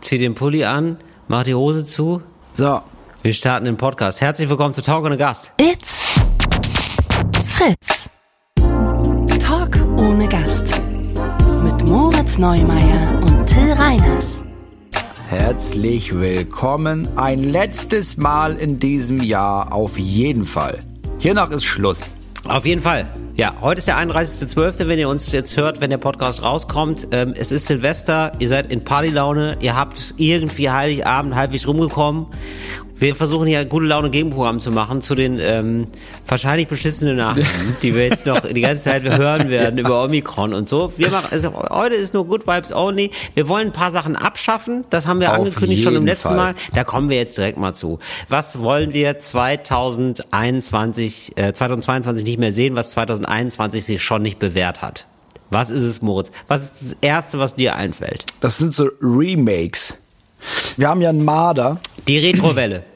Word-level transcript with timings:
zieh 0.00 0.18
den 0.18 0.34
Pulli 0.34 0.64
an, 0.64 0.96
mach 1.28 1.44
die 1.44 1.54
Hose 1.54 1.84
zu. 1.84 2.22
So. 2.54 2.82
Wir 3.22 3.34
starten 3.34 3.66
den 3.66 3.76
Podcast. 3.76 4.20
Herzlich 4.20 4.48
willkommen 4.48 4.72
zu 4.72 4.82
Talk 4.82 5.04
ohne 5.04 5.18
Gast. 5.18 5.52
It's 5.58 6.18
Fritz. 7.46 8.08
Talk 9.38 9.78
ohne 9.98 10.26
Gast. 10.26 10.82
Mit 11.62 11.86
Moritz 11.86 12.38
Neumeier 12.38 13.20
und 13.20 13.46
Till 13.46 13.72
Reiners. 13.72 14.42
Herzlich 15.28 16.18
willkommen. 16.18 17.08
Ein 17.18 17.40
letztes 17.40 18.16
Mal 18.16 18.56
in 18.56 18.78
diesem 18.78 19.22
Jahr 19.22 19.72
auf 19.72 19.98
jeden 19.98 20.46
Fall. 20.46 20.78
Hiernach 21.18 21.50
ist 21.50 21.64
Schluss. 21.64 22.14
Auf 22.48 22.64
jeden 22.66 22.80
Fall. 22.80 23.06
Ja, 23.34 23.54
heute 23.60 23.78
ist 23.78 23.86
der 23.86 23.98
31.12., 23.98 24.88
wenn 24.88 24.98
ihr 24.98 25.08
uns 25.08 25.30
jetzt 25.30 25.56
hört, 25.56 25.80
wenn 25.80 25.90
der 25.90 25.98
Podcast 25.98 26.42
rauskommt. 26.42 27.08
Ähm, 27.12 27.34
es 27.36 27.52
ist 27.52 27.66
Silvester, 27.66 28.32
ihr 28.38 28.48
seid 28.48 28.72
in 28.72 28.82
Partylaune, 28.82 29.56
ihr 29.60 29.76
habt 29.76 30.14
irgendwie 30.16 30.70
Heiligabend 30.70 31.34
halbwegs 31.34 31.66
rumgekommen. 31.66 32.26
Wir 33.00 33.14
versuchen 33.14 33.46
hier 33.46 33.64
gute 33.64 33.86
Laune 33.86 34.10
Gegenprogramm 34.10 34.60
zu 34.60 34.70
machen 34.70 35.00
zu 35.00 35.14
den 35.14 35.38
ähm, 35.40 35.86
wahrscheinlich 36.28 36.68
beschissenen 36.68 37.16
Nachrichten, 37.16 37.74
die 37.82 37.94
wir 37.94 38.06
jetzt 38.06 38.26
noch 38.26 38.42
die 38.42 38.60
ganze 38.60 38.82
Zeit 38.82 39.04
hören 39.04 39.48
werden 39.48 39.78
über 39.78 40.04
Omikron 40.04 40.52
und 40.52 40.68
so. 40.68 40.92
Wir 40.98 41.10
machen, 41.10 41.28
also 41.30 41.54
heute 41.54 41.94
ist 41.94 42.12
nur 42.12 42.26
Good 42.26 42.46
Vibes 42.46 42.74
Only. 42.74 43.10
Wir 43.34 43.48
wollen 43.48 43.68
ein 43.68 43.72
paar 43.72 43.90
Sachen 43.90 44.16
abschaffen. 44.16 44.84
Das 44.90 45.06
haben 45.06 45.18
wir 45.18 45.30
Auf 45.30 45.38
angekündigt 45.38 45.82
schon 45.82 45.96
im 45.96 46.04
letzten 46.04 46.28
Fall. 46.28 46.36
Mal. 46.36 46.54
Da 46.74 46.84
kommen 46.84 47.08
wir 47.08 47.16
jetzt 47.16 47.38
direkt 47.38 47.56
mal 47.56 47.72
zu. 47.72 48.00
Was 48.28 48.60
wollen 48.60 48.92
wir 48.92 49.18
2021, 49.18 51.38
äh, 51.38 51.54
2022 51.54 52.26
nicht 52.26 52.38
mehr 52.38 52.52
sehen, 52.52 52.76
was 52.76 52.90
2021 52.90 53.82
sich 53.82 54.02
schon 54.02 54.20
nicht 54.20 54.38
bewährt 54.38 54.82
hat? 54.82 55.06
Was 55.48 55.70
ist 55.70 55.84
es, 55.84 56.02
Moritz? 56.02 56.30
Was 56.48 56.64
ist 56.64 56.74
das 56.74 56.94
Erste, 57.00 57.38
was 57.38 57.54
dir 57.54 57.76
einfällt? 57.76 58.26
Das 58.42 58.58
sind 58.58 58.74
so 58.74 58.90
Remakes. 59.00 59.96
Wir 60.76 60.88
haben 60.88 61.00
ja 61.00 61.08
einen 61.08 61.24
Marder. 61.24 61.80
Die 62.06 62.18
Retrowelle. 62.18 62.89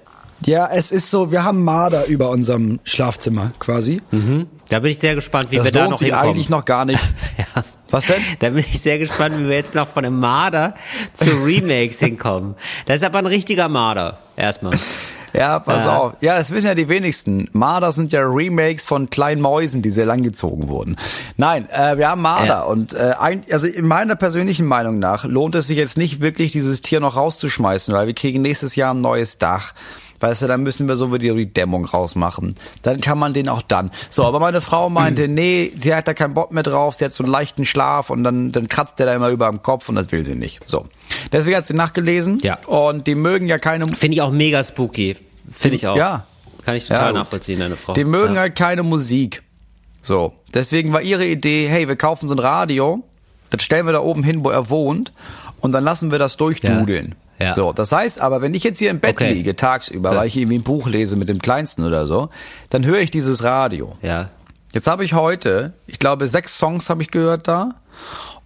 Ja, 0.45 0.69
es 0.73 0.93
ist 0.93 1.11
so, 1.11 1.31
wir 1.33 1.45
haben 1.45 1.65
Marder 1.65 2.07
über 2.07 2.31
unserem 2.31 2.81
Schlafzimmer 2.85 3.53
quasi. 3.59 4.01
Da 4.69 4.79
bin 4.81 4.91
ich 4.91 4.99
sehr 4.99 5.15
gespannt, 5.15 5.47
wie 5.51 5.57
Das 5.57 5.67
wir 5.67 5.73
da 5.73 5.89
noch 5.89 5.99
sich 5.99 6.09
hinkommen. 6.09 6.29
eigentlich 6.31 6.49
noch 6.49 6.65
gar 6.65 6.85
nicht. 6.85 7.01
Ja. 7.39 7.65
Was 7.91 8.07
denn? 8.09 8.17
Da 8.41 8.51
bin 8.51 8.59
ich 8.69 8.81
sehr 8.81 8.99
gespannt, 8.99 9.37
wie 9.39 9.49
wir 9.49 9.55
jetzt 9.57 9.75
noch 9.75 9.87
von 9.87 10.05
einem 10.05 10.19
Marder 10.19 10.75
zu 11.13 11.31
Remakes 11.45 12.01
hinkommen. 12.01 12.57
Das 12.87 12.97
ist 12.97 13.05
aber 13.05 13.19
ein 13.19 13.27
richtiger 13.27 13.69
Marder, 13.69 14.19
erstmal. 14.37 14.75
Ja, 15.37 15.59
pass 15.59 15.87
Ja. 15.87 15.97
auf. 15.99 16.13
Ja, 16.21 16.39
das 16.39 16.53
wissen 16.53 16.69
ja 16.69 16.77
die 16.77 16.89
wenigsten. 16.89 17.49
Marder 17.53 17.91
sind 17.91 18.13
ja 18.13 18.21
Remakes 18.23 18.85
von 18.87 19.11
kleinen 19.11 19.41
Mäusen, 19.43 19.83
die 19.83 19.91
sehr 19.91 20.07
langgezogen 20.07 20.69
wurden. 20.69 20.95
Nein, 21.37 21.69
äh, 21.71 21.99
wir 21.99 22.09
haben 22.09 22.23
Marder 22.23 22.47
Ja. 22.47 22.63
und 22.63 22.93
äh, 22.93 23.15
ein, 23.19 23.43
also 23.51 23.67
in 23.67 23.85
meiner 23.85 24.15
persönlichen 24.15 24.65
Meinung 24.65 25.01
nach 25.01 25.25
lohnt 25.25 25.57
es 25.57 25.67
sich 25.67 25.77
jetzt 25.77 25.97
nicht 25.99 26.21
wirklich, 26.21 26.53
dieses 26.53 26.83
Tier 26.83 27.01
noch 27.01 27.17
rauszuschmeißen, 27.17 27.93
weil 27.93 28.07
wir 28.07 28.15
kriegen 28.15 28.43
nächstes 28.43 28.77
Jahr 28.77 28.95
ein 28.95 29.01
neues 29.01 29.39
Dach. 29.39 29.73
Weißt 30.21 30.43
du, 30.43 30.47
dann 30.47 30.63
müssen 30.63 30.89
wir 30.89 30.97
so 30.97 31.13
wieder 31.13 31.35
die 31.35 31.53
Dämmung 31.53 31.85
rausmachen. 31.85 32.55
Dann 32.83 33.01
kann 33.01 33.19
man 33.19 33.33
den 33.33 33.49
auch 33.49 33.63
dann. 33.63 33.91
So, 34.11 34.25
aber 34.25 34.41
meine 34.41 34.61
Frau 34.61 34.89
meinte, 34.89 35.29
nee, 35.29 35.73
sie 35.77 35.95
hat 35.95 36.09
da 36.09 36.15
keinen 36.15 36.35
Bock 36.35 36.53
mehr 36.53 36.63
drauf, 36.63 36.95
sie 36.95 37.05
hat 37.05 37.13
so 37.15 37.25
einen 37.25 37.33
leichten 37.33 37.65
Schlaf 37.65 38.11
und 38.11 38.25
dann, 38.25 38.53
dann 38.53 38.69
kratzt 38.69 38.99
der 38.99 39.07
da 39.07 39.15
immer 39.15 39.29
über 39.29 39.47
am 39.47 39.63
Kopf 39.63 39.89
und 39.89 39.97
das 39.97 40.11
will 40.13 40.25
sie 40.25 40.35
nicht. 40.35 40.61
So. 40.67 40.87
Deswegen 41.33 41.57
hat 41.57 41.67
sie 41.67 41.75
nachgelesen. 41.75 42.39
Ja. 42.43 42.59
Und 42.67 43.07
die 43.07 43.15
mögen 43.15 43.49
ja 43.49 43.59
keine 43.59 43.87
Finde 43.89 44.15
ich 44.15 44.23
auch 44.23 44.31
mega 44.31 44.63
spooky. 44.63 45.17
Finde 45.51 45.77
ich 45.77 45.87
auch. 45.87 45.97
Ja. 45.97 46.27
Kann 46.65 46.77
ich 46.77 46.89
total 46.89 47.13
Ja, 47.13 47.13
nachvollziehen, 47.13 47.61
deine 47.61 47.77
Frau. 47.77 47.93
Die 47.93 48.05
mögen 48.05 48.35
ja. 48.35 48.43
halt 48.43 48.57
keine 48.57 48.83
Musik. 48.83 49.43
So. 50.03 50.33
Deswegen 50.53 50.93
war 50.93 51.03
ihre 51.03 51.27
Idee, 51.27 51.67
hey, 51.69 51.89
wir 51.89 51.97
kaufen 51.97 52.29
so 52.29 52.35
ein 52.35 52.39
Radio, 52.39 53.03
das 53.51 53.63
stellen 53.63 53.87
wir 53.87 53.93
da 53.93 54.01
oben 54.01 54.23
hin, 54.23 54.45
wo 54.45 54.51
er 54.51 54.71
wohnt, 54.71 55.13
und 55.61 55.73
dann 55.73 55.85
lassen 55.85 56.11
wir 56.11 56.19
das 56.19 56.37
durchdudeln. 56.37 57.09
Ja. 57.09 57.24
Ja. 57.41 57.55
So, 57.55 57.73
das 57.73 57.91
heißt 57.93 58.21
aber, 58.21 58.41
wenn 58.43 58.55
ich 58.55 58.63
jetzt 58.65 58.79
hier 58.79 58.91
im 58.91 59.01
Bett 59.01 59.17
Okay. 59.17 59.33
liege, 59.33 59.57
tagsüber, 59.57 60.13
Ja. 60.13 60.19
weil 60.21 60.29
ich 60.29 60.37
irgendwie 60.37 60.59
ein 60.59 60.63
Buch 60.63 60.87
lese 60.89 61.17
mit 61.17 61.29
dem 61.29 61.41
Kleinsten 61.41 61.85
oder 61.85 62.07
so, 62.07 62.29
dann 62.71 62.85
höre 62.85 62.99
ich 63.01 63.11
dieses 63.11 63.43
Radio. 63.43 63.97
Ja. 64.03 64.31
Jetzt 64.73 64.87
habe 64.87 65.05
ich 65.05 65.15
heute, 65.15 65.73
ich 65.87 65.99
glaube, 65.99 66.29
sechs 66.29 66.59
Songs 66.59 66.89
habe 66.91 67.03
ich 67.03 67.11
gehört 67.11 67.47
da. 67.49 67.77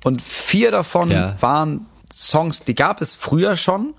Und 0.05 0.23
vier 0.23 0.71
davon 0.71 1.11
Ja. 1.11 1.35
waren 1.41 1.87
Songs, 2.13 2.61
die 2.65 2.75
gab 2.75 3.01
es 3.01 3.15
früher 3.15 3.57
schon. 3.57 3.95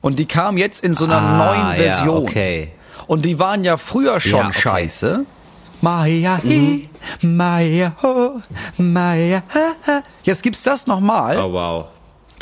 Und 0.00 0.18
die 0.18 0.26
kamen 0.26 0.56
jetzt 0.58 0.82
in 0.82 0.94
so 0.94 1.04
einer 1.04 1.18
Ah, 1.18 1.36
neuen 1.36 1.68
ja, 1.68 1.72
Version. 1.92 2.22
okay. 2.24 2.72
Und 3.06 3.24
die 3.26 3.38
waren 3.38 3.64
ja 3.64 3.76
früher 3.76 4.20
schon 4.20 4.38
Ja, 4.40 4.48
okay. 4.48 4.60
scheiße. 4.60 5.26
Maya 5.82 6.38
hi, 6.44 6.88
Maya 7.22 7.92
ho, 8.02 8.40
Maya 8.76 9.42
ha, 9.54 9.72
ha. 9.86 10.02
Jetzt 10.22 10.42
gibt's 10.42 10.62
das 10.62 10.86
nochmal 10.86 11.38
Oh, 11.38 11.52
wow. 11.52 11.84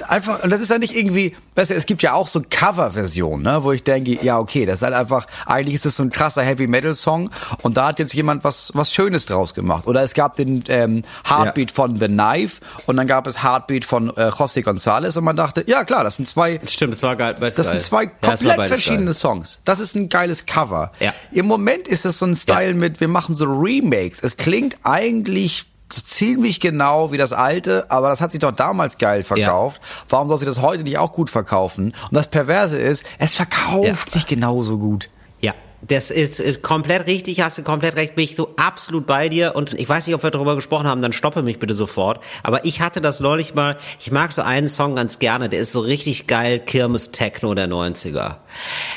Einfach, 0.08 0.42
und 0.42 0.50
das 0.50 0.60
ist 0.60 0.70
ja 0.70 0.78
nicht 0.78 0.94
irgendwie, 0.96 1.34
weißt 1.54 1.70
du, 1.70 1.74
es 1.74 1.86
gibt 1.86 2.02
ja 2.02 2.12
auch 2.14 2.28
so 2.28 2.42
Coverversionen, 2.48 3.42
ne, 3.42 3.64
wo 3.64 3.72
ich 3.72 3.82
denke, 3.84 4.18
ja, 4.22 4.38
okay, 4.38 4.64
das 4.66 4.76
ist 4.80 4.82
halt 4.82 4.94
einfach, 4.94 5.26
eigentlich 5.46 5.74
ist 5.74 5.84
das 5.84 5.96
so 5.96 6.02
ein 6.02 6.10
krasser 6.10 6.42
Heavy-Metal-Song 6.42 7.30
und 7.62 7.76
da 7.76 7.88
hat 7.88 7.98
jetzt 7.98 8.14
jemand 8.14 8.44
was, 8.44 8.70
was 8.74 8.92
Schönes 8.92 9.26
draus 9.26 9.54
gemacht. 9.54 9.86
Oder 9.86 10.02
es 10.02 10.14
gab 10.14 10.36
den 10.36 10.64
ähm, 10.68 11.02
Heartbeat 11.28 11.70
von 11.70 11.98
The 11.98 12.06
Knife 12.06 12.60
und 12.86 12.96
dann 12.96 13.06
gab 13.06 13.26
es 13.26 13.42
Heartbeat 13.42 13.84
von 13.84 14.10
äh, 14.16 14.28
José 14.28 14.62
González 14.64 15.16
und 15.18 15.24
man 15.24 15.36
dachte, 15.36 15.64
ja 15.66 15.84
klar, 15.84 16.04
das 16.04 16.16
sind 16.16 16.28
zwei, 16.28 16.60
Stimmt, 16.66 16.92
das 16.94 17.02
war 17.02 17.16
geil. 17.16 17.36
das 17.40 17.56
geil. 17.56 17.64
sind 17.64 17.82
zwei 17.82 18.04
Ja, 18.04 18.10
das 18.20 18.30
komplett 18.40 18.56
beides 18.56 18.68
verschiedene 18.78 19.04
geil. 19.06 19.14
Songs. 19.14 19.60
Das 19.64 19.80
ist 19.80 19.94
ein 19.94 20.08
geiles 20.08 20.46
Cover. 20.46 20.92
Ja. 21.00 21.12
Im 21.32 21.46
Moment 21.46 21.88
ist 21.88 22.04
es 22.06 22.18
so 22.18 22.26
ein 22.26 22.36
Style 22.36 22.68
Ja. 22.70 22.74
mit, 22.74 23.00
wir 23.00 23.08
machen 23.08 23.34
so 23.34 23.44
Remakes. 23.46 24.20
Es 24.22 24.36
klingt 24.36 24.76
eigentlich 24.84 25.64
ziemlich 25.90 26.60
genau 26.60 27.12
wie 27.12 27.16
das 27.18 27.32
alte, 27.32 27.90
aber 27.90 28.08
das 28.10 28.20
hat 28.20 28.32
sich 28.32 28.40
doch 28.40 28.50
damals 28.52 28.98
geil 28.98 29.22
verkauft. 29.22 29.80
Warum 30.08 30.28
soll 30.28 30.38
sich 30.38 30.46
das 30.48 30.60
heute 30.60 30.82
nicht 30.82 30.98
auch 30.98 31.12
gut 31.12 31.30
verkaufen? 31.30 31.86
Und 32.10 32.12
das 32.14 32.28
Perverse 32.28 32.78
ist, 32.78 33.04
es 33.18 33.34
verkauft 33.34 33.84
Ja. 33.84 34.12
sich 34.12 34.26
genauso 34.26 34.78
gut. 34.78 35.10
Das 35.80 36.10
ist, 36.10 36.40
ist 36.40 36.62
komplett 36.62 37.06
richtig, 37.06 37.40
hast 37.40 37.56
du 37.58 37.62
komplett 37.62 37.94
recht, 37.94 38.16
bin 38.16 38.24
ich 38.24 38.34
so 38.34 38.52
absolut 38.56 39.06
bei 39.06 39.28
dir 39.28 39.54
und 39.54 39.74
ich 39.74 39.88
weiß 39.88 40.08
nicht, 40.08 40.16
ob 40.16 40.24
wir 40.24 40.30
darüber 40.32 40.56
gesprochen 40.56 40.88
haben, 40.88 41.02
dann 41.02 41.12
stoppe 41.12 41.42
mich 41.42 41.60
bitte 41.60 41.74
sofort, 41.74 42.20
aber 42.42 42.64
ich 42.64 42.80
hatte 42.80 43.00
das 43.00 43.20
neulich 43.20 43.54
mal, 43.54 43.76
ich 44.00 44.10
mag 44.10 44.32
so 44.32 44.42
einen 44.42 44.68
Song 44.68 44.96
ganz 44.96 45.20
gerne, 45.20 45.48
der 45.48 45.60
ist 45.60 45.70
so 45.70 45.78
richtig 45.78 46.26
geil, 46.26 46.58
Kirmes-Techno 46.58 47.54
der 47.54 47.68
90er. 47.68 48.38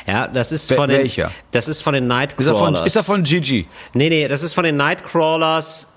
Ja, 0.08 0.28
das 0.28 0.52
ist 0.52 0.74
von 0.74 0.90
den, 0.90 1.00
welcher? 1.00 1.32
das 1.52 1.68
ist 1.68 1.82
von 1.84 1.94
den 1.94 2.06
Ist 2.06 2.10
er 2.10 2.16
Nightcrawlers. 2.16 2.60
von, 2.60 2.88
ist 2.88 2.96
er 2.96 3.04
von 3.04 3.24
Gigi? 3.24 3.68
Nee, 3.94 4.10
nee, 4.10 4.28
das 4.28 4.42
ist 4.42 4.54
von 4.54 4.64
den 4.64 4.78
Nightcrawlers. 4.78 5.88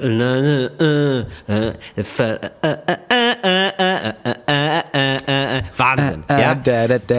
Wahnsinn, 5.76 6.24
ja? 6.28 6.54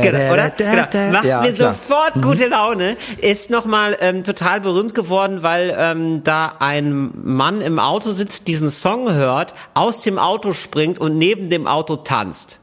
Genau, 0.01 0.33
oder? 0.33 0.49
Genau. 0.51 1.11
Macht 1.11 1.25
Ja, 1.25 1.41
mir 1.41 1.53
klar. 1.53 1.73
sofort 1.73 2.21
gute 2.21 2.47
Laune. 2.47 2.97
Ist 3.19 3.49
nochmal 3.49 3.97
ähm, 3.99 4.23
total 4.23 4.61
berühmt 4.61 4.93
geworden, 4.93 5.43
weil 5.43 5.75
ähm, 5.77 6.23
da 6.23 6.53
ein 6.59 7.11
Mann 7.23 7.61
im 7.61 7.79
Auto 7.79 8.11
sitzt, 8.11 8.47
diesen 8.47 8.69
Song 8.69 9.11
hört, 9.13 9.53
aus 9.73 10.01
dem 10.01 10.17
Auto 10.19 10.53
springt 10.53 10.99
und 10.99 11.17
neben 11.17 11.49
dem 11.49 11.67
Auto 11.67 11.95
tanzt. 11.97 12.59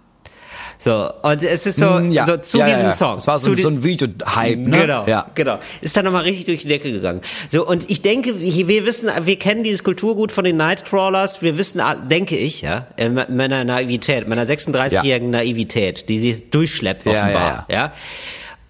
So, 0.83 1.13
und 1.23 1.45
es 1.45 1.65
ist 1.65 1.79
so, 1.79 1.91
Mm, 2.01 2.11
ja. 2.11 2.27
so 2.27 2.37
zu 2.39 2.59
Ja, 2.59 2.65
diesem 2.67 2.87
ja. 2.87 2.91
Song. 2.91 3.15
Das 3.15 3.29
war 3.29 3.39
so, 3.39 3.55
so 3.57 3.69
ein 3.69 3.85
Video-Hype, 3.85 4.59
ne? 4.59 4.81
Genau, 4.81 5.07
Ja. 5.07 5.27
genau. 5.37 5.61
Ist 5.81 5.97
dann 5.97 6.05
nochmal 6.07 6.25
richtig 6.25 6.47
durch 6.47 6.63
die 6.63 6.69
Decke 6.69 6.91
gegangen. 6.91 7.21
So, 7.51 7.65
und 7.65 7.89
ich 7.89 8.03
denke, 8.03 8.41
wir 8.41 8.85
wissen, 8.85 9.09
wir 9.23 9.39
kennen 9.39 9.63
dieses 9.63 9.85
Kulturgut 9.85 10.33
von 10.33 10.43
den 10.43 10.57
Nightcrawlers. 10.57 11.41
Wir 11.41 11.57
wissen, 11.57 11.79
ah, 11.81 11.95
denke 11.95 12.37
ich, 12.37 12.63
ja, 12.63 12.89
äh, 12.97 13.09
meiner 13.09 13.63
Naivität, 13.63 14.27
meiner 14.27 14.45
36-jährigen 14.45 15.31
Naivität, 15.31 16.09
die 16.09 16.19
sie 16.19 16.43
durchschleppt 16.51 17.07
offenbar, 17.07 17.67
ja, 17.69 17.75
ja. 17.75 17.93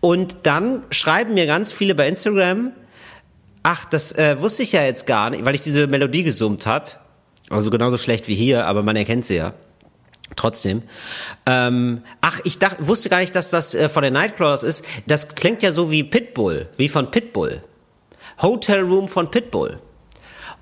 Und 0.01 0.37
dann 0.43 0.83
schreiben 0.91 1.33
mir 1.33 1.47
ganz 1.47 1.73
viele 1.73 1.95
bei 1.95 2.09
Instagram, 2.09 2.73
ach, 3.63 3.87
das 3.87 4.13
äh, 4.13 4.39
wusste 4.39 4.65
ich 4.65 4.73
ja 4.73 4.83
jetzt 4.83 5.07
gar 5.07 5.31
nicht, 5.31 5.47
weil 5.47 5.55
ich 5.55 5.63
diese 5.63 5.87
Melodie 5.87 6.25
gesummt 6.25 6.67
habe. 6.67 6.87
Also 7.49 7.71
genauso 7.71 7.97
schlecht 7.97 8.29
wie 8.29 8.35
hier, 8.35 8.67
aber 8.67 8.83
man 8.83 8.97
erkennt 8.97 9.25
sie 9.25 9.37
ja. 9.37 9.55
Trotzdem. 10.37 10.83
Ähm, 11.47 12.03
ach, 12.21 12.41
ich 12.45 12.59
dachte, 12.59 12.87
wusste 12.87 13.09
gar 13.09 13.19
nicht, 13.19 13.35
dass 13.37 13.51
das 13.51 13.75
äh, 13.75 13.89
von 13.89 14.03
den 14.03 14.15
Nightcrawlers 14.15 14.63
ist. 14.63 14.85
Das 15.07 15.29
klingt 15.29 15.63
ja 15.63 15.73
so 15.73 15.91
wie 15.91 16.05
Pitbull, 16.05 16.69
wie 16.77 16.89
von 16.89 17.11
Pitbull. 17.11 17.63
Hotel 18.41 18.81
Room 18.81 19.09
von 19.09 19.31
Pitbull. 19.31 19.79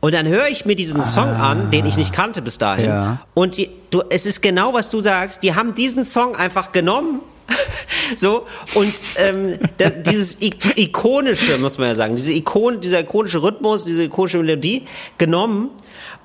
Und 0.01 0.15
dann 0.15 0.27
höre 0.27 0.49
ich 0.49 0.65
mir 0.65 0.77
diesen 0.77 1.05
Song 1.05 1.29
an, 1.29 1.71
den 1.71 1.85
ich 1.85 1.97
nicht 1.97 2.13
kannte 2.13 2.41
bis 2.41 2.57
dahin. 2.57 2.87
Ja. 2.87 3.27
Und 3.35 3.59
die, 3.59 3.71
du, 3.91 4.03
es 4.09 4.25
ist 4.25 4.41
genau, 4.41 4.73
was 4.73 4.89
du 4.89 5.01
sagst. 5.01 5.43
Die 5.43 5.55
haben 5.55 5.75
diesen 5.75 6.07
Song 6.07 6.35
einfach 6.35 6.73
genommen. 6.73 7.21
so, 8.17 8.47
und 8.75 8.95
ähm, 9.17 9.59
das, 9.77 10.03
dieses 10.05 10.41
I 10.41 10.55
ikonische, 10.77 11.59
muss 11.59 11.77
man 11.77 11.89
ja 11.89 11.95
sagen, 11.97 12.17
diese 12.17 12.33
Ikon, 12.33 12.81
dieser 12.81 13.01
ikonische 13.01 13.43
Rhythmus, 13.43 13.85
diese 13.85 14.05
ikonische 14.05 14.39
Melodie 14.39 14.87
genommen 15.19 15.71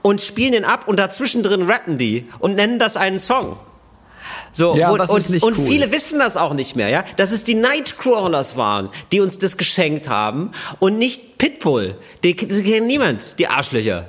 und 0.05 0.21
spielen 0.21 0.51
den 0.51 0.65
ab 0.65 0.87
und 0.87 0.99
dazwischen 0.99 1.41
drin 1.41 1.63
rappen 1.63 1.97
die 1.97 2.27
und 2.37 2.53
nennen 2.53 2.77
das 2.77 2.95
einen 2.95 3.17
Song. 3.17 3.57
So, 4.51 4.75
Ja, 4.75 4.91
und, 4.91 4.99
und, 4.99 5.43
und 5.43 5.57
cool. 5.57 5.65
viele 5.65 5.91
wissen 5.91 6.19
das 6.19 6.37
auch 6.37 6.53
nicht 6.53 6.75
mehr, 6.75 6.89
ja, 6.89 7.03
dass 7.17 7.31
es 7.31 7.43
die 7.43 7.55
Nightcrawlers 7.55 8.55
waren, 8.55 8.89
die 9.11 9.19
uns 9.19 9.39
das 9.39 9.57
geschenkt 9.57 10.07
haben 10.07 10.51
und 10.77 10.99
nicht 10.99 11.39
Pitbull. 11.39 11.97
Die, 12.23 12.35
die 12.35 12.61
kennen 12.61 12.85
niemand, 12.85 13.39
die 13.39 13.47
Arschlöcher. 13.47 14.05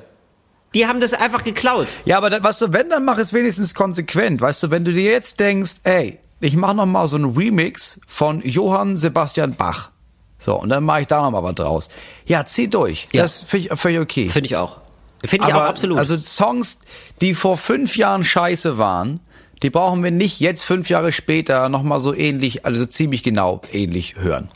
Die 0.75 0.87
haben 0.87 1.00
das 1.00 1.14
einfach 1.14 1.44
geklaut. 1.44 1.87
Ja, 2.04 2.19
aber 2.19 2.28
das, 2.28 2.42
weißt 2.42 2.60
du, 2.60 2.72
wenn, 2.75 2.90
dann 2.90 3.06
mach 3.06 3.16
es 3.16 3.32
wenigstens 3.32 3.75
konsequent. 3.75 4.42
Weißt 4.42 4.64
du, 4.64 4.70
wenn 4.70 4.84
du 4.84 4.92
dir 4.92 5.10
jetzt 5.10 5.40
denkst, 5.40 5.76
ey, 5.84 6.19
ich 6.40 6.56
mache 6.56 6.75
noch 6.75 6.84
mal 6.84 7.08
so 7.08 7.16
einen 7.16 7.34
Remix 7.34 8.02
von 8.06 8.42
Johann 8.42 8.99
Sebastian 8.99 9.54
Bach. 9.54 9.92
So, 10.40 10.60
und 10.60 10.69
dann 10.69 10.84
mache 10.84 11.00
ich 11.00 11.06
da 11.06 11.22
noch 11.22 11.31
mal 11.31 11.42
was 11.42 11.54
draus. 11.54 11.88
Ja, 12.26 12.44
zieh 12.44 12.69
durch. 12.69 13.08
Ja. 13.14 13.22
Das 13.22 13.44
finde 13.44 13.69
ich 13.72 13.81
völlig 13.81 14.00
okay. 14.00 14.28
Finde 14.28 14.46
ich 14.46 14.56
auch. 14.56 14.84
Finde 15.24 15.48
ich 15.48 15.54
auch 15.54 15.62
absolut. 15.62 15.98
Also 15.98 16.18
Songs, 16.18 16.78
die 17.20 17.34
vor 17.34 17.56
fünf 17.56 17.96
Jahren 17.96 18.24
scheiße 18.24 18.78
waren, 18.78 19.20
die 19.62 19.70
brauchen 19.70 20.04
wir 20.04 20.10
nicht 20.10 20.40
jetzt 20.40 20.64
fünf 20.64 20.88
Jahre 20.90 21.12
später 21.12 21.68
noch 21.68 21.82
mal 21.82 22.00
so 22.00 22.14
ähnlich, 22.14 22.66
also 22.66 22.84
ziemlich 22.86 23.22
genau 23.22 23.62
ähnlich 23.72 24.16
hören. 24.16 24.50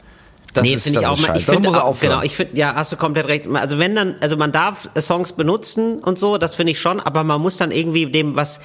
Das 0.53 0.65
nee, 0.65 0.79
finde 0.79 1.01
ich 1.01 1.07
auch 1.07 1.19
mal. 1.21 1.37
Ich 1.37 1.47
finde 1.47 1.85
auch, 1.85 2.01
genau, 2.01 2.23
ich 2.23 2.35
finde, 2.35 2.59
ja, 2.59 2.75
hast 2.75 2.91
du 2.93 2.97
komplett 2.97 3.29
recht. 3.29 3.47
Also 3.53 3.79
wenn 3.79 3.95
dann, 3.95 4.17
also 4.21 4.37
man 4.37 4.51
darf 4.51 4.91
Songs 4.99 5.33
benutzen 5.33 5.99
und 6.01 6.19
so, 6.19 6.39
das 6.39 6.57
finde 6.57 6.73
ich 6.73 6.81
schon, 6.81 6.99
aber 6.99 7.23
man 7.23 7.41
muss 7.41 7.57
dann 7.57 7.71
irgendwie 7.71 8.11
dem 8.11 8.35
was 8.35 8.61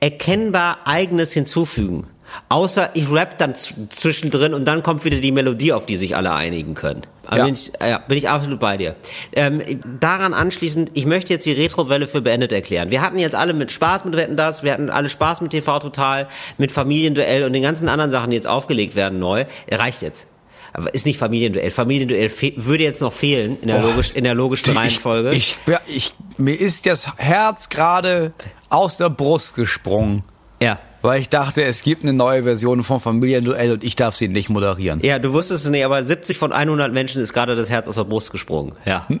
erkennbar 0.00 0.78
Eigenes 0.84 1.32
hinzufügen. 1.32 2.06
Außer 2.48 2.90
ich 2.94 3.10
rap 3.10 3.38
dann 3.38 3.54
zwischendrin 3.54 4.54
und 4.54 4.66
dann 4.66 4.82
kommt 4.82 5.04
wieder 5.04 5.18
die 5.18 5.32
Melodie, 5.32 5.72
auf 5.72 5.86
die 5.86 5.96
sich 5.96 6.16
alle 6.16 6.32
einigen 6.32 6.74
können. 6.74 7.02
Ja. 7.30 7.44
Bin, 7.44 7.54
ich, 7.54 7.72
ja, 7.80 7.98
bin 7.98 8.18
ich 8.18 8.28
absolut 8.28 8.58
bei 8.58 8.76
dir. 8.76 8.96
Ähm, 9.32 9.62
daran 10.00 10.34
anschließend, 10.34 10.90
ich 10.94 11.06
möchte 11.06 11.32
jetzt 11.32 11.46
die 11.46 11.52
Retrowelle 11.52 12.08
für 12.08 12.20
beendet 12.20 12.52
erklären. 12.52 12.90
Wir 12.90 13.02
hatten 13.02 13.18
jetzt 13.18 13.34
alle 13.34 13.52
mit 13.52 13.70
Spaß 13.70 14.04
mit 14.04 14.16
Wetten 14.16 14.36
das, 14.36 14.62
wir 14.62 14.72
hatten 14.72 14.90
alle 14.90 15.08
Spaß 15.08 15.40
mit 15.40 15.52
TV 15.52 15.78
Total, 15.78 16.28
mit 16.58 16.72
Familienduell 16.72 17.44
und 17.44 17.52
den 17.52 17.62
ganzen 17.62 17.88
anderen 17.88 18.10
Sachen, 18.10 18.30
die 18.30 18.36
jetzt 18.36 18.48
aufgelegt 18.48 18.96
werden 18.96 19.18
neu. 19.18 19.44
Reicht 19.70 20.02
jetzt. 20.02 20.26
Aber 20.72 20.92
ist 20.94 21.06
nicht 21.06 21.18
Familienduell. 21.18 21.70
Familienduell 21.70 22.30
würde 22.56 22.84
jetzt 22.84 23.00
noch 23.00 23.12
fehlen 23.12 23.58
in 23.60 23.68
der, 23.68 23.78
Oh, 23.78 23.88
logisch, 23.88 24.14
in 24.14 24.24
der 24.24 24.34
logischen 24.34 24.76
Reihenfolge. 24.76 25.32
Ich, 25.32 25.56
ich, 25.66 25.96
ich, 25.96 26.14
mir 26.36 26.58
ist 26.58 26.86
das 26.86 27.08
Herz 27.16 27.68
gerade 27.68 28.32
aus 28.68 28.96
der 28.96 29.10
Brust 29.10 29.54
gesprungen, 29.54 30.22
ja. 30.62 30.78
Weil 31.02 31.20
ich 31.20 31.28
dachte, 31.28 31.64
es 31.64 31.82
gibt 31.82 32.02
eine 32.02 32.12
neue 32.12 32.42
Version 32.42 32.82
von 32.82 33.00
Familienduell 33.00 33.72
und 33.72 33.84
ich 33.84 33.96
darf 33.96 34.16
sie 34.16 34.28
nicht 34.28 34.50
moderieren. 34.50 35.00
Ja, 35.02 35.18
du 35.18 35.32
wusstest 35.32 35.64
es 35.64 35.70
nicht, 35.70 35.84
aber 35.84 36.02
70 36.02 36.38
von 36.38 36.52
100 36.52 36.92
Menschen 36.92 37.22
ist 37.22 37.32
gerade 37.32 37.56
das 37.56 37.70
Herz 37.70 37.88
aus 37.88 37.94
der 37.94 38.04
Brust 38.04 38.30
gesprungen. 38.30 38.72
Ja. 38.84 39.06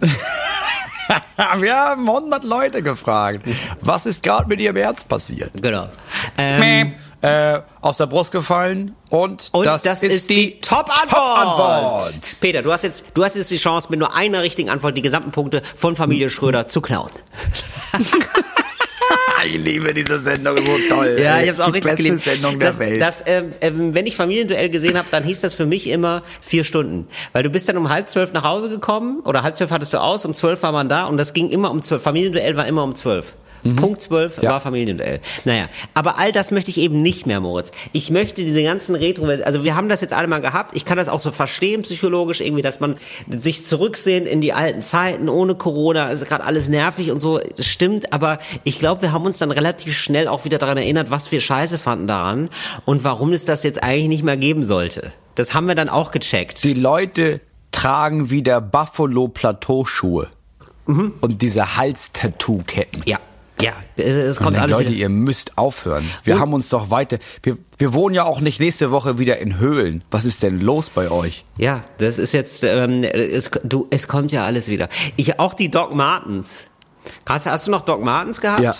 Wir 1.58 1.74
haben 1.74 2.08
100 2.08 2.44
Leute 2.44 2.82
gefragt, 2.82 3.44
was 3.80 4.06
ist 4.06 4.22
gerade 4.22 4.48
mit 4.48 4.60
ihrem 4.60 4.76
Herz 4.76 5.04
passiert? 5.04 5.50
genau. 5.60 5.88
Ähm, 6.38 6.94
äh, 7.22 7.60
aus 7.80 7.98
der 7.98 8.06
Brust 8.06 8.32
gefallen 8.32 8.94
und, 9.10 9.50
Und 9.52 9.66
das, 9.66 9.84
ist, 9.84 10.30
die 10.30 10.60
Top-Antwort. 10.60 11.10
Top-Antwort. 11.10 12.36
Peter, 12.40 12.62
du 12.62 12.72
hast 12.72 12.82
jetzt, 12.82 13.04
du 13.12 13.24
hast 13.24 13.36
jetzt 13.36 13.50
die 13.50 13.58
Chance, 13.58 13.88
mit 13.90 13.98
nur 13.98 14.14
einer 14.14 14.42
richtigen 14.42 14.70
Antwort 14.70 14.96
die 14.96 15.02
gesamten 15.02 15.30
Punkte 15.30 15.62
von 15.76 15.96
Familie 15.96 16.30
Schröder 16.30 16.66
zu 16.66 16.80
klauen. 16.80 17.10
Ich 19.44 19.58
liebe 19.58 19.94
diese 19.94 20.18
Sendung 20.18 20.56
so 20.58 20.76
toll. 20.88 21.16
Ja, 21.20 21.36
ey. 21.36 21.42
ich 21.44 21.48
habe 21.48 21.50
es 21.50 21.60
auch 21.60 21.66
die 21.66 21.72
richtig 21.72 21.82
beste 21.82 22.02
geliebt. 22.02 22.20
Sendung 22.20 22.58
der 22.58 22.68
das, 22.70 22.78
Welt. 22.78 23.02
Das, 23.02 23.24
ähm, 23.26 23.52
ähm, 23.60 23.94
wenn 23.94 24.06
ich 24.06 24.16
Familienduell 24.16 24.70
gesehen 24.70 24.96
habe, 24.96 25.08
dann 25.10 25.24
hieß 25.24 25.40
das 25.40 25.54
für 25.54 25.66
mich 25.66 25.88
immer 25.88 26.22
vier 26.40 26.64
Stunden. 26.64 27.08
Weil 27.32 27.42
du 27.42 27.50
bist 27.50 27.68
dann 27.68 27.76
um 27.76 27.88
halb 27.88 28.08
zwölf 28.08 28.32
nach 28.32 28.44
Hause 28.44 28.68
gekommen 28.68 29.20
oder 29.20 29.42
halb 29.42 29.56
zwölf 29.56 29.70
hattest 29.70 29.92
du 29.92 30.00
aus, 30.00 30.24
um 30.24 30.34
zwölf 30.34 30.62
war 30.62 30.72
man 30.72 30.88
da 30.88 31.04
und 31.04 31.18
das 31.18 31.32
ging 31.32 31.50
immer 31.50 31.70
um 31.70 31.82
zwölf. 31.82 32.02
Familienduell 32.02 32.56
war 32.56 32.66
immer 32.66 32.84
um 32.84 32.94
zwölf. 32.94 33.34
Punkt 33.76 34.00
zwölf 34.00 34.38
Mhm. 34.38 34.42
Ja. 34.42 34.50
war 34.50 34.60
Familienduell. 34.60 35.20
Naja, 35.44 35.68
aber 35.94 36.18
all 36.18 36.32
das 36.32 36.50
möchte 36.50 36.70
ich 36.70 36.78
eben 36.78 37.02
nicht 37.02 37.26
mehr, 37.26 37.40
Moritz. 37.40 37.72
Ich 37.92 38.10
möchte 38.10 38.42
diese 38.42 38.62
ganzen 38.62 38.94
Retro, 38.94 39.26
also 39.26 39.64
wir 39.64 39.76
haben 39.76 39.88
das 39.88 40.00
jetzt 40.00 40.12
alle 40.12 40.28
mal 40.28 40.40
gehabt. 40.40 40.76
Ich 40.76 40.84
kann 40.84 40.96
das 40.96 41.08
auch 41.08 41.20
so 41.20 41.30
verstehen 41.30 41.82
psychologisch 41.82 42.40
irgendwie, 42.40 42.62
dass 42.62 42.80
man 42.80 42.96
sich 43.28 43.66
zurücksehnt 43.66 44.26
in 44.26 44.40
die 44.40 44.52
alten 44.52 44.82
Zeiten 44.82 45.28
ohne 45.28 45.54
Corona. 45.54 46.10
ist 46.10 46.24
gerade 46.26 46.44
alles 46.44 46.68
nervig 46.68 47.10
und 47.10 47.18
so. 47.18 47.40
Das 47.56 47.66
stimmt, 47.66 48.12
aber 48.12 48.38
ich 48.64 48.78
glaube, 48.78 49.02
wir 49.02 49.12
haben 49.12 49.24
uns 49.24 49.38
dann 49.38 49.50
relativ 49.50 49.96
schnell 49.96 50.28
auch 50.28 50.44
wieder 50.44 50.58
daran 50.58 50.76
erinnert, 50.78 51.10
was 51.10 51.30
wir 51.32 51.40
scheiße 51.40 51.78
fanden 51.78 52.06
daran 52.06 52.48
und 52.84 53.04
warum 53.04 53.32
es 53.32 53.44
das 53.44 53.62
jetzt 53.62 53.82
eigentlich 53.82 54.08
nicht 54.08 54.22
mehr 54.24 54.36
geben 54.36 54.64
sollte. 54.64 55.12
Das 55.34 55.54
haben 55.54 55.66
wir 55.68 55.74
dann 55.74 55.88
auch 55.88 56.10
gecheckt. 56.10 56.64
die 56.64 56.74
Leute 56.74 57.40
tragen 57.72 58.30
wieder 58.30 58.60
Buffalo 58.60 59.28
Plateau 59.28 59.84
Schuhe 59.84 60.28
und 60.86 61.40
diese 61.40 61.76
Hals-Tattoo-Ketten. 61.76 63.02
ja, 63.06 63.18
ja, 63.62 63.72
es 63.96 64.38
Und 64.38 64.44
kommt 64.44 64.58
alles 64.58 64.76
Leute, 64.76 64.90
wieder. 64.90 64.98
ihr 65.00 65.08
müsst 65.08 65.56
aufhören. 65.58 66.08
Wir 66.24 66.38
haben 66.38 66.52
uns 66.52 66.68
doch 66.68 66.90
weiter. 66.90 67.18
Wir, 67.42 67.56
wir 67.78 67.94
wohnen 67.94 68.14
ja 68.14 68.24
auch 68.24 68.40
nicht 68.40 68.60
nächste 68.60 68.90
Woche 68.90 69.18
wieder 69.18 69.38
in 69.38 69.58
Höhlen. 69.58 70.02
Was 70.10 70.24
ist 70.24 70.42
denn 70.42 70.60
los 70.60 70.90
bei 70.90 71.10
euch? 71.10 71.44
Ja, 71.58 71.82
das 71.98 72.18
ist 72.18 72.32
jetzt, 72.32 72.62
ähm, 72.64 73.02
es, 73.02 73.50
du, 73.64 73.86
es 73.90 74.08
kommt 74.08 74.32
ja 74.32 74.44
alles 74.44 74.68
wieder. 74.68 74.88
Ich 75.16 75.38
auch 75.38 75.54
die 75.54 75.70
Doc 75.70 75.94
Martens. 75.94 76.66
Hast, 77.28 77.46
hast 77.46 77.66
du 77.66 77.70
noch 77.70 77.82
Doc 77.82 78.02
Martens 78.02 78.40
gehabt? 78.40 78.60
Ja. 78.60 78.72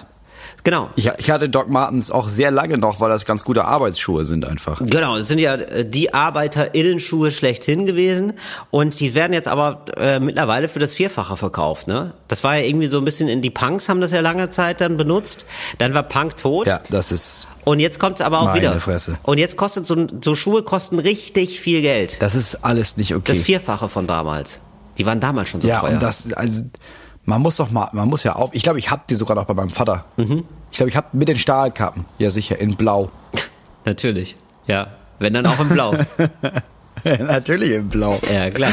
Genau. 0.65 0.91
Ich, 0.97 1.11
ich 1.19 1.31
hatte 1.31 1.49
Doc 1.49 1.69
Martens 1.69 2.11
auch 2.11 2.29
sehr 2.29 2.51
lange 2.51 2.79
noch, 2.79 3.01
weil 3.01 3.09
das 3.11 3.25
ganz 3.25 3.45
gute 3.45 3.65
Arbeitsschuhe 3.65 4.27
sind 4.27 4.47
einfach. 4.47 4.81
Genau, 4.85 5.17
das 5.17 5.29
sind 5.29 5.39
ja 5.39 5.55
äh, 5.55 5.85
die 5.85 6.13
ArbeiterInnenschuhe 6.13 7.31
schlechthin 7.31 7.87
gewesen 7.87 8.35
und 8.71 9.01
die 9.01 9.15
werden 9.15 9.33
jetzt 9.33 9.49
aber 9.49 9.85
äh, 9.97 10.21
mittlerweile 10.21 10.69
für 10.69 10.79
das 10.79 10.95
Vierfache 10.95 11.37
verkauft, 11.37 11.87
ne? 11.89 12.13
Das 12.29 12.45
war 12.45 12.57
ja 12.57 12.65
irgendwie 12.65 12.87
so 12.87 12.99
ein 12.99 13.05
bisschen 13.05 13.29
in 13.29 13.43
die 13.43 13.51
Punks 13.51 13.89
haben 13.89 14.01
das 14.01 14.13
ja 14.13 14.21
lange 14.21 14.51
Zeit 14.51 14.81
dann 14.81 14.97
benutzt. 14.97 15.47
Dann 15.79 15.95
war 15.95 16.03
Punk 16.03 16.37
tot. 16.37 16.67
Ja, 16.67 16.81
das 16.91 17.13
ist, 17.13 17.49
Und 17.65 17.81
jetzt 17.81 17.99
kommt 17.99 18.21
es 18.21 18.27
aber 18.27 18.41
auch 18.41 18.47
Meine 18.47 18.61
wieder. 18.61 18.81
Fresse. 18.81 19.19
Und 19.23 19.39
jetzt 19.39 19.57
kostet 19.57 19.87
so, 19.87 20.07
so 20.23 20.35
Schuhe 20.35 20.63
kosten 20.63 20.99
richtig 20.99 21.61
viel 21.61 21.83
Geld. 21.83 22.17
das 22.21 22.35
ist 22.35 22.65
alles 22.65 22.97
nicht 22.97 23.15
okay. 23.15 23.33
Das 23.33 23.43
Vierfache 23.43 23.89
von 23.89 24.07
damals. 24.07 24.61
Die 24.99 25.07
waren 25.07 25.21
damals 25.21 25.49
schon 25.49 25.61
so 25.61 25.69
ja, 25.69 25.81
teuer. 25.81 25.93
und 25.93 26.03
das, 26.03 26.33
also, 26.35 26.65
man 27.31 27.41
muss 27.41 27.57
doch 27.57 27.71
mal, 27.71 27.89
man 27.93 28.09
muss 28.09 28.25
ja 28.25 28.35
auf, 28.35 28.51
ich 28.53 28.63
glaube, 28.63 28.79
ich 28.81 28.91
hab 28.91 29.07
die 29.07 29.15
sogar 29.15 29.37
noch 29.37 29.45
bei 29.45 29.55
meinem 29.55 29.71
Vater. 29.71 30.05
Mhm. 30.17 30.45
Ich 30.71 30.77
glaube, 30.77 30.91
ich 30.91 30.97
hab 30.97 31.15
mit 31.15 31.29
den 31.29 31.39
Stahlkappen, 31.39 32.05
ja 32.19 32.29
sicher, 32.29 32.59
in 32.59 32.77
Blau. 32.77 33.11
Natürlich. 33.85 34.37
Ja. 34.67 34.89
Wenn 35.21 35.33
dann 35.35 35.47
auch 35.47 35.61
in 35.61 35.69
Blau. 35.69 35.95
Natürlich 37.05 37.71
in 37.71 37.89
Blau. 37.89 38.19
ja, 38.33 38.51
klar. 38.51 38.71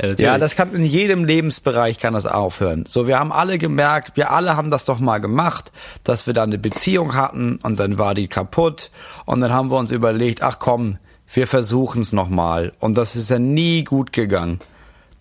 Ja. 0.00 0.14
Ja, 0.14 0.38
das 0.38 0.56
kann 0.56 0.72
in 0.74 0.84
jedem 0.84 1.24
Lebensbereich 1.24 1.98
kann 1.98 2.14
das 2.14 2.26
aufhören. 2.26 2.86
So, 2.88 3.06
wir 3.06 3.20
haben 3.20 3.30
alle 3.30 3.58
gemerkt, 3.58 4.16
wir 4.16 4.32
alle 4.32 4.56
haben 4.56 4.70
das 4.70 4.84
doch 4.84 4.98
mal 4.98 5.18
gemacht, 5.18 5.70
dass 6.02 6.26
wir 6.26 6.34
da 6.34 6.42
eine 6.42 6.58
Beziehung 6.58 7.14
hatten 7.14 7.60
und 7.62 7.78
dann 7.78 7.98
war 7.98 8.14
die 8.14 8.26
kaputt 8.26 8.90
und 9.26 9.40
dann 9.40 9.52
haben 9.52 9.70
wir 9.70 9.76
uns 9.78 9.92
überlegt, 9.92 10.42
ach 10.42 10.58
komm, 10.58 10.98
wir 11.32 11.46
versuchen 11.46 12.00
es 12.00 12.12
nochmal 12.12 12.72
und 12.80 12.96
das 12.96 13.14
ist 13.14 13.30
ja 13.30 13.38
nie 13.38 13.84
gut 13.84 14.12
gegangen. 14.12 14.58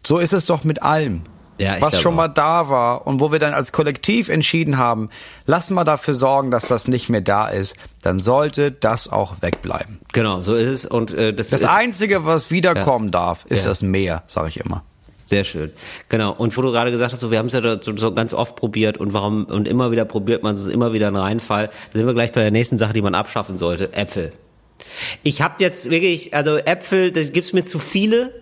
So 0.04 0.18
ist 0.18 0.34
es 0.34 0.48
doch 0.48 0.63
mit 0.63 0.81
allem. 0.81 1.24
Ja, 1.62 1.75
was 1.80 2.00
schon 2.02 2.16
mal 2.16 2.28
da 2.28 2.69
war 2.69 3.06
und 3.08 3.19
wo 3.19 3.31
wir 3.31 3.40
dann 3.40 3.54
als 3.54 3.72
Kollektiv 3.72 4.30
entschieden 4.30 4.78
haben, 4.78 5.10
lass 5.46 5.69
mal 5.69 5.84
dafür 5.84 6.13
sorgen, 6.13 6.52
dass 6.52 6.68
das 6.68 6.88
nicht 6.88 7.10
mehr 7.10 7.22
da 7.22 7.48
ist, 7.48 7.75
dann 8.02 8.19
sollte 8.19 8.72
das 8.72 9.10
auch 9.12 9.36
wegbleiben. 9.42 10.00
Genau, 10.13 10.42
so 10.42 10.56
ist 10.56 10.68
es. 10.68 10.86
Und 10.86 11.13
äh, 11.13 11.34
das, 11.34 11.50
Das 11.50 11.62
ist 11.62 11.68
Einzige, 11.69 12.25
was 12.25 12.52
wiederkommen 12.52 13.12
darf, 13.12 13.46
ist 13.48 13.63
Ja. 13.65 13.70
das 13.72 13.82
Meer, 13.84 14.24
sage 14.27 14.50
ich 14.50 14.60
immer. 14.60 14.84
sehr 15.25 15.44
schön. 15.46 15.72
Genau. 16.10 16.32
Und 16.34 16.58
wo 16.58 16.62
du 16.62 16.72
gerade 16.72 16.91
gesagt 16.91 17.13
hast, 17.13 17.20
so, 17.22 17.32
wir 17.32 17.38
haben 17.38 17.46
es 17.46 17.53
ja 17.53 17.62
so, 17.82 17.96
so 17.96 18.13
ganz 18.13 18.34
oft 18.34 18.56
probiert 18.58 18.98
und 18.98 19.13
warum 19.13 19.46
und 19.46 19.65
immer 19.68 19.91
wieder 19.91 20.03
probiert 20.03 20.44
man 20.44 20.56
es, 20.56 20.62
ist 20.62 20.74
immer 20.74 20.91
wieder 20.91 21.08
ein 21.08 21.15
Reinfall. 21.15 21.68
Da 21.94 22.00
sind 22.00 22.06
wir 22.06 22.13
gleich 22.13 22.34
bei 22.34 22.41
der 22.41 22.51
nächsten 22.51 22.77
Sache, 22.77 22.91
die 22.94 23.01
man 23.01 23.15
abschaffen 23.15 23.58
sollte: 23.58 23.94
Äpfel. 23.94 24.34
Ich 25.24 25.41
habe 25.41 25.56
jetzt 25.60 25.89
wirklich, 25.89 26.34
also 26.34 26.58
Äpfel, 26.58 27.12
das 27.13 27.32
gibt's 27.32 27.53
mir 27.53 27.63
zu 27.65 27.80
viele. 27.80 28.40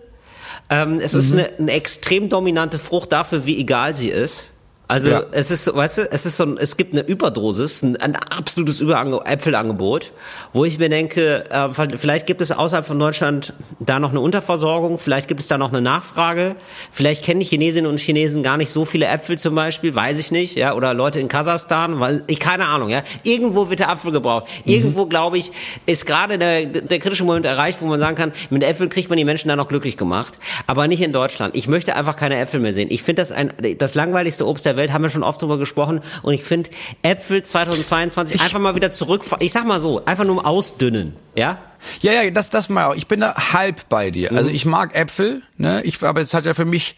Ähm, 0.70 1.00
es 1.00 1.12
Mhm. 1.12 1.18
ist 1.18 1.32
eine, 1.32 1.50
eine 1.58 1.72
extrem 1.72 2.28
dominante 2.28 2.78
Frucht 2.78 3.12
dafür, 3.12 3.44
wie 3.44 3.58
egal 3.58 3.94
sie 3.94 4.08
ist. 4.08 4.46
Also 4.90 5.08
Ja. 5.08 5.22
es 5.30 5.52
ist, 5.52 5.72
weißt 5.72 5.98
du, 5.98 6.10
es 6.10 6.26
ist 6.26 6.36
so 6.36 6.44
ein, 6.44 6.58
es 6.58 6.76
gibt 6.76 6.92
eine 6.92 7.02
Überdosis, 7.06 7.82
ein, 7.82 7.96
ein 7.98 8.16
absolutes 8.16 8.80
Überange 8.80 9.20
Äpfelangebot, 9.24 10.10
wo 10.52 10.64
ich 10.64 10.80
mir 10.80 10.88
denke, 10.88 11.44
äh, 11.48 11.96
vielleicht 11.96 12.26
gibt 12.26 12.40
es 12.40 12.50
außerhalb 12.50 12.84
von 12.84 12.98
Deutschland 12.98 13.52
da 13.78 14.00
noch 14.00 14.10
eine 14.10 14.18
Unterversorgung, 14.18 14.98
vielleicht 14.98 15.28
gibt 15.28 15.40
es 15.42 15.46
da 15.46 15.58
noch 15.58 15.68
eine 15.68 15.80
Nachfrage, 15.80 16.56
vielleicht 16.90 17.22
kennen 17.22 17.38
die 17.38 17.46
Chinesinnen 17.46 17.88
und 17.88 18.00
Chinesen 18.00 18.42
gar 18.42 18.56
nicht 18.56 18.72
so 18.72 18.84
viele 18.84 19.06
Äpfel 19.06 19.38
zum 19.38 19.54
Beispiel, 19.54 19.94
weiß 19.94 20.18
ich 20.18 20.32
nicht, 20.32 20.56
ja, 20.56 20.74
oder 20.74 20.92
Leute 20.92 21.20
in 21.20 21.28
Kasachstan, 21.28 22.00
weil 22.00 22.24
ich 22.26 22.40
keine 22.40 22.66
Ahnung, 22.66 22.88
ja. 22.88 23.04
Irgendwo 23.22 23.70
wird 23.70 23.78
der 23.78 23.90
Apfel 23.90 24.10
gebraucht. 24.10 24.48
Irgendwo, 24.64 25.06
glaube 25.06 25.38
ich, 25.38 25.52
ist 25.86 26.04
gerade 26.04 26.36
der, 26.36 26.66
der 26.66 26.98
kritische 26.98 27.22
Moment 27.22 27.46
erreicht, 27.46 27.80
wo 27.80 27.86
man 27.86 28.00
sagen 28.00 28.16
kann, 28.16 28.32
mit 28.50 28.64
Äpfeln 28.64 28.88
kriegt 28.88 29.08
man 29.08 29.18
die 29.18 29.24
Menschen 29.24 29.46
dann 29.46 29.58
noch 29.58 29.68
glücklich 29.68 29.96
gemacht, 29.96 30.40
aber 30.66 30.88
nicht 30.88 31.00
in 31.00 31.12
Deutschland. 31.12 31.54
Ich 31.54 31.68
möchte 31.68 31.94
einfach 31.94 32.16
keine 32.16 32.36
Äpfel 32.40 32.58
mehr 32.58 32.74
sehen. 32.74 32.88
Ich 32.90 33.04
finde 33.04 33.22
das 33.22 33.30
ein 33.30 33.52
das 33.78 33.94
langweiligste 33.94 34.46
Obst 34.48 34.66
der 34.66 34.76
Welt, 34.76 34.79
haben 34.88 35.02
wir 35.02 35.10
schon 35.10 35.22
oft 35.22 35.40
drüber 35.42 35.58
gesprochen 35.58 36.00
und 36.22 36.34
ich 36.34 36.42
finde 36.42 36.70
Äpfel 37.02 37.42
2022 37.42 38.40
einfach 38.40 38.58
mal 38.58 38.74
wieder 38.74 38.90
zurück, 38.90 39.22
ich 39.40 39.52
sag 39.52 39.66
mal 39.66 39.80
so, 39.80 40.04
einfach 40.04 40.24
nur 40.24 40.46
ausdünnen, 40.46 41.14
ja? 41.36 41.58
Ja, 42.00 42.12
ja, 42.12 42.30
das, 42.30 42.50
das 42.50 42.68
mal 42.68 42.86
auch. 42.86 42.94
Ich 42.94 43.06
bin 43.06 43.20
da 43.20 43.34
halb 43.52 43.88
bei 43.88 44.10
dir. 44.10 44.30
Mhm. 44.32 44.36
Also 44.38 44.50
ich 44.50 44.66
mag 44.66 44.94
Äpfel, 44.94 45.42
ne? 45.56 45.80
Ich, 45.84 46.02
aber 46.02 46.20
es 46.20 46.34
hat 46.34 46.44
ja 46.44 46.52
für 46.52 46.66
mich, 46.66 46.96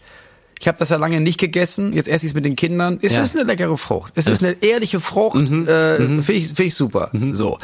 ich 0.59 0.67
habe 0.67 0.77
das 0.77 0.89
ja 0.89 0.97
lange 0.97 1.21
nicht 1.21 1.39
gegessen. 1.39 1.93
Jetzt 1.93 2.09
esse 2.09 2.25
ich 2.25 2.31
es 2.31 2.35
mit 2.35 2.43
den 2.43 2.57
Kindern. 2.57 2.99
Es 3.01 3.13
Ja. 3.13 3.19
Mhm. 3.19 3.23
ist 3.23 3.35
eine 3.37 3.45
leckere 3.45 3.77
Frucht. 3.77 4.11
Es 4.15 4.27
ist 4.27 4.43
eine 4.43 4.57
ehrliche 4.61 4.99
Frucht. 4.99 5.37
Äh, 5.37 5.95
Finde 5.97 6.33
ich, 6.33 6.47
find 6.47 6.59
ich 6.59 6.75
super. 6.75 7.11
So. 7.31 7.59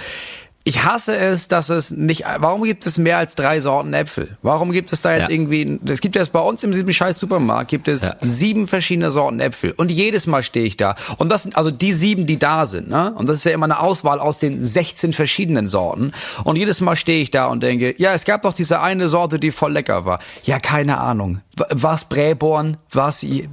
Ich 0.65 0.83
hasse 0.83 1.15
es, 1.17 1.47
dass 1.47 1.69
es 1.69 1.89
nicht. 1.89 2.25
Warum 2.37 2.63
gibt 2.63 2.85
es 2.85 2.97
mehr 2.97 3.17
als 3.17 3.33
drei 3.35 3.59
Sorten 3.61 3.93
Äpfel? 3.93 4.37
Warum 4.41 4.71
gibt 4.71 4.91
es 4.93 5.01
da 5.01 5.13
jetzt 5.15 5.29
Ja. 5.29 5.33
irgendwie? 5.35 5.79
Es 5.87 6.01
gibt 6.01 6.15
jetzt 6.15 6.31
bei 6.31 6.41
uns 6.41 6.63
in 6.63 6.71
diesem 6.71 6.91
scheiß 6.91 7.17
Supermarkt 7.17 7.69
gibt 7.69 7.87
es 7.87 8.03
Ja. 8.03 8.15
sieben 8.21 8.67
verschiedene 8.67 9.09
Sorten 9.09 9.39
Äpfel 9.39 9.71
und 9.77 9.89
jedes 9.89 10.27
Mal 10.27 10.43
stehe 10.43 10.65
ich 10.65 10.77
da 10.77 10.95
und 11.17 11.29
das 11.29 11.43
sind 11.43 11.55
also 11.55 11.71
die 11.71 11.93
sieben, 11.93 12.25
die 12.27 12.37
da 12.37 12.65
sind, 12.67 12.89
ne? 12.89 13.13
Und 13.15 13.27
das 13.29 13.37
ist 13.37 13.45
ja 13.45 13.51
immer 13.51 13.65
eine 13.65 13.79
Auswahl 13.79 14.19
aus 14.19 14.37
den 14.37 14.61
16 14.63 15.13
verschiedenen 15.13 15.67
Sorten 15.67 16.11
und 16.43 16.55
jedes 16.57 16.81
Mal 16.81 16.95
stehe 16.95 17.21
ich 17.21 17.31
da 17.31 17.47
und 17.47 17.63
denke, 17.63 17.95
ja, 17.97 18.13
es 18.13 18.25
gab 18.25 18.41
doch 18.43 18.53
diese 18.53 18.81
eine 18.81 19.07
Sorte, 19.07 19.39
die 19.39 19.51
voll 19.51 19.71
lecker 19.71 20.05
war. 20.05 20.19
Ja, 20.43 20.59
keine 20.59 20.97
Ahnung. 20.99 21.39
Was 21.69 22.05
Bräborn? 22.05 22.77
Was? 22.91 23.23
Nee, 23.23 23.47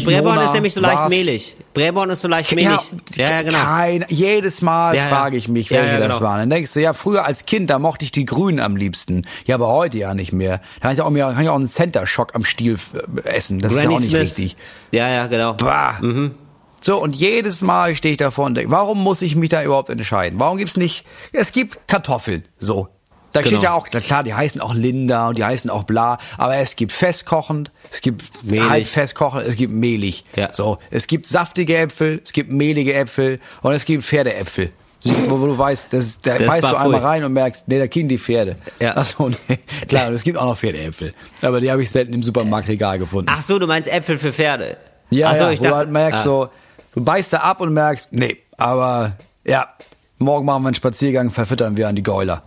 Bräborn 0.00 0.40
ist 0.40 0.54
nämlich 0.54 0.74
so 0.74 0.80
leicht 0.80 1.08
mehlig. 1.08 1.56
Bräborn 1.74 2.10
ist 2.10 2.20
so 2.20 2.28
leicht 2.28 2.54
mehlig. 2.54 2.78
Ja, 3.14 3.30
ja, 3.30 3.42
genau. 3.42 3.58
Kein, 3.58 4.04
jedes 4.08 4.62
Mal 4.62 4.96
Ja, 4.96 5.08
frage 5.08 5.36
ich 5.36 5.48
mich, 5.48 5.70
welche 5.70 5.86
ja, 5.86 5.98
das 5.98 6.08
genau. 6.08 6.20
waren. 6.20 6.40
Dann 6.40 6.50
denkst 6.50 6.72
du, 6.74 6.80
ja, 6.80 6.92
früher 6.92 7.24
als 7.24 7.46
Kind, 7.46 7.70
da 7.70 7.78
mochte 7.78 8.04
ich 8.04 8.12
die 8.12 8.24
Grünen 8.24 8.60
am 8.60 8.76
liebsten. 8.76 9.22
Ja, 9.46 9.56
aber 9.56 9.68
heute 9.68 9.98
ja 9.98 10.14
nicht 10.14 10.32
mehr. 10.32 10.60
Da 10.80 10.88
kann 10.88 10.92
ich 10.94 11.00
auch, 11.02 11.12
kann 11.12 11.42
ich 11.42 11.48
auch 11.48 11.54
einen 11.56 11.68
Center 11.68 12.06
Shock 12.06 12.34
am 12.34 12.44
Stiel 12.44 12.78
äh, 13.24 13.28
essen. 13.28 13.58
Das 13.60 13.72
ist 13.72 13.78
ja 13.78 13.84
Granny 13.84 13.96
auch 13.96 14.00
nicht 14.00 14.10
Smith. 14.10 14.22
richtig. 14.22 14.56
Ja, 14.90 15.08
ja, 15.08 15.26
genau. 15.26 15.54
Bah. 15.54 15.98
So, 16.80 17.00
und 17.00 17.14
jedes 17.16 17.62
Mal 17.62 17.94
stehe 17.94 18.12
ich 18.12 18.18
davor 18.18 18.44
und 18.46 18.54
denke, 18.56 18.70
warum 18.70 19.02
muss 19.02 19.22
ich 19.22 19.36
mich 19.36 19.48
da 19.50 19.62
überhaupt 19.62 19.88
entscheiden? 19.88 20.38
Warum 20.38 20.58
gibt's 20.58 20.76
nicht, 20.76 21.06
es 21.32 21.50
gibt 21.50 21.88
Kartoffeln, 21.88 22.44
so. 22.58 22.88
Da 23.34 23.40
Genau. 23.40 23.56
steht 23.58 23.62
ja 23.64 23.72
auch, 23.74 23.88
klar, 23.88 24.22
die 24.22 24.32
heißen 24.32 24.60
auch 24.60 24.72
Linda 24.74 25.28
und 25.28 25.36
die 25.38 25.44
heißen 25.44 25.68
auch 25.68 25.82
bla, 25.82 26.18
aber 26.38 26.56
es 26.56 26.76
gibt 26.76 26.92
festkochend, 26.92 27.72
es 27.90 28.00
gibt 28.00 28.22
Mehlig. 28.44 28.70
halb 28.70 28.86
festkochend, 28.86 29.42
es 29.46 29.56
gibt 29.56 29.72
mehlig. 29.72 30.24
Ja. 30.36 30.52
So, 30.52 30.78
es 30.90 31.06
gibt 31.08 31.26
saftige 31.26 31.76
Äpfel, 31.76 32.20
es 32.24 32.32
gibt 32.32 32.50
mehlige 32.52 32.94
Äpfel 32.94 33.40
und 33.62 33.72
es 33.72 33.84
gibt 33.84 34.04
Pferdeäpfel. 34.04 34.70
Wo, 35.04 35.40
wo 35.40 35.46
du 35.46 35.58
weißt, 35.58 35.92
das, 35.92 36.20
da 36.22 36.38
Das 36.38 36.46
beißt 36.46 36.62
du 36.64 36.76
einmal 36.78 37.00
voll. 37.00 37.08
rein 37.10 37.24
und 37.24 37.32
merkst, 37.34 37.68
nee, 37.68 37.78
da 37.78 37.86
kriegen 37.88 38.08
die 38.08 38.18
Pferde. 38.18 38.56
Ja. 38.80 38.92
Ach 38.96 39.04
so, 39.04 39.28
nee. 39.28 39.58
Klar, 39.88 40.08
und 40.08 40.14
es 40.14 40.22
gibt 40.22 40.38
auch 40.38 40.46
noch 40.46 40.56
Pferdeäpfel. 40.56 41.12
Aber 41.42 41.60
die 41.60 41.70
habe 41.70 41.82
ich 41.82 41.90
selten 41.90 42.14
im 42.14 42.22
Supermarktregal 42.22 42.98
gefunden. 43.00 43.26
Ach 43.30 43.42
so, 43.42 43.58
du 43.58 43.66
meinst 43.66 43.92
Äpfel 43.92 44.16
für 44.16 44.32
Pferde. 44.32 44.76
Ja, 45.10 45.30
Ach 45.32 45.36
so, 45.36 45.42
ja, 45.44 45.50
ich 45.50 45.58
wo 45.58 45.64
du 45.64 45.68
dachte, 45.70 45.78
halt 45.80 45.90
merkst 45.90 46.20
ah. 46.20 46.22
so, 46.22 46.48
du 46.94 47.04
beißt 47.04 47.32
da 47.34 47.38
ab 47.40 47.60
und 47.60 47.74
merkst, 47.74 48.12
nee, 48.12 48.38
aber 48.56 49.16
ja, 49.44 49.68
morgen 50.18 50.46
machen 50.46 50.62
wir 50.62 50.68
einen 50.68 50.74
Spaziergang, 50.76 51.30
verfüttern 51.32 51.76
wir 51.76 51.88
an 51.88 51.96
die 51.96 52.02
Gäuler. 52.02 52.42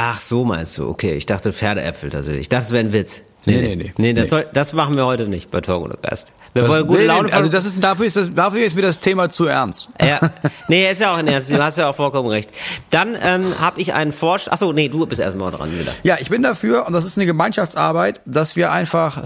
Ach 0.00 0.20
so 0.20 0.44
meinst 0.44 0.78
du, 0.78 0.88
okay. 0.88 1.14
Ich 1.14 1.26
dachte 1.26 1.52
Pferdeäpfel 1.52 2.10
tatsächlich. 2.10 2.42
Ich 2.42 2.48
dachte, 2.48 2.64
das 2.66 2.72
wäre 2.72 2.84
ein 2.84 2.92
Witz. 2.92 3.20
Nee, 3.46 3.60
nee, 3.62 3.76
nee. 3.76 3.92
Nee, 3.96 4.12
das, 4.12 4.24
Nee. 4.24 4.28
Soll, 4.28 4.46
das 4.52 4.72
machen 4.74 4.94
wir 4.96 5.06
heute 5.06 5.26
nicht 5.26 5.50
bei 5.50 5.60
Talk 5.60 5.82
ohne 5.82 5.94
Gast. 6.02 6.28
Wir 6.52 6.62
Das- 6.62 6.70
wollen 6.70 6.86
gute 6.86 7.00
nee, 7.00 7.06
Laune 7.06 7.28
nee, 7.28 7.34
Also 7.34 7.48
das 7.48 7.64
ist, 7.64 7.82
dafür 7.82 8.04
ist 8.06 8.16
das, 8.16 8.32
dafür 8.34 8.64
ist 8.64 8.76
mir 8.76 8.82
das 8.82 9.00
Thema 9.00 9.28
zu 9.30 9.46
ernst. 9.46 9.88
Ja, 10.00 10.20
nee, 10.68 10.90
ist 10.90 11.00
ja 11.00 11.12
auch 11.12 11.16
ein 11.16 11.26
Ernst. 11.28 11.50
Du 11.50 11.62
hast 11.62 11.78
ja 11.78 11.88
auch 11.88 11.94
vollkommen 11.94 12.28
recht. 12.28 12.50
Dann 12.90 13.16
ähm, 13.22 13.58
habe 13.58 13.80
ich 13.80 13.92
einen 13.94 14.12
Vorschlag. 14.12 14.52
Achso, 14.52 14.72
nee, 14.72 14.88
du 14.88 15.04
bist 15.06 15.20
erstmal 15.20 15.50
dran 15.50 15.70
wieder. 15.72 15.92
Ja, 16.04 16.16
ich 16.20 16.28
bin 16.30 16.42
dafür, 16.42 16.86
und 16.86 16.92
das 16.92 17.04
ist 17.04 17.16
eine 17.18 17.26
Gemeinschaftsarbeit, 17.26 18.20
dass 18.26 18.54
wir 18.56 18.70
einfach, 18.72 19.24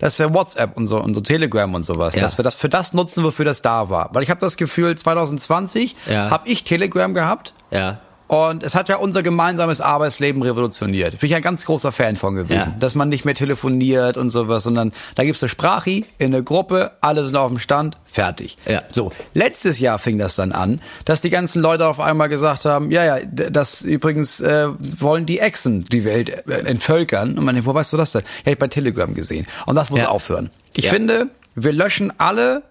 dass 0.00 0.18
wir 0.18 0.32
WhatsApp 0.34 0.76
und 0.76 0.86
so, 0.86 0.98
und 1.00 1.14
so 1.14 1.20
Telegram 1.20 1.72
und 1.74 1.82
sowas, 1.84 2.14
Ja. 2.16 2.22
dass 2.22 2.38
wir 2.38 2.42
das 2.42 2.54
für 2.56 2.68
das 2.68 2.92
nutzen, 2.92 3.22
wofür 3.24 3.44
das 3.44 3.62
da 3.62 3.88
war. 3.88 4.10
Weil 4.12 4.22
ich 4.22 4.30
habe 4.30 4.40
das 4.40 4.56
Gefühl, 4.56 4.96
2020 4.96 5.94
Ja. 6.10 6.30
habe 6.30 6.48
ich 6.48 6.64
Telegram 6.64 7.14
gehabt 7.14 7.52
Ja. 7.70 7.98
Und 8.26 8.62
es 8.62 8.74
hat 8.74 8.88
ja 8.88 8.96
unser 8.96 9.22
gemeinsames 9.22 9.82
Arbeitsleben 9.82 10.40
revolutioniert. 10.42 11.20
Bin 11.20 11.28
ich 11.28 11.36
ein 11.36 11.42
ganz 11.42 11.66
großer 11.66 11.92
Fan 11.92 12.16
von 12.16 12.34
gewesen. 12.34 12.70
Ja. 12.72 12.76
Dass 12.80 12.94
man 12.94 13.10
nicht 13.10 13.26
mehr 13.26 13.34
telefoniert 13.34 14.16
und 14.16 14.30
sowas, 14.30 14.62
sondern 14.64 14.92
da 15.14 15.24
gibt's 15.24 15.42
eine 15.42 15.50
Sprachi 15.50 16.06
in 16.16 16.32
der 16.32 16.40
Gruppe, 16.40 16.92
alle 17.02 17.26
sind 17.26 17.36
auf 17.36 17.48
dem 17.50 17.58
Stand, 17.58 17.98
fertig. 18.06 18.56
Ja. 18.66 18.82
So, 18.90 19.12
letztes 19.34 19.78
Jahr 19.78 19.98
fing 19.98 20.16
das 20.18 20.36
dann 20.36 20.52
an, 20.52 20.80
dass 21.04 21.20
die 21.20 21.28
ganzen 21.28 21.60
Leute 21.60 21.86
auf 21.86 22.00
einmal 22.00 22.30
gesagt 22.30 22.64
haben, 22.64 22.90
ja, 22.90 23.04
ja, 23.04 23.18
das 23.26 23.82
übrigens 23.82 24.40
äh, 24.40 24.68
wollen 25.00 25.26
die 25.26 25.40
Echsen 25.40 25.84
die 25.84 26.04
Welt 26.06 26.30
äh, 26.48 26.60
entvölkern. 26.64 27.36
Und 27.36 27.44
man 27.44 27.54
denkt, 27.54 27.68
wo 27.68 27.74
weißt 27.74 27.92
du 27.92 27.98
das 27.98 28.12
denn? 28.12 28.22
Ja, 28.46 28.52
ich 28.52 28.58
bei 28.58 28.68
Telegram 28.68 29.12
gesehen. 29.12 29.46
Und 29.66 29.74
das 29.74 29.90
muss 29.90 30.00
Ja. 30.00 30.08
aufhören. 30.08 30.50
Ich 30.74 30.84
Ja. 30.84 30.90
finde, 30.90 31.28
wir 31.54 31.72
löschen 31.72 32.10
alle 32.18 32.62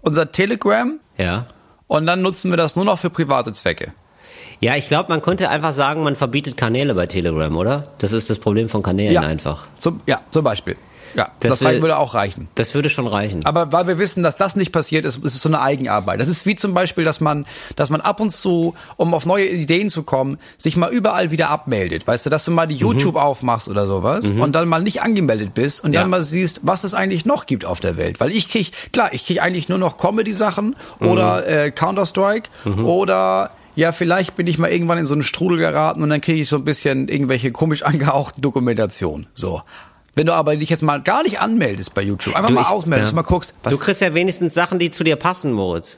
unser 0.00 0.32
Telegram 0.32 0.98
Ja. 1.18 1.44
und 1.88 2.06
dann 2.06 2.22
nutzen 2.22 2.50
wir 2.50 2.56
das 2.56 2.74
nur 2.74 2.86
noch 2.86 2.98
für 2.98 3.10
private 3.10 3.52
Zwecke. 3.52 3.92
Ja, 4.60 4.76
ich 4.76 4.88
glaube, 4.88 5.08
man 5.10 5.22
könnte 5.22 5.48
einfach 5.50 5.72
sagen, 5.72 6.02
man 6.02 6.16
verbietet 6.16 6.56
Kanäle 6.56 6.94
bei 6.94 7.06
Telegram, 7.06 7.56
oder? 7.56 7.88
Das 7.98 8.12
ist 8.12 8.28
das 8.30 8.38
Problem 8.38 8.68
von 8.68 8.82
Kanälen 8.82 9.16
einfach. 9.18 9.66
Zum, 9.76 10.00
ja, 10.06 10.20
zum 10.30 10.44
Beispiel. 10.44 10.76
Ja, 11.14 11.30
Das 11.40 11.60
das, 11.60 11.80
würde 11.80 11.96
auch 11.96 12.14
reichen. 12.14 12.48
Das 12.54 12.74
würde 12.74 12.88
schon 12.90 13.06
reichen. 13.06 13.44
Aber 13.44 13.72
weil 13.72 13.86
wir 13.86 13.98
wissen, 13.98 14.22
dass 14.22 14.36
das 14.36 14.56
nicht 14.56 14.72
passiert 14.72 15.04
ist, 15.06 15.16
ist 15.24 15.34
es 15.34 15.40
so 15.40 15.48
eine 15.48 15.60
Eigenarbeit. 15.60 16.20
Das 16.20 16.28
ist 16.28 16.44
wie 16.44 16.54
zum 16.54 16.74
Beispiel, 16.74 17.02
dass 17.02 17.20
man, 17.20 17.46
dass 17.76 17.88
man 17.88 18.00
ab 18.02 18.20
und 18.20 18.30
zu, 18.30 18.74
um 18.96 19.14
auf 19.14 19.24
neue 19.24 19.46
Ideen 19.48 19.88
zu 19.88 20.02
kommen, 20.02 20.38
sich 20.58 20.76
mal 20.76 20.90
überall 20.92 21.30
wieder 21.30 21.48
abmeldet. 21.48 22.06
Weißt 22.06 22.26
du, 22.26 22.30
dass 22.30 22.44
du 22.44 22.50
mal 22.50 22.66
die 22.66 22.76
YouTube 22.76 23.16
aufmachst 23.16 23.68
oder 23.68 23.86
sowas 23.86 24.30
und 24.30 24.52
dann 24.52 24.68
mal 24.68 24.82
nicht 24.82 25.00
angemeldet 25.02 25.54
bist 25.54 25.82
und 25.82 25.92
Ja. 25.94 26.02
dann 26.02 26.10
mal 26.10 26.22
siehst, 26.22 26.60
was 26.62 26.84
es 26.84 26.92
eigentlich 26.94 27.24
noch 27.24 27.46
gibt 27.46 27.64
auf 27.64 27.80
der 27.80 27.96
Welt. 27.96 28.20
Weil 28.20 28.30
ich 28.30 28.48
krieg, 28.48 28.72
klar, 28.92 29.08
ich 29.12 29.24
krieg 29.26 29.40
eigentlich 29.40 29.68
nur 29.70 29.78
noch 29.78 29.96
Comedy-Sachen 29.96 30.76
oder 31.00 31.46
äh, 31.48 31.70
Counter-Strike 31.70 32.50
oder 32.84 33.50
ja, 33.78 33.92
vielleicht 33.92 34.34
bin 34.34 34.48
ich 34.48 34.58
mal 34.58 34.70
irgendwann 34.72 34.98
in 34.98 35.06
so 35.06 35.14
einen 35.14 35.22
Strudel 35.22 35.58
geraten 35.58 36.02
und 36.02 36.10
dann 36.10 36.20
kriege 36.20 36.40
ich 36.40 36.48
so 36.48 36.56
ein 36.56 36.64
bisschen 36.64 37.06
irgendwelche 37.08 37.52
komisch 37.52 37.82
angehauchten 37.84 38.42
Dokumentationen. 38.42 39.28
So. 39.34 39.62
Wenn 40.16 40.26
du 40.26 40.32
aber 40.34 40.56
dich 40.56 40.68
jetzt 40.68 40.82
mal 40.82 41.00
gar 41.00 41.22
nicht 41.22 41.38
anmeldest 41.40 41.94
bei 41.94 42.02
YouTube, 42.02 42.34
einfach 42.34 42.48
Du, 42.48 42.54
mal 42.54 42.62
ich- 42.62 42.68
ausmeldest, 42.68 43.12
ja. 43.12 43.16
mal 43.16 43.22
guckst, 43.22 43.54
Du 43.62 43.78
kriegst 43.78 44.00
ja 44.00 44.14
wenigstens 44.14 44.52
Sachen, 44.54 44.80
die 44.80 44.90
zu 44.90 45.04
dir 45.04 45.14
passen, 45.14 45.52
Moritz. 45.52 45.96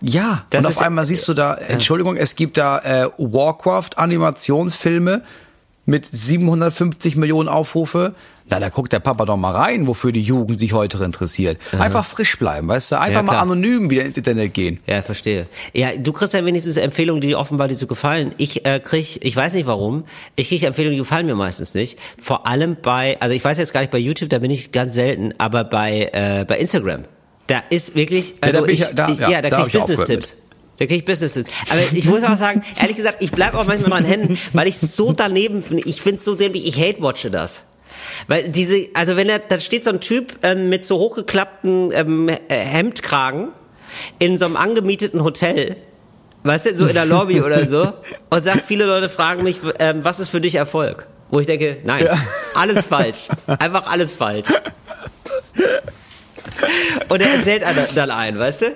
ja, 0.00 0.44
Das 0.48 0.60
und 0.60 0.66
auf 0.66 0.80
einmal 0.80 1.04
siehst 1.04 1.28
du 1.28 1.34
da, 1.34 1.52
Entschuldigung, 1.54 2.16
es 2.16 2.36
gibt 2.36 2.56
da 2.56 2.78
äh, 2.78 3.10
Warcraft-Animationsfilme 3.18 5.22
mit 5.86 6.06
750 6.06 7.16
Millionen 7.16 7.48
Aufrufe. 7.48 8.14
Na, 8.50 8.58
da 8.60 8.68
guckt 8.70 8.92
der 8.92 9.00
Papa 9.00 9.24
doch 9.26 9.36
mal 9.36 9.50
rein, 9.52 9.86
wofür 9.86 10.10
die 10.12 10.22
Jugend 10.22 10.58
sich 10.58 10.72
heute 10.72 11.02
interessiert. 11.04 11.58
Einfach 11.78 12.04
frisch 12.04 12.38
bleiben, 12.38 12.68
weißt 12.68 12.92
du? 12.92 12.98
Einfach 13.00 13.16
Ja, 13.16 13.22
mal 13.22 13.38
anonym 13.38 13.90
wieder 13.90 14.04
ins 14.04 14.16
Internet 14.16 14.54
gehen. 14.54 14.80
Ja, 14.86 15.02
verstehe. 15.02 15.46
Ja, 15.74 15.90
du 15.96 16.12
kriegst 16.12 16.32
ja 16.34 16.44
wenigstens 16.44 16.76
Empfehlungen, 16.78 17.20
die 17.20 17.34
offenbar 17.34 17.68
dir 17.68 17.76
zu 17.76 17.86
gefallen. 17.86 18.34
Ich 18.38 18.64
äh, 18.64 18.80
krieg, 18.80 19.20
ich 19.22 19.36
weiß 19.36 19.52
nicht 19.52 19.66
warum, 19.66 20.04
ich 20.36 20.48
krieg 20.48 20.62
Empfehlungen, 20.62 20.94
die 20.94 20.98
gefallen 21.00 21.26
mir 21.26 21.34
meistens 21.34 21.74
nicht. 21.74 21.98
Vor 22.22 22.46
allem 22.46 22.76
bei, 22.80 23.16
also 23.20 23.34
ich 23.34 23.44
weiß 23.44 23.58
jetzt 23.58 23.72
gar 23.72 23.80
nicht 23.80 23.90
bei 23.90 23.98
YouTube, 23.98 24.30
da 24.30 24.38
bin 24.38 24.50
ich 24.50 24.72
ganz 24.72 24.94
selten, 24.94 25.34
aber 25.38 25.64
bei 25.64 26.10
äh, 26.12 26.44
bei 26.46 26.58
Instagram. 26.58 27.04
Da 27.48 27.62
ist 27.70 27.94
wirklich, 27.94 28.34
da 28.40 28.46
also 28.48 28.66
ich 28.66 28.72
ich, 28.74 28.80
ja- 28.80 28.92
da- 28.94 29.08
ich, 29.10 29.18
ja, 29.18 29.30
ja, 29.30 29.42
da, 29.42 29.50
da 29.50 29.56
krieg 29.64 29.74
ich 29.74 29.80
Business-Tipps. 29.80 30.36
Da 30.78 30.86
krieg 30.86 30.98
ich 30.98 31.04
Business-Tipps. 31.04 31.50
Aber 31.70 31.80
ich 31.92 32.04
muss 32.06 32.22
auch 32.22 32.36
sagen, 32.38 32.62
ehrlich 32.80 32.96
gesagt, 32.96 33.16
ich 33.22 33.30
bleib 33.30 33.54
auch 33.54 33.66
manchmal 33.66 33.90
dran 33.90 34.04
hängen, 34.04 34.38
weil 34.52 34.68
ich 34.68 34.78
so 34.78 35.12
daneben 35.12 35.62
finde. 35.62 35.82
Ich 35.86 36.00
find's 36.02 36.24
so 36.24 36.34
dämlich, 36.34 36.66
ich 36.66 36.76
hate-watche 36.80 37.30
das. 37.30 37.62
Weil 38.26 38.48
diese, 38.48 38.88
also 38.94 39.16
wenn 39.16 39.28
er, 39.28 39.38
da 39.38 39.60
steht 39.60 39.84
so 39.84 39.90
ein 39.90 40.00
Typ 40.00 40.38
ähm, 40.42 40.68
mit 40.68 40.84
so 40.84 40.98
hochgeklappten 40.98 41.90
ähm, 41.92 42.28
äh, 42.28 42.38
Hemdkragen 42.48 43.48
in 44.18 44.38
so 44.38 44.46
einem 44.46 44.56
angemieteten 44.56 45.22
Hotel, 45.24 45.76
weißt 46.44 46.66
du, 46.66 46.76
so 46.76 46.86
in 46.86 46.94
der 46.94 47.06
Lobby 47.06 47.40
oder 47.42 47.66
so, 47.66 47.92
und 48.30 48.44
sagt, 48.44 48.62
viele 48.62 48.86
Leute 48.86 49.08
fragen 49.08 49.42
mich, 49.42 49.58
ähm, 49.78 50.04
was 50.04 50.20
ist 50.20 50.28
für 50.28 50.40
dich 50.40 50.54
Erfolg? 50.54 51.06
Wo 51.30 51.40
ich 51.40 51.46
denke, 51.46 51.78
nein, 51.84 52.08
alles 52.54 52.86
falsch. 52.86 53.28
Einfach 53.46 53.90
alles 53.90 54.14
falsch. 54.14 54.48
Und 57.08 57.20
er 57.20 57.34
erzählt 57.34 57.64
dann 57.94 58.10
ein, 58.10 58.38
weißt 58.38 58.62
du? 58.62 58.66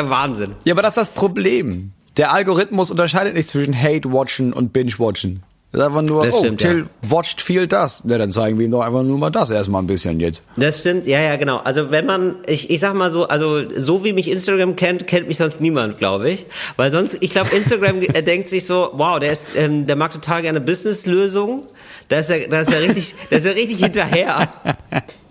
Wahnsinn. 0.00 0.56
Ja, 0.64 0.74
aber 0.74 0.82
das 0.82 0.92
ist 0.92 0.96
das 0.96 1.10
Problem. 1.10 1.92
Der 2.16 2.32
Algorithmus 2.32 2.90
unterscheidet 2.90 3.34
nicht 3.34 3.48
zwischen 3.48 3.80
Hate-Watchen 3.80 4.52
und 4.52 4.72
Binge-Watchen. 4.72 5.42
Das 5.76 5.82
ist 5.82 5.88
einfach 5.88 6.08
nur, 6.08 6.24
Das 6.24 6.34
oh, 6.36 6.38
stimmt, 6.38 6.60
Till 6.62 6.86
watcht 7.02 7.42
viel 7.42 7.66
das. 7.66 8.02
Ja, 8.06 8.16
dann 8.16 8.30
zeigen 8.30 8.58
wir 8.58 8.64
ihm 8.64 8.70
doch 8.70 8.80
einfach 8.80 9.02
nur 9.02 9.18
mal 9.18 9.28
das 9.28 9.50
erstmal 9.50 9.82
ein 9.82 9.86
bisschen 9.86 10.18
jetzt. 10.20 10.42
Das 10.56 10.80
stimmt, 10.80 11.06
ja, 11.06 11.20
ja, 11.20 11.36
genau. 11.36 11.58
Also 11.58 11.90
wenn 11.90 12.06
man, 12.06 12.36
ich, 12.46 12.70
ich 12.70 12.80
sag 12.80 12.94
mal 12.94 13.10
so, 13.10 13.28
also 13.28 13.60
so 13.70 14.02
wie 14.02 14.14
mich 14.14 14.30
Instagram 14.30 14.74
kennt, 14.74 15.06
kennt 15.06 15.28
mich 15.28 15.36
sonst 15.36 15.60
niemand, 15.60 15.98
glaube 15.98 16.30
ich. 16.30 16.46
Weil 16.76 16.90
sonst, 16.90 17.18
ich 17.20 17.28
glaube, 17.28 17.54
Instagram 17.54 18.00
denkt 18.26 18.48
sich 18.48 18.64
so, 18.64 18.88
wow, 18.94 19.18
der 19.18 19.32
ist, 19.32 19.48
ähm, 19.54 19.86
der 19.86 19.96
mag 19.96 20.12
total 20.12 20.40
gerne 20.40 20.62
Businesslösungen. 20.62 21.64
Da 22.08 22.20
ist 22.20 22.30
er, 22.30 22.48
da 22.48 22.62
ist 22.62 22.72
er 22.72 22.80
richtig, 22.80 23.14
da 23.28 23.36
ist 23.36 23.44
er 23.44 23.54
richtig 23.54 23.80
hinterher. 23.80 24.48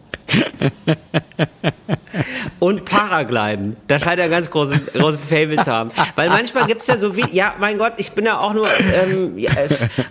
Und 2.60 2.86
Paragliden. 2.86 3.76
Da 3.88 4.00
scheint 4.00 4.20
er 4.20 4.30
ganz 4.30 4.50
großen, 4.50 4.80
großen 4.94 5.20
Fable 5.20 5.58
zu 5.58 5.72
haben. 5.72 5.92
Weil 6.16 6.30
manchmal 6.30 6.66
gibt's 6.66 6.88
ja 6.88 6.98
so 6.98 7.16
wie, 7.16 7.26
ja, 7.32 7.54
mein 7.60 7.78
Gott, 7.78 7.94
ich 7.98 8.14
bin 8.14 8.26
ja 8.26 8.40
auch 8.40 8.54
nur, 8.54 8.68
ähm, 8.68 9.38
ja, 9.38 9.52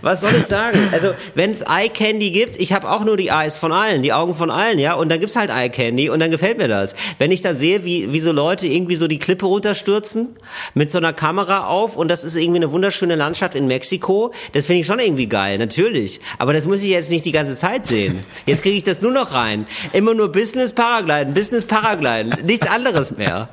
was 0.03 0.21
soll 0.21 0.35
ich 0.39 0.47
sagen? 0.47 0.79
Also, 0.93 1.15
wenn 1.35 1.51
es 1.51 1.63
Eye 1.63 1.89
Candy 1.89 2.31
gibt, 2.31 2.61
ich 2.61 2.73
habe 2.73 2.91
auch 2.91 3.05
nur 3.05 3.17
die 3.17 3.29
Eyes 3.29 3.57
von 3.57 3.73
allen, 3.73 4.03
die 4.03 4.13
Augen 4.13 4.35
von 4.35 4.51
allen, 4.51 4.79
ja, 4.79 4.95
und 4.95 5.09
dann 5.09 5.21
gibt's 5.21 5.37
halt 5.37 5.51
Eye 5.51 5.71
Candy 5.71 6.11
und 6.11 6.21
dann 6.21 6.31
gefällt 6.31 6.59
mir 6.59 6.69
das. 6.69 6.95
Wenn 7.19 7.33
ich 7.33 7.41
da 7.41 7.55
sehe, 7.55 7.85
wie, 7.85 8.13
wie 8.13 8.21
so 8.21 8.31
Leute 8.33 8.67
irgendwie 8.67 8.97
so 8.97 9.09
die 9.09 9.19
Klippe 9.19 9.47
runterstürzen, 9.47 10.37
mit 10.75 10.91
so 10.91 10.99
einer 10.99 11.13
Kamera 11.13 11.67
auf 11.67 11.97
und 11.97 12.09
das 12.09 12.23
ist 12.23 12.37
irgendwie 12.37 12.61
eine 12.61 12.71
wunderschöne 12.71 13.17
Landschaft 13.17 13.55
in 13.55 13.67
Mexiko, 13.67 14.33
das 14.53 14.67
finde 14.67 14.81
ich 14.81 14.87
schon 14.87 15.01
irgendwie 15.01 15.27
geil, 15.27 15.59
natürlich. 15.59 16.21
Aber 16.39 16.53
das 16.53 16.67
muss 16.67 16.83
ich 16.83 16.91
jetzt 16.91 17.11
nicht 17.11 17.25
die 17.25 17.33
ganze 17.33 17.57
Zeit 17.57 17.87
sehen. 17.87 18.23
Jetzt 18.47 18.63
kriege 18.63 18.77
ich 18.77 18.85
das 18.85 19.01
nur 19.01 19.11
noch 19.11 19.33
rein. 19.33 19.67
Immer 20.05 20.13
nur 20.13 20.31
Business 20.31 20.71
Paragliden, 20.71 21.33
Business 21.33 21.65
Paragliden, 21.65 22.35
nichts 22.45 22.69
anderes 22.69 23.17
mehr. 23.17 23.49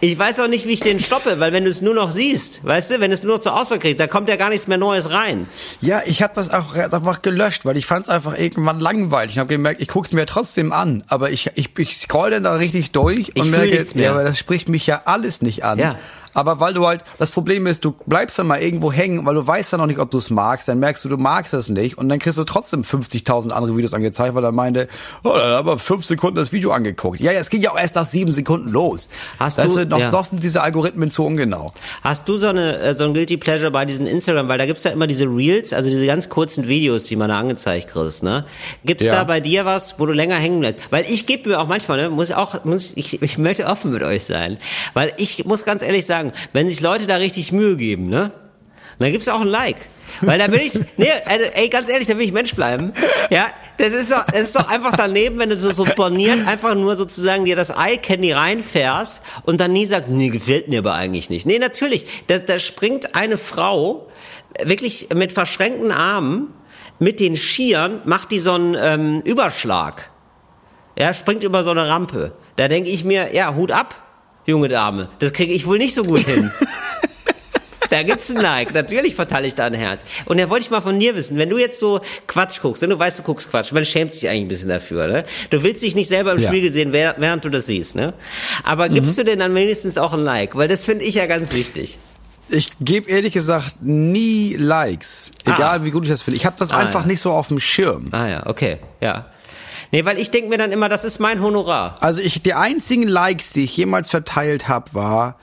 Ich 0.00 0.16
weiß 0.16 0.38
auch 0.38 0.46
nicht, 0.46 0.64
wie 0.68 0.74
ich 0.74 0.80
den 0.80 1.00
stoppe, 1.00 1.40
weil 1.40 1.52
wenn 1.52 1.64
du 1.64 1.70
es 1.70 1.80
nur 1.80 1.92
noch 1.92 2.12
siehst, 2.12 2.64
weißt 2.64 2.92
du, 2.92 3.00
wenn 3.00 3.10
es 3.10 3.24
nur 3.24 3.34
noch 3.34 3.42
zur 3.42 3.60
Auswahl 3.60 3.80
kriegt, 3.80 3.98
da 3.98 4.06
kommt 4.06 4.28
ja 4.28 4.36
gar 4.36 4.48
nichts 4.48 4.68
mehr 4.68 4.78
Neues 4.78 5.10
rein. 5.10 5.48
Ja, 5.80 6.02
ich 6.06 6.22
habe 6.22 6.34
das 6.36 6.50
auch 6.50 6.72
einfach 6.76 7.20
gelöscht, 7.20 7.64
weil 7.64 7.76
ich 7.76 7.84
fand 7.86 8.06
es 8.06 8.10
einfach 8.10 8.38
irgendwann 8.38 8.78
langweilig. 8.78 9.32
Ich 9.32 9.38
habe 9.40 9.48
gemerkt, 9.48 9.80
ich 9.80 9.88
guck's 9.88 10.12
mir 10.12 10.24
trotzdem 10.24 10.72
an, 10.72 11.02
aber 11.08 11.32
ich, 11.32 11.50
ich, 11.56 11.76
ich 11.76 11.98
scroll 11.98 12.30
dann 12.30 12.44
da 12.44 12.54
richtig 12.54 12.92
durch 12.92 13.32
Ich 13.34 13.42
und 13.42 13.50
merke, 13.50 13.70
nichts 13.74 13.96
mehr. 13.96 14.04
ja, 14.04 14.10
aber 14.12 14.22
das 14.22 14.38
spricht 14.38 14.68
mich 14.68 14.86
ja 14.86 15.02
alles 15.06 15.42
nicht 15.42 15.64
an. 15.64 15.80
Ja. 15.80 15.96
Aber 16.34 16.60
weil 16.60 16.74
du 16.74 16.86
halt, 16.86 17.04
das 17.18 17.30
Problem 17.30 17.66
ist, 17.66 17.84
du 17.84 17.94
bleibst 18.06 18.38
dann 18.38 18.46
mal 18.46 18.60
irgendwo 18.60 18.92
hängen, 18.92 19.24
weil 19.26 19.34
du 19.34 19.46
weißt 19.46 19.72
dann 19.72 19.80
noch 19.80 19.86
nicht, 19.86 19.98
ob 19.98 20.10
du 20.10 20.18
es 20.18 20.30
magst, 20.30 20.68
dann 20.68 20.78
merkst 20.78 21.04
du, 21.04 21.08
du 21.08 21.16
magst 21.16 21.54
es 21.54 21.68
nicht 21.68 21.98
und 21.98 22.08
dann 22.08 22.18
kriegst 22.18 22.38
du 22.38 22.44
trotzdem 22.44 22.82
50.000 22.82 23.50
andere 23.50 23.76
Videos 23.76 23.94
angezeigt, 23.94 24.34
weil 24.34 24.44
er 24.44 24.52
meinte, 24.52 24.88
oh, 25.24 25.30
da 25.34 25.46
hat 25.48 25.54
aber 25.54 25.78
fünf 25.78 26.04
Sekunden 26.04 26.36
das 26.36 26.52
Video 26.52 26.70
angeguckt. 26.72 27.20
Ja, 27.20 27.32
ja, 27.32 27.38
es 27.40 27.50
ging 27.50 27.60
ja 27.62 27.70
auch 27.72 27.78
erst 27.78 27.94
nach 27.96 28.06
sieben 28.06 28.30
Sekunden 28.30 28.68
los. 28.70 29.08
Hast 29.38 29.58
weißt 29.58 29.76
du- 29.76 29.86
noch, 29.86 29.98
ja. 29.98 30.10
noch 30.10 30.24
sind 30.24 30.42
diese 30.42 30.62
Algorithmen 30.62 31.10
zu 31.10 31.24
ungenau. 31.24 31.72
Hast 32.02 32.28
du 32.28 32.38
so 32.38 32.48
eine 32.48 32.78
äh, 32.78 32.94
so 32.96 33.04
ein 33.04 33.14
guilty 33.14 33.36
pleasure 33.36 33.70
bei 33.70 33.84
diesen 33.84 34.06
Instagram, 34.06 34.48
weil 34.48 34.58
da 34.58 34.66
gibt's 34.66 34.84
ja 34.84 34.90
immer 34.90 35.06
diese 35.06 35.24
Reels, 35.26 35.72
also 35.72 35.88
diese 35.88 36.06
ganz 36.06 36.28
kurzen 36.28 36.68
Videos, 36.68 37.04
die 37.04 37.16
man 37.16 37.28
da 37.28 37.38
angezeigt 37.38 37.88
kriegst, 37.88 38.22
ne? 38.22 38.44
Gibt's 38.84 39.06
Ja. 39.06 39.14
da 39.14 39.24
bei 39.24 39.40
dir 39.40 39.64
was, 39.64 39.98
wo 39.98 40.06
du 40.06 40.12
länger 40.12 40.36
hängen 40.36 40.60
bleibst? 40.60 40.80
Weil 40.90 41.04
ich 41.08 41.26
gebe 41.26 41.48
mir 41.50 41.60
auch 41.60 41.68
manchmal, 41.68 41.98
ne, 41.98 42.10
muss 42.10 42.30
auch 42.32 42.64
muss 42.64 42.92
ich, 42.96 43.22
ich 43.22 43.38
möchte 43.38 43.66
offen 43.66 43.92
mit 43.92 44.02
euch 44.02 44.24
sein, 44.24 44.58
weil 44.94 45.12
ich 45.18 45.44
muss 45.44 45.64
ganz 45.64 45.82
ehrlich 45.82 46.04
sagen, 46.06 46.17
wenn 46.52 46.68
sich 46.68 46.80
Leute 46.80 47.06
da 47.06 47.16
richtig 47.16 47.52
Mühe 47.52 47.76
geben, 47.76 48.08
ne? 48.08 48.32
Dann 48.98 49.12
gibt's 49.12 49.28
auch 49.28 49.40
ein 49.40 49.46
Like. 49.46 49.76
Weil 50.22 50.38
da 50.38 50.50
will 50.50 50.60
ich, 50.60 50.74
nee, 50.96 51.10
also, 51.26 51.44
ey, 51.54 51.68
ganz 51.68 51.88
ehrlich, 51.88 52.08
da 52.08 52.16
will 52.16 52.24
ich 52.24 52.32
Mensch 52.32 52.54
bleiben. 52.54 52.92
Ja, 53.30 53.46
das 53.76 53.92
ist 53.92 54.10
doch, 54.10 54.24
das 54.24 54.40
ist 54.40 54.56
doch 54.56 54.68
einfach 54.68 54.96
daneben, 54.96 55.38
wenn 55.38 55.50
du 55.50 55.58
so, 55.58 55.70
so 55.70 55.84
borniert 55.84 56.46
einfach 56.46 56.74
nur 56.74 56.96
sozusagen 56.96 57.44
dir 57.44 57.56
das 57.56 57.70
Eye-Candy 57.70 58.32
reinfährst 58.32 59.22
und 59.44 59.60
dann 59.60 59.72
nie 59.72 59.86
sagst, 59.86 60.08
nee, 60.08 60.30
gefällt 60.30 60.68
mir 60.68 60.80
aber 60.80 60.94
eigentlich 60.94 61.30
nicht. 61.30 61.46
Nee, 61.46 61.58
natürlich, 61.58 62.24
da, 62.26 62.38
da 62.38 62.58
springt 62.58 63.14
eine 63.14 63.38
Frau 63.38 64.08
wirklich 64.62 65.08
mit 65.14 65.32
verschränkten 65.32 65.92
Armen 65.92 66.52
mit 66.98 67.20
den 67.20 67.36
Skiern, 67.36 68.00
macht 68.04 68.32
die 68.32 68.40
so 68.40 68.52
einen 68.52 68.76
ähm, 68.80 69.20
Überschlag. 69.20 70.10
Ja, 70.98 71.14
springt 71.14 71.44
über 71.44 71.62
so 71.62 71.70
eine 71.70 71.86
Rampe. 71.86 72.32
Da 72.56 72.66
denke 72.66 72.90
ich 72.90 73.04
mir, 73.04 73.32
ja, 73.32 73.54
Hut 73.54 73.70
ab, 73.70 73.94
junge 74.48 74.68
Dame. 74.68 75.08
Das 75.18 75.32
kriege 75.32 75.52
ich 75.52 75.66
wohl 75.66 75.78
nicht 75.78 75.94
so 75.94 76.02
gut 76.04 76.20
hin. 76.20 76.50
Da 77.90 78.02
gibt's 78.02 78.28
ein 78.28 78.36
Like. 78.36 78.74
Natürlich 78.74 79.14
verteile 79.14 79.46
ich 79.46 79.54
da 79.54 79.64
ein 79.64 79.72
Herz. 79.72 80.02
Und 80.26 80.38
da 80.38 80.50
wollte 80.50 80.64
ich 80.64 80.70
mal 80.70 80.82
von 80.82 80.98
dir 81.00 81.14
wissen, 81.14 81.38
wenn 81.38 81.48
du 81.48 81.56
jetzt 81.56 81.80
so 81.80 82.00
Quatsch 82.26 82.60
guckst, 82.60 82.82
wenn 82.82 82.90
du 82.90 82.98
weißt, 82.98 83.18
du 83.20 83.22
guckst 83.22 83.50
Quatsch, 83.50 83.72
man 83.72 83.86
schämt 83.86 84.12
sich 84.12 84.28
eigentlich 84.28 84.42
ein 84.42 84.48
bisschen 84.48 84.68
dafür, 84.68 85.06
ne? 85.06 85.24
Du 85.48 85.62
willst 85.62 85.82
dich 85.82 85.94
nicht 85.94 86.08
selber 86.08 86.32
im 86.34 86.38
Ja. 86.38 86.48
Spiegel 86.50 86.70
sehen, 86.70 86.92
während 86.92 87.46
du 87.46 87.48
das 87.48 87.64
siehst, 87.64 87.96
ne? 87.96 88.12
Aber 88.62 88.90
gibst 88.90 89.16
du 89.16 89.24
denn 89.24 89.38
dann 89.38 89.54
wenigstens 89.54 89.96
auch 89.96 90.12
ein 90.12 90.20
Like? 90.20 90.54
Weil 90.54 90.68
das 90.68 90.84
finde 90.84 91.06
ich 91.06 91.14
ja 91.14 91.24
ganz 91.24 91.50
wichtig. 91.54 91.98
Ich 92.50 92.72
gebe 92.78 93.08
ehrlich 93.08 93.32
gesagt 93.32 93.76
nie 93.80 94.54
Likes, 94.58 95.30
egal 95.46 95.78
Ah. 95.80 95.84
wie 95.86 95.90
gut 95.90 96.04
ich 96.04 96.10
das 96.10 96.20
finde. 96.20 96.36
Ich 96.36 96.44
habe 96.44 96.56
das 96.58 96.70
Ah, 96.70 96.76
einfach 96.76 97.02
ja. 97.02 97.06
nicht 97.06 97.22
so 97.22 97.30
auf 97.32 97.48
dem 97.48 97.58
Schirm. 97.58 98.08
Ah 98.12 98.28
ja, 98.28 98.46
okay, 98.46 98.80
ja. 99.00 99.28
Nee, 99.90 100.04
weil 100.04 100.18
ich 100.18 100.30
denke 100.30 100.50
mir 100.50 100.58
dann 100.58 100.72
immer, 100.72 100.88
das 100.88 101.04
ist 101.04 101.18
mein 101.18 101.40
Honorar. 101.42 101.96
Also 102.00 102.20
ich, 102.20 102.42
die 102.42 102.54
einzigen 102.54 103.08
Likes, 103.08 103.52
die 103.52 103.64
ich 103.64 103.76
jemals 103.76 104.10
verteilt 104.10 104.68
habe, 104.68 104.92
war, 104.94 105.36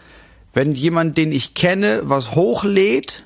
wenn 0.54 0.74
jemand, 0.74 1.18
den 1.18 1.32
ich 1.32 1.54
kenne, 1.56 2.02
was 2.04 2.32
hochlädt 2.36 3.24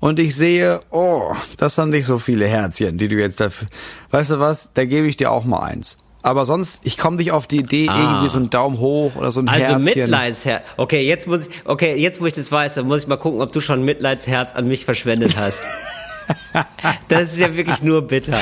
und 0.00 0.18
ich 0.18 0.34
sehe, 0.36 0.80
oh, 0.90 1.32
das 1.56 1.76
sind 1.76 1.90
nicht 1.90 2.06
so 2.06 2.18
viele 2.18 2.46
Herzchen, 2.46 2.98
die 2.98 3.08
du 3.08 3.16
jetzt 3.16 3.40
dafür. 3.40 3.68
Weißt 4.10 4.32
du 4.32 4.40
was? 4.40 4.72
Da 4.74 4.84
gebe 4.84 5.06
ich 5.06 5.16
dir 5.16 5.30
auch 5.30 5.44
mal 5.44 5.60
eins. 5.60 5.98
Aber 6.20 6.44
sonst, 6.44 6.80
ich 6.82 6.98
komme 6.98 7.16
nicht 7.16 7.30
auf 7.30 7.46
die 7.46 7.58
Idee, 7.58 7.86
Ah. 7.88 7.96
irgendwie 8.02 8.28
so 8.28 8.38
einen 8.38 8.50
Daumen 8.50 8.78
hoch 8.78 9.14
oder 9.14 9.30
so 9.30 9.40
ein 9.40 9.48
Also 9.48 9.64
Herzchen. 9.64 9.84
Mitleidsherz. 9.84 10.64
Okay, 10.76 11.06
jetzt 11.06 11.28
muss 11.28 11.46
ich, 11.46 11.52
okay, 11.64 11.94
jetzt 11.96 12.20
wo 12.20 12.26
ich 12.26 12.32
das 12.34 12.50
weiß, 12.50 12.74
dann 12.74 12.86
muss 12.88 13.02
ich 13.02 13.06
mal 13.06 13.16
gucken, 13.16 13.40
ob 13.40 13.52
du 13.52 13.60
schon 13.60 13.84
Mitleidsherz 13.84 14.52
an 14.54 14.66
mich 14.66 14.84
verschwendet 14.84 15.36
hast. 15.36 15.62
das 17.08 17.22
ist 17.32 17.38
ja 17.38 17.54
wirklich 17.54 17.82
nur 17.82 18.02
bitter. 18.02 18.38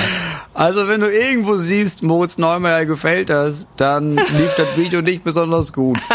Also 0.55 0.89
wenn 0.89 1.01
du 1.01 1.11
irgendwo 1.11 1.57
siehst, 1.57 2.03
Moritz 2.03 2.39
Neumeier 2.39 2.87
gefällt 2.87 3.31
das, 3.31 3.67
dann 3.77 4.17
lief 4.17 4.55
das 4.57 4.77
Video 4.77 5.03
nicht 5.03 5.25
besonders 5.25 5.73
gut. 5.73 5.99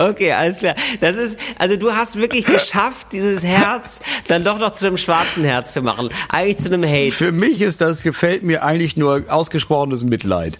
Okay, 0.00 0.32
alles 0.32 0.58
klar. 0.58 0.74
Das 1.00 1.16
ist, 1.16 1.38
also 1.58 1.76
du 1.76 1.92
hast 1.92 2.16
wirklich 2.16 2.46
geschafft, 2.46 3.08
dieses 3.12 3.44
Herz 3.44 4.00
dann 4.28 4.44
doch 4.44 4.58
noch 4.58 4.72
zu 4.72 4.86
einem 4.86 4.96
schwarzen 4.96 5.44
Herz 5.44 5.74
zu 5.74 5.82
machen. 5.82 6.08
Eigentlich 6.30 6.58
zu 6.58 6.72
einem 6.72 6.84
Hate. 6.84 7.10
Für 7.10 7.32
mich 7.32 7.60
ist 7.60 7.82
das, 7.82 8.02
gefällt 8.02 8.42
mir 8.42 8.62
eigentlich 8.62 8.96
nur 8.96 9.24
ausgesprochenes 9.28 10.02
Mitleid. 10.04 10.58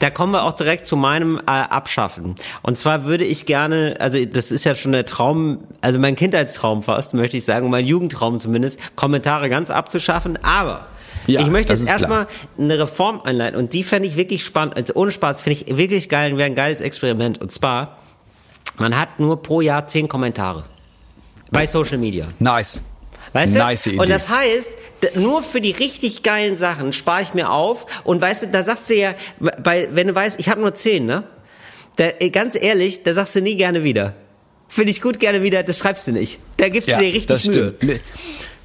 Da 0.00 0.10
kommen 0.10 0.32
wir 0.32 0.42
auch 0.42 0.54
direkt 0.54 0.86
zu 0.86 0.96
meinem 0.96 1.36
äh, 1.38 1.42
Abschaffen. 1.46 2.34
Und 2.62 2.76
zwar 2.76 3.04
würde 3.04 3.24
ich 3.24 3.46
gerne, 3.46 3.94
also 4.00 4.24
das 4.24 4.50
ist 4.50 4.64
ja 4.64 4.74
schon 4.74 4.90
der 4.90 5.06
Traum, 5.06 5.58
also 5.82 6.00
mein 6.00 6.16
Kindheitstraum 6.16 6.82
fast, 6.82 7.14
möchte 7.14 7.36
ich 7.36 7.44
sagen, 7.44 7.70
mein 7.70 7.86
Jugendtraum 7.86 8.40
zumindest, 8.40 8.80
Kommentare 8.96 9.48
ganz 9.48 9.70
abzuschaffen. 9.70 10.36
Aber 10.42 10.88
Ja, 11.28 11.42
ich 11.42 11.46
möchte 11.46 11.72
jetzt 11.72 11.88
erstmal 11.88 12.26
eine 12.58 12.78
Reform 12.80 13.20
einleiten 13.22 13.56
und 13.56 13.72
die 13.72 13.84
fände 13.84 14.08
ich 14.08 14.16
wirklich 14.16 14.42
spannend. 14.44 14.76
Also 14.76 14.94
ohne 14.94 15.12
Spaß 15.12 15.42
finde 15.42 15.60
ich 15.64 15.76
wirklich 15.76 16.08
geil, 16.08 16.36
wäre 16.36 16.46
ein 16.46 16.56
geiles 16.56 16.80
Experiment. 16.80 17.40
Und 17.40 17.52
zwar, 17.52 17.98
man 18.80 18.98
hat 18.98 19.20
nur 19.20 19.42
pro 19.42 19.60
Jahr 19.60 19.86
zehn 19.86 20.08
Kommentare. 20.08 20.64
Bei 21.52 21.66
Social 21.66 21.98
Media. 21.98 22.26
Nice. 22.38 22.80
Weißt 23.32 23.54
du? 23.54 23.58
Nice 23.58 23.86
Idee. 23.86 23.98
Und 23.98 24.08
das 24.08 24.28
heißt, 24.28 24.70
nur 25.14 25.42
für 25.42 25.60
die 25.60 25.70
richtig 25.70 26.22
geilen 26.22 26.56
Sachen 26.56 26.92
spare 26.92 27.22
ich 27.22 27.34
mir 27.34 27.50
auf. 27.50 27.86
Und 28.04 28.20
weißt 28.20 28.44
du, 28.44 28.46
da 28.48 28.64
sagst 28.64 28.90
du 28.90 28.96
ja, 28.96 29.14
bei, 29.38 29.88
wenn 29.92 30.08
du 30.08 30.14
weißt, 30.14 30.40
ich 30.40 30.48
habe 30.48 30.60
nur 30.60 30.74
zehn, 30.74 31.06
ne? 31.06 31.24
Da, 31.96 32.06
ey, 32.06 32.30
ganz 32.30 32.54
ehrlich, 32.60 33.02
da 33.02 33.14
sagst 33.14 33.34
du 33.36 33.40
nie 33.40 33.56
gerne 33.56 33.84
wieder. 33.84 34.14
Finde 34.68 34.90
ich 34.90 35.02
gut 35.02 35.18
gerne 35.18 35.42
wieder, 35.42 35.62
das 35.62 35.78
schreibst 35.78 36.06
du 36.06 36.12
nicht. 36.12 36.38
Da 36.56 36.68
gibst 36.68 36.90
du 36.90 36.98
dir 36.98 37.12
richtig 37.12 37.44
Mühe. 37.46 37.74
stimmt. 37.78 38.00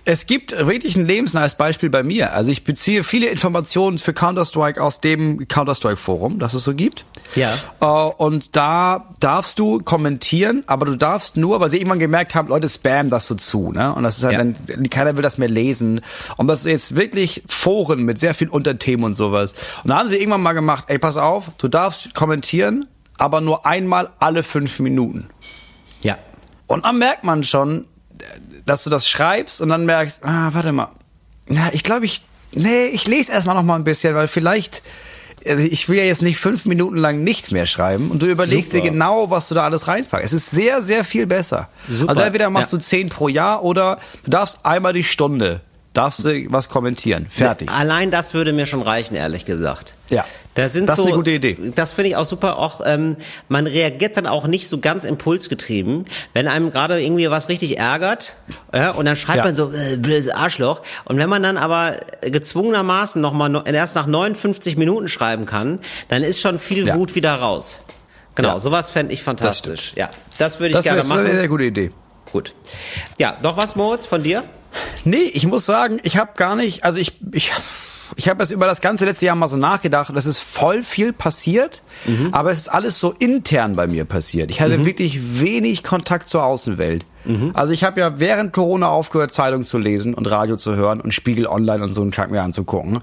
Es 0.07 0.27
gibt 0.27 0.51
wirklich 0.67 0.95
ein 0.95 1.05
lebensnahes 1.07 1.55
Beispiel 1.55 1.89
bei 1.89 2.03
mir. 2.03 2.33
Also 2.33 2.51
ich 2.51 2.63
beziehe 2.63 3.03
viele 3.03 3.25
Informationen 3.27 3.97
für 3.97 4.13
Counter-Strike 4.13 4.81
aus 4.81 5.01
dem 5.01 5.47
Counter-Strike-Forum, 5.47 6.37
das 6.37 6.53
es 6.53 6.63
so 6.63 6.75
gibt. 6.75 7.05
Ja. 7.33 7.51
Äh, 7.81 7.85
Und 8.17 8.55
da 8.55 9.15
darfst 9.19 9.57
du 9.57 9.79
kommentieren, 9.79 10.63
aber 10.67 10.85
du 10.85 10.95
darfst 10.95 11.37
nur, 11.37 11.59
weil 11.59 11.69
sie 11.69 11.77
irgendwann 11.77 11.97
gemerkt 11.97 12.35
haben, 12.35 12.49
Leute 12.49 12.69
spammen 12.69 13.09
das 13.09 13.25
so 13.25 13.33
zu, 13.33 13.71
ne? 13.71 13.95
Und 13.95 14.03
das 14.03 14.19
ist 14.19 14.23
halt 14.23 14.33
Ja. 14.33 14.43
dann, 14.43 14.89
keiner 14.91 15.15
will 15.17 15.23
das 15.23 15.39
mehr 15.39 15.49
lesen. 15.49 16.01
Und 16.37 16.47
das 16.47 16.59
ist 16.59 16.65
jetzt 16.65 16.95
wirklich 16.95 17.41
Foren 17.47 18.03
mit 18.03 18.19
sehr 18.19 18.35
viel 18.35 18.49
Unterthemen 18.49 19.05
und 19.05 19.15
sowas. 19.15 19.53
Und 19.83 19.89
da 19.89 19.97
haben 19.97 20.09
sie 20.09 20.17
irgendwann 20.17 20.43
mal 20.43 20.53
gemacht, 20.53 20.85
ey, 20.87 20.99
pass 20.99 21.17
auf, 21.17 21.49
du 21.57 21.67
darfst 21.67 22.13
kommentieren, 22.13 22.85
aber 23.17 23.41
nur 23.41 23.65
einmal 23.65 24.09
alle 24.19 24.43
fünf 24.43 24.79
Minuten. 24.79 25.25
Ja. 26.03 26.19
Und 26.67 26.85
dann 26.85 26.99
merkt 26.99 27.23
man 27.23 27.43
schon, 27.43 27.85
dass 28.65 28.83
du 28.83 28.89
das 28.89 29.07
schreibst 29.07 29.61
und 29.61 29.69
dann 29.69 29.85
merkst, 29.85 30.23
ah, 30.25 30.49
warte 30.53 30.71
mal. 30.71 30.89
Na, 31.47 31.69
ich 31.73 31.83
glaube, 31.83 32.05
ich, 32.05 32.23
nee, 32.51 32.85
ich 32.87 33.05
lese 33.07 33.31
erstmal 33.31 33.55
noch 33.55 33.63
mal 33.63 33.75
ein 33.75 33.83
bisschen, 33.83 34.15
weil 34.15 34.27
vielleicht, 34.27 34.81
also 35.45 35.63
ich 35.63 35.87
will 35.87 35.97
ja 35.97 36.03
jetzt 36.05 36.21
nicht 36.23 36.37
fünf 36.37 36.65
Minuten 36.65 36.97
lang 36.97 37.23
nichts 37.23 37.51
mehr 37.51 37.67
schreiben 37.67 38.09
und 38.09 38.21
du 38.21 38.25
überlegst 38.25 38.71
Super. 38.71 38.83
dir 38.83 38.89
genau, 38.91 39.29
was 39.29 39.47
du 39.49 39.55
da 39.55 39.63
alles 39.65 39.87
reinpackst. 39.87 40.25
Es 40.25 40.33
ist 40.33 40.49
sehr, 40.51 40.81
sehr 40.81 41.03
viel 41.03 41.27
besser. 41.27 41.69
Super. 41.87 42.09
Also 42.09 42.21
entweder 42.21 42.49
machst 42.49 42.71
Ja. 42.71 42.77
du 42.79 42.83
zehn 42.83 43.09
pro 43.09 43.27
Jahr 43.27 43.63
oder 43.63 43.99
du 44.23 44.31
darfst 44.31 44.59
einmal 44.65 44.93
die 44.93 45.03
Stunde, 45.03 45.61
darfst 45.93 46.25
du 46.25 46.51
was 46.51 46.67
kommentieren. 46.69 47.27
Fertig. 47.29 47.69
Allein 47.71 48.09
das 48.09 48.33
würde 48.33 48.51
mir 48.53 48.65
schon 48.65 48.81
reichen, 48.81 49.15
ehrlich 49.15 49.45
gesagt. 49.45 49.93
Ja. 50.09 50.25
Das 50.55 50.73
sind 50.73 50.87
Das 50.87 50.95
ist 50.97 51.01
so, 51.01 51.07
eine 51.07 51.15
gute 51.15 51.31
Idee. 51.31 51.57
Das 51.75 51.91
finde 51.93 52.09
ich 52.09 52.15
auch 52.15 52.25
super. 52.25 52.57
Auch 52.57 52.81
ähm, 52.85 53.17
man 53.49 53.67
reagiert 53.67 54.15
dann 54.17 54.25
auch 54.25 54.47
nicht 54.47 54.67
so 54.69 54.79
ganz 54.79 55.03
impulsgetrieben, 55.03 56.05
wenn 56.33 56.47
einem 56.47 56.71
gerade 56.71 57.01
irgendwie 57.01 57.29
was 57.29 57.49
richtig 57.49 57.77
ärgert, 57.77 58.33
ja, 58.73 58.91
und 58.91 59.05
dann 59.05 59.15
schreibt 59.17 59.39
Ja. 59.39 59.43
man 59.45 59.55
so 59.55 59.71
äh, 59.71 59.97
blödes 59.97 60.29
Arschloch. 60.29 60.81
Und 61.03 61.17
wenn 61.17 61.29
man 61.29 61.43
dann 61.43 61.57
aber 61.57 61.97
gezwungenermaßen 62.21 63.21
noch 63.21 63.33
mal 63.33 63.63
erst 63.67 63.95
nach 63.95 64.05
59 64.07 64.77
Minuten 64.77 65.07
schreiben 65.07 65.45
kann, 65.45 65.79
dann 66.07 66.23
ist 66.23 66.39
schon 66.39 66.57
viel 66.57 66.87
Ja. 66.87 66.95
Wut 66.95 67.15
wieder 67.15 67.33
raus. 67.35 67.79
Genau, 68.35 68.53
Ja. 68.53 68.59
sowas 68.59 68.89
fände 68.91 69.13
ich 69.13 69.23
fantastisch. 69.23 69.93
ja, 69.95 70.09
das 70.37 70.59
würde 70.59 70.69
ich 70.69 70.75
Das 70.75 70.83
gerne 70.85 70.99
ist 71.01 71.11
eine 71.11 71.23
machen. 71.23 71.35
sehr 71.35 71.47
gute 71.47 71.63
Idee. 71.65 71.91
Gut. 72.31 72.53
Ja, 73.17 73.37
noch 73.43 73.57
was, 73.57 73.75
Moritz, 73.75 74.05
von 74.05 74.23
dir? 74.23 74.43
Nee, 75.05 75.17
ich 75.33 75.45
muss 75.45 75.65
sagen, 75.65 75.99
ich 76.03 76.17
habe 76.17 76.31
gar 76.35 76.55
nicht, 76.55 76.83
also 76.83 76.99
ich, 76.99 77.13
ich, 77.31 77.51
ich 78.15 78.29
habe 78.29 78.43
jetzt 78.43 78.51
über 78.51 78.65
das 78.65 78.81
ganze 78.81 79.05
letzte 79.05 79.25
Jahr 79.25 79.35
mal 79.35 79.47
so 79.47 79.57
nachgedacht 79.57 80.09
und 80.09 80.17
es 80.17 80.25
ist 80.25 80.39
voll 80.39 80.83
viel 80.83 81.13
passiert, 81.13 81.81
aber 82.31 82.51
es 82.51 82.57
ist 82.59 82.67
alles 82.69 82.99
so 82.99 83.11
intern 83.11 83.75
bei 83.75 83.87
mir 83.87 84.05
passiert. 84.05 84.51
Ich 84.51 84.61
hatte 84.61 84.85
wirklich 84.85 85.41
wenig 85.41 85.83
Kontakt 85.83 86.27
zur 86.27 86.43
Außenwelt. 86.43 87.05
Also 87.53 87.73
ich 87.73 87.83
habe 87.83 87.99
ja 87.99 88.19
während 88.19 88.53
Corona 88.53 88.89
aufgehört, 88.89 89.31
Zeitung 89.31 89.63
zu 89.63 89.79
lesen 89.79 90.13
und 90.13 90.29
Radio 90.29 90.57
zu 90.57 90.75
hören 90.75 91.01
und 91.01 91.13
Spiegel 91.13 91.47
Online 91.47 91.83
und 91.83 91.93
so 91.95 92.01
einen 92.01 92.11
Tag 92.11 92.29
mir 92.29 92.43
anzugucken. 92.43 92.99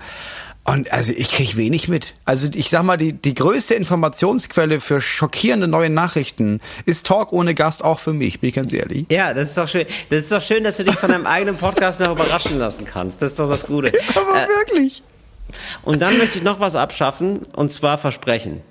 Und 0.65 0.93
also 0.93 1.13
ich 1.17 1.31
krieg 1.31 1.57
wenig 1.57 1.89
mit. 1.89 2.15
Also 2.25 2.49
ich 2.55 2.71
sag 2.71 2.85
mal, 2.85 2.97
die, 2.97 3.13
die 3.13 3.35
größte 3.35 3.75
Informationsquelle 3.75 4.81
für 4.81 5.01
schockierende 5.01 5.67
neue 5.67 5.91
Nachrichten 5.91 6.61
ist 6.87 7.05
Talk 7.07 7.33
ohne 7.33 7.55
Gast 7.55 7.83
auch 7.83 7.99
für 7.99 8.13
mich, 8.13 8.39
bin 8.41 8.51
ich 8.51 8.55
ganz 8.55 8.73
ehrlich. 8.73 9.07
Ja, 9.11 9.35
das 9.35 9.51
ist 9.51 9.59
doch 9.59 9.67
schön. 9.67 9.87
Das 10.11 10.21
ist 10.21 10.31
doch 10.33 10.41
schön, 10.41 10.63
dass 10.63 10.77
du 10.77 10.85
dich 10.85 10.95
von 10.95 11.11
deinem 11.11 11.27
eigenen 11.27 11.57
Podcast 11.57 11.99
noch 11.99 12.13
überraschen 12.13 12.59
lassen 12.59 12.85
kannst. 12.85 13.21
Das 13.23 13.33
ist 13.33 13.41
doch 13.41 13.49
das 13.49 13.67
Gute. 13.67 13.89
Aber 14.15 14.45
Äh, 14.45 14.47
wirklich. 14.49 15.03
Und 15.83 16.01
dann 16.01 16.17
möchte 16.17 16.39
ich 16.39 16.45
noch 16.45 16.61
was 16.61 16.77
abschaffen, 16.77 17.41
und 17.57 17.73
zwar 17.73 17.99
Versprechen. 17.99 18.63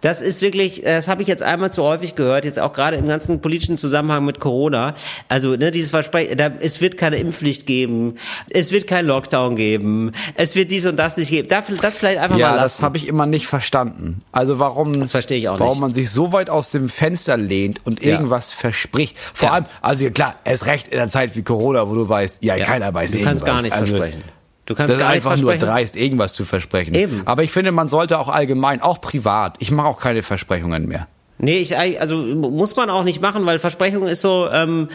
Das 0.00 0.20
ist 0.20 0.42
wirklich, 0.42 0.82
das 0.84 1.08
habe 1.08 1.22
ich 1.22 1.28
jetzt 1.28 1.42
einmal 1.42 1.72
zu 1.72 1.82
häufig 1.82 2.14
gehört, 2.14 2.44
jetzt 2.44 2.58
auch 2.58 2.72
gerade 2.72 2.96
im 2.96 3.06
ganzen 3.06 3.40
politischen 3.40 3.78
Zusammenhang 3.78 4.24
mit 4.24 4.40
Corona. 4.40 4.94
Also 5.28 5.56
ne, 5.56 5.70
dieses 5.70 5.90
Versprechen, 5.90 6.36
da, 6.36 6.50
es 6.60 6.80
wird 6.80 6.96
keine 6.96 7.16
Impfpflicht 7.16 7.66
geben, 7.66 8.16
es 8.50 8.72
wird 8.72 8.86
kein 8.86 9.06
Lockdown 9.06 9.56
geben, 9.56 10.12
es 10.34 10.54
wird 10.56 10.70
dies 10.70 10.86
und 10.86 10.96
das 10.96 11.16
nicht 11.16 11.30
geben. 11.30 11.48
Das, 11.48 11.64
das 11.80 11.96
vielleicht 11.96 12.18
einfach 12.18 12.36
ja, 12.36 12.48
mal 12.50 12.56
lassen. 12.56 12.78
das 12.78 12.82
habe 12.82 12.96
ich 12.96 13.06
immer 13.06 13.26
nicht 13.26 13.46
verstanden. 13.46 14.22
Also 14.32 14.58
warum, 14.58 14.98
Das 14.98 15.12
verstehe 15.12 15.38
ich 15.38 15.48
auch 15.48 15.58
warum 15.60 15.74
nicht. 15.74 15.80
man 15.80 15.94
sich 15.94 16.10
so 16.10 16.32
weit 16.32 16.50
aus 16.50 16.70
dem 16.70 16.88
Fenster 16.88 17.36
lehnt 17.36 17.80
und 17.84 18.02
Ja. 18.02 18.12
irgendwas 18.12 18.52
verspricht. 18.52 19.16
Vor 19.34 19.48
Ja. 19.48 19.54
allem, 19.54 19.66
also 19.80 20.10
klar, 20.10 20.36
erst 20.44 20.66
recht 20.66 20.88
in 20.88 20.98
der 20.98 21.08
Zeit 21.08 21.36
wie 21.36 21.42
Corona, 21.42 21.88
wo 21.88 21.94
du 21.94 22.08
weißt, 22.08 22.38
ja, 22.40 22.56
keiner 22.58 22.92
weiß 22.92 23.12
du 23.12 23.18
irgendwas. 23.18 23.44
kannst 23.44 23.44
gar 23.46 23.62
nichts 23.62 23.78
also, 23.78 23.96
versprechen. 23.96 24.24
Du 24.66 24.74
kannst 24.74 24.90
das 24.90 24.96
ist 24.96 25.00
gar 25.02 25.10
nichts 25.12 25.26
einfach 25.26 25.42
nur 25.42 25.56
dreist, 25.56 25.96
irgendwas 25.96 26.34
zu 26.34 26.44
versprechen. 26.44 26.94
Eben. 26.94 27.22
Aber 27.24 27.42
ich 27.42 27.50
finde, 27.50 27.72
man 27.72 27.88
sollte 27.88 28.18
auch 28.18 28.28
allgemein, 28.28 28.80
auch 28.80 29.00
privat, 29.00 29.56
ich 29.58 29.70
mache 29.70 29.88
auch 29.88 29.98
keine 29.98 30.22
Versprechungen 30.22 30.86
mehr. 30.86 31.08
Nee, 31.38 31.58
ich, 31.58 31.76
also 31.76 32.16
muss 32.16 32.76
man 32.76 32.88
auch 32.88 33.02
nicht 33.02 33.20
machen, 33.20 33.44
weil 33.46 33.58
Versprechung 33.58 34.06
ist 34.06 34.20
so, 34.20 34.48
ähm, 34.52 34.88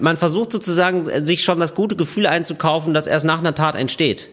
man 0.00 0.16
versucht 0.16 0.50
sozusagen, 0.50 1.04
sich 1.24 1.44
schon 1.44 1.60
das 1.60 1.76
gute 1.76 1.94
Gefühl 1.94 2.26
einzukaufen, 2.26 2.92
das 2.92 3.06
erst 3.06 3.24
nach 3.24 3.38
einer 3.38 3.54
Tat 3.54 3.76
entsteht. 3.76 4.28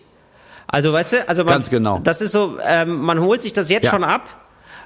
Also 0.65 0.91
weißt 0.91 1.13
du, 1.13 1.29
also 1.29 1.43
man, 1.43 1.53
Ganz 1.53 1.69
genau. 1.69 1.99
das 2.03 2.21
ist 2.21 2.31
so, 2.31 2.57
ähm, 2.67 3.01
man 3.01 3.21
holt 3.21 3.43
sich 3.43 3.53
das 3.53 3.69
jetzt 3.69 3.85
Ja. 3.85 3.91
schon 3.91 4.03
ab 4.03 4.23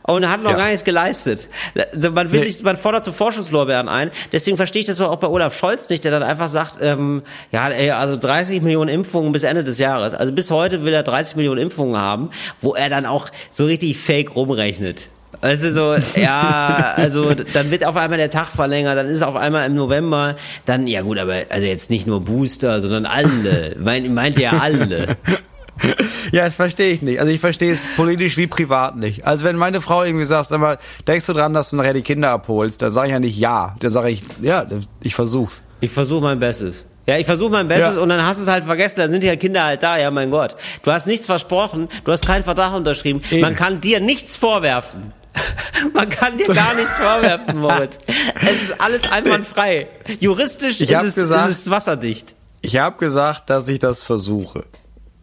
und 0.04 0.30
hat 0.30 0.42
noch 0.44 0.52
Ja. 0.52 0.58
gar 0.58 0.66
nichts 0.68 0.84
geleistet. 0.84 1.48
Also 1.94 2.12
man 2.12 2.32
will 2.32 2.40
Nee. 2.42 2.48
sich, 2.48 2.64
man 2.64 2.78
fordert 2.78 3.06
so 3.06 3.12
Vorschusslorbeeren 3.12 3.88
ein. 3.90 4.12
Deswegen 4.32 4.58
verstehe 4.58 4.82
ich 4.82 4.88
das 4.88 5.00
auch 5.02 5.16
bei 5.18 5.28
Olaf 5.28 5.56
Scholz 5.58 5.90
nicht, 5.90 6.04
der 6.04 6.12
dann 6.12 6.24
einfach 6.24 6.50
sagt, 6.50 6.78
ähm, 6.82 7.24
ja, 7.52 7.70
ey, 7.70 7.92
also 7.92 8.18
30 8.18 8.62
Millionen 8.62 8.90
Impfungen 8.90 9.32
bis 9.32 9.44
Ende 9.44 9.64
des 9.64 9.78
Jahres. 9.78 10.14
Also 10.14 10.34
bis 10.34 10.50
heute 10.52 10.84
will 10.84 10.94
er 10.94 11.04
30 11.04 11.36
Millionen 11.36 11.62
Impfungen 11.62 11.98
haben, 11.98 12.30
wo 12.62 12.74
er 12.74 12.90
dann 12.90 13.06
auch 13.06 13.30
so 13.50 13.66
richtig 13.66 13.98
fake 13.98 14.36
rumrechnet. 14.36 15.08
Weißt 15.40 15.64
du, 15.64 15.74
so, 15.74 15.96
ja, 16.20 16.94
also 16.98 17.34
dann 17.34 17.72
wird 17.72 17.86
auf 17.86 17.96
einmal 17.96 18.18
der 18.18 18.30
Tag 18.30 18.50
verlängert, 18.50 18.98
dann 18.98 19.08
ist 19.08 19.16
es 19.16 19.24
auf 19.24 19.38
einmal 19.38 19.66
im 19.66 19.76
November, 19.76 20.36
dann, 20.66 20.88
ja 20.88 21.02
gut, 21.02 21.18
aber 21.18 21.34
also 21.50 21.66
jetzt 21.66 21.90
nicht 21.90 22.06
nur 22.06 22.20
Booster, 22.22 22.82
sondern 22.82 23.06
alle. 23.06 23.76
Meint, 23.80 24.10
meint 24.14 24.38
ja 24.38 24.52
alle. 24.60 25.16
Ja, 26.32 26.46
das 26.46 26.56
verstehe 26.56 26.91
ich 26.94 27.02
nicht. 27.02 27.20
Also 27.20 27.32
ich 27.32 27.41
verstehe 27.41 27.74
es 27.74 27.86
politisch 27.98 28.38
wie 28.38 28.48
privat 28.48 28.96
nicht. 28.96 29.26
Also 29.28 29.44
wenn 29.44 29.58
meine 29.58 29.82
Frau 29.82 30.04
irgendwie 30.04 30.26
sagt, 30.26 30.48
sag 30.48 30.60
mal, 30.62 30.78
denkst 31.08 31.26
du 31.26 31.34
dran, 31.34 31.54
dass 31.54 31.72
du 31.72 31.76
nachher 31.76 31.94
die 31.94 32.04
Kinder 32.04 32.30
abholst, 32.30 32.82
dann 32.82 32.91
sage 32.91 33.08
ich 33.08 33.13
ja 33.13 33.20
nicht 33.20 33.38
ja. 33.38 33.76
Dann 33.80 33.91
sage 33.91 34.10
ich, 34.10 34.24
ja, 34.41 34.65
ich 35.04 35.13
versuch's. 35.13 35.62
Ich 35.82 35.91
versuche 35.91 36.22
mein 36.22 36.39
Bestes. 36.39 36.86
Ja, 37.08 37.17
ich 37.17 37.26
versuche 37.26 37.50
mein 37.52 37.67
Bestes 37.67 37.96
Ja. 37.96 38.02
und 38.02 38.10
dann 38.10 38.24
hast 38.26 38.38
du 38.38 38.44
es 38.44 38.50
halt 38.50 38.63
vergessen, 38.63 39.00
dann 39.00 39.12
sind 39.12 39.24
die 39.24 39.28
ja 39.28 39.36
Kinder 39.36 39.63
halt 39.65 39.84
da, 39.84 39.98
ja 39.98 40.10
mein 40.12 40.30
Gott. 40.32 40.56
Du 40.84 40.91
hast 40.91 41.08
nichts 41.08 41.26
versprochen, 41.26 41.89
du 42.06 42.12
hast 42.12 42.26
keinen 42.26 42.44
Vertrag 42.44 42.74
unterschrieben, 42.76 43.22
Eben. 43.32 43.41
man 43.41 43.56
kann 43.56 43.82
dir 43.82 44.00
nichts 44.00 44.36
vorwerfen. 44.38 45.13
Man 45.94 46.10
kann 46.10 46.38
dir 46.38 46.46
gar 46.48 46.74
nichts 46.76 46.91
vorwerfen, 46.98 47.58
Moritz. 47.60 47.98
Es 48.36 48.70
ist 48.70 48.82
alles 48.82 49.12
einwandfrei. 49.12 49.88
Juristisch 50.20 50.82
ist 50.82 50.91
es, 50.91 51.15
gesagt- 51.15 51.50
ist 51.50 51.62
es 51.62 51.70
wasserdicht. 51.70 52.36
Ich 52.62 52.78
habe 52.78 52.98
gesagt, 52.98 53.50
dass 53.50 53.67
ich 53.70 53.80
das 53.80 54.04
versuche. 54.04 54.65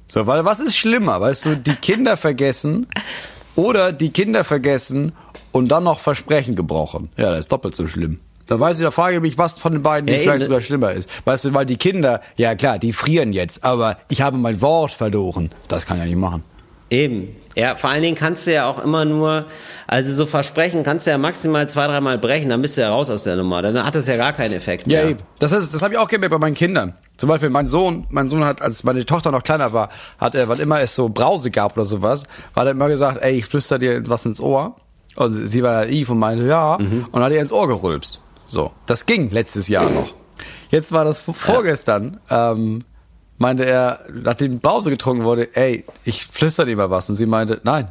So, 0.08 0.26
weil 0.26 0.44
was 0.44 0.60
ist 0.60 0.76
schlimmer, 0.76 1.20
weißt 1.20 1.44
du, 1.46 1.56
die 1.56 1.74
Kinder 1.74 2.16
vergessen 2.16 2.86
oder 3.56 3.92
die 3.92 4.10
Kinder 4.10 4.42
vergessen 4.42 5.12
und 5.52 5.68
dann 5.68 5.84
noch 5.84 6.00
Versprechen 6.00 6.56
gebrochen. 6.56 7.10
Ja, 7.16 7.30
das 7.30 7.40
ist 7.40 7.52
doppelt 7.52 7.76
so 7.76 7.86
schlimm. 7.86 8.18
Da 8.46 8.58
weiß 8.58 8.78
ich, 8.78 8.84
da 8.84 8.90
frage 8.90 9.16
ich 9.16 9.22
mich, 9.22 9.36
was 9.36 9.58
von 9.58 9.74
den 9.74 9.82
beiden 9.82 10.08
Ja, 10.08 10.14
die 10.14 10.20
vielleicht 10.20 10.36
eben, 10.36 10.38
ne? 10.38 10.44
sogar 10.44 10.60
schlimmer 10.62 10.92
ist. 10.92 11.10
Weißt 11.26 11.44
du, 11.44 11.54
weil 11.54 11.66
die 11.66 11.76
Kinder, 11.76 12.22
ja 12.36 12.54
klar, 12.54 12.78
die 12.78 12.94
frieren 12.94 13.34
jetzt, 13.34 13.62
aber 13.62 13.98
ich 14.08 14.22
habe 14.22 14.38
mein 14.38 14.62
Wort 14.62 14.92
verloren. 14.92 15.50
Das 15.68 15.84
kann 15.84 15.98
ich 15.98 16.04
ja 16.04 16.06
nicht 16.06 16.16
machen. 16.16 16.42
Eben. 16.88 17.36
Ja, 17.58 17.74
vor 17.74 17.90
allen 17.90 18.02
Dingen 18.02 18.16
kannst 18.16 18.46
du 18.46 18.52
ja 18.52 18.68
auch 18.70 18.78
immer 18.78 19.04
nur, 19.04 19.46
also 19.88 20.14
so 20.14 20.26
Versprechen 20.26 20.84
kannst 20.84 21.06
du 21.06 21.10
ja 21.10 21.18
maximal 21.18 21.68
zwei, 21.68 21.88
dreimal 21.88 22.16
brechen, 22.16 22.50
dann 22.50 22.62
bist 22.62 22.76
du 22.76 22.82
ja 22.82 22.90
raus 22.90 23.10
aus 23.10 23.24
der 23.24 23.34
Nummer. 23.34 23.62
Dann 23.62 23.84
hat 23.84 23.96
das 23.96 24.06
ja 24.06 24.16
gar 24.16 24.32
keinen 24.32 24.52
Effekt 24.54 24.86
Ja, 24.86 25.00
mehr. 25.00 25.10
eben. 25.10 25.20
Das, 25.40 25.50
ist, 25.50 25.74
das 25.74 25.82
habe 25.82 25.94
ich 25.94 25.98
auch 25.98 26.06
gemerkt 26.08 26.30
bei 26.32 26.38
meinen 26.38 26.54
Kindern. 26.54 26.94
Zum 27.16 27.28
Beispiel 27.28 27.50
mein 27.50 27.66
Sohn, 27.66 28.06
mein 28.10 28.28
Sohn 28.28 28.44
hat, 28.44 28.62
als 28.62 28.84
meine 28.84 29.04
Tochter 29.04 29.32
noch 29.32 29.42
kleiner 29.42 29.72
war, 29.72 29.88
hat 30.18 30.36
er, 30.36 30.46
wann 30.48 30.60
immer 30.60 30.80
es 30.80 30.94
so 30.94 31.08
Brause 31.08 31.50
gab 31.50 31.76
oder 31.76 31.84
sowas, 31.84 32.22
hat 32.54 32.66
er 32.66 32.70
immer 32.70 32.86
gesagt, 32.86 33.20
ey, 33.22 33.32
ich 33.38 33.46
flüster 33.46 33.80
dir 33.80 34.06
was 34.08 34.24
ins 34.24 34.40
Ohr. 34.40 34.76
Und 35.16 35.48
sie 35.48 35.64
war 35.64 35.86
Eve 35.88 36.12
und 36.12 36.20
meinte, 36.20 36.44
ja, 36.44 36.74
und 36.76 37.22
hat 37.22 37.32
ihr 37.32 37.40
ins 37.40 37.50
Ohr 37.50 37.66
gerülpst. 37.66 38.20
So. 38.46 38.70
Das 38.86 39.04
ging 39.04 39.30
letztes 39.30 39.66
Jahr 39.66 39.90
noch. 39.90 40.14
Jetzt 40.70 40.92
war 40.92 41.04
das 41.04 41.20
vorgestern, 41.20 42.20
ähm, 42.30 42.84
meinte 43.38 43.64
er, 43.64 44.00
nachdem 44.12 44.60
Brause 44.60 44.90
getrunken 44.90 45.24
wurde, 45.24 45.54
ey, 45.56 45.84
ich 46.04 46.26
flüster 46.26 46.64
dir 46.64 46.76
mal 46.76 46.90
was. 46.90 47.08
Und 47.08 47.16
sie 47.16 47.26
meinte, 47.26 47.60
nein. 47.64 47.88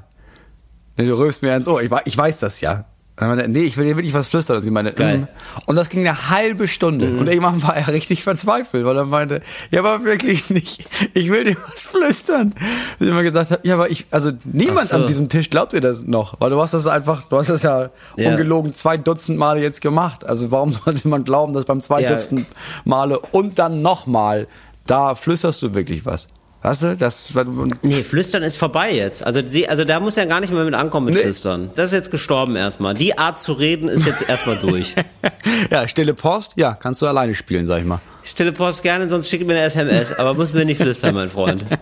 Nee, 0.98 1.06
du 1.06 1.14
rülpst 1.18 1.42
mir 1.42 1.56
ins 1.56 1.68
Ohr. 1.68 1.82
Ich, 1.82 1.92
ich 2.06 2.18
weiß 2.18 2.40
das 2.40 2.60
ja. 2.62 2.86
Und 3.20 3.24
er 3.24 3.28
meinte, 3.30 3.48
nee, 3.48 3.64
ich 3.64 3.78
will 3.78 3.86
dir 3.86 3.96
wirklich 3.98 4.14
was 4.14 4.28
flüstern. 4.28 4.58
Und 4.58 4.64
sie 4.64 4.70
meinte, 4.70 4.94
Geil. 4.94 5.20
mm. 5.20 5.28
Und 5.66 5.76
das 5.76 5.90
ging 5.90 6.02
eine 6.08 6.30
halbe 6.30 6.68
Stunde. 6.68 7.18
Und 7.18 7.28
irgendwann 7.28 7.64
war 7.64 7.76
er 7.76 7.88
richtig 7.88 8.24
verzweifelt, 8.24 8.86
weil 8.86 8.96
er 8.96 9.06
meinte, 9.06 9.42
ja, 9.72 9.80
aber 9.80 10.04
wirklich 10.06 10.50
nicht. 10.52 10.86
Ich 11.16 11.32
will 11.32 11.44
dir 11.44 11.58
was 11.68 11.88
flüstern. 11.88 12.54
Und 13.00 13.06
ich 13.06 13.08
immer 13.08 13.24
gesagt 13.24 13.50
habe, 13.50 13.68
ja, 13.68 13.74
aber 13.74 13.90
ich, 13.90 14.06
also 14.12 14.32
niemand 14.44 14.90
so. 14.90 14.98
an 14.98 15.08
diesem 15.08 15.30
Tisch 15.30 15.50
glaubt 15.50 15.74
dir 15.74 15.82
das 15.82 16.04
noch, 16.04 16.40
weil 16.40 16.52
du 16.52 16.62
hast 16.62 16.76
das 16.76 16.86
einfach, 16.86 17.26
du 17.26 17.38
hast 17.38 17.50
das 17.50 17.64
ja, 17.64 17.90
Ja. 18.18 18.30
ungelogen 18.32 18.76
zwei 18.76 18.98
Dutzend 18.98 19.40
Male 19.40 19.62
jetzt 19.62 19.82
gemacht. 19.82 20.24
Also 20.24 20.52
warum 20.52 20.72
sollte 20.72 21.08
man 21.08 21.24
glauben, 21.24 21.54
dass 21.54 21.66
beim 21.66 21.82
zwei 21.82 22.02
Ja. 22.02 22.10
Dutzend 22.12 22.46
Male 22.86 23.20
und 23.20 23.58
dann 23.58 23.82
nochmal, 23.82 24.48
da 24.88 25.16
flüsterst 25.16 25.62
du 25.62 25.74
wirklich 25.74 26.06
was? 26.06 26.28
Weißt 26.64 26.84
du, 26.84 26.96
das, 26.98 27.34
Nee, 27.84 28.04
Flüstern 28.04 28.42
ist 28.42 28.58
vorbei 28.58 28.92
jetzt. 28.94 29.24
Also, 29.24 29.42
sie, 29.46 29.70
also 29.70 29.86
da 29.86 30.00
muss 30.00 30.16
ja 30.16 30.26
gar 30.26 30.40
nicht 30.40 30.52
mehr 30.52 30.64
mit 30.66 30.74
ankommen 30.74 31.06
mit 31.06 31.16
Nee. 31.16 31.22
Flüstern. 31.22 31.70
Das 31.76 31.88
ist 31.88 31.92
jetzt 31.94 32.12
gestorben 32.12 32.56
erstmal. 32.56 32.96
Die 32.96 33.18
Art 33.18 33.40
zu 33.40 33.54
reden 33.54 33.88
ist 33.88 34.06
jetzt 34.06 34.28
erstmal 34.28 34.58
durch. 34.58 34.96
ja, 35.72 35.88
stille 35.88 36.16
Post, 36.16 36.54
ja, 36.56 36.74
kannst 36.74 37.02
du 37.02 37.06
alleine 37.06 37.36
spielen, 37.36 37.68
sag 37.68 37.80
ich 37.80 37.86
mal. 37.86 38.02
Stille 38.24 38.52
Post 38.52 38.82
gerne, 38.82 39.08
sonst 39.08 39.30
schick 39.30 39.46
mir 39.46 39.54
eine 39.54 39.62
SMS, 39.62 40.18
aber 40.18 40.34
muss 40.34 40.52
mir 40.52 40.66
nicht 40.66 40.82
flüstern, 40.82 41.16
mein 41.16 41.30
Freund. 41.30 41.64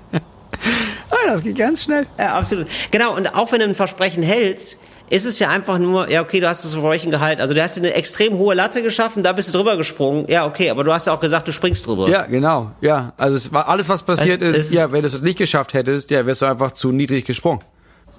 Ah, 1.12 1.32
das 1.32 1.44
geht 1.44 1.58
ganz 1.58 1.84
schnell. 1.84 2.08
Ja, 2.20 2.36
absolut. 2.36 2.68
Genau, 2.92 3.16
und 3.16 3.34
auch 3.36 3.52
wenn 3.52 3.60
du 3.60 3.66
ein 3.66 3.76
Versprechen 3.76 4.24
hältst, 4.24 4.78
ist 5.10 5.26
es 5.26 5.40
ja 5.40 5.50
einfach 5.50 5.78
nur, 5.78 6.10
ja, 6.10 6.22
okay, 6.22 6.40
du 6.40 6.48
hast 6.50 6.64
das 6.66 6.74
Versprechen 6.74 7.12
gehalten. 7.12 7.42
Also 7.42 7.54
du 7.54 7.62
hast 7.62 7.78
eine 7.78 7.94
extrem 7.94 8.34
hohe 8.38 8.56
Latte 8.56 8.82
geschaffen, 8.82 9.22
da 9.24 9.34
bist 9.34 9.50
du 9.54 9.58
drüber 9.58 9.78
gesprungen. 9.78 10.26
Ja, 10.28 10.46
okay, 10.46 10.70
aber 10.70 10.84
du 10.84 10.92
hast 10.94 11.08
ja 11.08 11.14
auch 11.14 11.20
gesagt, 11.20 11.48
du 11.48 11.52
springst 11.54 11.86
drüber. 11.86 12.10
Ja, 12.10 12.24
genau. 12.24 12.72
Ja, 12.82 13.14
also 13.18 13.36
es 13.36 13.52
war 13.54 13.68
alles, 13.68 13.88
was 13.90 14.04
passiert 14.04 14.42
Es- 14.42 14.58
ist. 14.58 14.74
Ja, 14.74 14.92
wenn 14.92 15.02
du 15.02 15.08
es 15.08 15.22
nicht 15.22 15.38
geschafft 15.38 15.74
hättest, 15.74 16.10
ja, 16.12 16.26
wärst 16.26 16.42
du 16.42 16.46
einfach 16.46 16.72
zu 16.72 16.92
niedrig 16.92 17.26
gesprungen. 17.26 17.60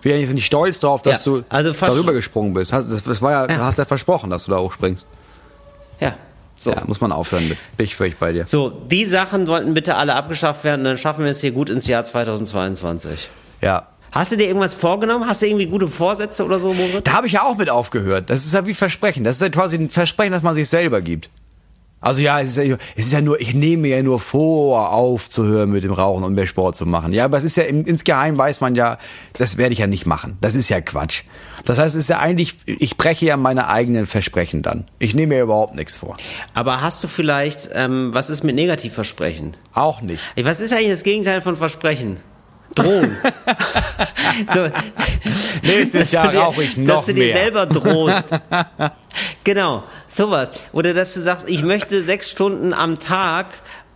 Wir 0.03 0.19
sind 0.25 0.35
nicht 0.37 0.47
stolz 0.47 0.79
drauf, 0.79 1.03
dass 1.03 1.25
Ja, 1.25 1.33
du 1.33 1.45
also 1.49 1.73
darüber 1.73 2.13
gesprungen 2.13 2.53
bist. 2.55 2.73
Das, 2.73 3.03
das 3.03 3.21
war 3.23 3.33
ja, 3.33 3.41
Ja. 3.43 3.47
du 3.59 3.65
hast 3.65 3.79
ja 3.79 3.85
versprochen, 3.85 4.31
dass 4.31 4.45
du 4.45 4.53
da 4.53 4.59
hochspringst. 4.59 5.05
Ja. 6.01 6.15
So. 6.61 6.71
Ja, 6.71 6.83
muss 6.87 7.01
man 7.01 7.11
aufhören 7.13 7.49
mit. 7.49 7.59
Bin 7.77 7.85
ich 7.85 7.97
völlig 7.97 8.17
bei 8.19 8.33
dir. 8.33 8.45
So, 8.47 8.71
die 8.71 9.05
Sachen 9.05 9.47
sollten 9.47 9.75
bitte 9.75 9.97
alle 9.97 10.15
abgeschafft 10.15 10.63
werden, 10.65 10.85
dann 10.85 10.99
schaffen 10.99 11.25
wir 11.25 11.31
es 11.33 11.41
hier 11.41 11.51
gut 11.53 11.69
ins 11.71 11.87
Jahr 11.87 12.05
2022. 12.05 13.29
Ja. 13.61 13.89
Hast 14.17 14.33
du 14.33 14.37
dir 14.37 14.47
irgendwas 14.47 14.73
vorgenommen? 14.73 15.27
Hast 15.27 15.43
du 15.43 15.47
irgendwie 15.47 15.67
gute 15.67 15.89
Vorsätze 15.89 16.43
oder 16.43 16.59
so, 16.59 16.73
Moritz? 16.73 17.05
Da 17.05 17.13
habe 17.13 17.27
ich 17.27 17.35
ja 17.35 17.43
auch 17.43 17.59
mit 17.59 17.69
aufgehört. 17.69 18.31
Das 18.31 18.47
ist 18.47 18.55
ja 18.55 18.65
wie 18.65 18.73
Versprechen. 18.73 19.25
Das 19.25 19.37
ist 19.37 19.43
ja 19.43 19.51
quasi 19.51 19.77
ein 19.77 19.91
Versprechen, 19.91 20.33
das 20.33 20.43
man 20.43 20.55
sich 20.55 20.71
selber 20.71 21.03
gibt. 21.03 21.29
Also 22.01 22.23
ja, 22.23 22.41
es 22.41 22.57
ist 22.57 22.65
ja, 22.65 22.77
es 22.95 23.07
ist 23.07 23.13
ja 23.13 23.21
nur, 23.21 23.39
ich 23.43 23.53
nehme 23.53 23.83
mir 23.83 23.97
ja 23.99 24.03
nur 24.03 24.19
vor, 24.19 24.91
aufzuhören 24.91 25.71
mit 25.71 25.85
dem 25.85 25.93
Rauchen 25.93 26.25
und 26.25 26.33
mehr 26.33 26.47
Sport 26.47 26.77
zu 26.77 26.87
machen. 26.87 27.13
Ja, 27.13 27.27
aber 27.27 27.37
es 27.37 27.45
ist 27.45 27.59
ja 27.59 27.65
im, 27.65 27.85
insgeheim 27.85 28.39
weiß 28.39 28.63
man 28.63 28.75
ja, 28.75 28.97
das 29.35 29.59
werde 29.59 29.75
ich 29.75 29.81
ja 29.81 29.87
nicht 29.87 30.07
machen. 30.07 30.39
Das 30.41 30.57
ist 30.57 30.71
ja 30.71 30.81
Quatsch. 30.81 31.25
Das 31.67 31.79
heißt, 31.79 31.95
es 31.95 32.05
ist 32.05 32.09
ja 32.09 32.19
eigentlich, 32.19 32.57
ich 32.65 32.97
breche 32.97 33.27
ja 33.27 33.37
meine 33.37 33.69
eigenen 33.69 34.07
Versprechen 34.07 34.63
dann. 34.63 34.85
Ich 34.99 35.15
nehme 35.15 35.35
mir 35.35 35.43
überhaupt 35.43 35.75
nichts 35.75 35.97
vor. 35.97 36.17
Aber 36.55 36.81
hast 36.81 37.05
du 37.05 37.09
vielleicht, 37.09 37.69
ähm, 37.75 38.15
was 38.15 38.31
ist 38.31 38.45
mit 38.45 38.55
Negativversprechen? 38.55 39.59
Auch 39.75 40.01
nicht. 40.01 40.23
Was 40.41 40.61
ist 40.61 40.73
eigentlich 40.73 40.91
das 40.91 41.03
Gegenteil 41.03 41.43
von 41.43 41.57
Versprechen? 41.57 42.19
Drohen. 42.77 43.17
so, 44.55 44.69
Nächstes 45.63 46.13
Jahr 46.13 46.33
rauche 46.35 46.63
ich 46.63 46.77
noch 46.77 46.97
Dass 46.97 47.07
du 47.07 47.15
dir 47.15 47.25
mehr. 47.27 47.35
selber 47.37 47.67
drohst. 47.67 48.25
genau, 49.45 49.83
sowas. 50.09 50.51
Oder 50.73 50.95
dass 50.95 51.15
du 51.15 51.23
sagst, 51.23 51.49
ich 51.49 51.63
möchte 51.63 52.05
sechs 52.05 52.31
Stunden 52.31 52.73
am 52.73 52.99
Tag 52.99 53.47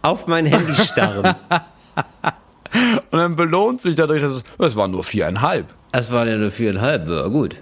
auf 0.02 0.26
mein 0.26 0.46
Handy 0.46 0.74
starren. 0.74 1.36
Und 3.10 3.18
dann 3.18 3.36
belohnt 3.36 3.82
sich 3.82 3.94
dadurch, 3.96 4.22
dass 4.22 4.34
es, 4.34 4.44
es 4.58 4.76
waren 4.76 4.92
nur 4.92 5.04
viereinhalb. 5.04 5.66
Das 5.92 6.10
waren 6.12 6.28
ja 6.28 6.36
nur 6.36 6.50
viereinhalb, 6.50 7.08
ja 7.08 7.26
gut. 7.26 7.56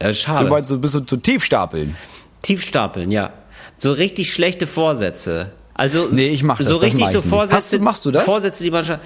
Ja, 0.00 0.14
schade. 0.14 0.44
Du 0.46 0.50
meinst, 0.50 0.70
du 0.70 0.78
bist 0.78 0.94
so 0.94 1.00
zu 1.00 1.16
tief 1.16 1.44
stapeln. 1.44 1.96
Tiefstapeln, 2.42 3.10
ja. 3.10 3.30
So 3.76 3.92
richtig 3.92 4.32
schlechte 4.32 4.66
Vorsätze. 4.66 5.52
Also 5.74 6.06
Nee, 6.12 6.28
ich 6.28 6.44
mach 6.44 6.58
das, 6.58 6.68
so 6.68 6.74
das 6.76 6.84
richtig 6.84 7.00
mach 7.06 7.10
so. 7.10 7.22
Vorsätze. 7.22 7.56
Hast 7.56 7.72
du- 7.72 7.78
machst 7.80 8.04
du 8.04 8.10
das? 8.12 8.22
Vorsätze, 8.22 8.62
die 8.62 8.70
man 8.70 8.84
schon. 8.84 8.98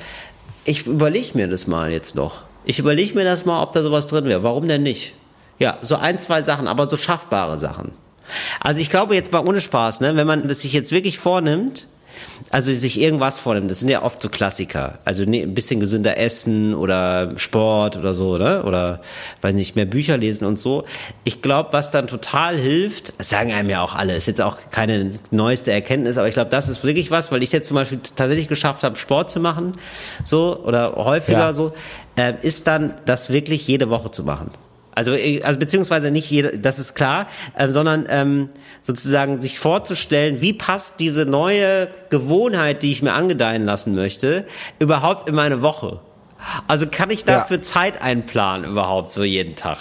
Ich 0.69 0.87
überlege 0.87 1.31
mir 1.33 1.49
das 1.49 1.67
mal 1.67 1.91
jetzt 1.91 2.15
noch. 2.15 2.43
Ich 2.67 2.79
überlege 2.79 3.15
mir 3.15 3.25
das 3.25 3.47
mal, 3.47 3.63
ob 3.63 3.73
da 3.73 3.83
sowas 3.83 4.07
drin 4.07 4.27
wäre. 4.27 4.43
Warum 4.43 4.69
denn 4.69 4.83
nicht? 4.83 5.15
Ja, 5.59 5.79
so 5.81 5.97
ein, 5.97 6.19
zwei 6.19 6.43
Sachen, 6.43 6.69
aber 6.69 6.87
so 6.87 6.99
schaffbare 6.99 7.57
Sachen. 7.57 7.93
Also 8.61 8.83
ich 8.83 8.91
glaube 8.91 9.15
jetzt 9.15 9.33
mal 9.33 9.47
ohne 9.49 9.63
Spaß, 9.63 10.03
ne, 10.03 10.15
wenn 10.15 10.27
man 10.27 10.47
das 10.47 10.61
sich 10.61 10.75
jetzt 10.75 10.93
wirklich 10.93 11.19
vornimmt, 11.19 11.87
also 12.51 12.73
sich 12.73 13.01
irgendwas 13.01 13.39
vornimmt, 13.39 13.71
das 13.71 13.81
sind 13.81 13.89
ja 13.89 14.03
oft 14.03 14.21
so 14.21 14.29
Klassiker. 14.29 14.99
Also 15.05 15.25
ne, 15.25 15.43
ein 15.43 15.55
bisschen 15.55 15.81
gesünder 15.81 16.19
essen 16.19 16.75
oder 16.75 17.33
Sport 17.37 17.97
oder 17.97 18.15
so, 18.15 18.31
oder? 18.31 18.65
Oder, 18.67 19.01
weiß 19.43 19.55
nicht, 19.55 19.77
mehr 19.77 19.85
Bücher 19.85 20.17
lesen 20.17 20.45
und 20.45 20.59
so. 20.59 20.85
Ich 21.25 21.43
glaube, 21.43 21.73
was 21.73 21.91
dann 21.91 22.07
total 22.07 22.57
hilft, 22.57 23.13
das 23.19 23.29
sagen 23.31 23.53
einem 23.53 23.71
ja 23.71 23.83
auch 23.83 23.95
alle, 23.95 24.17
ist 24.17 24.27
jetzt 24.27 24.41
auch 24.41 24.57
keine 24.71 25.13
neueste 25.31 25.73
Erkenntnis, 25.73 26.19
aber 26.19 26.29
ich 26.29 26.35
glaube, 26.35 26.51
das 26.51 26.69
ist 26.69 26.83
wirklich 26.85 27.11
was, 27.11 27.31
weil 27.33 27.43
ich 27.43 27.53
jetzt 27.53 27.69
zum 27.69 27.75
Beispiel 27.75 28.01
tatsächlich 28.17 28.49
geschafft 28.49 28.83
habe, 28.83 28.97
Sport 28.97 29.31
zu 29.31 29.41
machen, 29.41 29.75
so, 30.25 30.63
oder 30.65 30.97
häufiger 30.97 31.39
Ja. 31.39 31.55
so, 31.55 31.73
äh, 32.17 32.35
ist 32.43 32.67
dann, 32.67 32.95
das 33.05 33.31
wirklich 33.31 33.67
jede 33.69 33.91
Woche 33.91 34.11
zu 34.11 34.25
machen. 34.25 34.51
Also, 34.99 35.13
äh, 35.13 35.41
also 35.43 35.61
beziehungsweise 35.61 36.11
nicht 36.11 36.29
jede, 36.29 36.59
das 36.59 36.81
ist 36.81 36.95
klar, 36.95 37.29
äh, 37.57 37.69
sondern 37.69 38.07
ähm, 38.11 38.49
sozusagen 38.83 39.41
sich 39.41 39.61
vorzustellen, 39.61 40.41
wie 40.41 40.53
passt 40.53 40.99
diese 40.99 41.25
neue 41.25 41.87
Gewohnheit, 42.11 42.83
die 42.83 42.91
ich 42.91 43.01
mir 43.01 43.13
angedeihen 43.13 43.65
lassen 43.65 43.95
möchte, 43.95 44.45
überhaupt 44.81 45.29
in 45.29 45.37
meine 45.37 45.63
Woche. 45.63 46.01
Also 46.67 46.87
kann 46.91 47.11
ich 47.11 47.25
dafür 47.25 47.59
Ja. 47.59 47.63
Zeit 47.63 48.03
einplanen 48.03 48.69
überhaupt 48.69 49.13
so 49.13 49.23
jeden 49.23 49.55
Tag? 49.55 49.79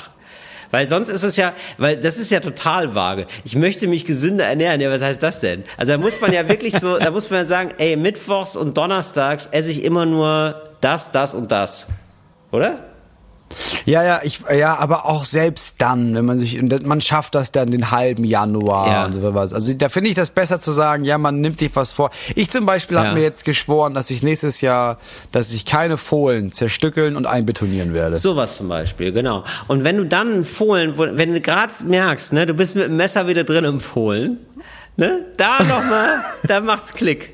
Weil 0.70 0.88
sonst 0.88 1.10
ist 1.10 1.24
es 1.24 1.36
ja, 1.36 1.54
weil 1.80 1.98
das 1.98 2.20
ist 2.20 2.30
ja 2.30 2.40
total 2.40 2.94
vage. 2.94 3.26
Ich 3.44 3.56
möchte 3.56 3.88
mich 3.88 4.06
gesünder 4.06 4.46
ernähren. 4.46 4.82
Ja, 4.82 4.92
was 4.92 5.02
heißt 5.02 5.24
das 5.24 5.40
denn? 5.40 5.64
Also 5.78 5.94
da 5.94 5.98
muss 5.98 6.22
man 6.22 6.32
ja 6.32 6.48
wirklich 6.48 6.78
so, 6.78 7.00
da 7.00 7.10
muss 7.10 7.28
man 7.32 7.40
ja 7.40 7.46
sagen, 7.46 7.72
ey, 7.80 7.96
mittwochs 7.96 8.56
und 8.56 8.78
donnerstags 8.78 9.48
esse 9.48 9.72
ich 9.72 9.84
immer 9.84 10.06
nur 10.06 10.62
das, 10.82 11.12
das 11.12 11.34
und 11.34 11.52
das. 11.52 11.88
Oder? 12.52 12.87
Ja, 13.86 14.04
ja, 14.04 14.20
ich, 14.24 14.42
ja, 14.56 14.76
aber 14.78 15.06
auch 15.06 15.24
selbst 15.24 15.82
dann, 15.82 16.14
wenn 16.14 16.26
man 16.26 16.38
sich, 16.38 16.62
man 16.62 17.02
schafft 17.02 17.34
das 17.36 17.52
dann 17.52 17.72
den 17.72 17.90
halben 17.92 18.24
Januar 18.24 18.88
Ja. 18.88 19.06
und 19.06 19.14
so 19.14 19.34
was. 19.34 19.54
Also 19.54 19.74
da 19.74 19.90
finde 19.90 20.10
ich 20.10 20.16
das 20.16 20.30
besser 20.30 20.60
zu 20.60 20.72
sagen, 20.72 21.04
ja, 21.06 21.18
man 21.18 21.40
nimmt 21.42 21.60
sich 21.60 21.76
was 21.76 21.92
vor. 21.94 22.12
Ich 22.36 22.50
zum 22.50 22.66
Beispiel 22.66 22.98
Ja. 22.98 23.06
habe 23.06 23.16
mir 23.16 23.24
jetzt 23.24 23.46
geschworen, 23.46 23.94
dass 23.94 24.10
ich 24.10 24.22
nächstes 24.24 24.62
Jahr, 24.62 24.98
dass 25.32 25.54
ich 25.54 25.66
keine 25.66 25.98
Fohlen 25.98 26.52
zerstückeln 26.52 27.16
und 27.16 27.26
einbetonieren 27.26 27.94
werde. 27.94 28.18
Sowas 28.18 28.58
zum 28.58 28.68
Beispiel, 28.68 29.12
genau. 29.12 29.44
Und 29.68 29.84
wenn 29.84 29.98
du 29.98 30.06
dann 30.06 30.44
Fohlen, 30.44 30.94
wenn 30.98 31.34
du 31.34 31.40
gerade 31.42 31.74
merkst, 31.86 32.34
ne, 32.34 32.46
du 32.46 32.54
bist 32.54 32.76
mit 32.76 32.86
dem 32.86 32.98
Messer 32.98 33.28
wieder 33.28 33.44
drin 33.46 33.64
im 33.64 33.80
Fohlen, 33.80 34.38
ne, 34.98 35.22
da 35.38 35.60
nochmal, 35.64 36.20
da 36.48 36.60
macht's 36.60 36.94
Klick. 36.94 37.34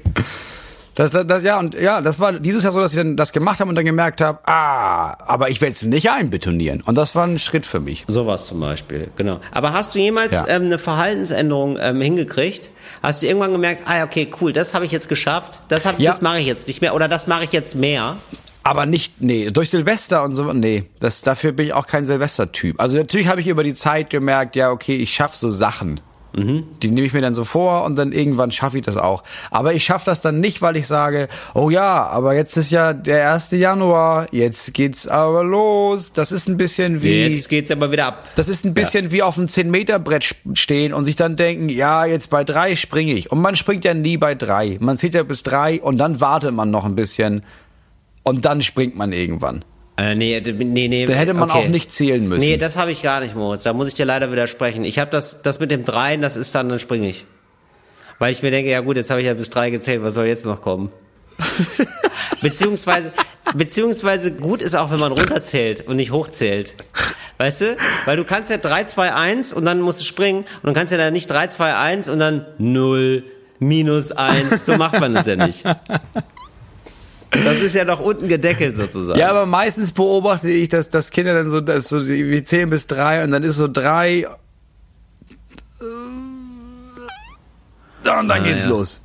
Das, 0.95 1.09
das, 1.11 1.25
das, 1.25 1.41
ja, 1.43 1.57
und 1.57 1.73
ja, 1.73 2.01
das 2.01 2.19
war 2.19 2.33
dieses 2.33 2.63
Jahr 2.63 2.71
so, 2.71 2.79
dass 2.79 2.91
ich 2.93 2.97
dann 2.97 3.17
das 3.17 3.33
gemacht 3.33 3.59
habe 3.59 3.69
und 3.69 3.75
dann 3.75 3.85
gemerkt 3.85 4.21
habe, 4.21 4.39
ah, 4.47 5.17
aber 5.25 5.49
ich 5.49 5.59
werde 5.59 5.73
es 5.73 5.81
nicht 5.83 6.11
einbetonieren. 6.11 6.81
Und 6.81 6.95
das 6.95 7.15
war 7.15 7.25
ein 7.25 7.39
Schritt 7.39 7.65
für 7.65 7.79
mich. 7.79 8.05
Sowas 8.07 8.45
zum 8.47 8.59
Beispiel, 8.59 9.09
genau. 9.15 9.39
Aber 9.51 9.73
hast 9.73 9.95
du 9.95 9.99
jemals 9.99 10.33
Ja. 10.33 10.45
ähm, 10.49 10.65
eine 10.65 10.77
Verhaltensänderung 10.77 11.77
ähm, 11.81 11.99
hingekriegt? 11.99 12.69
Hast 13.01 13.23
du 13.23 13.27
irgendwann 13.27 13.53
gemerkt, 13.53 13.83
ah, 13.87 14.03
okay, 14.03 14.29
cool, 14.39 14.53
das 14.53 14.73
habe 14.75 14.85
ich 14.85 14.91
jetzt 14.91 15.09
geschafft, 15.09 15.61
das, 15.67 15.83
hab- 15.85 15.99
Ja. 15.99 16.11
das 16.11 16.21
mache 16.21 16.39
ich 16.39 16.45
jetzt 16.45 16.67
nicht 16.67 16.81
mehr 16.81 16.93
oder 16.93 17.07
das 17.07 17.25
mache 17.25 17.45
ich 17.45 17.51
jetzt 17.51 17.75
mehr? 17.75 18.17
Aber 18.61 18.85
nicht, 18.85 19.19
nee, 19.19 19.49
durch 19.51 19.71
Silvester 19.71 20.23
und 20.23 20.35
so, 20.35 20.53
nee, 20.53 20.85
das, 20.99 21.21
dafür 21.21 21.51
bin 21.53 21.65
ich 21.67 21.73
auch 21.73 21.85
kein 21.87 22.05
Silvester-Typ. 22.05 22.79
Also 22.79 22.97
natürlich 22.97 23.27
habe 23.27 23.41
ich 23.41 23.47
über 23.47 23.63
die 23.63 23.73
Zeit 23.73 24.09
gemerkt, 24.09 24.55
ja, 24.55 24.69
okay, 24.71 24.95
ich 24.95 25.13
schaffe 25.13 25.35
so 25.37 25.49
Sachen. 25.49 25.99
Die 26.35 26.89
nehme 26.89 27.05
ich 27.05 27.13
mir 27.13 27.21
dann 27.21 27.35
so 27.35 27.45
vor 27.45 27.83
und 27.83 27.95
dann 27.95 28.11
irgendwann 28.11 28.49
schaffe 28.49 28.79
ich 28.79 28.83
das 28.83 28.97
auch. 28.97 29.23
Aber 29.51 29.73
ich 29.73 29.83
schaffe 29.83 30.05
das 30.05 30.21
dann 30.21 30.39
nicht, 30.39 30.63
weil 30.63 30.75
ich 30.77 30.87
sage, 30.87 31.27
oh 31.53 31.69
ja, 31.69 32.07
aber 32.07 32.33
jetzt 32.33 32.57
ist 32.57 32.71
ja 32.71 32.93
der 32.93 33.31
1. 33.33 33.51
Januar, 33.51 34.25
jetzt 34.31 34.73
geht's 34.73 35.07
aber 35.07 35.43
los. 35.43 36.11
Das 36.11 36.31
ist 36.31 36.47
ein 36.49 36.57
bisschen 36.57 37.03
wie... 37.03 37.27
Jetzt 37.27 37.49
geht's 37.49 37.69
aber 37.69 37.91
wieder 37.91 38.07
ab. 38.07 38.29
Das 38.35 38.49
ist 38.49 38.65
ein 38.65 38.73
bisschen 38.73 39.11
wie 39.11 39.21
auf 39.21 39.37
einem 39.37 39.45
10-Meter-Brett 39.45 40.23
sp- 40.25 40.55
stehen 40.55 40.93
und 40.93 41.05
sich 41.05 41.15
dann 41.15 41.35
denken, 41.35 41.69
ja, 41.69 42.05
jetzt 42.05 42.31
bei 42.31 42.43
drei 42.43 42.75
springe 42.75 43.13
ich. 43.13 43.31
Und 43.31 43.39
man 43.39 43.55
springt 43.55 43.85
ja 43.85 43.93
nie 43.93 44.17
bei 44.17 44.33
drei. 44.33 44.77
Man 44.79 44.97
zählt 44.97 45.13
ja 45.13 45.21
bis 45.21 45.43
drei 45.43 45.79
und 45.81 45.99
dann 45.99 46.19
wartet 46.19 46.53
man 46.53 46.71
noch 46.71 46.85
ein 46.85 46.95
bisschen 46.95 47.43
und 48.23 48.45
dann 48.45 48.63
springt 48.63 48.95
man 48.95 49.11
irgendwann. 49.11 49.63
Äh, 50.03 50.15
nee, 50.15 50.41
nee, 50.41 50.87
nee. 50.87 51.05
Da 51.05 51.13
hätte 51.13 51.33
man 51.33 51.49
okay. 51.49 51.59
auch 51.59 51.67
nicht 51.67 51.91
zählen 51.91 52.27
müssen. 52.27 52.45
Nee, 52.45 52.57
das 52.57 52.75
habe 52.75 52.91
ich 52.91 53.01
gar 53.01 53.21
nicht, 53.21 53.35
Moritz. 53.35 53.63
Da 53.63 53.73
muss 53.73 53.87
ich 53.87 53.93
dir 53.93 54.05
leider 54.05 54.31
widersprechen. 54.31 54.83
Ich 54.83 54.99
habe 54.99 55.09
das, 55.11 55.41
das 55.41 55.59
mit 55.59 55.71
dem 55.71 55.85
Dreien, 55.85 56.21
das 56.21 56.35
ist 56.35 56.53
dann, 56.55 56.67
dann 56.67 56.79
springe 56.79 57.09
ich. 57.09 57.25
Weil 58.19 58.31
ich 58.31 58.43
mir 58.43 58.51
denke, 58.51 58.69
ja 58.69 58.81
gut, 58.81 58.97
jetzt 58.97 59.09
habe 59.09 59.21
ich 59.21 59.27
ja 59.27 59.33
bis 59.33 59.49
drei 59.49 59.69
gezählt, 59.69 60.03
was 60.03 60.13
soll 60.13 60.25
jetzt 60.25 60.45
noch 60.45 60.61
kommen? 60.61 60.91
beziehungsweise, 62.41 63.11
beziehungsweise 63.55 64.31
gut 64.31 64.61
ist 64.61 64.75
auch, 64.75 64.91
wenn 64.91 64.99
man 64.99 65.11
runterzählt 65.11 65.87
und 65.87 65.95
nicht 65.95 66.11
hochzählt. 66.11 66.75
Weißt 67.37 67.61
du? 67.61 67.77
Weil 68.05 68.17
du 68.17 68.25
kannst 68.25 68.51
ja 68.51 68.57
3, 68.57 68.83
2, 68.83 69.13
1 69.13 69.53
und 69.53 69.65
dann 69.65 69.81
musst 69.81 70.01
du 70.01 70.03
springen 70.03 70.45
und 70.61 70.69
du 70.69 70.73
kannst 70.73 70.91
ja 70.91 70.97
dann 70.97 71.13
nicht 71.13 71.29
3, 71.29 71.47
2, 71.47 71.75
1 71.75 72.09
und 72.09 72.19
dann 72.19 72.45
0, 72.57 73.23
minus 73.59 74.11
1. 74.11 74.65
So 74.65 74.75
macht 74.75 74.99
man 74.99 75.15
es 75.15 75.25
ja 75.25 75.35
nicht. 75.35 75.63
Das 77.43 77.59
ist 77.61 77.73
ja 77.75 77.83
noch 77.85 77.99
unten 77.99 78.27
gedeckelt 78.27 78.75
sozusagen. 78.75 79.19
Ja, 79.19 79.29
aber 79.29 79.45
meistens 79.45 79.91
beobachte 79.91 80.49
ich, 80.49 80.69
dass, 80.69 80.89
dass 80.89 81.09
Kinder 81.11 81.33
dann 81.33 81.49
so, 81.49 81.61
dass 81.61 81.89
so 81.89 82.07
wir 82.07 82.43
zählen 82.43 82.69
bis 82.69 82.87
drei 82.87 83.23
und 83.23 83.31
dann 83.31 83.43
ist 83.43 83.55
so 83.57 83.67
drei 83.67 84.19
äh, 84.19 84.25
und 88.19 88.27
dann 88.27 88.31
Ah, 88.31 88.39
geht's 88.39 88.63
ja. 88.63 88.69
los. 88.69 89.01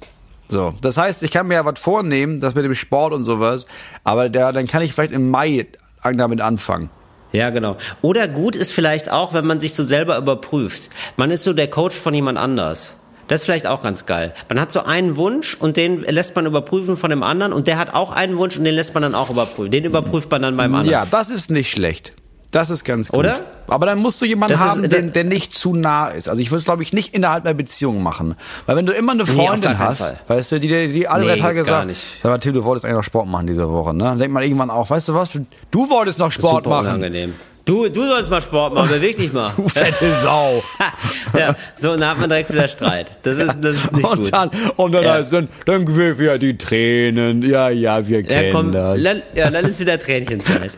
So, 0.48 0.74
das 0.80 0.96
heißt, 0.96 1.22
ich 1.22 1.30
kann 1.30 1.46
mir 1.46 1.54
ja 1.54 1.64
was 1.64 1.78
vornehmen, 1.78 2.40
das 2.40 2.54
mit 2.54 2.64
dem 2.64 2.74
Sport 2.74 3.12
und 3.12 3.22
sowas, 3.22 3.66
aber 4.04 4.28
der, 4.30 4.52
dann 4.52 4.66
kann 4.66 4.82
ich 4.82 4.94
vielleicht 4.94 5.12
im 5.12 5.30
Mai 5.30 5.66
damit 6.02 6.40
anfangen. 6.40 6.88
Ja, 7.32 7.50
genau. 7.50 7.76
Oder 8.00 8.26
gut 8.28 8.56
ist 8.56 8.72
vielleicht 8.72 9.10
auch, 9.10 9.34
wenn 9.34 9.46
man 9.46 9.60
sich 9.60 9.74
so 9.74 9.82
selber 9.82 10.16
überprüft. 10.16 10.88
Man 11.18 11.30
ist 11.30 11.44
so 11.44 11.52
der 11.52 11.68
Coach 11.68 11.94
von 11.96 12.14
jemand 12.14 12.38
anders. 12.38 12.96
Das 13.28 13.40
ist 13.42 13.44
vielleicht 13.44 13.66
auch 13.66 13.82
ganz 13.82 14.06
geil. 14.06 14.34
Man 14.48 14.60
hat 14.60 14.72
so 14.72 14.82
einen 14.82 15.16
Wunsch 15.16 15.54
und 15.54 15.76
den 15.76 16.00
lässt 16.00 16.34
man 16.34 16.46
überprüfen 16.46 16.96
von 16.96 17.10
dem 17.10 17.22
anderen 17.22 17.52
und 17.52 17.66
der 17.68 17.78
hat 17.78 17.94
auch 17.94 18.10
einen 18.10 18.36
Wunsch 18.38 18.56
und 18.58 18.64
den 18.64 18.74
lässt 18.74 18.94
man 18.94 19.02
dann 19.02 19.14
auch 19.14 19.30
überprüfen. 19.30 19.70
Den 19.70 19.84
überprüft 19.84 20.30
man 20.30 20.42
dann 20.42 20.56
beim 20.56 20.74
anderen. 20.74 20.90
Ja, 20.92 21.06
das 21.06 21.30
ist 21.30 21.50
nicht 21.50 21.70
schlecht. 21.70 22.12
Das 22.50 22.70
ist 22.70 22.84
ganz 22.84 23.10
gut. 23.10 23.20
Oder? 23.20 23.40
Aber 23.66 23.84
dann 23.84 23.98
musst 23.98 24.22
du 24.22 24.24
jemanden 24.24 24.54
Das 24.54 24.64
ist- 24.64 24.70
haben, 24.70 24.88
der, 24.88 25.02
der 25.02 25.24
nicht 25.24 25.52
zu 25.52 25.74
nah 25.76 26.08
ist. 26.08 26.30
Also 26.30 26.40
ich 26.40 26.50
würde 26.50 26.60
es, 26.60 26.64
glaube 26.64 26.82
ich, 26.82 26.94
nicht 26.94 27.14
innerhalb 27.14 27.44
einer 27.44 27.52
Beziehung 27.52 28.02
machen. 28.02 28.36
Weil 28.64 28.76
wenn 28.76 28.86
du 28.86 28.92
immer 28.94 29.12
eine 29.12 29.26
Freundin 29.26 29.60
keinen 29.72 29.78
hast, 29.78 29.98
Fall. 29.98 30.18
weißt 30.28 30.52
du, 30.52 30.60
die, 30.60 30.68
die, 30.68 30.88
die 30.94 31.06
alle 31.08 31.24
Nee, 31.26 31.32
drei 31.32 31.40
Tage 31.40 31.64
sagt, 31.64 31.88
nicht. 31.88 32.02
sag 32.22 32.30
mal, 32.30 32.38
Tim, 32.38 32.54
du 32.54 32.64
wolltest 32.64 32.86
eigentlich 32.86 32.96
noch 32.96 33.04
Sport 33.04 33.26
machen 33.28 33.46
diese 33.46 33.68
Woche, 33.70 33.92
ne? 33.92 34.04
Dann 34.04 34.18
denkt 34.18 34.32
man 34.32 34.42
irgendwann 34.42 34.70
auch, 34.70 34.88
weißt 34.88 35.10
du 35.10 35.14
was, 35.14 35.38
du, 35.70 35.90
wolltest 35.90 36.18
noch 36.18 36.32
Sport 36.32 36.64
machen. 36.66 36.86
unangenehm. 36.86 37.34
Du, 37.68 37.87
du 37.88 38.02
sollst 38.09 38.31
mal 38.31 38.40
Sport 38.40 38.72
machen, 38.72 38.88
beweg 38.88 39.16
dich 39.18 39.31
mal. 39.33 39.52
Du 39.57 39.68
fette 39.68 40.14
Sau. 40.14 40.62
ja, 41.38 41.54
so, 41.76 41.92
und 41.92 42.00
dann 42.00 42.11
hat 42.11 42.18
man 42.18 42.31
direkt 42.31 42.50
wieder 42.50 42.66
Streit. 42.66 43.18
Das 43.24 43.37
ist, 43.37 43.57
das 43.61 43.74
ist 43.74 43.92
nicht 43.92 44.04
und 44.11 44.18
gut. 44.20 44.33
dann, 44.33 44.50
und 44.76 44.92
dann 44.92 45.04
Ja. 45.04 45.12
heißt 45.14 45.35
dann, 45.35 45.48
dann 45.66 45.85
quillt 45.85 46.18
wieder 46.18 46.38
die 46.38 46.57
Tränen. 46.57 47.42
Ja, 47.42 47.68
ja, 47.68 48.09
wir 48.09 48.20
Ja, 48.20 48.26
kennen 48.26 48.52
komm, 48.54 48.72
das. 48.72 49.02
dann, 49.02 49.22
ja, 49.35 49.50
dann 49.50 49.66
ist 49.66 49.78
wieder 49.81 49.98
Tränchenzeit. 49.98 50.72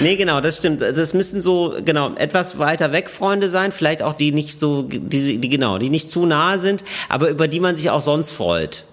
Nee, 0.00 0.16
genau, 0.16 0.40
das 0.40 0.56
stimmt. 0.56 0.80
Das 0.80 1.14
müssen 1.14 1.40
so, 1.42 1.74
genau, 1.84 2.14
etwas 2.16 2.58
weiter 2.58 2.92
weg 2.92 3.08
Freunde 3.08 3.48
sein, 3.50 3.70
vielleicht 3.72 4.02
auch 4.02 4.14
die 4.14 4.32
nicht 4.32 4.58
so, 4.58 4.82
die, 4.82 5.38
die 5.38 5.48
genau, 5.48 5.78
die 5.78 5.90
nicht 5.90 6.10
zu 6.10 6.26
nahe 6.26 6.58
sind, 6.58 6.82
aber 7.08 7.28
über 7.28 7.46
die 7.46 7.60
man 7.60 7.76
sich 7.76 7.90
auch 7.90 8.00
sonst 8.00 8.30
freut. 8.32 8.84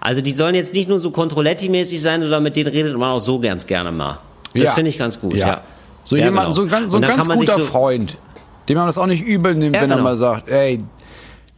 Also 0.00 0.20
die 0.20 0.32
sollen 0.32 0.54
jetzt 0.56 0.74
nicht 0.74 0.88
nur 0.88 0.98
so 0.98 1.10
Controletti-mäßig 1.10 2.00
sein, 2.00 2.22
sondern 2.22 2.42
mit 2.42 2.56
denen 2.56 2.70
redet 2.70 2.96
man 2.96 3.10
auch 3.10 3.20
so 3.20 3.38
ganz 3.38 3.66
gerne 3.68 3.92
mal. 3.92 4.18
Das 4.54 4.62
Ja. 4.64 4.70
finde 4.72 4.88
ich 4.88 4.98
ganz 4.98 5.20
gut, 5.20 5.34
ja. 5.34 5.62
So 6.08 6.16
Ja, 6.16 6.24
jemand, 6.24 6.46
genau. 6.46 6.54
so, 6.54 6.62
ein 6.62 6.68
ganz- 6.70 6.90
so 6.92 6.96
ein 6.96 7.02
ganz 7.02 7.28
guter 7.28 7.52
so- 7.58 7.64
Freund, 7.66 8.16
dem 8.70 8.78
man 8.78 8.86
das 8.86 8.96
auch 8.96 9.04
nicht 9.06 9.22
übel 9.26 9.54
nimmt, 9.54 9.76
Ja, 9.76 9.82
wenn 9.82 9.90
er 9.90 9.96
genau. 9.98 10.08
mal 10.08 10.16
sagt, 10.16 10.48
ey, 10.48 10.82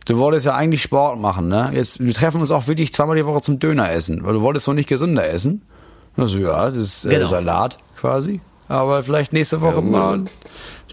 du 0.06 0.18
wolltest 0.18 0.44
ja 0.44 0.56
eigentlich 0.56 0.82
Sport 0.82 1.20
machen, 1.20 1.46
ne? 1.46 1.70
Jetzt, 1.72 2.04
wir 2.04 2.12
treffen 2.12 2.40
uns 2.40 2.50
auch 2.50 2.66
wirklich 2.66 2.92
zweimal 2.92 3.14
die 3.14 3.24
Woche 3.26 3.40
zum 3.42 3.60
Döner 3.60 3.92
essen, 3.92 4.24
weil 4.24 4.34
du 4.34 4.42
wolltest 4.42 4.64
so 4.66 4.72
nicht 4.72 4.88
gesünder 4.88 5.28
essen. 5.30 5.62
Also 6.16 6.38
ja, 6.40 6.68
das 6.68 6.78
ist 6.78 7.04
äh, 7.04 7.10
Genau. 7.10 7.26
Salat 7.26 7.78
quasi. 8.00 8.40
Aber 8.66 9.04
vielleicht 9.04 9.32
nächste 9.32 9.60
Woche 9.60 9.82
mal 9.82 10.14
ein 10.18 10.28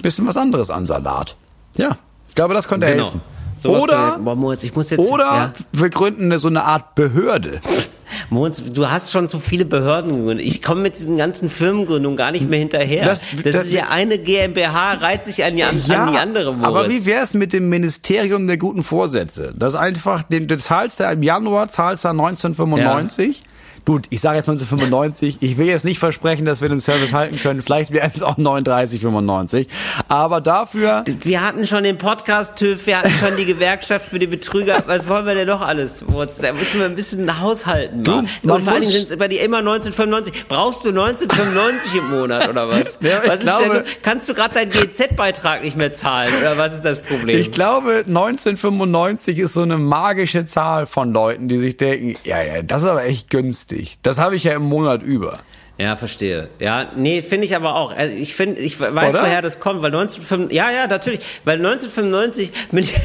bisschen 0.04 0.28
was 0.28 0.38
anderes 0.38 0.70
an 0.70 0.86
Salat. 0.86 1.36
Ja, 1.78 1.98
ich 2.30 2.36
glaube, 2.36 2.54
das 2.54 2.68
könnte 2.68 2.86
Genau. 2.86 3.06
helfen. 3.06 3.22
Sowas 3.60 3.84
oder, 3.84 4.20
Boah, 4.20 4.36
Moritz, 4.36 4.64
ich 4.64 4.76
muss 4.76 4.90
jetzt, 4.90 5.00
oder 5.00 5.24
ja. 5.26 5.54
wir 5.74 5.90
gründen 5.90 6.38
so 6.38 6.48
eine 6.48 6.64
Art 6.64 6.96
Behörde. 6.96 7.60
Moritz, 8.30 8.62
du 8.64 8.90
hast 8.90 9.12
schon 9.12 9.28
zu 9.30 9.40
viele 9.40 9.66
Behörden 9.66 10.16
gegründet. 10.18 10.46
Ich 10.46 10.62
komme 10.62 10.82
mit 10.82 10.96
diesen 10.96 11.18
ganzen 11.18 11.50
Firmengründungen 11.50 12.16
gar 12.18 12.32
nicht 12.32 12.50
mehr 12.50 12.60
hinterher. 12.60 13.06
Das- 13.06 13.30
Das, 13.44 13.54
das- 13.54 13.66
ist 13.66 13.74
ja 13.74 13.88
eine 13.90 14.18
GmbH, 14.18 14.94
reiht 14.94 15.26
sich 15.26 15.44
an 15.44 15.56
die, 15.56 15.64
an, 15.64 15.82
an 15.90 16.12
die 16.14 16.18
andere, 16.18 16.52
Moritz. 16.54 16.66
aber 16.68 16.90
wie 16.90 17.06
wär's 17.06 17.34
mit 17.34 17.52
dem 17.54 17.68
Ministerium 17.70 18.48
der 18.48 18.58
guten 18.58 18.82
Vorsätze? 18.84 19.52
Das 19.56 19.76
einfach, 19.76 20.24
den, 20.24 20.48
du 20.48 20.58
zahlst 20.58 21.00
ja 21.00 21.12
im 21.12 21.22
Januar, 21.24 21.68
zahlst 21.70 22.06
du 22.06 22.10
1995, 22.10 23.44
Gut, 23.88 24.06
ich 24.10 24.20
sage 24.20 24.38
jetzt 24.40 24.50
1995. 24.50 25.38
Ich 25.40 25.58
will 25.58 25.66
jetzt 25.68 25.86
nicht 25.86 25.98
versprechen, 25.98 26.44
dass 26.44 26.62
wir 26.62 26.68
den 26.68 26.82
Service 26.82 27.14
halten 27.14 27.40
können. 27.40 27.62
Vielleicht 27.62 27.92
werden 27.92 28.12
es 28.14 28.22
auch 28.22 28.38
39,95. 28.38 29.68
Aber 30.10 30.42
dafür. 30.42 31.06
Wir 31.22 31.42
hatten 31.48 31.66
schon 31.66 31.86
den 31.86 31.98
Podcast 31.98 32.58
TÜV, 32.58 32.86
wir 32.86 33.00
hatten 33.00 33.12
schon 33.14 33.38
die 33.38 33.46
Gewerkschaft 33.46 34.10
für 34.10 34.20
die 34.20 34.28
Betrüger. 34.28 34.84
Was 34.88 35.08
wollen 35.08 35.26
wir 35.26 35.36
denn 35.36 35.48
noch 35.48 35.62
alles? 35.62 36.04
Da 36.42 36.52
müssen 36.52 36.80
wir 36.80 36.86
ein 36.86 36.96
bisschen 36.96 37.40
haushalten. 37.40 38.04
Du, 38.04 38.12
Und 38.20 38.30
vor 38.44 38.52
allen 38.54 38.64
Dingen 38.66 38.82
muss- 38.84 38.92
sind 38.92 39.10
es 39.10 39.18
bei 39.18 39.30
dir 39.30 39.42
immer 39.42 39.60
1995. 39.60 40.48
Brauchst 40.50 40.84
du 40.84 40.90
1995 40.90 41.96
im 41.96 42.20
Monat 42.20 42.50
oder 42.50 42.68
was? 42.68 42.98
Ja, 43.02 43.20
was 43.26 43.36
ist 43.38 43.42
glaube- 43.44 43.70
denn, 43.70 43.84
kannst 44.02 44.28
du 44.28 44.34
gerade 44.34 44.54
deinen 44.54 44.72
GZ-Beitrag 44.72 45.64
nicht 45.64 45.78
mehr 45.78 45.94
zahlen 45.94 46.34
oder 46.42 46.58
was 46.58 46.74
ist 46.74 46.84
das 46.84 47.00
Problem? 47.00 47.40
Ich 47.40 47.52
glaube, 47.52 48.04
1995 48.06 49.40
ist 49.40 49.54
so 49.54 49.62
eine 49.62 49.78
magische 49.78 50.44
Zahl 50.44 50.86
von 50.88 51.14
Leuten, 51.14 51.48
die 51.48 51.58
sich 51.58 51.78
denken, 51.78 52.18
ja, 52.26 52.42
ja, 52.44 52.62
das 52.64 52.84
ist 52.84 52.90
aber 52.90 53.06
echt 53.06 53.30
günstig. 53.30 53.77
Das 54.02 54.18
habe 54.18 54.36
ich 54.36 54.44
ja 54.44 54.54
im 54.54 54.64
Monat 54.64 55.02
über. 55.04 55.40
Ja, 55.80 55.96
verstehe. 55.96 56.50
Ja, 56.58 56.92
nee, 56.96 57.22
finde 57.22 57.46
ich 57.46 57.56
aber 57.56 57.76
auch. 57.76 57.96
Also 57.96 58.16
ich 58.16 58.34
finde, 58.34 58.60
ich 58.62 58.80
weiß, 58.80 59.14
Oder? 59.14 59.22
woher 59.24 59.44
das 59.44 59.60
kommt, 59.60 59.84
weil 59.84 59.94
1995, 59.94 60.58
ja, 60.58 60.72
ja, 60.72 60.88
natürlich, 60.88 61.20
weil 61.46 61.58
1995 61.58 62.52
bin 62.72 62.84
ich, 62.84 62.96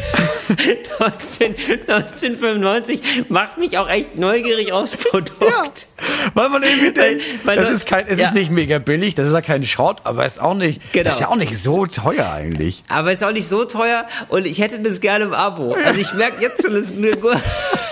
19, 0.98 1.54
1995 1.86 3.00
macht 3.28 3.58
mich 3.58 3.76
auch 3.76 3.90
echt 3.90 4.18
neugierig 4.18 4.72
aufs 4.72 4.96
Produkt. 4.96 5.86
Weil 6.32 6.48
man 6.48 6.62
irgendwie 6.62 6.92
denkt, 6.92 7.22
weil 7.44 7.56
das 7.56 7.68
du- 7.68 7.74
ist 7.74 7.86
kein, 7.86 8.06
es 8.08 8.18
ja. 8.18 8.26
ist 8.28 8.34
nicht 8.34 8.50
mega 8.50 8.78
billig, 8.78 9.14
das 9.14 9.28
ist 9.28 9.34
ja 9.34 9.42
kein 9.42 9.66
Schrott, 9.66 9.98
aber 10.04 10.24
es 10.24 10.34
ist 10.34 10.38
auch 10.40 10.54
nicht, 10.54 10.80
Genau. 10.92 11.04
das 11.04 11.14
ist 11.14 11.20
ja 11.20 11.28
auch 11.28 11.36
nicht 11.36 11.56
so 11.62 11.84
teuer 11.86 12.32
eigentlich. 12.32 12.84
Aber 12.88 13.12
ist 13.12 13.22
auch 13.22 13.32
nicht 13.32 13.48
so 13.48 13.64
teuer 13.64 14.06
und 14.28 14.46
ich 14.46 14.60
hätte 14.62 14.80
das 14.80 15.00
gerne 15.02 15.24
im 15.26 15.34
Abo. 15.34 15.74
Also 15.84 16.00
ich 16.00 16.12
merke 16.14 16.40
jetzt 16.40 16.62
schon, 16.62 16.72
das 16.74 16.86
ist 16.86 16.96
eine, 16.96 17.10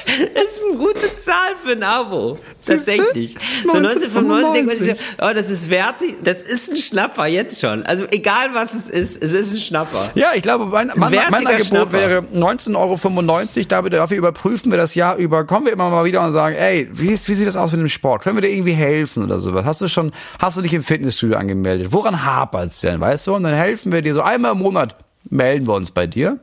das 0.07 0.45
ist 0.53 0.65
eine 0.69 0.79
gute 0.79 1.19
Zahl 1.21 1.57
für 1.63 1.73
ein 1.73 1.83
Abo. 1.83 2.39
Tatsächlich. 2.65 3.37
So 3.65 3.77
1995 3.77 4.53
denkt 4.53 4.67
man 4.69 4.77
sich, 4.77 4.97
oh, 5.21 5.35
das 5.35 5.51
ist 5.51 5.71
wert, 5.71 5.97
das 6.23 6.43
ist 6.43 6.71
ein 6.71 6.77
Schnapper 6.77 7.27
jetzt 7.27 7.61
schon. 7.61 7.85
Also 7.85 8.05
egal 8.11 8.51
was 8.53 8.75
es 8.75 8.89
ist, 8.89 9.23
es 9.23 9.33
ist 9.33 9.53
ein 9.53 9.59
Schnapper. 9.59 10.11
Ja, 10.15 10.31
ich 10.35 10.43
glaube, 10.43 10.67
mein, 10.67 10.93
mein, 10.97 11.13
mein 11.31 11.47
Angebot 11.47 11.67
Schnapper. 11.67 11.93
wäre 11.93 12.25
19,95 12.35 12.77
Euro. 12.77 13.67
Dafür, 13.69 13.91
dafür 13.91 14.17
überprüfen 14.17 14.71
wir 14.71 14.79
das 14.79 14.95
Jahr 14.95 15.17
über. 15.17 15.45
Kommen 15.45 15.67
wir 15.67 15.73
immer 15.73 15.91
mal 15.91 16.05
wieder 16.05 16.25
und 16.25 16.33
sagen, 16.33 16.57
ey, 16.57 16.89
wie, 16.93 17.09
ist, 17.09 17.29
wie 17.29 17.35
sieht 17.35 17.47
das 17.47 17.57
aus 17.57 17.73
mit 17.73 17.81
dem 17.81 17.89
Sport? 17.89 18.23
Können 18.23 18.37
wir 18.37 18.43
dir 18.43 18.51
irgendwie 18.51 18.73
helfen 18.73 19.25
oder 19.25 19.39
sowas? 19.41 19.65
Hast 19.65 19.81
du 19.81 19.89
schon, 19.89 20.13
hast 20.39 20.57
du 20.57 20.63
dich 20.63 20.75
im 20.75 20.83
Fitnessstudio 20.83 21.37
angemeldet? 21.37 21.89
Woran 21.93 22.25
hapert's 22.25 22.81
denn, 22.81 23.01
weißt 23.01 23.27
du? 23.27 23.35
Und 23.35 23.43
dann 23.45 23.55
helfen 23.55 23.93
wir 23.93 24.03
dir 24.03 24.15
so 24.15 24.23
einmal 24.23 24.53
im 24.53 24.59
Monat, 24.59 24.97
melden 25.29 25.67
wir 25.67 25.75
uns 25.75 25.91
bei 25.91 26.07
dir. 26.07 26.39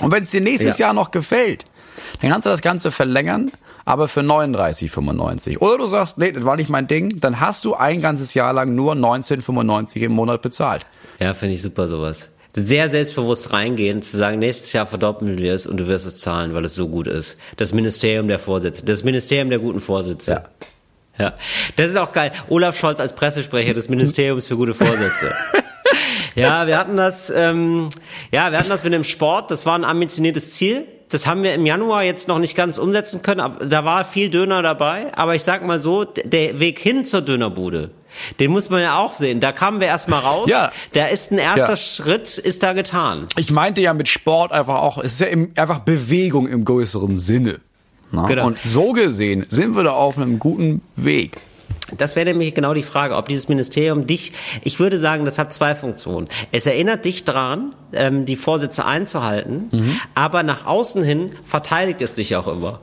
Und 0.00 0.12
wenn 0.12 0.22
es 0.22 0.30
dir 0.30 0.40
nächstes 0.40 0.78
Ja. 0.78 0.86
Jahr 0.86 0.94
noch 0.94 1.10
gefällt, 1.10 1.64
dann 2.20 2.30
kannst 2.30 2.46
du 2.46 2.50
das 2.50 2.62
Ganze 2.62 2.90
verlängern, 2.90 3.50
aber 3.84 4.08
für 4.08 4.20
39,95. 4.20 5.58
Oder 5.58 5.78
du 5.78 5.86
sagst, 5.86 6.18
nee, 6.18 6.32
das 6.32 6.44
war 6.44 6.56
nicht 6.56 6.68
mein 6.68 6.86
Ding, 6.86 7.20
dann 7.20 7.40
hast 7.40 7.64
du 7.64 7.74
ein 7.74 8.00
ganzes 8.00 8.34
Jahr 8.34 8.52
lang 8.52 8.74
nur 8.74 8.94
19,95 8.94 9.96
im 10.00 10.12
Monat 10.12 10.42
bezahlt. 10.42 10.86
Ja, 11.20 11.34
finde 11.34 11.54
ich 11.54 11.62
super 11.62 11.88
sowas. 11.88 12.28
Sehr 12.54 12.88
selbstbewusst 12.88 13.52
reingehen, 13.52 14.02
zu 14.02 14.16
sagen, 14.16 14.38
nächstes 14.38 14.72
Jahr 14.72 14.86
verdoppeln 14.86 15.38
wir 15.38 15.54
es 15.54 15.66
und 15.66 15.76
du 15.76 15.86
wirst 15.86 16.06
es 16.06 16.16
zahlen, 16.16 16.54
weil 16.54 16.64
es 16.64 16.74
so 16.74 16.88
gut 16.88 17.06
ist. 17.06 17.36
Das 17.56 17.72
Ministerium 17.72 18.26
der 18.26 18.38
Vorsätze, 18.38 18.84
das 18.84 19.04
Ministerium 19.04 19.50
der 19.50 19.58
guten 19.58 19.80
Vorsätze. 19.80 20.30
Ja. 20.30 20.44
Ja, 21.18 21.32
das 21.74 21.90
ist 21.90 21.96
auch 21.96 22.12
geil. 22.12 22.30
Olaf 22.48 22.78
Scholz 22.78 23.00
als 23.00 23.12
Pressesprecher 23.12 23.74
des 23.74 23.88
Ministeriums 23.88 24.46
für 24.46 24.56
gute 24.56 24.72
Vorsätze. 24.72 25.34
ja, 26.36 26.66
wir 26.68 26.78
hatten 26.78 26.96
das, 26.96 27.28
ähm, 27.30 27.88
ja, 28.30 28.52
wir 28.52 28.58
hatten 28.58 28.68
das 28.68 28.84
mit 28.84 28.92
dem 28.92 29.02
Sport. 29.02 29.50
Das 29.50 29.66
war 29.66 29.76
ein 29.76 29.84
ambitioniertes 29.84 30.52
Ziel. 30.52 30.86
Das 31.10 31.26
haben 31.26 31.42
wir 31.42 31.54
im 31.54 31.64
Januar 31.64 32.04
jetzt 32.04 32.28
noch 32.28 32.38
nicht 32.38 32.54
ganz 32.54 32.76
umsetzen 32.78 33.22
können. 33.22 33.40
Aber 33.40 33.64
da 33.64 33.84
war 33.84 34.04
viel 34.04 34.28
Döner 34.30 34.62
dabei. 34.62 35.06
Aber 35.16 35.34
ich 35.34 35.42
sag 35.42 35.66
mal 35.66 35.78
so, 35.78 36.04
der 36.04 36.60
Weg 36.60 36.78
hin 36.78 37.04
zur 37.04 37.22
Dönerbude, 37.22 37.90
den 38.40 38.50
muss 38.50 38.68
man 38.68 38.82
ja 38.82 38.98
auch 38.98 39.14
sehen. 39.14 39.40
Da 39.40 39.52
kamen 39.52 39.80
wir 39.80 39.86
erstmal 39.86 40.20
raus. 40.20 40.50
Ja. 40.50 40.70
Da 40.92 41.06
ist 41.06 41.30
ein 41.30 41.38
erster 41.38 41.70
Ja. 41.70 41.76
Schritt, 41.76 42.36
ist 42.36 42.62
da 42.62 42.74
getan. 42.74 43.26
Ich 43.36 43.50
meinte 43.50 43.80
ja 43.80 43.94
mit 43.94 44.08
Sport 44.08 44.52
einfach 44.52 44.80
auch, 44.82 44.98
es 44.98 45.14
ist 45.14 45.20
ja 45.20 45.28
im, 45.28 45.52
einfach 45.56 45.78
Bewegung 45.80 46.46
im 46.46 46.64
größeren 46.64 47.16
Sinne. 47.16 47.60
Na? 48.10 48.26
Genau. 48.26 48.46
Und 48.46 48.58
so 48.64 48.92
gesehen 48.92 49.46
sind 49.48 49.76
wir 49.76 49.84
da 49.84 49.90
auf 49.92 50.16
einem 50.16 50.38
guten 50.38 50.82
Weg. 50.96 51.38
Das 51.96 52.16
wäre 52.16 52.26
nämlich 52.26 52.54
genau 52.54 52.74
die 52.74 52.82
Frage, 52.82 53.16
ob 53.16 53.28
dieses 53.28 53.48
Ministerium 53.48 54.06
dich, 54.06 54.32
ich 54.62 54.78
würde 54.78 54.98
sagen, 54.98 55.24
das 55.24 55.38
hat 55.38 55.52
zwei 55.52 55.74
Funktionen. 55.74 56.28
Es 56.52 56.66
erinnert 56.66 57.04
dich 57.04 57.24
dran, 57.24 57.74
ähm, 57.92 58.24
die 58.26 58.36
Vorsätze 58.36 58.84
einzuhalten, 58.84 59.68
Mhm. 59.72 60.00
aber 60.14 60.42
nach 60.42 60.66
außen 60.66 61.02
hin 61.02 61.30
verteidigt 61.44 62.02
es 62.02 62.14
dich 62.14 62.36
auch 62.36 62.46
immer. 62.46 62.80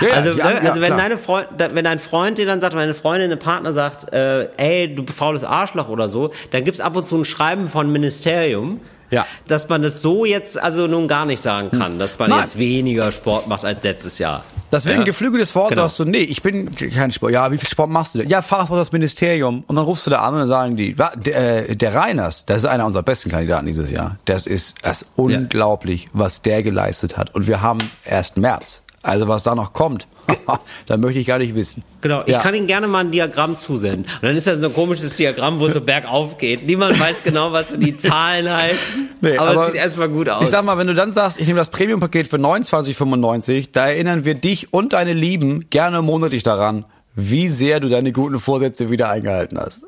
Ja, 0.00 0.08
ja, 0.08 0.14
also, 0.14 0.30
ja, 0.30 0.44
ne, 0.46 0.54
ja, 0.64 0.70
also 0.70 0.80
wenn 0.80 0.96
deine 0.96 1.18
Freund, 1.18 1.46
wenn 1.58 1.84
dein 1.84 1.98
Freund 1.98 2.38
dir 2.38 2.46
dann 2.46 2.60
sagt, 2.60 2.72
wenn 2.72 2.80
deine 2.80 2.94
Freundin, 2.94 3.30
ein 3.30 3.38
Partner 3.38 3.74
sagt, 3.74 4.10
äh, 4.12 4.48
ey, 4.56 4.94
du 4.94 5.04
faules 5.06 5.44
Arschloch 5.44 5.88
oder 5.88 6.08
so, 6.08 6.30
dann 6.50 6.64
gibt's 6.64 6.80
ab 6.80 6.96
und 6.96 7.04
zu 7.04 7.16
ein 7.18 7.24
Schreiben 7.26 7.68
von 7.68 7.92
Ministerium, 7.92 8.80
Ja. 9.10 9.26
dass 9.46 9.68
man 9.68 9.82
das 9.82 10.02
so 10.02 10.24
jetzt 10.24 10.60
also 10.60 10.86
nun 10.86 11.06
gar 11.08 11.26
nicht 11.26 11.40
sagen 11.42 11.70
kann, 11.70 11.98
dass 11.98 12.18
man 12.18 12.30
Nein. 12.30 12.40
jetzt 12.40 12.58
weniger 12.58 13.12
Sport 13.12 13.46
macht 13.46 13.64
als 13.64 13.84
letztes 13.84 14.18
Jahr. 14.18 14.44
Das 14.70 14.84
wäre 14.84 14.94
Ja. 14.96 15.00
ein 15.02 15.06
geflügeltes 15.06 15.54
Wort, 15.54 15.70
Genau. 15.70 15.82
sagst 15.82 15.98
du, 16.00 16.04
nee, 16.04 16.18
ich 16.18 16.42
bin 16.42 16.74
kein 16.74 17.12
Sport. 17.12 17.32
Ja, 17.32 17.52
wie 17.52 17.58
viel 17.58 17.68
Sport 17.68 17.88
machst 17.90 18.14
du 18.14 18.18
denn? 18.18 18.28
Ja, 18.28 18.42
fahr 18.42 18.66
vor 18.66 18.78
das 18.78 18.90
Ministerium. 18.92 19.62
Und 19.66 19.76
dann 19.76 19.84
rufst 19.84 20.06
du 20.06 20.10
da 20.10 20.22
an 20.22 20.34
und 20.34 20.40
dann 20.40 20.48
sagen 20.48 20.76
die, 20.76 20.94
der, 21.16 21.68
äh, 21.70 21.76
der 21.76 21.94
Reiners, 21.94 22.46
das 22.46 22.58
ist 22.58 22.64
einer 22.64 22.84
unserer 22.86 23.02
besten 23.04 23.30
Kandidaten 23.30 23.66
dieses 23.66 23.90
Jahr. 23.90 24.16
Das 24.24 24.46
ist, 24.46 24.76
das 24.82 25.02
ist 25.02 25.10
unglaublich, 25.16 26.08
was 26.12 26.42
der 26.42 26.62
geleistet 26.62 27.16
hat. 27.16 27.34
Und 27.34 27.46
wir 27.46 27.62
haben 27.62 27.78
erst 28.04 28.36
März. 28.36 28.82
Also 29.06 29.28
was 29.28 29.44
da 29.44 29.54
noch 29.54 29.72
kommt, 29.72 30.08
da 30.86 30.96
möchte 30.96 31.20
ich 31.20 31.26
gar 31.28 31.38
nicht 31.38 31.54
wissen. 31.54 31.84
Genau, 32.00 32.22
ich 32.26 32.32
Ja. 32.32 32.40
kann 32.40 32.54
Ihnen 32.56 32.66
gerne 32.66 32.88
mal 32.88 32.98
ein 33.00 33.12
Diagramm 33.12 33.56
zusenden. 33.56 34.04
Und 34.04 34.22
dann 34.22 34.34
ist 34.36 34.48
das 34.48 34.58
so 34.60 34.66
ein 34.66 34.74
komisches 34.74 35.14
Diagramm, 35.14 35.60
wo 35.60 35.66
es 35.66 35.74
so 35.74 35.80
bergauf 35.80 36.38
geht. 36.38 36.66
Niemand 36.66 36.98
weiß 36.98 37.22
genau, 37.22 37.52
was 37.52 37.68
so 37.70 37.76
die 37.76 37.96
Zahlen 37.96 38.50
heißen. 38.52 39.08
Nee, 39.20 39.38
aber, 39.38 39.50
aber 39.50 39.66
es 39.68 39.72
sieht 39.74 39.76
erstmal 39.82 40.08
gut 40.08 40.28
aus. 40.28 40.42
Ich 40.42 40.50
sag 40.50 40.64
mal, 40.64 40.76
wenn 40.76 40.88
du 40.88 40.94
dann 40.94 41.12
sagst, 41.12 41.38
ich 41.40 41.46
nehme 41.46 41.58
das 41.60 41.70
Premium-Paket 41.70 42.26
für 42.26 42.36
29,95, 42.38 43.68
da 43.72 43.86
erinnern 43.86 44.24
wir 44.24 44.34
dich 44.34 44.72
und 44.72 44.92
deine 44.92 45.12
Lieben 45.12 45.70
gerne 45.70 46.02
monatlich 46.02 46.42
daran, 46.42 46.84
wie 47.14 47.48
sehr 47.48 47.78
du 47.78 47.88
deine 47.88 48.10
guten 48.12 48.40
Vorsätze 48.40 48.90
wieder 48.90 49.08
eingehalten 49.08 49.56
hast. 49.58 49.84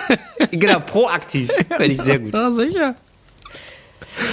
genau, 0.50 0.80
proaktiv. 0.80 1.50
Finde 1.68 1.84
ich 1.92 2.00
sehr 2.00 2.18
gut. 2.20 2.32
Ja, 2.32 2.50
sicher. 2.52 2.94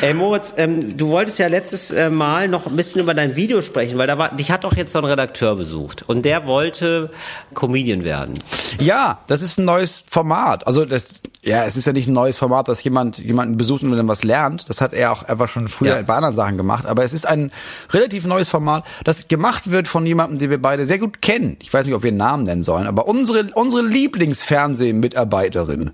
Ey 0.01 0.13
Moritz, 0.13 0.53
ähm, 0.57 0.97
du 0.97 1.09
wolltest 1.09 1.39
ja 1.39 1.47
letztes 1.47 1.91
äh, 1.91 2.09
Mal 2.09 2.47
noch 2.47 2.67
ein 2.67 2.75
bisschen 2.75 3.01
über 3.01 3.13
dein 3.13 3.35
Video 3.35 3.61
sprechen, 3.61 3.97
weil 3.97 4.07
da 4.07 4.17
war, 4.17 4.35
dich 4.35 4.51
hat 4.51 4.63
doch 4.63 4.75
jetzt 4.75 4.91
so 4.91 4.99
ein 4.99 5.05
Redakteur 5.05 5.55
besucht 5.55 6.03
und 6.07 6.23
der 6.23 6.45
wollte 6.47 7.09
Comedian 7.53 8.03
werden. 8.03 8.33
Ja, 8.79 9.19
das 9.27 9.41
ist 9.41 9.57
ein 9.57 9.65
neues 9.65 10.03
Format. 10.09 10.67
Also 10.67 10.85
das, 10.85 11.21
ja, 11.43 11.65
es 11.65 11.77
ist 11.77 11.85
ja 11.85 11.93
nicht 11.93 12.07
ein 12.07 12.13
neues 12.13 12.37
Format, 12.37 12.67
dass 12.67 12.83
jemand 12.83 13.17
jemanden 13.17 13.57
besucht 13.57 13.83
und 13.83 13.91
dann 13.91 14.07
was 14.07 14.23
lernt. 14.23 14.69
Das 14.69 14.81
hat 14.81 14.93
er 14.93 15.11
auch 15.11 15.23
einfach 15.23 15.49
schon 15.49 15.67
früher 15.67 15.95
Ja. 15.97 16.01
bei 16.01 16.15
anderen 16.15 16.35
Sachen 16.35 16.57
gemacht. 16.57 16.85
Aber 16.85 17.03
es 17.03 17.13
ist 17.13 17.25
ein 17.25 17.51
relativ 17.91 18.25
neues 18.25 18.49
Format, 18.49 18.83
das 19.03 19.27
gemacht 19.27 19.71
wird 19.71 19.87
von 19.87 20.05
jemandem, 20.05 20.39
den 20.39 20.49
wir 20.49 20.61
beide 20.61 20.85
sehr 20.85 20.99
gut 20.99 21.21
kennen. 21.21 21.57
Ich 21.61 21.73
weiß 21.73 21.85
nicht, 21.85 21.95
ob 21.95 22.03
wir 22.03 22.09
einen 22.09 22.17
Namen 22.17 22.43
nennen 22.43 22.63
sollen, 22.63 22.87
aber 22.87 23.07
unsere 23.07 23.49
unsere 23.53 23.81
Lieblingsfernsehmitarbeiterin 23.83 25.91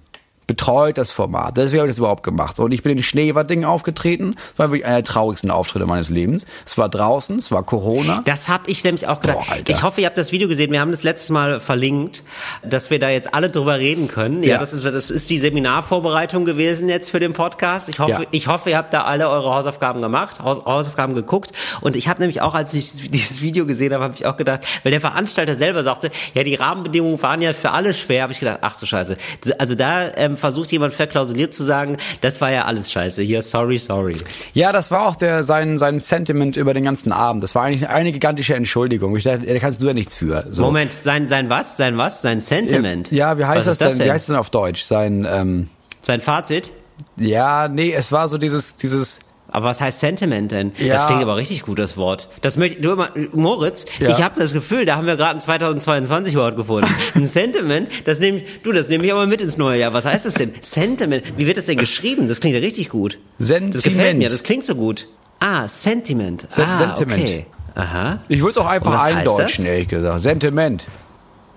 betreut 0.47 0.97
das 0.97 1.11
Format. 1.11 1.57
Deswegen 1.57 1.79
habe 1.79 1.87
ich 1.89 1.91
das 1.95 1.97
überhaupt 1.99 2.23
gemacht. 2.23 2.59
Und 2.59 2.71
ich 2.71 2.83
bin 2.83 2.97
in 2.97 3.03
Schneewart-Ding 3.03 3.65
aufgetreten. 3.65 4.35
Das 4.35 4.59
war 4.59 4.67
wirklich 4.71 4.85
einer 4.85 4.95
der 4.95 5.03
traurigsten 5.03 5.49
Auftritte 5.51 5.85
meines 5.85 6.09
Lebens. 6.09 6.45
Es 6.65 6.77
war 6.77 6.87
draußen, 6.89 7.37
es 7.39 7.51
war 7.51 7.63
Corona. 7.63 8.21
Das 8.25 8.47
habe 8.47 8.69
ich 8.69 8.83
nämlich 8.83 9.07
auch 9.07 9.21
gedacht. 9.21 9.37
Boah, 9.47 9.57
ich 9.67 9.83
hoffe, 9.83 10.01
ihr 10.01 10.07
habt 10.07 10.17
das 10.17 10.31
Video 10.31 10.47
gesehen. 10.47 10.71
Wir 10.71 10.81
haben 10.81 10.91
das 10.91 11.03
letztes 11.03 11.29
Mal 11.29 11.59
verlinkt, 11.59 12.23
dass 12.63 12.89
wir 12.89 12.99
da 12.99 13.09
jetzt 13.09 13.33
alle 13.33 13.49
drüber 13.49 13.79
reden 13.79 14.07
können. 14.07 14.43
Ja, 14.43 14.49
Ja. 14.55 14.57
das 14.59 14.73
ist 14.73 14.85
das 14.85 15.09
ist 15.09 15.29
die 15.29 15.37
Seminarvorbereitung 15.37 16.45
gewesen 16.45 16.89
jetzt 16.89 17.09
für 17.09 17.19
den 17.19 17.33
Podcast. 17.33 17.89
Ich 17.89 17.99
hoffe, 17.99 18.11
Ja. 18.11 18.21
ich 18.31 18.47
hoffe, 18.47 18.69
ihr 18.69 18.77
habt 18.77 18.93
da 18.93 19.03
alle 19.03 19.29
eure 19.29 19.53
Hausaufgaben 19.53 20.01
gemacht, 20.01 20.39
Haus, 20.41 20.63
Hausaufgaben 20.65 21.15
geguckt. 21.15 21.51
Und 21.81 21.95
ich 21.95 22.07
habe 22.07 22.19
nämlich 22.21 22.41
auch, 22.41 22.53
als 22.55 22.73
ich 22.73 22.91
dieses 23.11 23.41
Video 23.41 23.65
gesehen 23.65 23.93
habe, 23.93 24.03
habe 24.03 24.13
ich 24.15 24.25
auch 24.25 24.37
gedacht, 24.37 24.61
weil 24.83 24.91
der 24.91 25.01
Veranstalter 25.01 25.55
selber 25.55 25.83
sagte, 25.83 26.11
ja, 26.33 26.43
die 26.43 26.55
Rahmenbedingungen 26.55 27.21
waren 27.21 27.41
ja 27.41 27.53
für 27.53 27.71
alle 27.71 27.93
schwer. 27.93 28.23
Habe 28.23 28.33
ich 28.33 28.39
gedacht, 28.39 28.59
ach 28.61 28.77
so 28.77 28.85
Scheiße. 28.85 29.17
Also 29.57 29.75
da 29.75 30.13
ähm, 30.15 30.34
versucht 30.37 30.71
jemand 30.71 30.93
verklausuliert 30.93 31.53
zu 31.53 31.63
sagen, 31.63 31.97
das 32.21 32.41
war 32.41 32.51
ja 32.51 32.65
alles 32.65 32.91
Scheiße. 32.91 33.21
Hier, 33.21 33.41
sorry, 33.41 33.77
sorry. 33.77 34.15
Ja, 34.53 34.71
das 34.71 34.91
war 34.91 35.07
auch 35.07 35.15
der, 35.15 35.43
sein, 35.43 35.77
sein 35.77 35.99
Sentiment 35.99 36.57
über 36.57 36.73
den 36.73 36.83
ganzen 36.83 37.11
Abend. 37.11 37.43
Das 37.43 37.55
war 37.55 37.63
eigentlich 37.63 37.87
eine 37.87 38.11
gigantische 38.11 38.55
Entschuldigung. 38.55 39.15
Ich 39.15 39.23
dachte, 39.23 39.45
da 39.45 39.59
kannst 39.59 39.81
du 39.81 39.87
ja 39.87 39.93
nichts 39.93 40.15
für. 40.15 40.45
So. 40.49 40.63
Moment, 40.63 40.93
sein 40.93 41.29
sein 41.29 41.49
was? 41.49 41.77
Sein 41.77 41.97
was? 41.97 42.21
Sein 42.21 42.41
Sentiment? 42.41 43.11
Ja, 43.11 43.37
wie 43.37 43.45
heißt 43.45 43.67
das 43.67 43.77
das 43.77 43.89
denn? 43.89 43.99
denn? 43.99 44.07
Wie 44.07 44.11
heißt 44.11 44.23
das 44.29 44.33
denn 44.33 44.39
auf 44.39 44.49
Deutsch? 44.49 44.83
Sein, 44.83 45.27
ähm, 45.29 45.69
Sein 46.01 46.21
Fazit? 46.21 46.71
ja, 47.17 47.67
nee, 47.67 47.93
es 47.93 48.11
war 48.11 48.27
so 48.27 48.37
dieses, 48.37 48.75
dieses, 48.77 49.19
Aber 49.55 49.67
was 49.67 49.79
heißt 49.79 50.01
Sentiment 50.01 50.51
denn? 50.51 50.73
Ja. 50.77 50.95
Das 50.95 51.07
klingt 51.07 51.21
aber 51.21 51.37
richtig 51.37 51.61
gut, 51.61 51.79
das 51.79 51.95
Wort. 51.95 52.27
Das 52.41 52.57
möchte 52.57 52.81
du 52.81 52.91
immer, 52.91 53.09
Moritz, 53.31 53.85
Ja. 53.99 54.09
ich 54.09 54.21
habe 54.21 54.37
das 54.37 54.51
Gefühl, 54.51 54.85
da 54.85 54.97
haben 54.97 55.07
wir 55.07 55.15
gerade 55.15 55.35
ein 55.37 55.39
2022 55.39 56.35
Wort 56.35 56.57
gefunden. 56.57 56.89
Ein 57.15 57.25
Sentiment, 57.25 57.87
das 58.03 58.19
nehme 58.19 58.39
ich, 58.39 58.61
du, 58.63 58.73
das 58.73 58.89
nehme 58.89 59.05
ich 59.05 59.13
aber 59.13 59.27
mit 59.27 59.39
ins 59.39 59.55
neue 59.55 59.79
Jahr. 59.79 59.93
Was 59.93 60.03
heißt 60.03 60.25
das 60.25 60.33
denn? 60.33 60.53
Sentiment. 60.59 61.23
Wie 61.37 61.47
wird 61.47 61.55
das 61.55 61.67
denn 61.67 61.77
geschrieben? 61.77 62.27
Das 62.27 62.41
klingt 62.41 62.55
ja 62.57 62.61
richtig 62.61 62.89
gut. 62.89 63.17
Das 63.37 63.47
gefällt 63.47 63.73
Sentiment. 63.81 64.19
mir, 64.19 64.27
das 64.29 64.43
klingt 64.43 64.65
so 64.65 64.75
gut. 64.75 65.07
Ah, 65.39 65.69
Sentiment. 65.69 66.45
Se- 66.51 66.67
ah, 66.67 66.75
Sentiment. 66.75 67.23
okay. 67.23 67.45
Aha. 67.75 68.19
ich 68.27 68.39
würde 68.41 68.51
es 68.51 68.57
auch 68.57 68.67
einfach 68.67 69.05
eindeutschen, 69.05 69.65
ehrlich 69.65 69.87
gesagt. 69.87 70.19
Sentiment. 70.19 70.85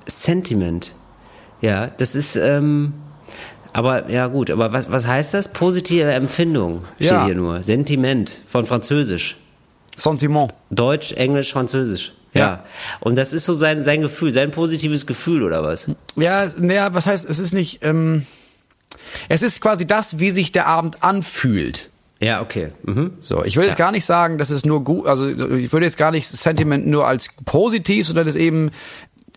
Sentiment. 0.07 0.93
Ja, 1.61 1.89
das 1.89 2.15
ist, 2.15 2.37
ähm, 2.37 2.93
aber 3.79 4.11
ja 4.11 4.27
gut, 4.27 4.51
aber 4.51 4.73
was, 4.73 4.91
was 4.91 5.07
heißt 5.07 5.35
das? 5.35 5.49
Positive 5.49 6.11
Empfindung 6.11 6.85
steht 6.97 7.11
Ja. 7.13 7.25
hier 7.27 7.35
nur. 7.35 7.63
Sentiment 7.63 8.43
von 8.49 8.67
Französisch. 8.67 9.37
Sentiment. 9.97 10.53
Deutsch, 10.71 11.13
Englisch, 11.13 11.53
Französisch. 11.53 12.13
Ja. 12.35 12.41
Ja. 12.41 12.65
Und 13.01 13.17
das 13.17 13.33
ist 13.33 13.45
so 13.47 13.55
sein, 13.55 13.83
sein 13.85 14.03
Gefühl, 14.03 14.33
sein 14.33 14.51
positives 14.51 15.07
Gefühl 15.07 15.43
oder 15.43 15.63
was? 15.63 15.89
Ja, 16.17 16.49
naja, 16.59 16.93
was 16.93 17.07
heißt, 17.07 17.29
es 17.29 17.39
ist 17.39 17.53
nicht, 17.53 17.79
ähm, 17.83 18.27
es 19.29 19.43
ist 19.43 19.61
quasi 19.61 19.87
das, 19.87 20.19
wie 20.19 20.31
sich 20.31 20.53
der 20.53 20.67
Abend 20.67 21.03
anfühlt. 21.03 21.89
Ja, 22.21 22.43
okay. 22.43 22.69
Mhm. 22.83 23.13
So, 23.21 23.45
ich 23.45 23.57
will 23.57 23.65
jetzt 23.65 23.77
gar 23.79 23.93
nicht 23.93 24.05
sagen, 24.05 24.39
dass 24.39 24.51
es 24.51 24.65
nur 24.65 24.83
gut, 24.85 25.07
also 25.07 25.29
ich 25.29 25.73
würde 25.73 25.87
jetzt 25.87 25.97
gar 25.97 26.11
nicht 26.11 26.27
Sentiment 26.29 26.87
nur 26.87 27.07
als 27.07 27.29
positiv, 27.45 28.07
sondern 28.09 28.27
das 28.27 28.35
eben, 28.35 28.73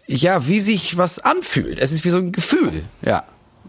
ja, 0.08 0.48
wie 0.48 0.60
sich 0.60 0.98
was 0.98 1.20
anfühlt. 1.20 1.78
Es 1.80 1.92
ist 1.92 2.04
wie 2.06 2.10
so 2.10 2.18
ein 2.18 2.32
Gefühl, 2.32 2.82
ja. 3.04 3.24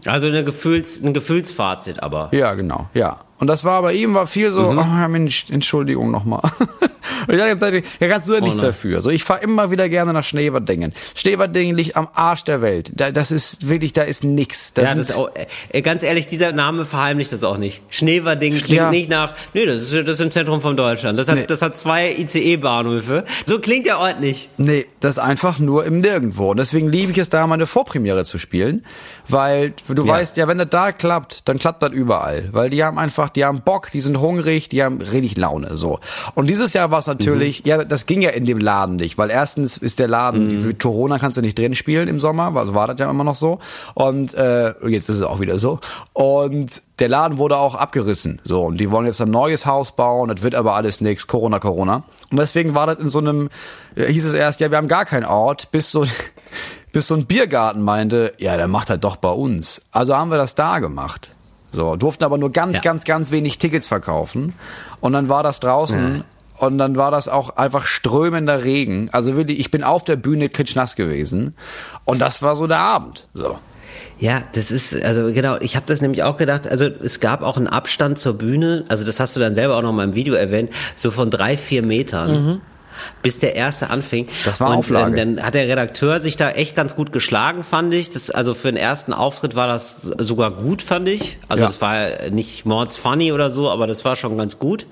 Also 0.05 0.27
eine 0.27 0.43
Gefühls, 0.43 1.01
ein 1.01 1.13
Gefühlsfazit 1.13 2.01
aber. 2.01 2.29
Ja, 2.31 2.53
genau, 2.53 2.87
ja. 2.93 3.19
Und 3.43 3.47
das 3.47 3.65
war 3.65 3.81
bei 3.81 3.91
ihm 3.93 4.13
war 4.13 4.25
viel 4.25 4.51
so, 4.51 4.71
Mhm. 4.71 4.77
oh 4.79 5.07
Mensch, 5.09 5.47
Entschuldigung 5.49 6.11
nochmal. 6.11 6.39
Und 7.27 7.33
ich 7.33 7.37
dachte 7.37 7.75
jetzt, 7.77 7.85
ja, 7.99 8.07
kannst 8.07 8.27
du 8.29 8.33
ja 8.33 8.39
nichts 8.39 8.55
nein. 8.57 8.67
dafür. 8.67 9.01
So, 9.01 9.09
ich 9.09 9.25
fahre 9.25 9.41
immer 9.43 9.69
wieder 9.69 9.89
gerne 9.89 10.13
nach 10.13 10.23
Schneverdingen. 10.23 10.93
Schneverdingen 11.13 11.75
liegt 11.75 11.97
am 11.97 12.07
Arsch 12.13 12.45
der 12.45 12.61
Welt. 12.61 12.91
Da, 12.95 13.11
das 13.11 13.31
ist 13.31 13.67
wirklich, 13.67 13.91
da 13.91 14.03
ist 14.03 14.23
nix. 14.23 14.73
Das 14.73 14.89
ja, 14.91 14.95
das 14.95 15.09
ist 15.09 15.15
auch, 15.17 15.29
äh, 15.71 15.81
ganz 15.81 16.03
ehrlich, 16.03 16.27
dieser 16.27 16.53
Name 16.53 16.85
verheimlicht 16.85 17.33
das 17.33 17.43
auch 17.43 17.57
nicht. 17.57 17.81
Schneverding 17.89 18.53
klingt 18.55 18.69
Ja. 18.69 18.89
nicht 18.89 19.09
nach, 19.09 19.33
nee, 19.53 19.65
das 19.65 19.75
ist, 19.77 19.93
das 20.07 20.15
ist 20.15 20.19
im 20.21 20.31
Zentrum 20.31 20.61
von 20.61 20.77
Deutschland. 20.77 21.19
Das 21.19 21.27
hat, 21.27 21.35
Nee. 21.35 21.45
das 21.45 21.61
hat 21.61 21.75
zwei 21.75 22.13
ICE-Bahnhöfe. 22.17 23.25
So 23.45 23.59
klingt 23.59 23.85
der 23.85 23.99
Ort 23.99 24.21
nicht. 24.21 24.49
Nee, 24.57 24.85
das 25.01 25.15
ist 25.17 25.19
einfach 25.19 25.59
nur 25.59 25.83
im 25.85 25.99
Nirgendwo. 25.99 26.51
Und 26.51 26.57
deswegen 26.57 26.89
liebe 26.89 27.11
ich 27.11 27.17
es 27.17 27.27
da, 27.29 27.45
meine 27.47 27.65
Vorpremiere 27.67 28.23
zu 28.23 28.37
spielen. 28.37 28.85
Weil 29.27 29.73
du 29.87 30.05
Ja. 30.05 30.13
weißt, 30.13 30.37
ja, 30.37 30.47
wenn 30.47 30.57
das 30.57 30.69
da 30.69 30.91
klappt, 30.91 31.41
dann 31.45 31.59
klappt 31.59 31.81
das 31.83 31.91
überall. 31.91 32.49
Weil 32.51 32.69
die 32.69 32.83
haben 32.83 32.97
einfach, 32.97 33.29
die 33.35 33.45
haben 33.45 33.61
Bock, 33.61 33.91
die 33.91 34.01
sind 34.01 34.19
hungrig, 34.19 34.69
die 34.69 34.83
haben 34.83 35.01
richtig 35.01 35.37
Laune, 35.37 35.77
so. 35.77 35.99
Und 36.35 36.47
dieses 36.47 36.73
Jahr 36.73 36.91
war 36.91 36.99
es 36.99 37.07
natürlich, 37.07 37.63
ja, 37.65 37.83
das 37.83 38.05
ging 38.05 38.21
ja 38.21 38.29
in 38.31 38.45
dem 38.45 38.59
Laden 38.59 38.97
nicht. 38.97 39.17
Weil 39.17 39.29
erstens 39.29 39.77
ist 39.77 39.99
der 39.99 40.07
Laden, 40.07 40.65
mit 40.65 40.79
Corona 40.79 41.19
kannst 41.19 41.37
du 41.37 41.41
nicht 41.41 41.57
drin 41.57 41.75
spielen 41.75 42.07
im 42.07 42.19
Sommer, 42.19 42.55
also 42.55 42.73
war 42.73 42.87
das 42.87 42.99
ja 42.99 43.09
immer 43.09 43.23
noch 43.23 43.35
so. 43.35 43.59
Und 43.93 44.33
äh, 44.33 44.73
jetzt 44.87 45.09
ist 45.09 45.17
es 45.17 45.23
auch 45.23 45.39
wieder 45.39 45.59
so. 45.59 45.79
Und 46.13 46.81
der 46.99 47.09
Laden 47.09 47.37
wurde 47.37 47.57
auch 47.57 47.75
abgerissen. 47.75 48.41
So, 48.43 48.63
und 48.63 48.77
die 48.77 48.91
wollen 48.91 49.05
jetzt 49.05 49.21
ein 49.21 49.31
neues 49.31 49.65
Haus 49.65 49.95
bauen, 49.95 50.29
das 50.29 50.43
wird 50.43 50.55
aber 50.55 50.75
alles 50.75 51.01
nix, 51.01 51.27
Corona, 51.27 51.59
Corona. 51.59 52.03
Und 52.31 52.37
deswegen 52.37 52.75
war 52.75 52.87
das 52.87 52.99
in 52.99 53.09
so 53.09 53.19
einem, 53.19 53.49
äh, 53.95 54.11
hieß 54.11 54.25
es 54.25 54.33
erst, 54.33 54.59
ja, 54.59 54.71
wir 54.71 54.77
haben 54.77 54.87
gar 54.87 55.05
keinen 55.05 55.25
Ort, 55.25 55.71
bis 55.71 55.91
so, 55.91 56.05
bis 56.91 57.07
so 57.07 57.15
ein 57.15 57.25
Biergarten 57.25 57.81
meinte, 57.81 58.33
ja, 58.37 58.55
der 58.57 58.67
macht 58.67 58.89
halt 58.89 59.03
doch 59.03 59.15
bei 59.15 59.29
uns. 59.29 59.81
Also 59.91 60.15
haben 60.15 60.31
wir 60.31 60.37
das 60.37 60.55
da 60.55 60.79
gemacht. 60.79 61.35
So, 61.73 61.95
durften 61.97 62.23
aber 62.23 62.37
nur 62.37 62.51
ganz, 62.51 62.75
Ja. 62.75 62.81
ganz, 62.81 63.03
ganz 63.03 63.31
wenig 63.31 63.57
Tickets 63.57 63.87
verkaufen. 63.87 64.53
Und 65.01 65.11
dann 65.13 65.27
war 65.27 65.43
das 65.43 65.59
draußen. 65.59 66.23
Und 66.59 66.77
dann 66.77 66.95
war 66.95 67.11
das 67.11 67.27
auch 67.27 67.57
einfach 67.57 67.85
strömender 67.87 68.63
Regen. 68.63 69.09
Also 69.11 69.35
wirklich, 69.35 69.59
ich 69.59 69.71
bin 69.71 69.83
auf 69.83 70.05
der 70.05 70.15
Bühne 70.15 70.47
klitschnass 70.49 70.95
gewesen. 70.95 71.55
Und 72.05 72.19
das 72.19 72.41
war 72.41 72.55
so 72.55 72.67
der 72.67 72.77
Abend. 72.79 73.27
So. 73.33 73.57
Ja, 74.19 74.43
das 74.53 74.71
ist, 74.71 74.95
also 75.03 75.33
genau, 75.33 75.57
ich 75.59 75.75
habe 75.75 75.85
das 75.87 76.01
nämlich 76.01 76.23
auch 76.23 76.37
gedacht, 76.37 76.67
also 76.67 76.85
es 76.85 77.19
gab 77.19 77.41
auch 77.41 77.57
einen 77.57 77.67
Abstand 77.67 78.17
zur 78.19 78.37
Bühne, 78.37 78.85
also 78.87 79.03
das 79.05 79.19
hast 79.19 79.35
du 79.35 79.39
dann 79.39 79.53
selber 79.55 79.75
auch 79.75 79.81
noch 79.81 79.91
mal 79.91 80.03
im 80.03 80.13
Video 80.13 80.35
erwähnt, 80.35 80.69
so 80.95 81.11
von 81.11 81.29
drei, 81.29 81.57
vier 81.57 81.83
Metern. 81.83 82.61
Bis 83.21 83.39
der 83.39 83.55
erste 83.55 83.89
anfing. 83.89 84.27
Das 84.45 84.59
war 84.59 84.69
und, 84.69 84.77
Auflage. 84.77 85.19
Ähm, 85.19 85.35
dann 85.35 85.45
hat 85.45 85.53
der 85.55 85.67
Redakteur 85.67 86.19
sich 86.19 86.37
da 86.37 86.51
echt 86.51 86.75
ganz 86.75 86.95
gut 86.95 87.11
geschlagen, 87.11 87.63
fand 87.63 87.93
ich. 87.93 88.09
Das, 88.09 88.29
also 88.29 88.53
für 88.53 88.67
den 88.69 88.77
ersten 88.77 89.13
Auftritt 89.13 89.55
war 89.55 89.67
das 89.67 90.01
sogar 90.01 90.51
gut, 90.51 90.81
fand 90.81 91.07
ich. 91.09 91.37
Also 91.47 91.63
Ja. 91.63 91.67
das 91.67 91.81
war 91.81 92.29
nicht 92.31 92.65
mords 92.65 92.95
funny 92.95 93.31
oder 93.31 93.49
so, 93.49 93.69
aber 93.69 93.87
das 93.87 94.03
war 94.05 94.15
schon 94.15 94.37
ganz 94.37 94.59
gut. 94.59 94.85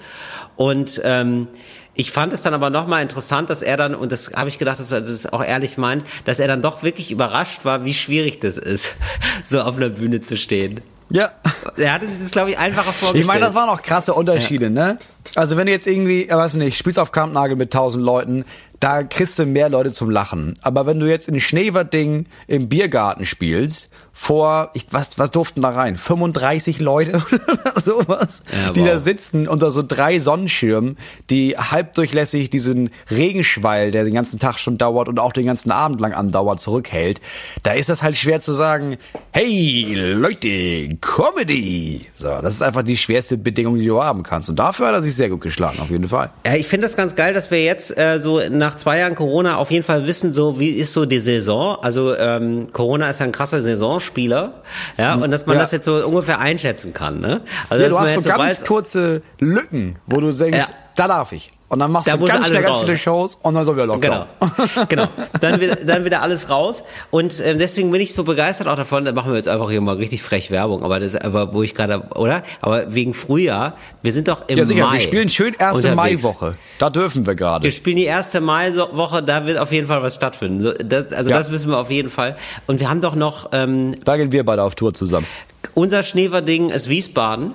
Und 0.56 1.02
ähm, 1.04 1.48
ich 1.94 2.12
fand 2.12 2.32
es 2.32 2.42
dann 2.42 2.54
aber 2.54 2.70
nochmal 2.70 3.02
interessant, 3.02 3.50
dass 3.50 3.62
er 3.62 3.76
dann, 3.78 3.96
und 3.96 4.12
das 4.12 4.32
habe 4.34 4.48
ich 4.48 4.58
gedacht, 4.58 4.80
dass 4.80 4.92
er 4.92 5.02
das 5.02 5.32
auch 5.32 5.44
ehrlich 5.44 5.78
meint, 5.78 6.06
dass 6.26 6.40
er 6.40 6.48
dann 6.48 6.62
doch 6.62 6.84
wirklich 6.84 7.12
überrascht 7.12 7.66
war, 7.66 7.84
wie 7.84 7.94
schwierig 7.94 8.40
das 8.40 8.58
ist, 8.58 8.96
so 9.44 9.62
auf 9.62 9.76
einer 9.76 9.90
Bühne 9.90 10.22
zu 10.22 10.38
stehen. 10.38 10.82
Ja. 11.12 11.32
Er 11.78 11.94
hatte 11.94 12.08
sich 12.08 12.20
das, 12.20 12.32
glaube 12.32 12.52
ich, 12.52 12.58
einfacher 12.58 12.92
vorgestellt. 12.92 13.22
Ich 13.22 13.28
meine, 13.28 13.42
das 13.42 13.54
waren 13.54 13.70
auch 13.70 13.82
krasse 13.82 14.14
Unterschiede, 14.14 14.70
ne? 14.70 14.98
Also 15.36 15.58
wenn 15.58 15.66
du 15.66 15.72
jetzt 15.72 15.88
irgendwie, 15.88 16.30
weiß 16.30 16.56
nicht, 16.56 16.78
spielst 16.78 17.00
auf 17.00 17.12
Kampnagel 17.12 17.56
mit 17.56 17.72
tausend 17.72 18.04
Leuten, 18.04 18.46
da 18.80 19.04
kriegst 19.04 19.38
du 19.38 19.46
mehr 19.46 19.70
Leute 19.70 19.92
zum 19.92 20.10
Lachen. 20.10 20.56
Aber 20.62 20.86
wenn 20.88 21.00
du 21.00 21.08
jetzt 21.08 21.28
in 21.28 21.40
Schneverding 21.40 22.26
im 22.48 22.68
Biergarten 22.68 23.26
spielst, 23.26 23.90
vor, 24.14 24.70
ich, 24.74 24.88
was, 24.92 25.18
was 25.18 25.32
durften 25.32 25.62
da 25.62 25.70
rein? 25.70 25.98
35 25.98 26.80
Leute 26.80 27.14
oder 27.32 27.82
sowas, 27.82 28.44
Ja, 28.52 28.72
die 28.72 28.82
wow. 28.82 28.88
da 28.88 29.00
sitzen 29.00 29.48
unter 29.48 29.72
so 29.72 29.84
drei 29.88 30.20
Sonnenschirmen, 30.20 30.98
die 31.30 31.58
halbdurchlässig 31.58 32.50
diesen 32.50 32.90
Regenschwall, 33.10 33.92
der 33.92 34.04
den 34.04 34.14
ganzen 34.14 34.38
Tag 34.40 34.60
schon 34.60 34.78
dauert 34.78 35.08
und 35.08 35.20
auch 35.20 35.34
den 35.34 35.46
ganzen 35.46 35.72
Abend 35.72 36.02
lang 36.02 36.14
andauert, 36.14 36.60
zurückhält. 36.60 37.22
Da 37.64 37.72
ist 37.72 37.90
das 37.90 38.04
halt 38.04 38.18
schwer 38.18 38.42
zu 38.42 38.54
sagen, 38.54 38.98
hey 39.32 39.94
Leute, 39.96 40.98
Comedy. 41.00 42.02
So, 42.16 42.30
das 42.42 42.56
ist 42.56 42.62
einfach 42.62 42.84
die 42.84 42.98
schwerste 42.98 43.38
Bedingung, 43.38 43.76
die 43.78 43.88
du 43.88 44.02
haben 44.04 44.24
kannst. 44.24 44.50
Und 44.50 44.58
dafür 44.60 44.88
hat 44.88 44.94
er 44.94 45.02
sich 45.02 45.16
sehr 45.16 45.30
gut 45.30 45.42
geschlagen, 45.42 45.80
auf 45.80 45.90
jeden 45.90 46.10
Fall. 46.10 46.32
Ja, 46.46 46.56
ich 46.56 46.68
finde 46.68 46.88
das 46.88 46.96
ganz 46.96 47.16
geil, 47.16 47.34
dass 47.34 47.50
wir 47.50 47.64
jetzt 47.64 47.98
äh, 47.98 48.20
so 48.20 48.42
nach 48.50 48.76
zwei 48.76 49.00
Jahren 49.00 49.16
Corona 49.16 49.56
auf 49.58 49.72
jeden 49.72 49.84
Fall 49.84 50.06
wissen, 50.06 50.34
so 50.34 50.60
wie 50.60 50.70
ist 50.70 50.94
so 50.94 51.06
die 51.06 51.20
Saison. 51.20 51.78
Also 51.82 52.16
ähm, 52.18 52.70
Corona 52.72 53.10
ist 53.10 53.20
ja 53.20 53.26
ein 53.26 53.32
krasser 53.32 53.62
Saisonspieler, 54.02 54.64
ja, 54.98 55.16
und 55.16 55.32
dass 55.32 55.46
man 55.46 55.56
Ja. 55.56 55.62
das 55.62 55.72
jetzt 55.72 55.86
so 55.86 56.06
ungefähr 56.06 56.40
einschätzen 56.40 56.94
kann. 56.94 57.20
Ne? 57.20 57.42
Also 57.70 57.84
Ja, 57.84 57.90
du 57.90 58.00
hast 58.00 58.14
so 58.16 58.30
ganz 58.30 58.40
weiß, 58.40 58.66
kurze 58.66 59.22
Lücken, 59.40 59.98
wo 60.08 60.20
du 60.20 60.32
denkst, 60.32 60.68
da 60.96 61.08
darf 61.08 61.32
ich. 61.32 61.52
Und 61.72 61.80
dann 61.80 61.90
machst 61.90 62.10
Da 62.12 62.18
du 62.18 62.26
ganz 62.26 62.48
schnell 62.48 62.64
ganz 62.64 62.80
viele 62.80 62.98
Shows 62.98 63.36
und 63.36 63.54
dann 63.54 63.64
soll 63.64 63.76
wieder 63.78 63.86
Lockdown. 63.86 64.26
Genau, 64.42 64.86
genau. 64.90 65.08
Dann 65.40 65.62
wieder, 65.62 65.76
dann 65.86 66.04
wieder 66.04 66.22
alles 66.22 66.50
raus. 66.50 66.84
Und 67.12 67.40
ähm, 67.40 67.60
deswegen 67.60 67.92
bin 67.92 68.02
ich 68.02 68.14
so 68.14 68.26
begeistert 68.26 68.68
auch 68.68 68.76
davon. 68.76 69.06
Da 69.06 69.14
machen 69.14 69.32
wir 69.32 69.38
jetzt 69.38 69.48
einfach 69.48 69.70
hier 69.72 69.80
mal 69.80 69.96
richtig 69.96 70.22
frech 70.22 70.52
Werbung. 70.52 70.84
Aber 70.84 71.00
das, 71.00 71.16
aber 71.16 71.54
wo 71.54 71.64
ich 71.64 71.74
gerade, 71.74 72.04
oder? 72.16 72.44
Aber 72.60 72.94
wegen 72.94 73.14
Frühjahr. 73.14 73.78
Wir 74.02 74.12
sind 74.12 74.28
doch 74.28 74.50
im 74.50 74.58
Ja, 74.58 74.66
sicher. 74.66 74.86
Mai. 74.86 74.96
Wir 74.96 75.00
spielen 75.00 75.30
schön 75.30 75.54
erste. 75.54 75.96
Maiwoche. 75.96 76.56
Da 76.78 76.90
dürfen 76.90 77.26
wir 77.26 77.36
gerade. 77.36 77.64
Wir 77.64 77.72
spielen 77.72 77.96
die 77.96 78.04
erste 78.04 78.42
Maiwoche, 78.42 79.24
da 79.24 79.46
wird 79.46 79.58
auf 79.58 79.72
jeden 79.72 79.88
Fall 79.88 80.04
was 80.04 80.16
stattfinden. 80.16 80.74
Das, 80.90 81.14
also 81.14 81.30
Ja. 81.30 81.38
das 81.38 81.54
wissen 81.54 81.70
wir 81.70 81.78
auf 81.80 81.90
jeden 81.90 82.10
Fall. 82.10 82.36
Und 82.68 82.82
wir 82.82 82.90
haben 82.90 83.00
doch 83.00 83.16
noch 83.16 83.48
ähm, 83.54 83.96
Da 84.04 84.18
gehen 84.18 84.34
wir 84.34 84.44
beide 84.44 84.64
auf 84.64 84.76
Tour 84.76 84.94
zusammen. 84.94 85.26
unser 85.74 86.04
Schneverding 86.04 86.70
ist 86.70 86.90
Wiesbaden. 86.90 87.54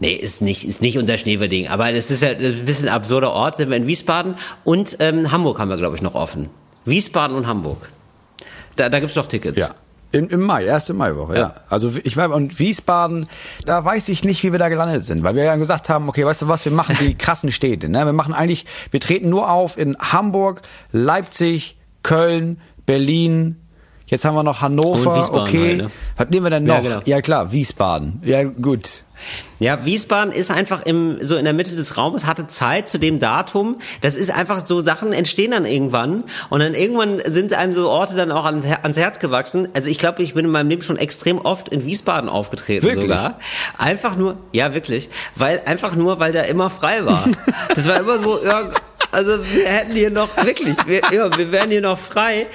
Ja. 0.00 0.08
Nee, 0.08 0.14
ist 0.14 0.40
nicht, 0.42 0.66
ist 0.66 0.80
nicht 0.80 0.96
unser 0.98 1.18
Schneverding, 1.18 1.68
aber 1.68 1.92
das 1.92 2.10
ist 2.10 2.22
ja 2.22 2.30
ein 2.30 2.64
bisschen 2.64 2.88
ein 2.88 2.94
absurder 2.94 3.32
Ort, 3.32 3.56
sind 3.56 3.70
wir 3.70 3.76
in 3.76 3.86
Wiesbaden 3.86 4.36
und 4.64 4.96
ähm, 5.00 5.32
Hamburg 5.32 5.58
haben 5.58 5.68
wir, 5.68 5.76
glaube 5.76 5.96
ich, 5.96 6.02
noch 6.02 6.14
offen. 6.14 6.50
Wiesbaden 6.84 7.36
und 7.36 7.46
Hamburg. 7.46 7.90
Da, 8.76 8.88
da 8.88 9.00
gibt's 9.00 9.14
doch 9.16 9.26
Tickets. 9.26 9.58
Ja. 9.60 9.70
Im, 10.10 10.28
Im 10.28 10.40
Mai, 10.40 10.64
erste 10.64 10.94
Maiwoche, 10.94 11.34
ja. 11.34 11.40
Ja. 11.40 11.54
Also 11.68 11.92
ich 12.02 12.16
war 12.16 12.30
und 12.30 12.58
Wiesbaden, 12.58 13.26
da 13.66 13.84
weiß 13.84 14.08
ich 14.08 14.24
nicht, 14.24 14.42
wie 14.42 14.52
wir 14.52 14.58
da 14.58 14.70
gelandet 14.70 15.04
sind, 15.04 15.22
weil 15.22 15.34
wir 15.34 15.44
ja 15.44 15.56
gesagt 15.56 15.90
haben, 15.90 16.08
okay, 16.08 16.24
weißt 16.24 16.42
du 16.42 16.48
was, 16.48 16.64
wir 16.64 16.72
machen 16.72 16.96
die 16.98 17.14
krassen 17.18 17.52
Städte, 17.52 17.90
ne? 17.90 18.06
Wir 18.06 18.14
machen 18.14 18.32
eigentlich, 18.32 18.64
wir 18.90 19.00
treten 19.00 19.28
nur 19.28 19.50
auf 19.50 19.76
in 19.76 19.98
Hamburg, 19.98 20.62
Leipzig, 20.92 21.76
Köln, 22.02 22.58
Berlin. 22.86 23.56
Jetzt 24.06 24.24
haben 24.24 24.34
wir 24.34 24.42
noch 24.44 24.62
Hannover, 24.62 25.28
okay. 25.34 25.68
halt, 25.68 25.76
ne? 25.76 25.90
Was 26.16 26.28
nehmen 26.30 26.46
wir 26.46 26.50
denn 26.50 26.66
Ja, 26.66 26.76
noch? 26.78 26.82
genau. 26.84 27.00
ja 27.04 27.20
klar, 27.20 27.52
Wiesbaden. 27.52 28.22
Ja, 28.24 28.44
gut. 28.44 29.02
Ja, 29.60 29.84
Wiesbaden 29.84 30.32
ist 30.32 30.50
einfach 30.50 30.82
im, 30.86 31.18
so 31.20 31.36
in 31.36 31.44
der 31.44 31.52
Mitte 31.52 31.74
des 31.74 31.96
Raumes, 31.96 32.26
hatte 32.26 32.46
Zeit 32.46 32.88
zu 32.88 32.98
dem 32.98 33.18
Datum. 33.18 33.78
Das 34.02 34.14
ist 34.14 34.30
einfach 34.30 34.64
so, 34.64 34.80
Sachen 34.80 35.12
entstehen 35.12 35.50
dann 35.50 35.64
irgendwann. 35.64 36.24
Und 36.48 36.60
dann 36.60 36.74
irgendwann 36.74 37.18
sind 37.26 37.52
einem 37.52 37.74
so 37.74 37.88
Orte 37.88 38.14
dann 38.14 38.30
auch 38.30 38.44
an, 38.44 38.62
ans 38.82 38.96
Herz 38.96 39.18
gewachsen. 39.18 39.68
Also 39.74 39.90
ich 39.90 39.98
glaube, 39.98 40.22
ich 40.22 40.34
bin 40.34 40.44
in 40.44 40.50
meinem 40.52 40.68
Leben 40.68 40.82
schon 40.82 40.96
extrem 40.96 41.38
oft 41.38 41.68
in 41.70 41.84
Wiesbaden 41.84 42.28
aufgetreten 42.28 42.84
Wirklich? 42.84 43.02
sogar. 43.02 43.38
Einfach 43.76 44.16
nur, 44.16 44.36
ja 44.52 44.74
wirklich, 44.74 45.08
weil, 45.34 45.62
einfach 45.66 45.96
nur, 45.96 46.20
weil 46.20 46.32
da 46.32 46.42
immer 46.42 46.70
frei 46.70 47.04
war. 47.04 47.24
Das 47.74 47.86
war 47.86 48.00
immer 48.00 48.18
so, 48.18 48.38
ja, 48.44 48.70
also 49.12 49.38
wir 49.52 49.66
hätten 49.66 49.92
hier 49.92 50.10
noch, 50.10 50.36
wirklich, 50.44 50.76
wir, 50.86 51.00
ja, 51.12 51.36
wir 51.36 51.52
wären 51.52 51.70
hier 51.70 51.80
noch 51.80 51.98
frei. 51.98 52.46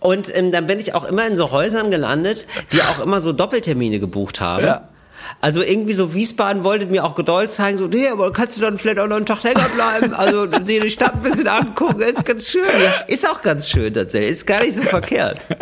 Und 0.00 0.34
ähm, 0.34 0.52
dann 0.52 0.66
bin 0.66 0.78
ich 0.78 0.94
auch 0.94 1.04
immer 1.04 1.26
in 1.26 1.36
so 1.36 1.50
Häusern 1.50 1.90
gelandet, 1.90 2.46
die 2.72 2.80
auch 2.82 3.00
immer 3.00 3.20
so 3.20 3.32
Doppeltermine 3.32 3.98
gebucht 4.00 4.40
haben. 4.40 4.64
Ja. 4.64 4.88
Also 5.40 5.62
irgendwie 5.62 5.94
so 5.94 6.14
Wiesbaden 6.14 6.64
wollte 6.64 6.86
mir 6.86 7.04
auch 7.04 7.14
gedollt 7.14 7.52
zeigen, 7.52 7.78
so, 7.78 7.86
nee, 7.86 8.08
aber 8.08 8.32
kannst 8.32 8.56
du 8.58 8.62
dann 8.62 8.78
vielleicht 8.78 8.98
auch 8.98 9.06
noch 9.06 9.16
einen 9.16 9.26
Tag 9.26 9.42
länger 9.42 9.66
bleiben, 9.74 10.14
also 10.14 10.46
dir 10.60 10.80
die 10.80 10.90
Stadt 10.90 11.14
ein 11.14 11.22
bisschen 11.22 11.48
angucken, 11.48 12.00
ist 12.00 12.24
ganz 12.24 12.48
schön. 12.48 12.62
Ja, 12.82 12.92
ist 13.06 13.28
auch 13.28 13.42
ganz 13.42 13.68
schön 13.68 13.92
tatsächlich, 13.94 14.30
ist 14.32 14.46
gar 14.46 14.60
nicht 14.60 14.74
so 14.76 14.82
verkehrt. 14.82 15.40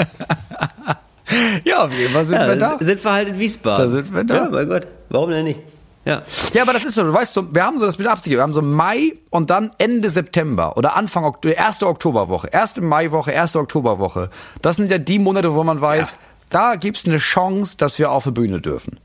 Ja, 1.65 1.85
auf 1.85 1.93
jeden 1.99 2.13
Fall 2.13 2.25
sind 2.25 2.37
Ja, 2.37 2.47
wir 2.49 2.57
da. 2.57 2.77
Sind 2.81 3.03
wir 3.03 3.13
halt 3.13 3.29
in 3.29 3.39
Wiesbaden. 3.39 3.85
Da 3.85 3.91
sind 3.91 4.15
wir 4.15 4.23
da. 4.25 4.35
Ja, 4.45 4.49
mein 4.49 4.69
Gott, 4.69 4.87
warum 5.09 5.31
denn 5.31 5.45
nicht? 5.45 5.59
Ja. 6.05 6.23
Ja, 6.55 6.63
aber 6.63 6.73
das 6.73 6.85
ist 6.85 6.95
so, 6.95 7.03
du 7.03 7.13
weißt 7.13 7.37
du, 7.37 7.53
wir 7.53 7.65
haben 7.65 7.81
so 7.81 7.87
das 7.87 7.99
mit 7.99 8.07
Absicht, 8.07 8.37
wir 8.37 8.43
haben 8.43 8.53
so 8.53 8.63
Mai 8.63 9.15
und 9.31 9.51
dann 9.51 9.73
Ende 9.79 10.09
September 10.09 10.77
oder 10.77 10.95
Anfang 10.95 11.25
Oktober, 11.25 11.57
erste 11.57 11.89
Oktoberwoche, 11.89 12.47
erste 12.53 12.81
Maiwoche, 12.81 13.33
erste 13.33 13.59
Oktoberwoche. 13.59 14.31
Das 14.63 14.77
sind 14.77 14.89
ja 14.89 14.99
die 14.99 15.19
Monate, 15.19 15.53
wo 15.53 15.65
man 15.65 15.81
weiß, 15.81 16.13
Ja. 16.13 16.19
da 16.51 16.77
gibt's 16.77 17.07
eine 17.07 17.19
Chance, 17.19 17.77
dass 17.77 17.99
wir 17.99 18.13
auf 18.13 18.23
die 18.23 18.31
Bühne 18.31 18.61
dürfen. 18.61 19.01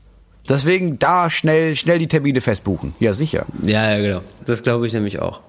Deswegen 0.48 0.98
da 0.98 1.30
schnell, 1.30 1.76
schnell 1.76 1.98
die 1.98 2.08
Termine 2.08 2.40
festbuchen. 2.40 2.94
Ja, 2.98 3.12
sicher. 3.14 3.46
Ja, 3.62 3.90
ja, 3.92 3.98
genau. 4.00 4.20
Das 4.44 4.62
glaube 4.64 4.88
ich 4.88 4.92
nämlich 4.92 5.20
auch. 5.20 5.40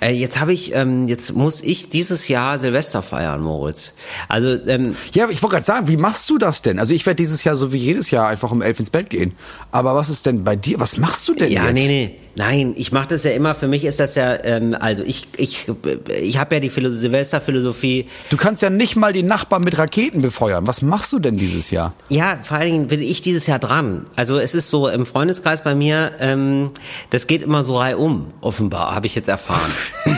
Äh, 0.00 0.12
jetzt 0.12 0.40
habe 0.40 0.54
ich, 0.54 0.74
ähm, 0.74 1.08
jetzt 1.08 1.34
muss 1.34 1.60
ich 1.60 1.90
dieses 1.90 2.28
Jahr 2.28 2.58
Silvester 2.58 3.02
feiern, 3.02 3.42
Moritz. 3.42 3.92
Also, 4.28 4.56
ähm, 4.66 4.96
Ja, 5.12 5.28
ich 5.28 5.42
wollte 5.42 5.56
gerade 5.56 5.66
sagen, 5.66 5.88
wie 5.88 5.98
machst 5.98 6.30
du 6.30 6.38
das 6.38 6.62
denn? 6.62 6.78
Also 6.78 6.94
ich 6.94 7.04
werde 7.04 7.16
dieses 7.16 7.44
Jahr 7.44 7.54
so 7.54 7.74
wie 7.74 7.78
jedes 7.78 8.10
Jahr 8.10 8.28
einfach 8.28 8.50
um 8.50 8.62
elf 8.62 8.78
ins 8.80 8.88
Bett 8.88 9.10
gehen. 9.10 9.32
Aber 9.72 9.94
was 9.94 10.08
ist 10.08 10.24
denn 10.24 10.42
bei 10.42 10.56
dir? 10.56 10.80
Was 10.80 10.96
machst 10.96 11.28
du 11.28 11.34
denn 11.34 11.50
ja, 11.52 11.66
jetzt? 11.66 11.74
nee, 11.74 11.88
nee. 11.88 12.16
Nein, 12.36 12.74
ich 12.76 12.92
mache 12.92 13.08
das 13.08 13.24
ja 13.24 13.32
immer, 13.32 13.54
für 13.56 13.66
mich 13.66 13.84
ist 13.84 13.98
das 14.00 14.14
ja, 14.14 14.42
ähm, 14.44 14.74
also 14.78 15.02
ich, 15.02 15.26
ich, 15.36 15.66
ich 16.22 16.38
habe 16.38 16.54
ja 16.54 16.60
die 16.60 16.70
Philo 16.70 16.88
Silvesterphilosophie, 16.88 18.06
Du 18.30 18.36
kannst 18.36 18.62
ja 18.62 18.70
nicht 18.70 18.94
mal 18.96 19.12
die 19.12 19.24
Nachbarn 19.24 19.62
mit 19.62 19.76
Raketen 19.76 20.22
befeuern. 20.22 20.66
Was 20.66 20.80
machst 20.80 21.12
du 21.12 21.18
denn 21.18 21.36
dieses 21.36 21.70
Jahr? 21.70 21.92
Ja, 22.08 22.38
vor 22.42 22.56
allen 22.58 22.70
Dingen 22.72 22.86
bin 22.86 23.02
ich 23.02 23.20
dieses 23.20 23.46
Jahr 23.46 23.58
dran. 23.58 24.06
Also 24.16 24.29
es 24.38 24.54
ist 24.54 24.70
so 24.70 24.88
im 24.88 25.06
Freundeskreis 25.06 25.62
bei 25.62 25.74
mir, 25.74 26.12
ähm, 26.20 26.72
das 27.10 27.26
geht 27.26 27.42
immer 27.42 27.62
so 27.62 27.78
reihum, 27.78 28.32
offenbar, 28.40 28.94
habe 28.94 29.06
ich 29.06 29.14
jetzt 29.14 29.28
erfahren. 29.28 29.72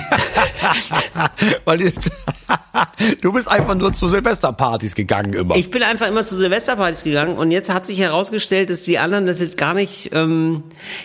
Du 3.21 3.33
bist 3.33 3.49
einfach 3.49 3.75
nur 3.75 3.93
zu 3.93 4.09
Silvesterpartys 4.09 4.95
gegangen 4.95 5.33
immer. 5.33 5.57
Ich 5.57 5.71
bin 5.71 5.83
einfach 5.83 6.09
immer 6.09 6.25
zu 6.25 6.37
Silvesterpartys 6.37 7.05
gegangen 7.05 7.37
und 7.37 7.51
jetzt 7.51 7.73
hat 7.73 7.87
sich 7.87 7.99
herausgestellt, 7.99 8.71
dass 8.71 8.83
die 8.83 8.99
anderen 8.99 9.27
das 9.27 9.41
jetzt 9.41 9.57
gar 9.57 9.75
nicht 9.75 10.11
ähm, 10.13 10.63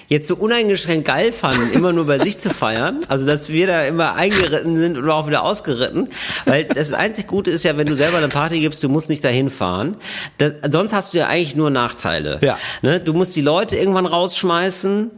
jetzt 0.07 0.27
so 0.27 0.35
uneingeschränkt 0.35 1.07
geil 1.07 1.31
fanden, 1.31 1.71
immer 1.73 1.93
nur 1.93 2.05
bei 2.05 2.19
sich 2.19 2.39
zu 2.39 2.49
feiern. 2.49 3.05
Also 3.07 3.25
dass 3.25 3.49
wir 3.49 3.67
da 3.67 3.83
immer 3.83 4.15
eingeritten 4.15 4.77
sind 4.77 4.97
oder 4.97 5.15
auch 5.15 5.27
wieder 5.27 5.43
ausgeritten. 5.43 6.09
Weil 6.45 6.65
das 6.65 6.93
einzig 6.93 7.27
Gute 7.27 7.51
ist 7.51 7.63
ja, 7.63 7.77
wenn 7.77 7.87
du 7.87 7.95
selber 7.95 8.17
eine 8.17 8.27
Party 8.27 8.59
gibst, 8.59 8.83
du 8.83 8.89
musst 8.89 9.09
nicht 9.09 9.23
dahin 9.23 9.49
fahren. 9.49 9.97
Das, 10.37 10.53
sonst 10.69 10.93
hast 10.93 11.13
du 11.13 11.19
ja 11.19 11.27
eigentlich 11.27 11.55
nur 11.55 11.69
Nachteile. 11.69 12.39
Ja. 12.41 12.57
Ne? 12.81 12.96
Du 12.99 13.13
musst 13.13 13.35
die 13.35 13.41
Leute 13.41 13.77
irgendwann 13.77 14.05
rausschmeißen, 14.05 15.11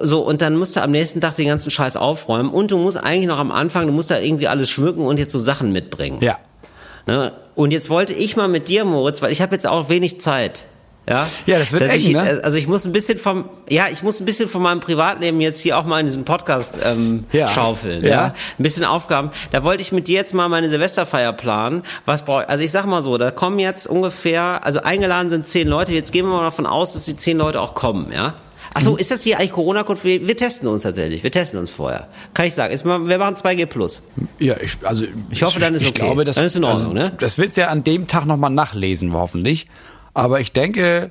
so 0.00 0.20
und 0.22 0.42
dann 0.42 0.56
musst 0.56 0.76
du 0.76 0.82
am 0.82 0.90
nächsten 0.90 1.20
Tag 1.20 1.36
den 1.36 1.48
ganzen 1.48 1.70
Scheiß 1.70 1.96
aufräumen 1.96 2.50
und 2.50 2.70
du 2.70 2.78
musst 2.78 2.96
eigentlich 2.96 3.26
noch 3.26 3.38
am 3.38 3.52
Anfang, 3.52 3.86
du 3.86 3.92
musst 3.92 4.10
da 4.10 4.18
irgendwie 4.18 4.48
alles 4.48 4.70
schmücken 4.70 5.02
und 5.02 5.18
jetzt 5.18 5.32
so 5.32 5.38
Sachen 5.38 5.72
mitbringen. 5.72 6.18
ja. 6.20 6.38
Ne? 7.06 7.32
Und 7.54 7.72
jetzt 7.72 7.90
wollte 7.90 8.12
ich 8.12 8.36
mal 8.36 8.48
mit 8.48 8.68
dir, 8.68 8.84
Moritz, 8.84 9.20
weil 9.20 9.32
ich 9.32 9.42
habe 9.42 9.54
jetzt 9.54 9.66
auch 9.66 9.88
wenig 9.88 10.20
Zeit. 10.20 10.64
Ja, 11.10 11.28
Ja, 11.46 11.58
das 11.58 11.72
wird 11.72 11.82
eng, 11.82 11.90
ich, 11.96 12.12
ne? 12.12 12.40
Also 12.42 12.56
ich 12.56 12.66
muss 12.66 12.84
ein 12.86 12.92
bisschen 12.92 13.18
vom, 13.18 13.44
ja, 13.68 13.86
ich 13.92 14.02
muss 14.02 14.20
ein 14.20 14.24
bisschen 14.24 14.48
von 14.48 14.62
meinem 14.62 14.80
Privatleben 14.80 15.40
jetzt 15.40 15.60
hier 15.60 15.76
auch 15.76 15.84
mal 15.84 16.00
in 16.00 16.06
diesem 16.06 16.24
Podcast 16.24 16.78
ähm, 16.84 17.24
Ja. 17.32 17.48
schaufeln. 17.48 18.02
Ja. 18.04 18.08
Ja. 18.10 18.24
ein 18.58 18.62
bisschen 18.62 18.84
Aufgaben. 18.84 19.30
Da 19.50 19.64
wollte 19.64 19.82
ich 19.82 19.92
mit 19.92 20.08
dir 20.08 20.14
jetzt 20.14 20.32
mal 20.34 20.48
meine 20.48 20.70
Silvesterfeier 20.70 21.32
planen. 21.32 21.82
Was 22.06 22.24
brauche 22.24 22.48
Also 22.48 22.64
ich 22.64 22.70
sag 22.70 22.86
mal 22.86 23.02
so, 23.02 23.18
da 23.18 23.30
kommen 23.30 23.58
jetzt 23.58 23.86
ungefähr, 23.86 24.64
also 24.64 24.80
eingeladen 24.82 25.30
sind 25.30 25.46
zehn 25.46 25.68
Leute. 25.68 25.92
Jetzt 25.92 26.12
gehen 26.12 26.24
wir 26.26 26.32
mal 26.36 26.44
davon 26.44 26.66
aus, 26.66 26.92
dass 26.94 27.04
die 27.04 27.16
zehn 27.16 27.36
Leute 27.38 27.60
auch 27.60 27.74
kommen, 27.74 28.12
ja. 28.14 28.34
Ach 28.72 28.80
Mhm. 28.80 28.84
so, 28.84 28.96
ist 28.96 29.10
das 29.10 29.22
hier 29.22 29.38
eigentlich 29.40 29.50
Corona-Code? 29.52 29.98
Wir, 30.04 30.26
wir 30.28 30.36
testen 30.36 30.68
uns 30.68 30.82
tatsächlich. 30.82 31.24
Wir 31.24 31.32
testen 31.32 31.58
uns 31.58 31.72
vorher. 31.72 32.06
Kann 32.34 32.46
ich 32.46 32.54
sagen. 32.54 32.72
Ist 32.72 32.84
wir 32.84 32.98
machen 32.98 33.34
2G 33.34 33.66
plus. 33.66 34.00
Ja, 34.38 34.54
ich, 34.60 34.74
also 34.84 35.06
Ich 35.30 35.42
hoffe, 35.42 35.58
dann 35.58 35.74
ist 35.74 35.82
ich 35.82 35.88
okay. 35.88 36.02
Glaube, 36.02 36.24
das, 36.24 36.36
Dann 36.36 36.44
ist 36.44 36.54
in 36.54 36.62
Ordnung, 36.62 36.96
also, 36.96 37.08
ne? 37.08 37.12
Das 37.18 37.36
willst 37.36 37.56
du 37.56 37.62
ja 37.62 37.66
an 37.68 37.82
dem 37.82 38.06
Tag 38.06 38.26
nochmal 38.26 38.50
nachlesen, 38.50 39.12
hoffentlich. 39.12 39.66
Aber 40.20 40.40
ich 40.40 40.52
denke, 40.52 41.10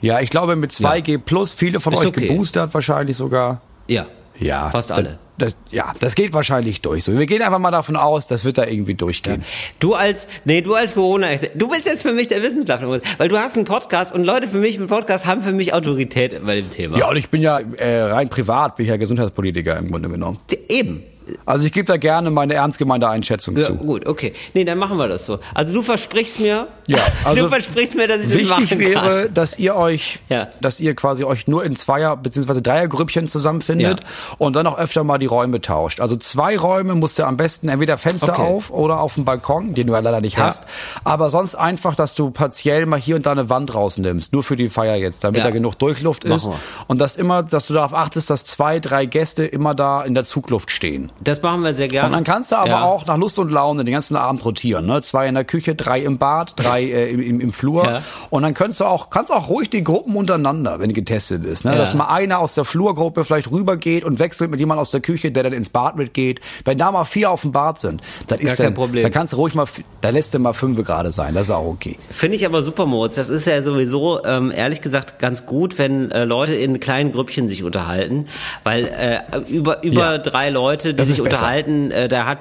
ja, 0.00 0.20
ich 0.20 0.30
glaube 0.30 0.56
mit 0.56 0.72
2G 0.72 1.18
plus, 1.18 1.52
viele 1.52 1.78
von 1.80 1.92
Ist 1.92 2.00
euch 2.00 2.06
okay. 2.08 2.26
geboostert 2.26 2.74
wahrscheinlich 2.74 3.16
sogar. 3.16 3.62
Ja. 3.88 4.06
Ja, 4.38 4.70
Fast 4.70 4.90
alle. 4.90 5.18
Das, 5.38 5.56
ja, 5.70 5.92
das 6.00 6.14
geht 6.14 6.32
wahrscheinlich 6.32 6.80
durch. 6.80 7.04
So, 7.04 7.16
wir 7.16 7.26
gehen 7.26 7.42
einfach 7.42 7.58
mal 7.58 7.70
davon 7.70 7.96
aus, 7.96 8.26
das 8.26 8.44
wird 8.44 8.58
da 8.58 8.64
irgendwie 8.64 8.94
durchgehen. 8.94 9.44
Du 9.78 9.94
als, 9.94 10.26
nee, 10.44 10.60
du 10.60 10.74
als 10.74 10.94
corona 10.94 11.28
du 11.54 11.68
bist 11.68 11.86
jetzt 11.86 12.02
für 12.02 12.12
mich 12.12 12.28
der 12.28 12.42
Wissenschaftler, 12.42 13.00
weil 13.18 13.28
du 13.28 13.38
hast 13.38 13.56
einen 13.56 13.64
Podcast 13.64 14.12
und 14.12 14.24
Leute 14.24 14.48
für 14.48 14.58
mich 14.58 14.78
mit 14.78 14.88
Podcast 14.88 15.26
haben 15.26 15.42
für 15.42 15.52
mich 15.52 15.72
Autorität 15.74 16.44
bei 16.44 16.56
dem 16.56 16.70
Thema. 16.70 16.98
Ja, 16.98 17.08
und 17.08 17.16
ich 17.16 17.30
bin 17.30 17.40
ja 17.40 17.60
äh, 17.60 18.02
rein 18.02 18.28
privat, 18.28 18.76
bin 18.76 18.84
ich 18.84 18.90
ja 18.90 18.96
Gesundheitspolitiker 18.96 19.76
im 19.76 19.90
Grunde 19.90 20.08
genommen. 20.08 20.38
Eben. 20.68 21.02
Also 21.46 21.66
ich 21.66 21.72
gebe 21.72 21.86
da 21.86 21.96
gerne 21.96 22.30
meine 22.30 22.54
ernst 22.54 22.78
gemeinte 22.78 23.08
Einschätzung 23.08 23.56
Ja, 23.56 23.64
zu. 23.64 23.74
gut, 23.76 24.06
okay. 24.06 24.32
Nee, 24.54 24.64
dann 24.64 24.78
machen 24.78 24.96
wir 24.98 25.08
das 25.08 25.26
so. 25.26 25.38
Also 25.54 25.72
du 25.72 25.82
versprichst 25.82 26.40
mir, 26.40 26.68
Ja, 26.86 26.98
also 27.24 27.42
du 27.44 27.48
versprichst 27.48 27.94
mir, 27.94 28.08
dass 28.08 28.20
ich 28.20 28.26
das 28.28 28.34
Wichtig 28.34 28.70
machen 28.70 28.78
wäre, 28.78 29.22
kann. 29.24 29.34
dass 29.34 29.58
ihr 29.58 29.76
euch, 29.76 30.18
Ja. 30.28 30.48
dass 30.60 30.80
ihr 30.80 30.94
quasi 30.94 31.24
euch 31.24 31.46
nur 31.46 31.64
in 31.64 31.76
Zweier- 31.76 32.16
bzw. 32.16 32.60
Dreiergrüppchen 32.60 33.28
zusammenfindet 33.28 34.00
Ja. 34.00 34.06
und 34.38 34.56
dann 34.56 34.66
auch 34.66 34.78
öfter 34.78 35.04
mal 35.04 35.18
die 35.18 35.26
Räume 35.26 35.60
tauscht. 35.60 36.00
Also 36.00 36.16
zwei 36.16 36.56
Räume 36.56 36.94
musst 36.94 37.18
du 37.18 37.24
am 37.24 37.36
besten 37.36 37.68
entweder 37.68 37.98
Fenster 37.98 38.32
Okay. 38.32 38.42
auf 38.42 38.70
oder 38.70 39.00
auf 39.00 39.14
dem 39.14 39.24
Balkon, 39.24 39.74
den 39.74 39.86
du 39.86 39.92
ja 39.92 40.00
leider 40.00 40.20
nicht 40.20 40.38
hast. 40.38 40.64
Aber 41.04 41.30
sonst 41.30 41.54
einfach, 41.54 41.94
dass 41.94 42.14
du 42.14 42.30
partiell 42.30 42.86
mal 42.86 42.98
hier 42.98 43.16
und 43.16 43.26
da 43.26 43.32
eine 43.32 43.48
Wand 43.48 43.74
rausnimmst, 43.74 44.32
nur 44.32 44.42
für 44.42 44.56
die 44.56 44.68
Feier 44.70 44.96
jetzt, 44.96 45.22
damit 45.24 45.44
da 45.44 45.50
genug 45.50 45.78
Durchluft 45.78 46.24
ist. 46.24 46.46
Wir. 46.46 46.54
Und 46.88 46.98
dass 46.98 47.16
immer, 47.16 47.42
dass 47.42 47.66
du 47.66 47.74
darauf 47.74 47.94
achtest, 47.94 48.30
dass 48.30 48.44
zwei, 48.44 48.80
drei 48.80 49.06
Gäste 49.06 49.44
immer 49.44 49.74
da 49.74 50.02
in 50.02 50.14
der 50.14 50.24
Zugluft 50.24 50.70
stehen. 50.70 51.11
Das 51.20 51.40
machen 51.42 51.62
wir 51.62 51.72
sehr 51.74 51.88
gerne. 51.88 52.06
Und 52.08 52.12
dann 52.14 52.24
kannst 52.24 52.50
du 52.52 52.56
aber 52.56 52.68
Ja. 52.70 52.82
auch 52.82 53.06
nach 53.06 53.16
Lust 53.16 53.38
und 53.38 53.50
Laune 53.52 53.84
den 53.84 53.94
ganzen 53.94 54.16
Abend 54.16 54.44
rotieren. 54.44 54.86
Ne? 54.86 55.02
Zwei 55.02 55.28
in 55.28 55.34
der 55.34 55.44
Küche, 55.44 55.74
drei 55.74 56.00
im 56.00 56.18
Bad, 56.18 56.54
drei 56.56 56.82
äh, 56.82 57.10
im, 57.10 57.20
im, 57.20 57.40
im 57.40 57.52
Flur. 57.52 57.84
Ja. 57.84 58.02
Und 58.30 58.42
dann 58.42 58.54
kannst 58.54 58.80
du 58.80 58.84
auch, 58.84 59.10
kannst 59.10 59.30
auch 59.30 59.48
ruhig 59.48 59.70
die 59.70 59.84
Gruppen 59.84 60.16
untereinander, 60.16 60.80
wenn 60.80 60.92
getestet 60.92 61.44
ist. 61.44 61.64
Ne? 61.64 61.72
Ja. 61.72 61.78
Dass 61.78 61.94
mal 61.94 62.06
einer 62.06 62.38
aus 62.40 62.54
der 62.54 62.64
Flurgruppe 62.64 63.24
vielleicht 63.24 63.50
rübergeht 63.50 64.04
und 64.04 64.18
wechselt 64.18 64.50
mit 64.50 64.58
jemand 64.58 64.80
aus 64.80 64.90
der 64.90 65.00
Küche, 65.00 65.30
der 65.30 65.44
dann 65.44 65.52
ins 65.52 65.68
Bad 65.68 65.96
mitgeht. 65.96 66.40
Wenn 66.64 66.78
da 66.78 66.90
mal 66.90 67.04
vier 67.04 67.30
auf 67.30 67.42
dem 67.42 67.52
Bad 67.52 67.78
sind, 67.78 68.02
dann 68.26 68.40
ist 68.40 68.56
kein 68.56 68.66
dann, 68.66 68.74
Problem. 68.74 69.02
dann 69.02 69.12
kannst 69.12 69.32
du 69.32 69.36
ruhig 69.36 69.54
mal, 69.54 69.66
da 70.00 70.10
lässt 70.10 70.34
du 70.34 70.38
mal 70.38 70.52
fünf 70.52 70.82
gerade 70.84 71.12
sein. 71.12 71.34
Das 71.34 71.44
ist 71.44 71.50
auch 71.50 71.66
okay. 71.66 71.98
Finde 72.10 72.36
ich 72.36 72.44
aber 72.46 72.62
super, 72.62 72.86
Moritz. 72.86 73.14
Das 73.14 73.28
ist 73.28 73.46
ja 73.46 73.62
sowieso, 73.62 74.24
ähm, 74.24 74.52
ehrlich 74.54 74.80
gesagt, 74.80 75.18
ganz 75.18 75.46
gut, 75.46 75.78
wenn 75.78 76.10
äh, 76.10 76.24
Leute 76.24 76.54
in 76.54 76.80
kleinen 76.80 77.12
Grüppchen 77.12 77.48
sich 77.48 77.62
unterhalten. 77.62 78.26
Weil 78.64 78.86
äh, 78.86 79.38
über, 79.48 79.82
über 79.84 80.18
drei 80.18 80.50
Leute, 80.50 80.94
die 80.94 81.01
Das 81.02 81.08
sich 81.08 81.18
ist 81.18 81.24
besser. 81.24 81.36
unterhalten, 81.36 81.90
äh, 81.90 82.08
da 82.08 82.26
hat, 82.26 82.38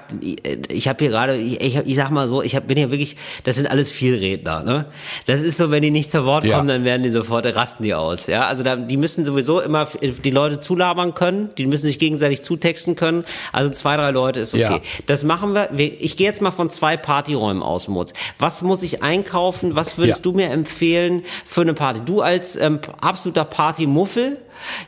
ich 0.70 0.88
habe 0.88 1.00
hier 1.00 1.10
gerade, 1.10 1.36
ich, 1.38 1.76
ich, 1.86 1.96
sag 1.96 2.10
mal 2.12 2.28
so, 2.28 2.42
ich 2.42 2.56
hab, 2.56 2.68
bin 2.68 2.78
hier 2.78 2.92
wirklich, 2.92 3.16
das 3.44 3.56
sind 3.56 3.68
alles 3.70 3.90
Vielredner. 3.90 4.64
Ne? 4.64 4.86
Das 5.28 5.42
ist 5.42 5.58
so, 5.58 5.72
wenn 5.72 5.82
die 5.84 5.92
nicht 5.92 6.12
zu 6.12 6.26
Wort 6.26 6.44
Ja. 6.46 6.56
kommen, 6.58 6.68
dann 6.68 6.84
werden 6.84 7.04
die 7.04 7.12
sofort, 7.12 7.46
rasten 7.56 7.84
die 7.84 7.94
aus. 7.94 8.28
Ja, 8.28 8.48
Also 8.48 8.64
da, 8.64 8.76
die 8.76 8.98
müssen 8.98 9.26
sowieso 9.26 9.60
immer 9.62 9.88
die 10.02 10.32
Leute 10.32 10.60
zulabern 10.60 11.14
können, 11.14 11.50
die 11.58 11.66
müssen 11.66 11.86
sich 11.86 12.00
gegenseitig 12.00 12.42
zutexten 12.44 12.96
können. 12.96 13.26
Also 13.52 13.70
zwei, 13.72 13.96
drei 13.98 14.12
Leute 14.12 14.40
ist 14.40 14.54
okay. 14.54 14.62
Ja. 14.64 14.80
Das 15.08 15.24
machen 15.24 15.54
wir. 15.54 15.70
ich 15.74 16.18
gehe 16.18 16.28
jetzt 16.28 16.42
mal 16.42 16.52
von 16.52 16.70
zwei 16.70 16.98
Partyräumen 16.98 17.64
aus, 17.64 17.88
Moritz. 17.88 18.14
Was 18.40 18.62
muss 18.62 18.84
ich 18.84 19.04
einkaufen? 19.04 19.76
Was 19.76 19.98
würdest 19.98 20.20
Ja. 20.20 20.24
du 20.24 20.34
mir 20.38 20.50
empfehlen 20.50 21.24
für 21.46 21.62
eine 21.62 21.74
Party? 21.74 22.02
Du 22.06 22.22
als 22.22 22.56
ähm, 22.56 22.80
absoluter 23.00 23.46
Partymuffel, 23.46 24.38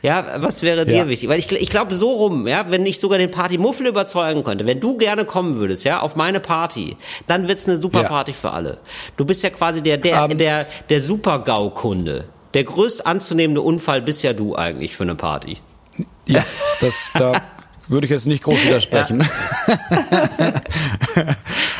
ja, 0.02 0.26
was 0.38 0.62
wäre 0.62 0.84
dir 0.86 0.96
Ja. 0.96 1.08
wichtig? 1.08 1.28
Weil 1.28 1.38
ich, 1.38 1.50
ich 1.50 1.70
glaube 1.70 1.94
so 1.94 2.12
rum, 2.12 2.46
ja, 2.46 2.66
wenn 2.70 2.84
ich 2.86 3.00
sogar 3.00 3.18
den 3.18 3.30
Partymuffel 3.30 3.86
überzeugen 3.86 4.44
könnte, 4.44 4.66
wenn 4.66 4.80
du 4.80 4.96
gerne 4.96 5.24
kommen 5.24 5.56
würdest, 5.56 5.84
ja, 5.84 6.00
auf 6.00 6.16
meine 6.16 6.40
Party, 6.40 6.96
dann 7.26 7.48
wird's 7.48 7.66
eine 7.66 7.78
super 7.80 8.02
Ja. 8.02 8.08
Party 8.08 8.32
für 8.32 8.50
alle. 8.50 8.78
Du 9.16 9.24
bist 9.24 9.42
ja 9.42 9.50
quasi 9.50 9.82
der 9.82 9.96
der 9.98 10.28
Ähm. 10.30 10.38
der 10.38 10.66
der 10.88 11.00
Super-GAU-Kunde. 11.00 12.24
Der 12.54 12.64
größt 12.64 13.06
anzunehmende 13.06 13.60
Unfall 13.60 14.00
bist 14.02 14.22
ja 14.22 14.32
du 14.32 14.54
eigentlich 14.54 14.96
für 14.96 15.02
eine 15.04 15.14
Party. 15.16 15.58
Ja, 16.26 16.44
das, 16.80 16.94
da 17.14 17.32
würde 17.88 18.06
ich 18.06 18.10
jetzt 18.10 18.26
nicht 18.26 18.42
groß 18.42 18.64
widersprechen. 18.64 19.24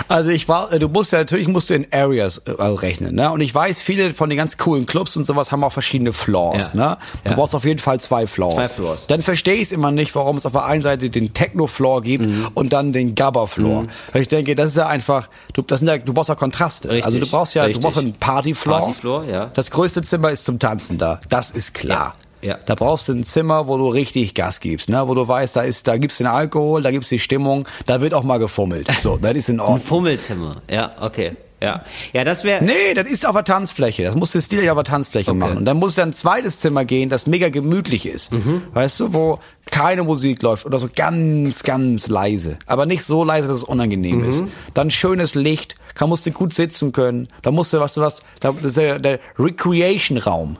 also 0.09 0.31
ich 0.31 0.49
war, 0.49 0.71
du 0.79 0.89
musst 0.89 1.13
ja 1.13 1.19
natürlich 1.19 1.49
musst 1.49 1.71
du 1.71 1.75
in 1.75 1.87
Areas 1.93 2.39
äh, 2.39 2.51
rechnen, 2.63 3.15
ne? 3.15 3.31
Und 3.31 3.41
ich 3.41 3.55
weiß, 3.55 3.81
viele 3.83 4.13
von 4.15 4.29
den 4.29 4.37
ganz 4.37 4.57
coolen 4.59 4.87
Clubs 4.87 5.17
und 5.17 5.25
sowas 5.25 5.53
haben 5.53 5.65
auch 5.65 5.73
verschiedene 5.73 6.13
Floors, 6.13 6.73
Ja. 6.75 6.91
ne? 6.91 6.99
Du 7.25 7.31
Ja. 7.31 7.37
brauchst 7.37 7.55
auf 7.55 7.65
jeden 7.65 7.81
Fall 7.81 8.01
zwei 8.01 8.27
Floors. 8.27 8.55
Zwei 8.55 8.65
Floors. 8.75 9.07
Dann 9.07 9.23
verstehe 9.23 9.55
ich 9.55 9.63
es 9.63 9.73
immer 9.73 9.91
nicht, 9.91 10.15
warum 10.15 10.37
es 10.37 10.47
auf 10.47 10.53
der 10.53 10.65
einen 10.65 10.83
Seite 10.83 11.11
den 11.11 11.33
Techno-Floor 11.33 12.03
gibt 12.03 12.27
Mhm. 12.27 12.49
und 12.55 12.73
dann 12.73 12.93
den 12.93 13.15
Gabba-Floor. 13.15 13.85
Weil 14.13 14.23
Ich 14.23 14.29
denke, 14.29 14.55
das 14.55 14.69
ist 14.73 14.77
ja 14.77 14.87
einfach, 14.87 15.29
du, 15.53 15.63
das 15.63 15.81
sind 15.81 15.89
ja, 15.89 15.99
du 15.99 16.13
brauchst 16.13 16.29
ja 16.29 16.35
Kontraste. 16.35 16.89
Richtig, 16.89 17.05
also 17.07 17.19
du 17.19 17.27
brauchst 17.27 17.55
ja, 17.55 17.65
richtig. 17.65 17.81
du 17.83 17.87
brauchst 17.89 17.99
einen 17.99 18.13
Party-Floor. 18.15 18.81
Partyfloor, 18.81 19.25
ja. 19.25 19.51
Das 19.55 19.71
größte 19.71 20.03
Zimmer 20.03 20.31
ist 20.31 20.45
zum 20.45 20.59
Tanzen 20.59 20.99
da. 20.99 21.21
Das 21.29 21.51
ist 21.51 21.75
klar. 21.75 22.13
Ja. 22.45 22.59
Da 22.67 22.75
brauchst 22.75 23.09
du 23.09 23.13
ein 23.13 23.25
Zimmer, 23.25 23.67
wo 23.69 23.79
du 23.79 23.89
richtig 23.89 24.35
Gas 24.35 24.61
gibst, 24.61 24.89
ne? 24.89 25.09
Wo 25.09 25.15
du 25.15 25.27
weißt, 25.27 25.57
da 25.57 25.63
ist, 25.63 25.89
da 25.89 25.97
gibt's 25.97 26.19
den 26.19 26.27
Alkohol, 26.27 26.83
da 26.83 26.91
gibt's 26.91 27.09
die 27.09 27.19
Stimmung, 27.19 27.67
da 27.87 28.01
wird 28.01 28.13
auch 28.15 28.23
mal 28.23 28.39
gefummelt. 28.39 28.89
So, 29.01 29.17
das 29.17 29.35
ist 29.35 29.49
in 29.49 29.57
Ein 29.57 29.61
Ordnung. 29.61 29.81
Fummelzimmer. 29.81 30.57
Ja, 30.71 30.93
okay. 31.01 31.33
Ja. 31.63 31.83
Ja, 32.13 32.25
das 32.25 32.45
wäre 32.45 32.63
Nee, 32.63 32.93
das 32.95 33.07
ist 33.07 33.25
auf 33.25 33.33
der 33.35 33.45
Tanzfläche. 33.45 34.03
Das 34.05 34.15
musst 34.15 34.35
du 34.35 34.41
stilig 34.43 34.69
auf 34.71 34.77
der 34.77 34.85
Tanzfläche 34.85 35.31
Okay. 35.31 35.41
machen. 35.41 35.57
Und 35.59 35.65
dann 35.65 35.79
muss 35.79 35.95
du 35.95 36.03
ein 36.03 36.13
zweites 36.13 36.59
Zimmer 36.59 36.85
gehen, 36.85 37.09
das 37.09 37.27
mega 37.27 37.49
gemütlich 37.49 38.05
ist. 38.05 38.33
Mhm. 38.33 38.65
Weißt 38.75 39.01
du, 39.01 39.15
wo 39.15 39.39
keine 39.71 40.03
Musik 40.03 40.43
läuft 40.43 40.67
oder 40.67 40.79
so 40.79 40.89
ganz, 40.95 41.63
ganz 41.63 42.09
leise. 42.09 42.59
Aber 42.67 42.85
nicht 42.85 43.05
so 43.05 43.25
leise, 43.25 43.49
dass 43.49 43.59
es 43.59 43.65
unangenehm 43.65 44.19
Mhm. 44.19 44.29
ist. 44.29 44.45
Dann 44.75 44.91
schönes 44.91 45.35
Licht, 45.35 45.77
da 45.99 46.07
musst 46.07 46.27
du 46.27 46.33
gut 46.33 46.53
sitzen 46.53 46.93
können. 46.93 47.29
Da 47.41 47.51
musst 47.51 47.73
du, 47.73 47.79
du 47.79 47.83
was, 47.83 48.21
da, 48.41 48.53
das 48.53 48.63
ist 48.65 48.77
der, 48.77 48.99
der 48.99 49.21
Recreation-Raum. 49.39 50.59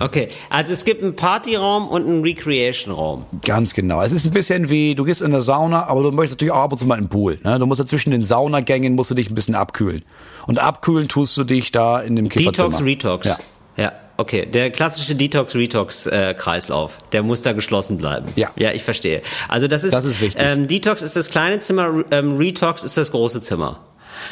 Okay, 0.00 0.28
also 0.50 0.72
es 0.72 0.84
gibt 0.84 1.02
einen 1.02 1.14
Partyraum 1.16 1.88
und 1.88 2.06
einen 2.06 2.22
Recreation-Raum. 2.22 3.26
Ganz 3.44 3.74
genau. 3.74 4.02
Es 4.02 4.12
ist 4.12 4.24
ein 4.26 4.32
bisschen 4.32 4.68
wie, 4.68 4.94
du 4.94 5.04
gehst 5.04 5.22
in 5.22 5.32
eine 5.32 5.40
Sauna, 5.40 5.86
aber 5.86 6.02
du 6.02 6.10
möchtest 6.10 6.40
natürlich 6.40 6.52
auch 6.52 6.62
ab 6.64 6.72
und 6.72 6.78
zu 6.78 6.86
mal 6.86 6.96
in 6.96 7.04
den 7.04 7.10
Pool. 7.10 7.38
Ne? 7.44 7.58
Du 7.58 7.66
musst 7.66 7.78
ja 7.78 7.86
zwischen 7.86 8.10
den 8.10 8.24
Saunagängen 8.24 8.94
musst 8.94 9.10
du 9.10 9.14
dich 9.14 9.30
ein 9.30 9.34
bisschen 9.34 9.54
abkühlen. 9.54 10.02
Und 10.46 10.58
abkühlen 10.58 11.08
tust 11.08 11.36
du 11.36 11.44
dich 11.44 11.70
da 11.70 12.00
in 12.00 12.16
dem 12.16 12.28
Kifferzimmer. 12.28 12.70
Detox, 12.70 12.84
Retox. 12.84 13.26
Ja. 13.28 13.36
Ja, 13.76 13.92
okay. 14.18 14.46
Der 14.46 14.70
klassische 14.70 15.14
Detox-Retox-Kreislauf, 15.16 16.96
der 17.12 17.22
muss 17.22 17.42
da 17.42 17.52
geschlossen 17.52 17.98
bleiben. 17.98 18.26
Ja. 18.36 18.50
Ja, 18.56 18.72
ich 18.72 18.82
verstehe. 18.82 19.20
Also 19.48 19.68
das 19.68 19.84
ist, 19.84 19.92
Das 19.92 20.04
ist 20.04 20.20
wichtig. 20.20 20.40
Ähm, 20.44 20.68
Detox 20.68 21.02
ist 21.02 21.16
das 21.16 21.28
kleine 21.28 21.58
Zimmer, 21.58 22.04
ähm, 22.10 22.36
Retox 22.36 22.84
ist 22.84 22.96
das 22.96 23.10
große 23.10 23.40
Zimmer. 23.42 23.80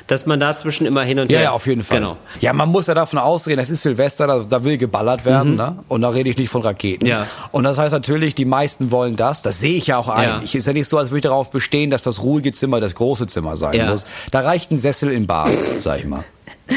Dass 0.07 0.26
man 0.26 0.40
dazwischen 0.40 0.86
immer 0.86 1.03
hin 1.03 1.18
und 1.18 1.30
Ja, 1.30 1.38
her. 1.38 1.45
ja, 1.45 1.51
auf 1.53 1.66
jeden 1.66 1.84
Fall. 1.84 1.99
Genau. 1.99 2.16
Ja, 2.40 2.53
man 2.53 2.68
muss 2.68 2.86
ja 2.86 2.95
davon 2.95 3.18
ausgehen, 3.18 3.59
es 3.59 3.70
ist 3.70 3.82
Silvester, 3.82 4.26
da, 4.26 4.40
da 4.40 4.64
will 4.64 4.78
geballert 4.78 5.24
werden, 5.24 5.57
ne? 5.57 5.78
Und 5.88 6.03
da 6.03 6.09
rede 6.11 6.30
ich 6.30 6.36
nicht 6.36 6.51
von 6.51 6.62
Raketen. 6.62 7.05
Mhm. 7.07 7.11
Ja. 7.11 7.26
Und 7.53 7.64
das 7.64 7.78
heißt 7.78 7.93
natürlich, 7.93 8.34
die 8.34 8.45
meisten 8.45 8.90
wollen 8.90 9.16
das. 9.16 9.43
Das 9.43 9.61
sehe 9.61 9.76
ich 9.76 9.86
ja 9.88 9.99
auch 9.99 10.09
ein. 10.09 10.28
Ja. 10.28 10.40
Ich 10.45 10.55
ist 10.55 10.66
ja 10.66 10.72
nicht 10.72 10.88
so, 10.88 10.99
als 10.99 11.11
würde 11.11 11.18
ich 11.18 11.22
darauf 11.22 11.51
bestehen, 11.51 11.90
dass 11.90 12.03
das 12.03 12.22
ruhige 12.22 12.53
Zimmer 12.53 12.80
das 12.80 12.95
große 12.95 13.26
Zimmer 13.26 13.57
sein 13.57 13.74
Ja. 13.74 13.90
muss. 13.90 14.05
Da 14.30 14.40
reicht 14.40 14.70
ein 14.70 14.78
Sessel 14.78 15.11
im 15.12 15.26
Bad, 15.26 15.51
sag 15.78 15.99
ich 16.01 16.07
mal. 16.07 16.24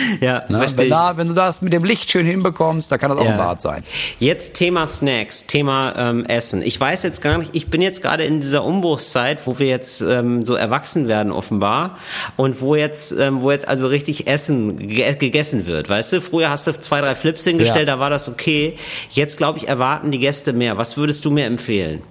Ja, 0.21 0.43
Ne? 0.49 0.59
verstehe 0.59 0.85
Wenn, 0.85 0.89
da, 0.89 1.17
wenn 1.17 1.27
du 1.29 1.33
das 1.33 1.61
mit 1.61 1.73
dem 1.73 1.83
Licht 1.83 2.09
schön 2.11 2.25
hinbekommst, 2.25 2.91
da 2.91 2.97
kann 2.97 3.11
das 3.11 3.19
auch 3.19 3.25
Ja. 3.25 3.31
ein 3.31 3.37
Bad 3.37 3.61
sein. 3.61 3.83
Jetzt 4.19 4.53
Thema 4.55 4.87
Snacks, 4.87 5.45
Thema 5.45 5.93
ähm, 5.97 6.25
Essen. 6.25 6.61
Ich 6.61 6.79
weiß 6.79 7.03
jetzt 7.03 7.21
gar 7.21 7.37
nicht, 7.37 7.55
ich 7.55 7.67
bin 7.67 7.81
jetzt 7.81 8.01
gerade 8.01 8.23
in 8.23 8.39
dieser 8.39 8.63
Umbruchszeit, 8.63 9.39
wo 9.45 9.59
wir 9.59 9.67
jetzt 9.67 10.01
ähm, 10.01 10.45
so 10.45 10.55
erwachsen 10.55 11.07
werden 11.07 11.31
offenbar 11.31 11.97
und 12.37 12.61
wo 12.61 12.75
jetzt, 12.75 13.11
ähm, 13.17 13.41
wo 13.41 13.51
jetzt 13.51 13.67
also 13.67 13.87
richtig 13.87 14.27
Essen 14.27 14.77
ge 14.77 15.13
gegessen 15.15 15.65
wird. 15.65 15.89
Weißt 15.89 16.13
du, 16.13 16.21
früher 16.21 16.49
hast 16.49 16.67
du 16.67 16.71
zwei, 16.79 17.01
drei 17.01 17.15
Flips 17.15 17.43
hingestellt, 17.43 17.87
Ja. 17.87 17.95
da 17.95 17.99
war 17.99 18.09
das 18.09 18.27
okay. 18.27 18.77
Jetzt 19.11 19.37
glaube 19.37 19.59
ich 19.59 19.67
erwarten 19.67 20.11
die 20.11 20.19
Gäste 20.19 20.53
mehr. 20.53 20.77
Was 20.77 20.97
würdest 20.97 21.25
du 21.25 21.31
mir 21.31 21.45
empfehlen? 21.45 22.01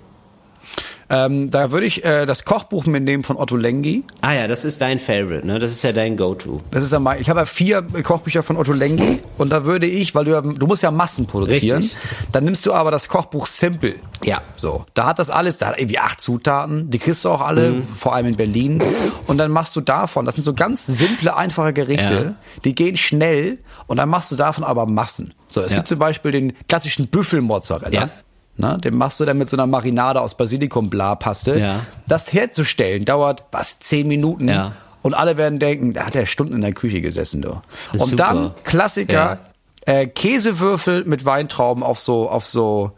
Ähm, 1.15 1.51
da 1.51 1.71
würde 1.71 1.87
ich 1.87 2.05
äh, 2.05 2.27
das 2.27 2.45
Kochbuch 2.45 2.87
mitnehmen 2.87 3.23
von 3.23 3.37
Otto 3.37 3.57
Lengi. 3.57 4.03
Ah 4.21 4.33
ja, 4.33 4.49
das 4.49 4.65
ist 4.65 4.81
dein 4.81 4.99
Favorite, 4.99 5.47
ne? 5.47 5.59
Das 5.59 5.71
ist 5.71 5.85
ja 5.85 5.93
dein 5.93 6.17
Go-To. 6.17 6.61
Das 6.71 6.83
ist 6.83 6.93
ja 6.93 6.99
mein, 6.99 7.21
ich 7.21 7.29
habe 7.31 7.41
ja 7.41 7.47
vier 7.47 7.83
Kochbücher 7.83 8.43
von 8.43 8.57
Otto 8.57 8.73
Lengi 8.73 9.21
und 9.39 9.51
da 9.51 9.65
würde 9.65 9.87
ich, 9.87 10.15
weil 10.15 10.25
du 10.25 10.33
ja, 10.33 10.41
du 10.41 10.67
musst 10.67 10.83
ja 10.83 10.91
Massen 10.91 11.27
produzieren, 11.27 11.83
Richtig. 11.83 11.99
dann 12.33 12.45
nimmst 12.45 12.67
du 12.67 12.73
aber 12.73 12.91
das 12.91 13.09
Kochbuch 13.09 13.47
Simple. 13.47 13.95
Ja. 14.25 14.43
So, 14.57 14.87
da 14.95 15.07
hat 15.07 15.19
das 15.19 15.31
alles, 15.31 15.59
da 15.59 15.69
hat 15.69 15.79
irgendwie 15.79 15.99
acht 15.99 16.21
Zutaten, 16.21 16.91
die 16.91 16.99
kriegst 16.99 17.25
du 17.25 17.29
auch 17.31 17.41
alle, 17.43 17.71
Mhm. 17.71 17.87
vor 17.87 18.15
allem 18.15 18.27
in 18.27 18.37
Berlin. 18.37 18.83
Und 19.27 19.39
dann 19.39 19.51
machst 19.51 19.77
du 19.77 19.81
davon, 19.81 20.25
das 20.27 20.35
sind 20.35 20.45
so 20.45 20.53
ganz 20.55 20.87
simple, 20.87 21.37
einfache 21.37 21.73
Gerichte, 21.73 22.15
Ja. 22.15 22.35
die 22.65 22.75
gehen 22.75 22.97
schnell 22.97 23.59
und 23.87 23.99
dann 23.99 24.09
machst 24.09 24.33
du 24.33 24.37
davon 24.37 24.65
aber 24.65 24.87
Massen. 24.87 25.33
So, 25.49 25.61
es 25.61 25.71
Ja. 25.73 25.79
gibt 25.79 25.89
zum 25.89 25.99
Beispiel 25.99 26.33
den 26.33 26.53
klassischen 26.69 27.07
Büffelmozzarella. 27.09 27.91
Ja. 28.01 28.11
Na, 28.57 28.77
den 28.77 28.97
machst 28.97 29.19
du 29.19 29.25
dann 29.25 29.39
mit 29.39 29.49
so 29.49 29.57
einer 29.57 29.67
Marinade 29.67 30.21
aus 30.21 30.37
Basilikum-Bla-Paste. 30.37 31.59
Ja. 31.59 31.81
Das 32.07 32.33
herzustellen 32.33 33.05
dauert, 33.05 33.45
was, 33.51 33.81
zehn 33.81 34.07
Minuten? 34.07 34.49
Ja. 34.49 34.73
Und 35.03 35.15
alle 35.15 35.37
werden 35.37 35.59
denken, 35.59 35.93
da 35.93 36.07
hat 36.07 36.17
er 36.17 36.25
Stunden 36.27 36.55
in 36.55 36.61
der 36.63 36.73
Küche 36.73 37.01
gesessen, 37.01 37.43
du. 37.43 37.61
Und 37.93 38.01
super. 38.01 38.17
dann 38.17 38.51
Klassiker, 38.63 39.39
äh, 39.87 40.07
Käsewürfel 40.07 41.05
mit 41.05 41.25
Weintrauben 41.25 41.83
auf 41.83 41.99
so, 41.99 42.29
auf 42.31 42.47
so, 42.47 42.93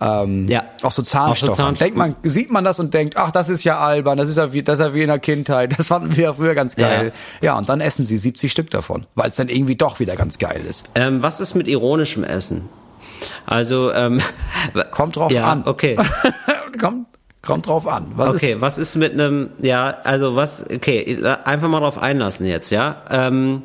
ähm, 0.00 0.46
Ja. 0.48 0.64
auf 0.82 0.92
so 0.92 1.02
Zahnstocher. 1.02 1.54
So. 1.54 1.70
Denkt 1.72 1.96
man, 1.96 2.16
sieht 2.22 2.50
man 2.50 2.64
das 2.64 2.80
und 2.80 2.92
denkt, 2.92 3.16
ach, 3.16 3.30
das 3.30 3.48
ist 3.48 3.64
ja 3.64 3.78
albern, 3.78 4.18
das 4.18 4.28
ist 4.28 4.36
ja 4.36 4.52
wie, 4.52 4.62
das 4.62 4.78
ist 4.78 4.84
ja 4.84 4.94
wie 4.94 5.02
in 5.02 5.08
der 5.08 5.20
Kindheit, 5.20 5.72
das 5.78 5.86
fanden 5.86 6.16
wir 6.16 6.24
ja 6.24 6.34
früher 6.34 6.54
ganz 6.54 6.76
geil. 6.76 7.12
Ja, 7.40 7.56
und 7.56 7.68
dann 7.68 7.80
essen 7.80 8.04
sie 8.04 8.18
70 8.18 8.52
Stück 8.52 8.70
davon, 8.70 9.06
weil 9.14 9.30
es 9.30 9.36
dann 9.36 9.48
irgendwie 9.48 9.76
doch 9.76 10.00
wieder 10.00 10.16
ganz 10.16 10.38
geil 10.38 10.62
ist. 10.68 10.84
Ähm, 10.96 11.22
was 11.22 11.40
ist 11.40 11.54
mit 11.54 11.66
ironischem 11.68 12.24
Essen? 12.24 12.68
Also, 13.46 13.92
ähm, 13.92 14.20
Kommt 14.90 15.16
drauf 15.16 15.32
ja, 15.32 15.46
an. 15.50 15.62
Okay. 15.66 15.96
kommt, 16.80 17.06
kommt 17.42 17.66
drauf 17.66 17.86
an. 17.86 18.12
Was 18.16 18.30
Okay, 18.30 18.52
ist, 18.52 18.60
was 18.60 18.78
ist 18.78 18.96
mit 18.96 19.12
einem, 19.12 19.50
ja, 19.60 19.96
also 20.04 20.36
was, 20.36 20.64
okay, 20.70 21.18
einfach 21.44 21.68
mal 21.68 21.80
drauf 21.80 21.98
einlassen 21.98 22.46
jetzt, 22.46 22.70
ja. 22.70 22.96
Ähm, 23.10 23.62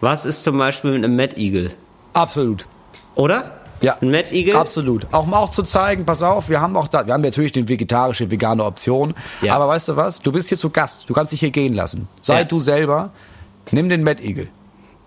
was 0.00 0.24
ist 0.26 0.44
zum 0.44 0.58
Beispiel 0.58 0.92
mit 0.92 1.04
einem 1.04 1.16
Mad 1.16 1.36
Eagle? 1.40 1.70
absolut. 2.14 2.66
Oder? 3.14 3.52
Ja, 3.82 3.96
Ein 4.00 4.10
Mad 4.12 4.32
Eagle? 4.32 4.54
Absolut. 4.54 5.06
Auch 5.12 5.24
um 5.24 5.34
auch 5.34 5.50
zu 5.50 5.64
zeigen, 5.64 6.04
pass 6.06 6.22
auf, 6.22 6.48
wir 6.48 6.60
haben 6.60 6.76
auch 6.76 6.86
da, 6.88 7.04
wir 7.04 7.12
haben 7.14 7.20
natürlich 7.22 7.50
den 7.52 7.68
vegetarische, 7.68 8.30
vegane 8.30 8.64
Option. 8.64 9.12
Ja. 9.42 9.56
Aber 9.56 9.66
weißt 9.68 9.88
du 9.88 9.96
was? 9.96 10.20
Du 10.20 10.30
bist 10.30 10.48
hier 10.48 10.56
zu 10.56 10.70
Gast. 10.70 11.04
Du 11.08 11.14
kannst 11.14 11.32
dich 11.32 11.40
hier 11.40 11.50
gehen 11.50 11.74
lassen. 11.74 12.06
Sei 12.20 12.38
Ja. 12.38 12.44
du 12.44 12.60
selber. 12.60 13.10
Nimm 13.72 13.88
den 13.88 14.04
Mad 14.04 14.22
Eagle. 14.22 14.46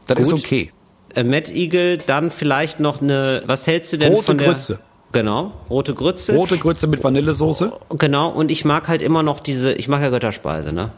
Das 0.08 0.20
ist 0.20 0.32
Gut. 0.32 0.40
okay. 0.42 0.72
Äh, 1.16 1.24
Mad 1.24 1.52
Eagle, 1.52 1.98
dann 1.98 2.32
vielleicht 2.32 2.80
noch 2.80 3.02
eine, 3.02 3.42
was 3.46 3.68
hältst 3.68 3.94
du 3.94 3.98
denn 3.98 4.12
Rote 4.14 4.26
von 4.26 4.38
der? 4.38 4.48
Grütze. 4.50 4.80
Genau, 5.12 5.54
rote 5.70 5.94
Grütze. 5.94 6.36
Rote 6.36 6.58
Grütze 6.58 6.88
mit 6.88 7.02
Vanillesoße. 7.04 7.72
Genau, 7.98 8.30
und 8.30 8.52
ich 8.52 8.66
mag 8.66 8.88
halt 8.90 9.02
immer 9.02 9.24
noch 9.24 9.40
diese, 9.40 9.72
ich 9.74 9.88
mag 9.88 10.02
ja 10.02 10.10
Götterspeise, 10.10 10.74
ne? 10.74 10.92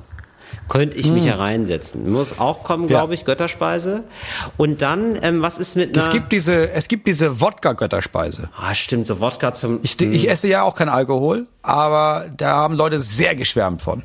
Könnte 0.69 0.97
ich 0.97 1.07
mich 1.07 1.23
ja 1.23 1.35
reinsetzen. 1.35 2.11
Muss 2.11 2.39
auch 2.39 2.63
kommen, 2.63 2.85
Mm. 2.85 2.87
Glaube 2.87 3.13
ich, 3.13 3.23
Götterspeise. 3.23 4.03
Und 4.57 4.81
dann, 4.81 5.17
ähm, 5.21 5.41
was 5.41 5.59
ist 5.59 5.77
mit 5.77 5.89
einer... 5.93 5.99
Es 5.99 6.09
gibt 6.09 6.31
diese, 6.33 6.71
es 6.71 6.89
gibt 6.89 7.07
diese 7.07 7.39
Wodka-Götterspeise. 7.39 8.49
ah, 8.57 8.73
stimmt, 8.75 9.05
so 9.05 9.21
Wodka 9.21 9.53
zum... 9.53 9.79
Ich, 9.83 10.01
ich 10.01 10.29
esse 10.29 10.47
ja 10.49 10.63
auch 10.63 10.75
keinen 10.75 10.89
Alkohol, 10.89 11.45
aber 11.61 12.25
da 12.35 12.49
haben 12.55 12.73
Leute 12.75 12.99
sehr 12.99 13.35
geschwärmt 13.35 13.81
von. 13.81 14.03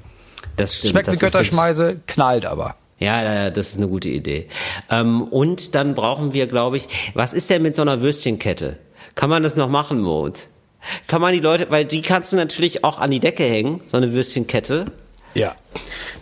das 0.57 0.77
stimmt. 0.77 0.93
Schmeckt 0.93 1.13
wie 1.13 1.17
Götterschmeise, 1.17 2.01
knallt 2.07 2.47
aber. 2.47 2.77
Ja, 2.99 3.51
das 3.51 3.71
ist 3.71 3.79
eine 3.79 3.89
gute 3.89 4.09
Idee. 4.09 4.49
Ähm, 4.91 5.23
und 5.23 5.75
dann 5.75 5.95
brauchen 5.95 6.33
wir, 6.33 6.47
glaube 6.47 6.77
ich, 6.77 6.89
was 7.15 7.33
ist 7.33 7.51
denn 7.51 7.63
mit 7.63 7.75
so 7.75 7.83
einer 7.83 8.01
Würstchenkette? 8.01 8.79
Kann 9.15 9.29
man 9.29 9.43
das 9.43 9.57
noch 9.57 9.69
machen, 9.69 10.01
Mode? 10.01 10.41
Kann 11.07 11.21
man 11.21 11.33
die 11.33 11.41
Leute, 11.41 11.67
weil 11.71 11.85
die 11.85 12.03
kannst 12.03 12.33
du 12.33 12.37
natürlich 12.37 12.85
auch 12.85 12.99
an 12.99 13.11
die 13.11 13.21
Decke 13.21 13.45
hängen, 13.45 13.81
so 13.89 13.97
eine 13.97 14.13
Würstchenkette. 14.13 14.87
Ja. 15.35 15.55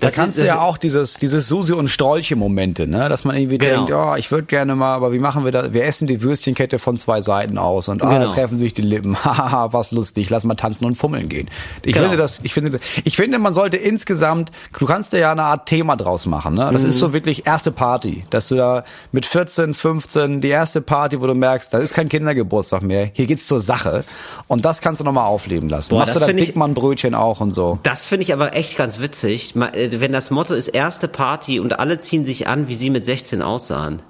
Da 0.00 0.06
Das 0.06 0.14
kannst 0.14 0.36
ist- 0.36 0.42
du 0.42 0.46
ja 0.46 0.60
auch 0.60 0.78
dieses, 0.78 1.14
dieses 1.14 1.46
Susi- 1.48 1.72
und 1.74 1.88
Strolche-Momente, 1.88 2.86
ne? 2.86 3.08
dass 3.08 3.24
man 3.24 3.36
irgendwie 3.36 3.58
Genau. 3.58 3.84
denkt, 3.86 3.92
oh, 3.92 4.14
ich 4.16 4.30
würde 4.30 4.46
gerne 4.46 4.74
mal, 4.74 4.94
aber 4.94 5.12
wie 5.12 5.18
machen 5.18 5.44
wir 5.44 5.52
das? 5.52 5.72
Wir 5.72 5.84
essen 5.84 6.06
die 6.06 6.22
Würstchenkette 6.22 6.78
von 6.78 6.96
zwei 6.96 7.20
Seiten 7.20 7.58
aus 7.58 7.88
und 7.88 8.02
alle 8.02 8.20
Genau. 8.20 8.32
treffen 8.32 8.56
sich 8.56 8.72
die 8.74 8.82
Lippen. 8.82 9.14
Hahaha, 9.24 9.72
was 9.72 9.90
lustig, 9.92 10.30
lass 10.30 10.44
mal 10.44 10.54
tanzen 10.54 10.84
und 10.86 10.94
fummeln 10.96 11.28
gehen. 11.28 11.48
Ich 11.82 11.92
Genau. 11.94 12.06
finde 12.06 12.16
das, 12.16 12.40
ich 12.42 12.54
finde, 12.54 12.78
ich 13.04 13.16
finde, 13.16 13.38
man 13.38 13.52
sollte 13.54 13.76
insgesamt, 13.76 14.50
du 14.78 14.86
kannst 14.86 15.12
da 15.12 15.18
ja 15.18 15.32
eine 15.32 15.42
Art 15.42 15.66
Thema 15.66 15.96
draus 15.96 16.26
machen, 16.26 16.54
ne? 16.54 16.70
Das 16.72 16.82
ist 16.84 16.96
Mhm. 16.96 17.00
so 17.00 17.12
wirklich 17.12 17.46
erste 17.46 17.70
Party, 17.70 18.24
dass 18.30 18.48
du 18.48 18.56
da 18.56 18.84
mit 19.12 19.26
14, 19.26 19.74
15 19.74 20.40
die 20.40 20.48
erste 20.48 20.80
Party, 20.80 21.20
wo 21.20 21.26
du 21.26 21.34
merkst, 21.34 21.74
das 21.74 21.82
ist 21.82 21.94
kein 21.94 22.08
Kindergeburtstag 22.08 22.82
mehr, 22.82 23.10
hier 23.12 23.26
geht's 23.26 23.46
zur 23.46 23.60
Sache 23.60 24.04
und 24.48 24.64
das 24.64 24.80
kannst 24.80 25.00
du 25.00 25.04
nochmal 25.04 25.26
aufleben 25.26 25.68
lassen. 25.68 25.90
Boah, 25.90 26.00
Machst 26.00 26.16
du 26.16 26.20
da 26.20 26.26
Dickmann-Brötchen 26.32 27.14
auch 27.14 27.40
und 27.40 27.52
so. 27.52 27.78
Das 27.82 28.04
finde 28.06 28.22
ich 28.22 28.32
aber 28.32 28.54
echt 28.56 28.76
ganz 28.76 29.00
witzig, 29.00 29.39
Ma- 29.54 29.70
äh, 29.72 30.00
wenn 30.00 30.12
das 30.12 30.30
Motto 30.30 30.54
ist 30.54 30.68
erste 30.68 31.08
Party 31.08 31.60
und 31.60 31.78
alle 31.78 31.98
ziehen 31.98 32.24
sich 32.26 32.46
an, 32.48 32.68
wie 32.68 32.74
sie 32.74 32.90
mit 32.90 33.04
16 33.04 33.42
aussahen. 33.42 34.00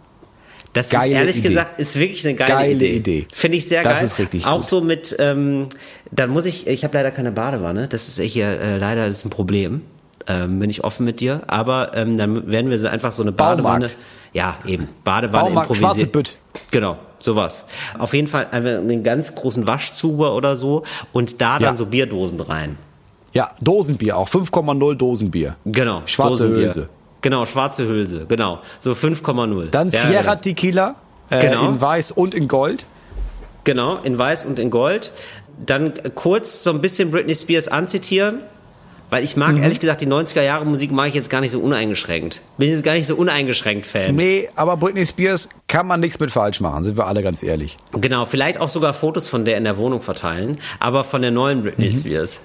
Das 0.72 0.89
Geile 0.91 1.11
ist 1.11 1.16
ehrlich 1.16 1.39
Idee. 1.39 1.49
gesagt, 1.49 1.81
ist 1.81 1.99
wirklich 1.99 2.24
eine 2.26 2.37
geile, 2.37 2.51
Geile 2.53 2.72
Idee. 2.74 2.97
Idee. 2.97 3.26
Finde 3.35 3.57
ich 3.59 3.66
sehr 3.66 3.83
Das 3.83 3.97
geil. 3.97 4.05
ist 4.05 4.18
richtig 4.20 4.47
Auch 4.47 4.57
gut. 4.59 4.64
so 4.66 4.81
mit, 4.81 5.16
ähm, 5.18 5.66
dann 6.12 6.31
muss 6.31 6.45
ich, 6.47 6.66
ich 6.68 6.85
habe 6.85 6.97
leider 6.97 7.11
keine 7.11 7.33
Badewanne, 7.33 7.89
das 7.89 8.07
ist 8.09 8.20
hier 8.20 8.47
äh, 8.61 8.78
leider 8.78 9.07
das 9.09 9.18
ist 9.18 9.24
ein 9.24 9.31
Problem. 9.31 9.83
Ähm, 10.28 10.59
bin 10.61 10.68
ich 10.70 10.85
offen 10.85 11.07
mit 11.07 11.18
dir, 11.20 11.41
aber 11.49 11.93
ähm, 11.97 12.16
dann 12.16 12.53
werden 12.53 12.70
wir 12.70 12.91
einfach 12.93 13.11
so 13.11 13.22
eine 13.22 13.33
Badewanne. 13.33 13.87
Baumarkt. 13.87 13.97
Ja, 14.33 14.59
eben. 14.66 14.87
Badewanne 15.03 15.47
Baumarkt, 15.47 15.76
schwarze 15.76 16.07
Bütt. 16.07 16.37
Genau, 16.70 16.99
sowas. 17.18 17.64
Auf 17.99 18.12
jeden 18.14 18.28
Fall 18.28 18.47
einfach 18.53 18.78
einen 18.78 19.03
ganz 19.03 19.35
großen 19.35 19.66
Waschzuber 19.66 20.35
oder 20.37 20.57
so 20.57 20.85
und 21.12 21.41
da 21.41 21.55
dann 21.55 21.62
Ja. 21.72 21.76
so 21.76 21.87
Bierdosen 21.87 22.39
rein. 22.41 22.76
Ja, 23.33 23.51
Dosenbier 23.61 24.16
auch, 24.16 24.28
5,0 24.28 24.95
Dosenbier. 24.97 25.57
Genau. 25.64 26.03
Schwarze 26.07 26.45
Dosenbier. 26.45 26.64
Hülse. 26.66 26.89
Genau, 27.22 27.45
schwarze 27.47 27.87
Hülse, 27.87 28.24
genau. 28.26 28.61
So 28.78 28.93
5,0. 28.93 29.66
Dann 29.70 29.91
Ja, 29.91 29.99
Sierra 30.01 30.20
genau. 30.22 30.35
Tequila 30.37 30.95
äh, 31.28 31.39
Genau. 31.41 31.68
in 31.68 31.81
weiß 31.81 32.12
und 32.12 32.35
in 32.35 32.49
Gold. 32.49 32.85
Genau, 33.64 33.99
in 34.03 34.16
weiß 34.18 34.47
und 34.47 34.59
in 34.59 34.70
gold. 34.70 35.12
Dann 35.64 35.93
kurz 36.14 36.62
so 36.62 36.70
ein 36.70 36.81
bisschen 36.81 37.11
Britney 37.11 37.35
Spears 37.35 37.68
anzitieren. 37.68 38.41
Weil 39.11 39.24
ich 39.24 39.35
Mhm. 39.37 39.41
mag, 39.43 39.59
ehrlich 39.61 39.81
gesagt, 39.81 40.01
die 40.01 40.07
90er 40.07 40.41
Jahre 40.43 40.64
Musik 40.64 40.93
mag 40.93 41.09
ich 41.09 41.14
jetzt 41.14 41.28
gar 41.28 41.41
nicht 41.41 41.51
so 41.51 41.59
uneingeschränkt. 41.59 42.41
Bin 42.59 42.70
jetzt 42.70 42.85
gar 42.85 42.93
nicht 42.95 43.09
so 43.09 43.16
uneingeschränkt 43.16 43.85
Fan. 43.85 44.14
Nee, 44.14 44.49
aber 44.55 44.76
Britney 44.76 45.05
Spears 45.05 45.49
kann 45.66 45.89
man 45.89 45.99
nichts 45.99 46.20
mit 46.20 46.31
falsch 46.31 46.61
machen, 46.61 46.85
sind 46.85 46.97
wir 46.97 47.09
alle 47.09 47.20
ganz 47.24 47.43
ehrlich. 47.43 47.76
Genau, 47.93 48.24
vielleicht 48.24 48.61
auch 48.61 48.68
sogar 48.68 48.95
Fotos 48.95 49.26
von 49.26 49.45
der 49.45 49.57
in 49.59 49.64
der 49.64 49.76
Wohnung 49.78 50.01
verteilen, 50.01 50.59
aber 50.78 51.03
von 51.03 51.22
der 51.22 51.33
neuen 51.33 51.62
Britney 51.62 51.89
Mhm. 51.93 51.99
Spears. 51.99 52.41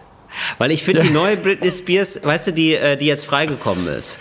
Weil 0.58 0.72
ich 0.72 0.84
finde, 0.84 1.02
die 1.04 1.10
neue 1.14 1.38
Britney 1.38 1.72
Spears, 1.72 2.20
weißt 2.24 2.48
du, 2.48 2.54
die, 2.54 2.76
äh, 2.76 2.98
die 2.98 3.06
jetzt 3.06 3.26
freigekommen 3.26 3.88
ist. 3.88 4.18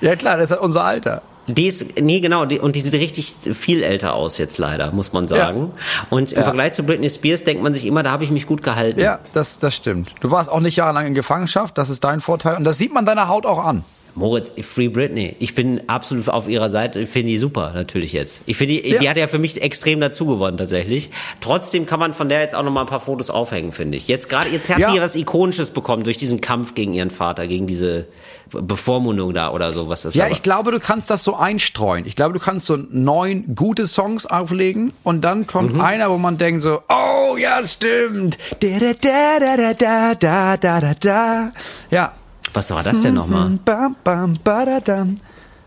Ja 0.00 0.14
klar, 0.16 0.36
das 0.36 0.50
ist 0.50 0.58
unser 0.58 0.84
Alter. 0.84 1.22
Die 1.48 1.68
ist, 1.68 2.00
nee, 2.00 2.18
genau, 2.18 2.44
die, 2.44 2.58
und 2.58 2.74
die 2.74 2.80
sieht 2.80 2.94
richtig 2.94 3.32
viel 3.52 3.84
älter 3.84 4.14
aus 4.14 4.36
jetzt 4.36 4.58
leider, 4.58 4.90
muss 4.90 5.12
man 5.12 5.28
sagen. 5.28 5.70
Und 6.10 6.32
im 6.32 6.38
Ja. 6.38 6.44
Vergleich 6.44 6.72
zu 6.72 6.82
Britney 6.82 7.08
Spears 7.08 7.44
denkt 7.44 7.62
man 7.62 7.72
sich 7.72 7.86
immer, 7.86 8.02
da 8.02 8.10
habe 8.10 8.24
ich 8.24 8.32
mich 8.32 8.46
gut 8.46 8.62
gehalten. 8.64 8.98
Ja, 8.98 9.20
das, 9.32 9.60
das 9.60 9.74
stimmt. 9.76 10.12
Du 10.20 10.32
warst 10.32 10.50
auch 10.50 10.58
nicht 10.58 10.74
jahrelang 10.74 11.06
in 11.06 11.14
Gefangenschaft, 11.14 11.78
das 11.78 11.88
ist 11.88 12.02
dein 12.02 12.20
Vorteil. 12.20 12.56
Und 12.56 12.64
das 12.64 12.78
sieht 12.78 12.92
man 12.92 13.04
deiner 13.04 13.28
Haut 13.28 13.46
auch 13.46 13.64
an. 13.64 13.84
Moritz, 14.16 14.50
Free 14.62 14.88
Britney. 14.88 15.36
Ich 15.38 15.54
bin 15.54 15.82
absolut 15.88 16.28
auf 16.28 16.48
ihrer 16.48 16.70
Seite. 16.70 17.00
Ich 17.00 17.10
finde 17.10 17.28
die 17.28 17.38
super, 17.38 17.72
natürlich 17.74 18.12
jetzt. 18.14 18.40
Ich 18.46 18.56
finde, 18.56 18.80
die, 18.80 18.88
Ja. 18.88 18.98
die 18.98 19.08
hat 19.10 19.16
ja 19.18 19.28
für 19.28 19.38
mich 19.38 19.60
extrem 19.62 20.00
dazu 20.00 20.26
gewonnen, 20.26 20.56
tatsächlich. 20.56 21.10
Trotzdem 21.40 21.84
kann 21.86 22.00
man 22.00 22.14
von 22.14 22.28
der 22.28 22.40
jetzt 22.40 22.54
auch 22.54 22.62
noch 22.62 22.72
mal 22.72 22.80
ein 22.80 22.86
paar 22.86 23.00
Fotos 23.00 23.28
aufhängen, 23.30 23.72
finde 23.72 23.98
ich. 23.98 24.08
Jetzt 24.08 24.28
gerade, 24.28 24.48
jetzt 24.50 24.70
hat 24.70 24.78
Ja. 24.78 24.92
sie 24.92 25.00
was 25.00 25.14
Ikonisches 25.16 25.70
bekommen 25.70 26.02
durch 26.02 26.16
diesen 26.16 26.40
Kampf 26.40 26.74
gegen 26.74 26.94
ihren 26.94 27.10
Vater, 27.10 27.46
gegen 27.46 27.66
diese 27.66 28.06
Bevormundung 28.50 29.34
da 29.34 29.52
oder 29.52 29.70
so, 29.72 29.88
was 29.88 30.02
das 30.02 30.14
Ja, 30.14 30.24
aber- 30.24 30.32
ich 30.32 30.42
glaube, 30.42 30.70
du 30.70 30.80
kannst 30.80 31.10
das 31.10 31.22
so 31.22 31.34
einstreuen. 31.36 32.06
Ich 32.06 32.16
glaube, 32.16 32.32
du 32.32 32.38
kannst 32.40 32.66
so 32.66 32.76
neun 32.76 33.54
gute 33.54 33.86
Songs 33.86 34.24
auflegen 34.24 34.92
und 35.02 35.22
dann 35.22 35.46
kommt 35.46 35.74
Mhm. 35.74 35.80
einer, 35.80 36.10
wo 36.10 36.16
man 36.16 36.38
denkt 36.38 36.62
so, 36.62 36.80
oh 36.88 37.36
ja, 37.36 37.66
stimmt. 37.66 38.38
Da, 38.60 38.68
da, 38.80 38.92
da, 38.94 39.56
da, 39.56 39.74
da, 39.74 40.14
da, 40.14 40.56
da, 40.56 40.80
da, 40.80 40.94
da. 40.98 41.52
Ja. 41.90 42.12
Was 42.56 42.70
war 42.70 42.82
das 42.82 43.02
denn 43.02 43.14
nochmal? 43.14 43.50
Bam, 43.64 43.96
bam, 44.02 44.38
badadam. 44.42 45.16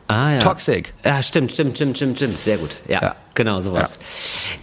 Ah, 0.07 0.31
ja. 0.31 0.39
Toxic. 0.39 0.91
Ja, 1.05 1.21
stimmt, 1.21 1.51
stimmt, 1.51 1.75
stimmt, 1.77 1.97
stimmt, 1.97 2.17
stimmt. 2.17 2.37
Sehr 2.39 2.57
gut. 2.57 2.75
Ja, 2.87 2.99
Ja. 3.01 3.15
genau, 3.35 3.61
sowas. 3.61 3.99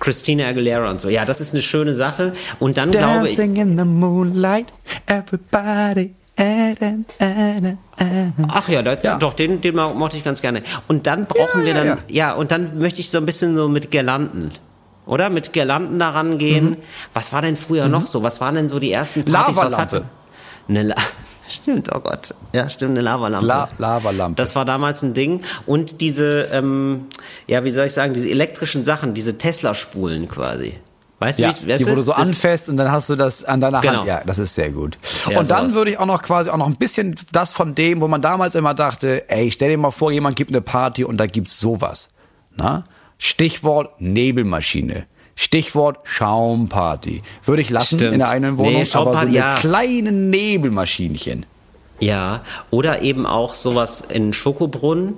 Christina 0.01 0.47
Aguilera 0.49 0.91
und 0.91 1.01
so. 1.01 1.09
Ja, 1.09 1.24
das 1.24 1.41
ist 1.41 1.55
eine 1.55 1.62
schöne 1.62 1.95
Sache. 1.95 2.33
Und 2.59 2.77
dann 2.79 2.91
glaube 2.91 3.29
ich. 3.29 3.37
Dancing 3.37 3.55
in 3.55 3.79
the 3.79 3.85
moonlight, 3.85 4.66
everybody. 5.07 6.14
Ach 8.49 8.68
ja, 8.68 8.83
da, 8.83 8.97
Ja. 9.03 9.16
doch, 9.18 9.35
den, 9.35 9.61
den 9.61 9.77
mo- 9.77 9.95
mochte 9.95 10.16
ich 10.16 10.24
ganz 10.24 10.43
gerne. 10.43 10.62
Und 10.89 11.07
dann 11.07 11.27
brauchen 11.27 11.61
Ja, 11.61 11.64
wir 11.66 11.74
ja, 11.74 11.74
dann, 11.74 11.87
ja. 11.87 12.29
ja. 12.29 12.33
und 12.35 12.51
dann 12.51 12.79
möchte 12.79 13.01
ich 13.01 13.11
so 13.11 13.18
ein 13.18 13.27
bisschen 13.27 13.57
so 13.57 13.68
mit 13.68 13.91
Girlanden. 13.91 14.51
Oder? 15.07 15.31
Mit 15.31 15.53
Girlanden 15.53 15.99
daran 16.01 16.39
gehen. 16.39 16.70
Mhm. 16.70 16.77
Was 17.14 17.33
war 17.33 17.41
denn 17.43 17.57
früher 17.57 17.87
noch 17.89 18.07
so? 18.07 18.22
Was 18.24 18.41
waren 18.41 18.57
denn 18.57 18.68
so 18.68 18.81
die 18.81 18.93
ersten 18.93 19.24
Partys? 19.24 19.55
Lavalampe. 19.57 19.77
hatte? 19.81 20.05
Eine 20.68 20.83
La 20.83 20.95
Stimmt, 21.49 21.90
oh 21.94 22.01
Gott. 22.01 22.34
Ja, 22.55 22.68
stimmt, 22.68 22.92
eine 22.92 23.01
Lavalampe. 23.03 23.47
La 23.47 23.68
Lavalampe. 23.78 24.36
Das 24.36 24.57
war 24.57 24.64
damals 24.64 25.03
ein 25.03 25.14
Ding. 25.14 25.42
Und 25.66 26.01
diese, 26.01 26.49
ähm, 26.53 27.07
ja, 27.47 27.62
wie 27.64 27.70
soll 27.70 27.86
ich 27.86 27.92
sagen, 27.92 28.14
diese 28.14 28.28
elektrischen 28.28 28.84
Sachen, 28.84 29.14
diese 29.14 29.38
Tesla-Spulen 29.38 30.28
quasi. 30.28 30.74
Weißt 31.18 31.38
Ja, 31.38 31.51
du, 31.53 31.62
wie, 31.66 31.70
weißt 31.72 31.86
die, 31.86 31.90
wo 31.90 31.94
du 31.94 32.03
so 32.03 32.12
anfasst 32.12 32.68
und 32.68 32.76
dann 32.76 32.90
hast 32.92 33.09
du 33.09 33.16
das 33.16 33.42
an 33.44 33.61
deiner 33.61 33.80
Genau. 33.80 33.99
Hand. 34.01 34.07
Ja, 34.07 34.22
das 34.26 34.38
ist 34.38 34.55
sehr 34.55 34.70
gut. 34.70 34.99
Ja, 35.30 35.38
und 35.38 35.51
dann 35.51 35.66
sowas. 35.70 35.74
würde 35.74 35.90
ich 35.92 35.99
auch 35.99 36.05
noch 36.07 36.22
quasi 36.22 36.51
auch 36.51 36.57
noch 36.59 36.66
ein 36.66 36.76
bisschen 36.76 37.14
das 37.32 37.53
von 37.53 37.74
dem, 37.74 38.01
wo 38.03 38.09
man 38.09 38.20
damals 38.20 38.55
immer 38.55 38.74
dachte, 38.74 39.28
ey, 39.30 39.51
stell 39.51 39.70
dir 39.70 39.78
mal 39.78 39.92
vor, 39.92 40.12
jemand 40.12 40.36
gibt 40.36 40.51
eine 40.51 40.61
Party 40.61 41.05
und 41.05 41.16
da 41.16 41.26
gibt's 41.26 41.59
sowas. 41.59 42.11
Na? 42.55 42.84
Stichwort 43.18 43.99
Nebelmaschine. 44.01 45.07
Stichwort 45.37 45.99
Schaumparty. 46.05 47.22
Würde 47.45 47.62
ich 47.62 47.70
lassen 47.70 47.99
Stimmt. 47.99 48.14
in 48.14 48.18
der 48.20 48.30
einen 48.30 48.57
Wohnung, 48.59 48.82
Nee, 48.82 48.89
aber 48.95 49.12
so 49.12 49.18
eine 49.18 49.30
ja. 49.32 49.55
kleine 49.57 50.11
Nebelmaschinchen. 50.11 51.47
Ja, 52.01 52.43
oder 52.70 53.03
eben 53.03 53.26
auch 53.26 53.55
sowas 53.55 54.03
in 54.09 54.32
Schokobrunnen 54.32 55.14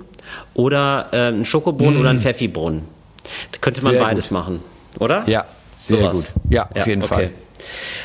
oder 0.53 1.07
äh, 1.11 1.29
ein 1.29 1.45
Schokobrunnen 1.45 1.99
oder 1.99 2.09
ein 2.09 2.19
Pfeffibrunnen. 2.19 2.83
Da 3.51 3.57
könnte 3.59 3.81
man 3.81 3.93
Mm. 3.93 3.95
Sehr 3.95 4.03
beides 4.03 4.25
gut. 4.29 4.31
machen, 4.37 4.59
oder? 4.99 5.27
Ja, 5.27 5.45
sehr 5.73 6.11
gut. 6.11 6.31
Ja, 6.49 6.69
auf 6.73 6.85
jeden 6.87 7.01
Fall. 7.01 7.31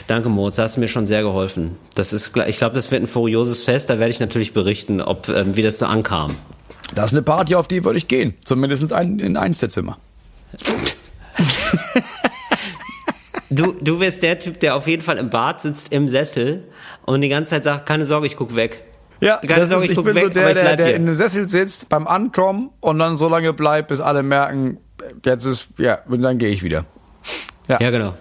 Danke, 0.07 0.29
Moritz, 0.29 0.59
hast 0.59 0.77
mir 0.77 0.89
schon 0.89 1.07
sehr 1.07 1.23
geholfen. 1.23 1.77
Das 1.95 2.13
ist, 2.13 2.37
ich 2.49 2.59
glaube, 2.59 2.75
das 2.75 2.91
wird 2.91 3.03
ein 3.03 3.07
furioses 3.07 3.63
Fest. 3.63 3.91
Da 3.91 3.99
werde 3.99 4.11
ich 4.11 4.21
natürlich 4.21 4.53
berichten, 4.53 5.01
ob 5.01 5.29
ähm, 5.29 5.57
wie 5.57 5.63
das 5.63 5.79
so 5.79 5.87
ankam. 5.87 6.35
Das 6.95 7.07
ist 7.13 7.17
eine 7.17 7.23
Party, 7.23 7.55
auf 7.55 7.69
die 7.69 7.85
würde 7.85 7.99
ich 7.99 8.09
gehen. 8.09 8.35
Zumindest 8.45 8.93
ein, 8.93 9.19
in 9.21 9.37
eins 9.37 9.61
der 9.61 9.69
Zimmer. 9.69 9.99
Du, 13.51 13.73
du 13.81 14.01
wirst 14.01 14.23
der 14.23 14.39
Typ, 14.39 14.59
der 14.61 14.75
auf 14.75 14.87
jeden 14.89 15.03
Fall 15.03 15.17
im 15.19 15.31
Bad 15.31 15.61
sitzt, 15.61 15.93
im 15.93 16.09
Sessel 16.09 16.65
und 17.07 17.21
die 17.21 17.29
ganze 17.29 17.51
Zeit 17.51 17.65
sagt, 17.65 17.87
keine 17.87 18.05
Sorge, 18.05 18.27
ich 18.27 18.37
guck 18.37 18.57
weg. 18.57 18.83
Ja, 19.21 19.37
Keine 19.37 19.61
das 19.61 19.69
Sorge, 19.69 19.85
ist, 19.85 19.85
ich 19.85 19.91
ich 19.91 19.97
guck 19.97 20.07
bin 20.07 20.15
weg, 20.17 20.25
so 20.25 20.29
der, 20.31 20.55
der, 20.55 20.77
der 20.77 20.87
hier. 20.87 20.97
in 20.97 21.03
einem 21.03 21.15
Sessel 21.15 21.47
sitzt 21.47 21.89
beim 21.89 22.07
Ankommen 22.07 22.71
und 22.81 22.99
dann 22.99 23.17
so 23.17 23.29
lange 23.29 23.53
bleibt, 23.53 23.89
bis 23.89 24.01
alle 24.01 24.23
merken, 24.23 24.79
jetzt 25.25 25.47
ist, 25.47 25.69
ja, 25.79 26.01
und 26.09 26.21
dann 26.23 26.39
gehe 26.39 26.51
ich 26.51 26.63
wieder. 26.63 26.85
Ja. 27.69 27.79
Ja, 27.81 27.91
genau. 27.91 28.15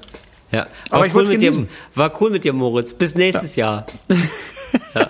Ja. 0.52 0.68
War 0.90 0.98
Aber 1.00 1.08
ich 1.08 1.16
cool 1.16 1.26
mit 1.26 1.42
dir, 1.42 1.68
war 1.96 2.22
cool 2.22 2.30
mit 2.30 2.44
dir, 2.44 2.54
Moritz. 2.54 2.94
Bis 2.94 3.16
nächstes 3.16 3.56
Jahr. 3.56 3.88
ja. 4.96 5.10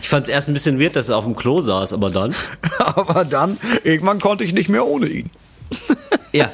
Ich 0.00 0.08
fand 0.08 0.28
es 0.28 0.32
erst 0.32 0.48
ein 0.48 0.54
bisschen 0.54 0.80
weird, 0.80 0.94
dass 0.94 1.08
er 1.08 1.16
auf 1.16 1.24
dem 1.24 1.34
Klo 1.34 1.60
saß, 1.60 1.92
aber 1.92 2.10
dann. 2.10 2.34
Aber 2.78 3.24
dann, 3.24 3.58
irgendwann 3.82 4.20
konnte 4.20 4.44
ich 4.44 4.52
nicht 4.52 4.68
mehr 4.68 4.86
ohne 4.86 5.06
ihn. 5.08 5.30
yeah. 6.36 6.50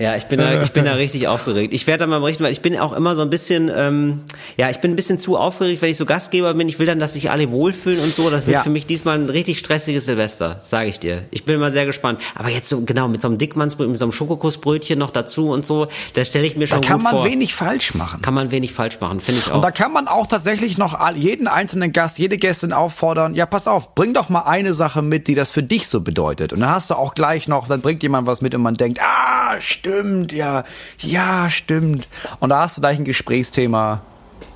Ja, 0.00 0.16
ich 0.16 0.24
bin 0.26 0.38
da, 0.40 0.62
ich 0.62 0.72
bin 0.72 0.86
da 0.86 0.94
richtig 0.94 1.28
aufgeregt. 1.28 1.74
Ich 1.74 1.86
werde 1.86 2.00
da 2.00 2.06
mal 2.06 2.20
berichten, 2.20 2.42
weil 2.42 2.52
ich 2.52 2.62
bin 2.62 2.78
auch 2.78 2.94
immer 2.94 3.14
so 3.14 3.20
ein 3.22 3.28
bisschen, 3.28 3.70
ähm, 3.74 4.20
ja, 4.56 4.70
ich 4.70 4.78
bin 4.78 4.90
ein 4.92 4.96
bisschen 4.96 5.18
zu 5.18 5.36
aufgeregt, 5.36 5.82
wenn 5.82 5.90
ich 5.90 5.98
so 5.98 6.06
Gastgeber 6.06 6.54
bin. 6.54 6.68
Ich 6.70 6.78
will 6.78 6.86
dann, 6.86 6.98
dass 6.98 7.12
sich 7.12 7.30
alle 7.30 7.50
wohlfühlen 7.50 8.00
und 8.00 8.10
so. 8.14 8.30
Das 8.30 8.46
wird 8.46 8.56
Ja. 8.56 8.62
für 8.62 8.70
mich 8.70 8.86
diesmal 8.86 9.18
ein 9.18 9.28
richtig 9.28 9.58
stressiges 9.58 10.06
Silvester, 10.06 10.56
sage 10.58 10.88
ich 10.88 11.00
dir. 11.00 11.24
Ich 11.30 11.44
bin 11.44 11.60
mal 11.60 11.70
sehr 11.72 11.84
gespannt. 11.84 12.18
Aber 12.34 12.48
jetzt 12.48 12.70
so, 12.70 12.80
genau, 12.80 13.08
mit 13.08 13.20
so 13.20 13.28
einem 13.28 13.36
Dickmannsbrötchen, 13.36 13.90
mit 13.92 13.98
so 13.98 14.06
einem 14.06 14.12
Schokokussbrötchen 14.12 14.98
noch 14.98 15.10
dazu 15.10 15.50
und 15.50 15.66
so, 15.66 15.88
das 16.14 16.28
stelle 16.28 16.46
ich 16.46 16.56
mir 16.56 16.64
Da 16.64 16.76
schon 16.76 16.80
kann 16.80 16.96
gut 16.96 17.04
man 17.04 17.12
vor. 17.12 17.24
wenig 17.26 17.54
falsch 17.54 17.94
machen. 17.94 18.22
kann 18.22 18.32
man 18.32 18.50
wenig 18.50 18.72
falsch 18.72 18.98
machen, 19.00 19.20
finde 19.20 19.40
ich 19.44 19.50
auch. 19.50 19.56
Und 19.56 19.62
da 19.62 19.70
kann 19.70 19.92
man 19.92 20.08
auch 20.08 20.26
tatsächlich 20.26 20.78
noch 20.78 20.98
jeden 21.14 21.46
einzelnen 21.46 21.92
Gast, 21.92 22.18
jede 22.18 22.38
Gästin 22.38 22.72
auffordern, 22.72 23.34
ja, 23.34 23.44
pass 23.44 23.66
auf, 23.66 23.94
bring 23.94 24.14
doch 24.14 24.30
mal 24.30 24.44
eine 24.44 24.72
Sache 24.72 25.02
mit, 25.02 25.28
die 25.28 25.34
das 25.34 25.50
für 25.50 25.62
dich 25.62 25.88
so 25.88 26.00
bedeutet. 26.00 26.54
Und 26.54 26.60
dann 26.60 26.70
hast 26.70 26.88
du 26.88 26.94
auch 26.94 27.14
gleich 27.14 27.48
noch, 27.48 27.68
dann 27.68 27.82
bringt 27.82 28.02
jemand 28.02 28.26
was 28.26 28.40
mit 28.40 28.54
und 28.54 28.62
man 28.62 28.76
denkt, 28.76 28.98
ah, 29.02 29.60
stimmt, 29.60 29.89
ja, 30.32 30.64
ja, 31.00 31.50
stimmt. 31.50 32.06
Und 32.40 32.50
da 32.50 32.62
hast 32.62 32.76
du 32.76 32.80
gleich 32.80 32.98
ein 32.98 33.04
Gesprächsthema. 33.04 34.02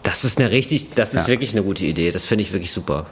Das 0.02 0.24
ist 0.24 0.38
eine 0.38 0.50
richtig, 0.50 0.94
das 0.94 1.14
ist 1.14 1.26
Ja. 1.28 1.32
wirklich 1.32 1.52
eine 1.52 1.62
gute 1.62 1.84
Idee. 1.84 2.10
Das 2.10 2.24
finde 2.26 2.42
ich 2.42 2.52
wirklich 2.52 2.72
super. 2.72 3.06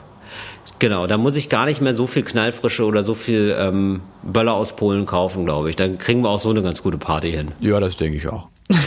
Genau, 0.79 1.07
da 1.07 1.17
muss 1.17 1.35
ich 1.35 1.49
gar 1.49 1.65
nicht 1.65 1.81
mehr 1.81 1.93
so 1.93 2.07
viel 2.07 2.23
Knallfrische 2.23 2.85
oder 2.85 3.03
so 3.03 3.13
viel 3.13 3.55
ähm, 3.57 4.01
Böller 4.23 4.53
aus 4.53 4.75
Polen 4.75 5.05
kaufen, 5.05 5.45
glaube 5.45 5.69
ich. 5.69 5.75
Dann 5.75 5.97
kriegen 5.97 6.21
wir 6.23 6.29
auch 6.29 6.39
so 6.39 6.49
eine 6.49 6.61
ganz 6.61 6.81
gute 6.81 6.97
Party 6.97 7.31
hin. 7.31 7.53
Ja, 7.61 7.79
das 7.79 7.95
denke 7.97 8.17
ich 8.17 8.27
auch. 8.27 8.47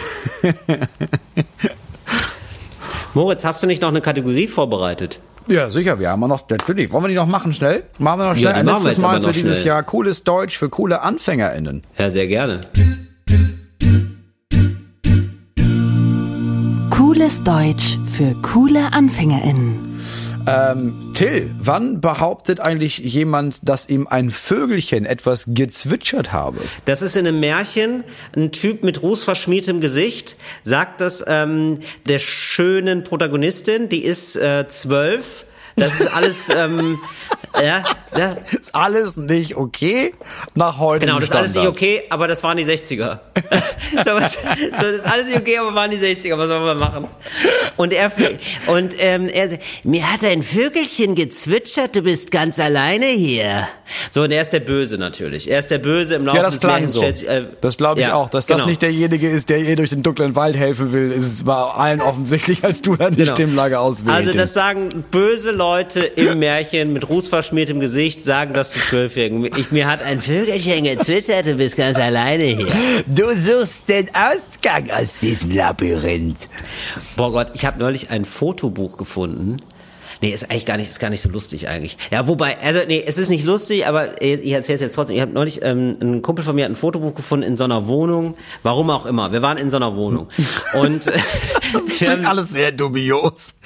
Moritz, 3.15 3.45
hast 3.45 3.63
du 3.63 3.67
nicht 3.67 3.81
noch 3.83 3.89
eine 3.89 4.01
Kategorie 4.01 4.47
vorbereitet? 4.47 5.21
Ja, 5.49 5.71
sicher, 5.71 5.99
wir 6.01 6.11
haben 6.11 6.21
noch, 6.21 6.49
natürlich. 6.49 6.93
Wollen 6.93 7.05
wir 7.05 7.09
die 7.09 7.15
noch 7.15 7.27
machen, 7.27 7.55
schnell? 7.55 7.85
Machen 7.99 8.21
wir 8.21 8.29
noch 8.31 8.37
schnell 8.37 8.53
die 8.53 8.59
ein 8.59 8.67
machen 8.67 8.83
wir 8.83 8.89
letztes 8.89 9.03
Mal 9.03 9.23
für 9.23 9.33
dieses 9.33 9.59
schnell. 9.61 9.69
Jahr 9.69 9.83
cooles 9.85 10.25
Deutsch 10.25 10.59
für 10.59 10.69
coole 10.69 11.01
AnfängerInnen. 11.03 11.85
Ja, 11.99 12.11
sehr 12.11 12.27
gerne. 12.27 12.61
Cooles 17.27 17.43
Deutsch 17.43 17.99
für 18.17 18.37
coole 18.41 18.93
AnfängerInnen. 18.93 20.01
Ähm, 20.47 21.11
Till, 21.13 21.51
wann 21.59 22.01
behauptet 22.01 22.61
eigentlich 22.61 22.99
jemand, 22.99 23.69
dass 23.69 23.89
ihm 23.89 24.07
ein 24.07 24.31
Vögelchen 24.31 25.05
etwas 25.05 25.47
gezwitschert 25.49 26.33
habe? 26.33 26.61
Das 26.85 27.03
ist 27.03 27.17
in 27.17 27.27
einem 27.27 27.41
Märchen 27.41 28.05
ein 28.37 28.53
Typ 28.53 28.85
mit 28.85 29.03
rußverschmiertem 29.03 29.81
Gesicht, 29.81 30.37
sagt 30.63 31.01
das 31.01 31.25
ähm, 31.27 31.81
der 32.09 32.21
schönen 32.21 33.03
Protagonistin, 33.03 33.89
die 33.89 34.05
ist 34.05 34.37
äh, 34.37 34.69
zwölf. 34.69 35.47
Das 35.75 35.99
ist 35.99 36.15
alles, 36.15 36.49
ähm, 36.49 36.97
ja, 37.63 37.85
ja, 38.17 38.37
Ist 38.61 38.75
alles 38.75 39.17
nicht 39.17 39.57
okay 39.57 40.13
nach 40.55 40.79
heute. 40.79 41.07
Genau, 41.07 41.19
das 41.19 41.29
ist 41.29 41.35
alles 41.35 41.55
nicht 41.55 41.67
okay, 41.67 42.03
aber 42.11 42.29
das 42.29 42.43
waren 42.43 42.57
die 42.57 42.65
60er. 42.65 43.19
so, 44.05 44.11
was, 44.13 44.39
das 44.79 44.87
ist 44.89 45.05
alles 45.07 45.27
nicht 45.29 45.39
okay, 45.39 45.59
aber 45.59 45.75
waren 45.75 45.91
die 45.91 45.97
60er, 45.99 46.37
was 46.39 46.49
sollen 46.49 46.65
wir 46.65 46.75
machen? 46.75 47.09
Und 47.77 47.93
er, 47.93 48.11
und 48.67 48.95
ähm, 48.99 49.29
er, 49.29 49.59
mir 49.85 50.11
hat 50.13 50.25
ein 50.25 50.43
Vögelchen 50.43 51.15
gezwitschert, 51.15 51.95
du 51.97 52.03
bist 52.03 52.31
ganz 52.31 52.59
alleine 52.59 53.07
hier. 53.07 53.69
So, 54.11 54.23
und 54.23 54.33
er 54.33 54.43
ist 54.43 54.53
der 54.53 54.61
Böse 54.61 54.99
natürlich. 54.99 55.49
Er 55.51 55.59
ist 55.59 55.71
der 55.71 55.79
Böse 55.79 56.15
im 56.17 56.25
Laufe 56.25 56.39
Ja, 56.39 56.43
das 56.43 56.55
des 56.55 56.61
klang 56.61 56.73
Märchens. 56.73 56.93
so. 56.93 56.99
stellt 57.01 57.23
äh, 57.25 57.45
Das 57.61 57.77
glaube 57.77 58.01
ich 58.01 58.07
ja, 58.07 58.15
auch. 58.15 58.31
Dass 58.31 58.47
genau. 58.47 58.61
das 58.61 58.67
nicht 58.69 58.83
derjenige 58.83 59.29
ist, 59.29 59.49
der 59.49 59.59
ihr 59.59 59.77
durch 59.77 59.91
den 59.91 60.03
dunklen 60.03 60.35
Wald 60.35 60.57
helfen 60.57 60.93
will, 60.93 61.13
es 61.13 61.47
war 61.47 61.79
allen 61.79 62.01
offensichtlich, 62.01 62.65
als 62.65 62.83
du 62.83 62.97
dann 62.97 63.15
die 63.15 63.23
Genau. 63.23 63.33
Stimmlage 63.35 63.79
auswähltest. 63.79 64.27
Also 64.29 64.39
das 64.39 64.53
sagen 64.55 65.05
böse 65.11 65.53
Leute 65.53 66.01
im 66.01 66.39
Märchen 66.41 66.93
mit 66.93 67.09
rußverschmiertem 67.47 67.81
Gesicht, 67.81 68.25
sagen 68.25 68.55
das 68.55 68.73
zu 68.73 68.81
Zwölfjährigen. 68.81 69.45
Ich, 69.57 69.71
mir 69.71 69.89
hat 69.89 70.03
ein 70.03 70.21
Vögelchen 70.21 70.85
gezwitschert, 70.85 71.47
du 71.47 71.55
bist 71.55 71.77
ganz 71.77 71.97
alleine 71.99 72.45
hier. 72.45 72.67
du 73.07 73.25
suchst 73.35 73.89
den 73.89 74.09
Ausgang 74.15 74.91
aus 74.91 75.15
diesem 75.21 75.53
Labyrinth. 75.53 76.39
Boah 77.17 77.31
Gott, 77.31 77.53
ich 77.55 77.65
habe 77.65 77.79
neulich 77.79 78.11
ein 78.11 78.25
Fotobuch 78.25 78.97
gefunden. 78.97 79.59
Nee, 80.23 80.31
ist 80.31 80.51
eigentlich 80.51 80.65
gar 80.67 80.79
nicht, 80.79 80.89
ist 80.89 80.99
gar 80.99 81.11
nicht 81.11 81.23
so 81.23 81.29
lustig 81.29 81.69
eigentlich. 81.69 81.99
Ja, 82.11 82.27
wobei, 82.27 82.59
also 82.61 82.81
nee, 82.87 83.05
es 83.07 83.19
ist 83.19 83.29
nicht 83.29 83.45
lustig, 83.45 83.87
aber 83.87 84.21
ich 84.21 84.51
erzähle 84.51 84.77
es 84.77 84.81
jetzt 84.81 84.95
trotzdem. 84.95 85.15
Ich 85.15 85.23
habe 85.23 85.33
neulich, 85.33 85.63
ähm, 85.63 85.99
ein 86.01 86.23
Kumpel 86.23 86.43
von 86.45 86.57
mir 86.57 86.65
hat 86.65 86.73
ein 86.73 86.77
Fotobuch 86.77 87.15
gefunden 87.15 87.47
in 87.47 87.57
so 87.57 87.65
einer 87.65 87.87
Wohnung, 87.87 88.35
warum 88.63 88.89
auch 88.91 89.05
immer. 89.05 89.33
Wir 89.33 89.43
waren 89.43 89.59
in 89.59 89.71
so 89.71 89.77
einer 89.77 89.95
Wohnung. 89.95 90.27
Und 90.73 91.07
wir 91.07 91.23
Klingt 91.97 92.11
haben, 92.11 92.27
alles 92.27 92.51
sehr 92.51 92.73
dubios. 92.73 93.57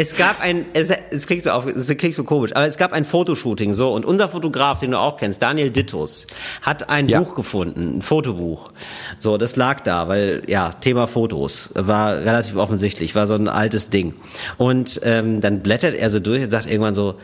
Es 0.00 0.16
gab 0.16 0.40
ein, 0.40 0.64
es, 0.72 0.88
es 1.10 1.26
klingt 1.26 1.42
so 1.42 1.50
auf, 1.50 1.66
es 1.66 1.86
klingt 1.96 2.14
so 2.14 2.24
komisch, 2.24 2.52
aber 2.54 2.66
es 2.66 2.78
gab 2.78 2.92
ein 2.92 3.04
Fotoshooting, 3.04 3.74
so, 3.74 3.92
und 3.92 4.06
unser 4.06 4.28
Fotograf, 4.28 4.80
den 4.80 4.92
du 4.92 4.98
auch 4.98 5.18
kennst, 5.18 5.42
Daniel 5.42 5.70
Dittus, 5.70 6.26
hat 6.62 6.88
ein 6.88 7.06
Ja. 7.08 7.20
Buch 7.20 7.34
gefunden, 7.34 7.98
ein 7.98 8.02
Fotobuch. 8.02 8.72
So, 9.18 9.36
das 9.36 9.56
lag 9.56 9.80
da, 9.80 10.08
weil, 10.08 10.42
ja, 10.46 10.72
Thema 10.72 11.06
Fotos 11.06 11.70
war 11.74 12.16
relativ 12.16 12.56
offensichtlich, 12.56 13.14
war 13.14 13.26
so 13.26 13.34
ein 13.34 13.48
altes 13.48 13.90
Ding. 13.90 14.14
Und 14.56 15.00
ähm, 15.04 15.40
dann 15.42 15.60
blättert 15.60 15.94
er 15.94 16.08
so 16.08 16.18
durch 16.18 16.42
und 16.42 16.50
sagt 16.50 16.66
irgendwann 16.66 16.94
so, 16.94 17.16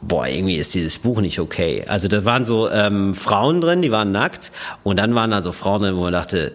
boah, 0.00 0.26
irgendwie 0.26 0.56
ist 0.56 0.72
dieses 0.72 0.98
Buch 0.98 1.20
nicht 1.20 1.40
okay. 1.40 1.84
Also 1.86 2.08
da 2.08 2.24
waren 2.24 2.44
so 2.46 2.70
ähm, 2.70 3.14
Frauen 3.14 3.60
drin, 3.60 3.82
die 3.82 3.90
waren 3.90 4.12
nackt, 4.12 4.50
und 4.82 4.98
dann 4.98 5.14
waren 5.14 5.30
da 5.30 5.42
so 5.42 5.52
Frauen 5.52 5.82
drin, 5.82 5.96
wo 5.96 6.00
man 6.00 6.12
dachte, 6.12 6.52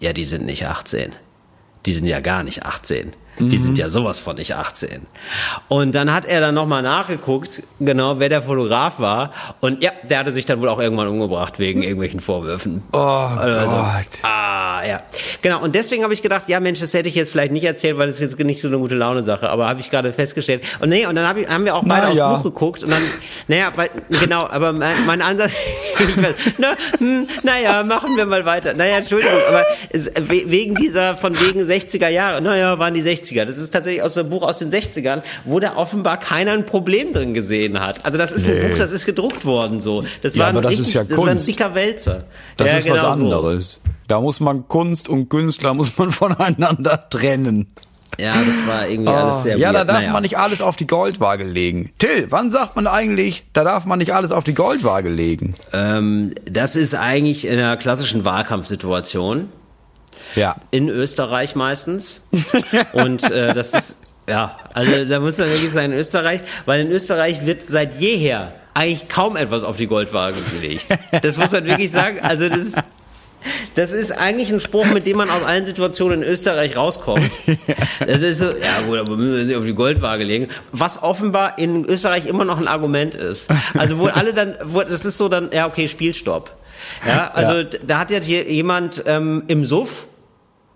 ja, 0.00 0.12
die 0.12 0.24
sind 0.24 0.46
nicht 0.46 0.66
18 0.66 1.12
die 1.86 1.92
sind 1.92 2.06
ja 2.06 2.20
gar 2.20 2.44
nicht 2.44 2.64
18. 2.64 3.12
Die 3.38 3.56
sind 3.58 3.78
ja 3.78 3.88
sowas 3.88 4.18
von 4.18 4.36
nicht 4.36 4.54
18. 4.54 5.06
Und 5.68 5.94
dann 5.94 6.12
hat 6.12 6.26
er 6.26 6.40
dann 6.40 6.54
nochmal 6.54 6.82
nachgeguckt, 6.82 7.62
genau, 7.80 8.18
wer 8.20 8.28
der 8.28 8.42
Fotograf 8.42 8.98
war. 9.00 9.32
Und 9.60 9.82
ja, 9.82 9.90
der 10.08 10.18
hatte 10.18 10.32
sich 10.32 10.44
dann 10.46 10.60
wohl 10.60 10.68
auch 10.68 10.78
irgendwann 10.78 11.08
umgebracht 11.08 11.58
wegen 11.58 11.82
irgendwelchen 11.82 12.20
Vorwürfen. 12.20 12.82
Oh 12.92 12.98
Also, 12.98 13.70
Gott. 13.76 14.22
Ah, 14.22 14.82
ja. 14.86 15.02
Genau, 15.40 15.62
und 15.62 15.74
deswegen 15.74 16.04
habe 16.04 16.12
ich 16.14 16.20
gedacht, 16.22 16.48
ja 16.48 16.60
Mensch, 16.60 16.80
das 16.80 16.92
hätte 16.94 17.08
ich 17.08 17.14
jetzt 17.14 17.32
vielleicht 17.32 17.52
nicht 17.52 17.64
erzählt, 17.64 17.96
weil 17.98 18.06
das 18.06 18.16
ist 18.16 18.22
jetzt 18.22 18.38
nicht 18.38 18.60
so 18.60 18.68
eine 18.68 18.78
gute 18.78 18.94
Laune-Sache, 18.96 19.48
aber 19.48 19.66
habe 19.68 19.80
ich 19.80 19.90
gerade 19.90 20.12
festgestellt. 20.12 20.64
Und 20.80 20.90
nee, 20.90 21.06
und 21.06 21.14
dann 21.14 21.26
hab 21.26 21.36
ich, 21.38 21.48
haben 21.48 21.64
wir 21.64 21.74
auch 21.74 21.84
beide 21.84 22.08
Na 22.08 22.12
ja. 22.14 22.30
aufs 22.34 22.42
Buch 22.42 22.50
geguckt 22.52 22.82
und 22.84 22.90
dann, 22.90 23.02
naja, 23.48 23.72
weil, 23.76 23.90
genau, 24.20 24.46
aber 24.46 24.72
mein, 24.72 24.94
mein 25.06 25.22
Ansatz, 25.22 25.52
na, 26.58 26.74
hm, 26.98 27.26
naja, 27.42 27.82
machen 27.82 28.16
wir 28.16 28.26
mal 28.26 28.44
weiter. 28.44 28.74
Naja, 28.74 28.98
Entschuldigung, 28.98 29.38
aber 29.48 29.64
es, 29.90 30.06
we- 30.16 30.44
wegen 30.50 30.74
dieser, 30.74 31.16
von 31.16 31.34
wegen 31.40 31.60
60er 31.60 32.08
Jahre, 32.08 32.40
naja, 32.40 32.78
waren 32.78 32.94
die 32.94 33.02
60er. 33.02 33.31
Das 33.32 33.58
ist 33.58 33.70
tatsächlich 33.70 34.02
aus 34.02 34.14
dem 34.14 34.30
Buch 34.30 34.42
aus 34.42 34.58
den 34.58 34.70
60ern, 34.70 35.22
wo 35.44 35.58
da 35.60 35.76
offenbar 35.76 36.18
keiner 36.18 36.52
ein 36.52 36.66
Problem 36.66 37.12
drin 37.12 37.34
gesehen 37.34 37.80
hat. 37.80 38.04
Also 38.04 38.18
das 38.18 38.32
ist 38.32 38.46
ein 38.48 38.54
Nee. 38.54 38.68
Buch, 38.68 38.78
das 38.78 38.92
ist 38.92 39.06
gedruckt 39.06 39.44
worden 39.44 39.80
so. 39.80 40.04
Das 40.22 40.34
Ja, 40.34 40.40
war 40.42 40.46
ein 40.48 40.56
aber 40.56 40.62
das 40.62 40.72
ist 40.74 40.80
richtig, 40.80 40.94
ja 40.94 41.04
Das 41.04 41.18
ein 41.18 41.24
Kunst. 41.24 41.46
dicker 41.48 41.74
Wälzer. 41.74 42.24
Das 42.56 42.70
ja, 42.70 42.78
ist 42.78 42.88
was 42.88 43.00
genau 43.00 43.14
so. 43.16 43.24
anderes. 43.24 43.80
Da 44.08 44.20
muss 44.20 44.40
man 44.40 44.68
Kunst 44.68 45.08
und 45.08 45.28
Künstler 45.28 45.74
muss 45.74 45.96
man 45.98 46.12
voneinander 46.12 47.08
trennen. 47.08 47.68
Ja, 48.20 48.34
das 48.34 48.66
war 48.66 48.86
irgendwie 48.88 49.10
alles 49.10 49.42
sehr 49.42 49.56
ja, 49.56 49.72
da 49.72 49.84
darf 49.86 49.96
Naja. 50.00 50.12
man 50.12 50.20
nicht 50.22 50.36
alles 50.36 50.60
auf 50.60 50.76
die 50.76 50.86
Goldwaage 50.86 51.44
legen. 51.44 51.92
Till, 51.98 52.26
wann 52.28 52.50
sagt 52.52 52.76
man 52.76 52.86
eigentlich, 52.86 53.44
da 53.54 53.64
darf 53.64 53.86
man 53.86 53.98
nicht 54.00 54.12
alles 54.12 54.32
auf 54.32 54.44
die 54.44 54.52
Goldwaage 54.52 55.08
legen? 55.08 55.54
Ähm, 55.72 56.32
das 56.44 56.76
ist 56.76 56.94
eigentlich 56.94 57.46
in 57.46 57.54
einer 57.58 57.78
klassischen 57.78 58.26
Wahlkampfsituation. 58.26 59.48
Ja. 60.34 60.56
In 60.70 60.88
Österreich 60.88 61.54
meistens. 61.54 62.22
Und 62.92 63.22
äh, 63.30 63.54
das 63.54 63.74
ist, 63.74 63.96
ja, 64.28 64.56
also 64.72 65.04
da 65.04 65.20
muss 65.20 65.38
man 65.38 65.48
wirklich 65.50 65.72
sagen, 65.72 65.92
in 65.92 65.98
Österreich, 65.98 66.40
weil 66.66 66.80
in 66.80 66.90
Österreich 66.90 67.44
wird 67.46 67.62
seit 67.62 68.00
jeher 68.00 68.52
eigentlich 68.74 69.08
kaum 69.08 69.36
etwas 69.36 69.64
auf 69.64 69.76
die 69.76 69.86
Goldwaage 69.86 70.36
gelegt. 70.60 70.86
Das 71.22 71.36
muss 71.36 71.50
man 71.52 71.66
wirklich 71.66 71.90
sagen. 71.90 72.20
Also 72.22 72.48
das 72.48 72.58
ist, 72.58 72.76
das 73.74 73.92
ist 73.92 74.12
eigentlich 74.12 74.50
ein 74.52 74.60
Spruch, 74.60 74.86
mit 74.86 75.06
dem 75.06 75.16
man 75.18 75.28
aus 75.28 75.42
allen 75.42 75.64
Situationen 75.64 76.22
in 76.22 76.28
Österreich 76.28 76.76
rauskommt. 76.76 77.32
Das 78.06 78.22
ist 78.22 78.38
so, 78.38 78.46
ja 78.46 78.80
gut, 78.86 78.98
aber 78.98 79.16
müssen 79.16 79.36
wir 79.36 79.44
sie 79.46 79.56
auf 79.56 79.64
die 79.64 79.74
Goldwaage 79.74 80.24
legen. 80.24 80.48
Was 80.70 81.02
offenbar 81.02 81.58
in 81.58 81.84
Österreich 81.84 82.26
immer 82.26 82.44
noch 82.44 82.58
ein 82.58 82.68
Argument 82.68 83.14
ist. 83.14 83.48
Also 83.76 83.98
wo 83.98 84.06
alle 84.06 84.32
dann, 84.32 84.56
wo, 84.64 84.80
das 84.82 85.04
ist 85.04 85.18
so 85.18 85.28
dann, 85.28 85.50
ja 85.52 85.66
okay, 85.66 85.88
Spielstopp. 85.88 86.54
Ja, 87.06 87.30
also 87.32 87.52
Ja. 87.58 87.64
da 87.86 87.98
hat 87.98 88.10
jetzt 88.10 88.26
hier 88.26 88.50
jemand 88.50 89.02
ähm, 89.06 89.42
im 89.48 89.64
Suff, 89.64 90.06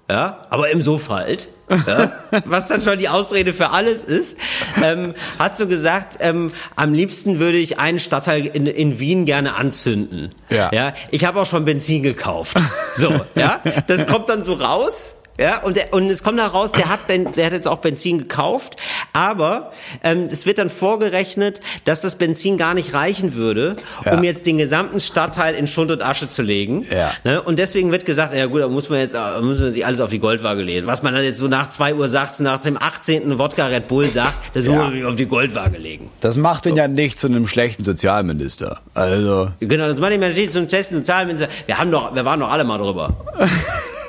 ja, 0.08 0.42
aber 0.50 0.70
im 0.70 0.82
Suff 0.82 1.08
halt, 1.08 1.48
ja, 1.68 2.12
was 2.44 2.68
dann 2.68 2.80
schon 2.80 2.98
die 2.98 3.08
Ausrede 3.08 3.52
für 3.52 3.70
alles 3.70 4.04
ist, 4.04 4.36
ähm, 4.82 5.14
hat 5.38 5.56
so 5.56 5.66
gesagt, 5.66 6.18
ähm, 6.20 6.52
am 6.76 6.94
liebsten 6.94 7.40
würde 7.40 7.58
ich 7.58 7.78
einen 7.78 7.98
Stadtteil 7.98 8.46
in, 8.46 8.66
in 8.66 9.00
Wien 9.00 9.24
gerne 9.24 9.56
anzünden. 9.56 10.30
Ja. 10.48 10.70
ja 10.72 10.94
ich 11.10 11.24
habe 11.24 11.40
auch 11.40 11.46
schon 11.46 11.64
Benzin 11.64 12.02
gekauft. 12.02 12.56
So, 12.96 13.20
ja, 13.34 13.60
das 13.88 14.06
kommt 14.06 14.28
dann 14.28 14.42
so 14.42 14.54
raus. 14.54 15.16
Ja, 15.38 15.62
und, 15.62 15.76
der, 15.76 15.92
und 15.92 16.08
es 16.08 16.22
kommt 16.22 16.40
heraus, 16.40 16.72
der 16.72 16.88
hat, 16.88 17.06
ben, 17.06 17.32
der 17.32 17.46
hat 17.46 17.52
jetzt 17.52 17.68
auch 17.68 17.78
Benzin 17.78 18.18
gekauft, 18.18 18.76
aber 19.16 19.72
ähm, 20.04 20.28
es 20.30 20.44
wird 20.44 20.58
dann 20.58 20.68
vorgerechnet, 20.68 21.60
dass 21.86 22.02
das 22.02 22.16
Benzin 22.18 22.58
gar 22.58 22.74
nicht 22.74 22.92
reichen 22.92 23.34
würde, 23.34 23.76
Ja. 24.04 24.12
um 24.14 24.22
jetzt 24.24 24.44
den 24.46 24.58
gesamten 24.58 25.00
Stadtteil 25.00 25.54
in 25.54 25.66
Schund 25.66 25.90
und 25.90 26.02
Asche 26.02 26.28
zu 26.28 26.42
legen. 26.42 26.84
Ja. 26.90 27.12
Ne? 27.24 27.40
Und 27.40 27.58
deswegen 27.58 27.90
wird 27.92 28.04
gesagt, 28.04 28.34
ja 28.34 28.44
gut, 28.46 28.60
da 28.60 28.68
muss 28.68 28.90
man 28.90 28.98
jetzt 29.00 29.14
äh, 29.14 29.40
muss 29.40 29.58
man 29.58 29.72
sich 29.72 29.86
alles 29.86 30.00
auf 30.00 30.10
die 30.10 30.18
Goldwaage 30.18 30.60
legen. 30.62 30.86
Was 30.86 31.02
man 31.02 31.14
dann 31.14 31.24
jetzt 31.24 31.38
so 31.38 31.48
nach 31.48 31.68
zwei 31.70 31.94
Uhr 31.94 32.08
sagt, 32.10 32.38
nach 32.40 32.60
dem 32.60 32.76
18. 32.80 33.38
Wodka 33.38 33.66
Red 33.66 33.88
Bull 33.88 34.08
sagt, 34.10 34.34
das 34.54 34.64
Ja. 34.66 34.72
muss 34.72 34.78
man 34.92 35.04
auf 35.06 35.16
die 35.16 35.26
Goldwaage 35.26 35.78
legen. 35.78 36.10
Das 36.20 36.36
macht 36.36 36.66
ihn 36.66 36.76
ja 36.76 36.86
nicht 36.88 37.18
zu 37.18 37.26
einem 37.26 37.46
schlechten 37.46 37.84
Sozialminister. 37.84 38.80
Also, 38.92 39.50
Genau, 39.60 39.86
das 39.88 39.98
mache 39.98 40.12
ich 40.12 40.18
mir 40.18 40.28
natürlich 40.28 40.50
zum 40.50 40.68
Testen 40.68 40.98
Sozialminister. 40.98 41.48
Wir 41.64 41.78
haben 41.78 41.90
doch, 41.90 42.14
wir 42.14 42.24
waren 42.26 42.40
doch 42.40 42.50
alle 42.50 42.64
mal 42.64 42.76
drüber. 42.78 43.16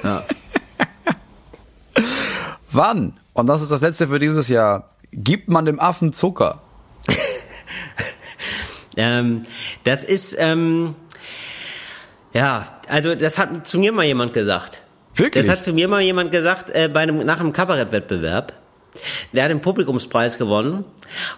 wann, 2.72 3.14
und 3.34 3.48
das 3.48 3.62
ist 3.62 3.72
das 3.72 3.82
letzte 3.82 4.08
für 4.08 4.20
dieses 4.20 4.48
Jahr, 4.48 4.90
gibt 5.18 5.50
man 5.50 5.66
dem 5.66 5.80
Affen 5.80 6.14
Zucker? 6.14 6.62
Ähm, 9.00 9.44
das 9.84 10.04
ist, 10.04 10.36
ähm, 10.40 10.96
ja, 12.34 12.80
also 12.90 13.14
das 13.14 13.38
hat 13.38 13.68
zu 13.68 13.78
mir 13.80 13.92
mal 13.92 14.06
jemand 14.06 14.34
gesagt. 14.34 14.82
Wirklich? 15.14 15.46
Das 15.46 15.56
hat 15.58 15.64
zu 15.64 15.72
mir 15.74 15.88
mal 15.88 16.02
jemand 16.02 16.32
gesagt 16.32 16.72
äh, 16.72 16.90
bei 16.92 17.02
einem, 17.02 17.24
nach 17.26 17.40
einem 17.40 17.54
Kabarettwettbewerb. 17.54 18.54
Der 19.34 19.44
hat 19.44 19.52
den 19.52 19.62
Publikumspreis 19.62 20.40
gewonnen 20.40 20.84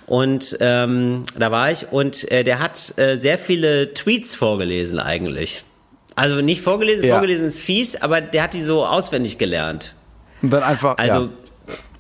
und 0.06 0.56
ähm, 0.62 1.24
da 1.38 1.52
war 1.52 1.70
ich 1.70 1.92
und 1.92 2.32
äh, 2.32 2.46
der 2.46 2.60
hat 2.60 2.98
äh, 2.98 3.18
sehr 3.18 3.38
viele 3.38 3.94
Tweets 3.94 4.34
vorgelesen 4.34 4.98
eigentlich. 4.98 5.66
Also 6.16 6.40
nicht 6.40 6.62
vorgelesen, 6.62 7.04
Ja. 7.04 7.16
vorgelesen 7.16 7.48
ist 7.48 7.60
fies, 7.60 8.02
aber 8.02 8.22
der 8.22 8.44
hat 8.44 8.54
die 8.54 8.64
so 8.64 8.86
auswendig 8.86 9.38
gelernt. 9.38 9.94
Und 10.42 10.52
dann 10.52 10.64
einfach, 10.64 10.98
Also 10.98 11.24
ja. 11.24 11.30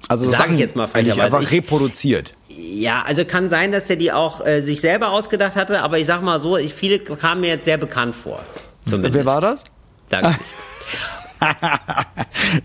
Also 0.10 0.26
sag 0.30 0.38
Sachen 0.40 0.56
ich 0.56 0.60
jetzt 0.60 0.76
mal 0.76 0.88
frecherweise. 0.88 1.22
einfach 1.24 1.42
Ich- 1.44 1.52
reproduziert. 1.54 2.34
Ja, 2.50 3.04
also 3.08 3.24
kann 3.24 3.50
sein, 3.50 3.72
dass 3.72 3.90
er 3.90 3.96
die 3.96 4.12
auch 4.12 4.46
äh, 4.46 4.60
sich 4.62 4.82
selber 4.82 5.12
ausgedacht 5.12 5.56
hatte, 5.56 5.82
aber 5.82 5.98
ich 5.98 6.06
sag 6.08 6.22
mal 6.22 6.42
so, 6.42 6.58
ich, 6.58 6.74
viele 6.74 7.00
kamen 7.00 7.40
mir 7.42 7.48
jetzt 7.48 7.64
sehr 7.66 7.78
bekannt 7.78 8.14
vor. 8.16 8.42
Zumindest. 8.86 9.14
Wer 9.14 9.26
war 9.26 9.40
das? 9.40 9.64
Danke. 10.10 10.36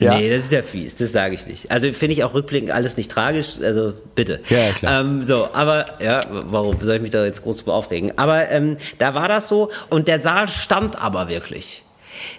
Ja. 0.01 0.17
Nee, 0.17 0.31
das 0.31 0.47
ist 0.47 0.53
ja 0.53 0.63
fies, 0.63 0.97
das 0.97 1.13
sage 1.13 1.35
ich 1.35 1.47
nicht. 1.47 1.71
Also 1.71 1.93
finde 1.93 2.15
ich 2.15 2.25
auch 2.25 2.35
rückblickend 2.35 2.71
alles 2.73 2.97
nicht 2.97 3.11
tragisch, 3.11 3.59
also 3.63 3.93
bitte. 4.15 4.41
Ja, 4.49 4.59
ja, 4.59 4.73
klar. 4.73 5.01
Ähm, 5.01 5.23
so, 5.23 5.49
aber 5.53 5.87
ja, 6.03 6.23
warum 6.31 6.75
soll 6.81 6.97
ich 6.97 7.03
mich 7.03 7.11
da 7.11 7.25
jetzt 7.25 7.43
groß 7.43 7.59
drüber 7.59 7.75
aufregen? 7.75 8.13
Aber 8.19 8.49
ähm, 8.51 8.79
da 8.99 9.15
war 9.15 9.29
das 9.29 9.49
so 9.49 9.71
und 9.91 10.09
der 10.09 10.21
Saal 10.21 10.49
stand 10.49 11.01
aber 11.01 11.29
wirklich. 11.29 11.85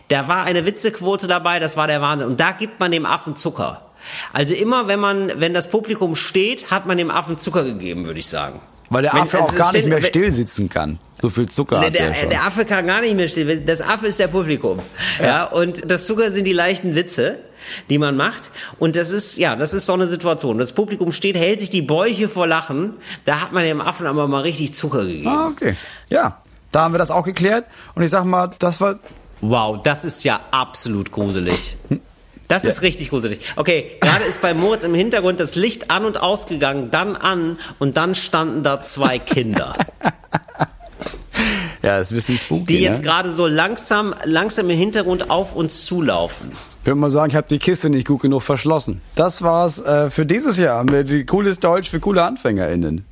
Da 0.07 0.27
war 0.27 0.43
eine 0.43 0.65
Witzequote 0.65 1.27
dabei, 1.27 1.59
das 1.59 1.77
war 1.77 1.87
der 1.87 2.01
Wahnsinn. 2.01 2.27
Und 2.27 2.39
da 2.39 2.51
gibt 2.51 2.79
man 2.79 2.91
dem 2.91 3.05
Affen 3.05 3.35
Zucker. 3.35 3.81
Also 4.33 4.53
immer, 4.53 4.87
wenn 4.87 4.99
man, 4.99 5.31
wenn 5.39 5.53
das 5.53 5.69
Publikum 5.69 6.15
steht, 6.15 6.71
hat 6.71 6.85
man 6.85 6.97
dem 6.97 7.09
Affen 7.11 7.37
Zucker 7.37 7.63
gegeben, 7.63 8.05
würde 8.05 8.19
ich 8.19 8.27
sagen. 8.27 8.59
Weil 8.89 9.01
der 9.01 9.13
Wenn- 9.13 9.21
Affe 9.23 9.39
also 9.39 9.49
auch 9.53 9.55
gar 9.57 9.71
nicht 9.73 9.87
mehr 9.87 9.97
wenn- 9.97 10.05
still 10.05 10.31
sitzen 10.31 10.69
kann. 10.69 10.99
So 11.19 11.29
viel 11.29 11.47
Zucker 11.49 11.79
der, 11.79 11.87
hat 11.87 11.95
er 11.95 12.07
der, 12.09 12.15
schon. 12.15 12.29
der 12.29 12.43
Affe 12.45 12.65
kann 12.65 12.85
gar 12.85 13.01
nicht 13.01 13.15
mehr 13.15 13.27
still. 13.27 13.61
Das 13.61 13.81
Affe 13.81 14.07
ist 14.07 14.19
der 14.19 14.27
Publikum. 14.27 14.79
Ja. 15.19 15.45
und 15.45 15.89
das 15.89 16.05
Zucker 16.05 16.31
sind 16.31 16.43
die 16.45 16.53
leichten 16.53 16.93
Witze, 16.93 17.39
die 17.89 17.97
man 17.97 18.15
macht. 18.15 18.51
Und 18.77 18.95
das 18.95 19.09
ist, 19.09 19.37
ja, 19.37 19.55
das 19.55 19.73
ist 19.73 19.87
so 19.87 19.93
eine 19.93 20.05
Situation. 20.07 20.59
Das 20.59 20.73
Publikum 20.73 21.11
steht, 21.11 21.35
hält 21.35 21.61
sich 21.61 21.71
die 21.71 21.81
Bäuche 21.81 22.29
vor 22.29 22.45
Lachen. 22.45 22.93
Da 23.23 23.39
hat 23.41 23.53
man 23.53 23.63
dem 23.63 23.81
Affen 23.81 24.05
aber 24.05 24.27
mal 24.27 24.41
richtig 24.41 24.73
Zucker 24.75 25.03
gegeben. 25.05 25.27
ah, 25.29 25.47
okay. 25.47 25.75
Ja, 26.09 26.41
da 26.71 26.81
haben 26.81 26.93
wir 26.93 26.99
das 26.99 27.09
auch 27.09 27.23
geklärt. 27.23 27.65
Und 27.95 28.03
ich 28.03 28.11
sag 28.11 28.23
mal, 28.25 28.51
das 28.59 28.79
war 28.81 28.99
Wow, 29.41 29.81
das 29.83 30.05
ist 30.05 30.23
ja 30.23 30.39
absolut 30.51 31.11
gruselig. 31.11 31.77
Das 32.63 32.65
ist 32.77 32.81
richtig 32.81 33.09
gruselig. 33.09 33.39
Okay, 33.55 33.91
gerade 33.99 34.23
ist 34.23 34.41
bei 34.41 34.53
Moritz 34.53 34.83
im 34.83 34.93
Hintergrund 34.93 35.39
das 35.39 35.55
Licht 35.55 35.91
an 35.91 36.05
und 36.05 36.21
ausgegangen, 36.21 36.89
dann 36.91 37.15
an 37.15 37.57
und 37.79 37.97
dann 37.97 38.15
standen 38.15 38.63
da 38.63 38.81
zwei 38.81 39.19
Kinder, 39.19 39.75
ja, 41.81 41.99
das 41.99 42.07
ist 42.07 42.11
ein 42.11 42.15
bisschen 42.15 42.37
spooky. 42.37 42.65
die 42.65 42.79
jetzt 42.79 42.99
ne? 42.99 43.03
gerade 43.03 43.31
so 43.31 43.47
langsam, 43.47 44.13
langsam 44.23 44.69
im 44.69 44.77
Hintergrund 44.77 45.29
auf 45.29 45.55
uns 45.55 45.85
zulaufen. 45.85 46.51
Ich 46.81 46.87
würde 46.87 46.99
mal 46.99 47.09
sagen, 47.09 47.29
ich 47.29 47.35
habe 47.35 47.47
die 47.49 47.59
Kiste 47.59 47.89
nicht 47.89 48.07
gut 48.07 48.21
genug 48.21 48.41
verschlossen. 48.41 49.01
Das 49.15 49.41
war's 49.41 49.79
äh, 49.79 50.09
für 50.09 50.25
dieses 50.25 50.57
Jahr 50.57 50.83
mit 50.83 51.09
die 51.09 51.25
cooles 51.25 51.59
Deutsch 51.59 51.89
für 51.89 51.99
coole 51.99 52.23
AnfängerInnen. 52.23 53.05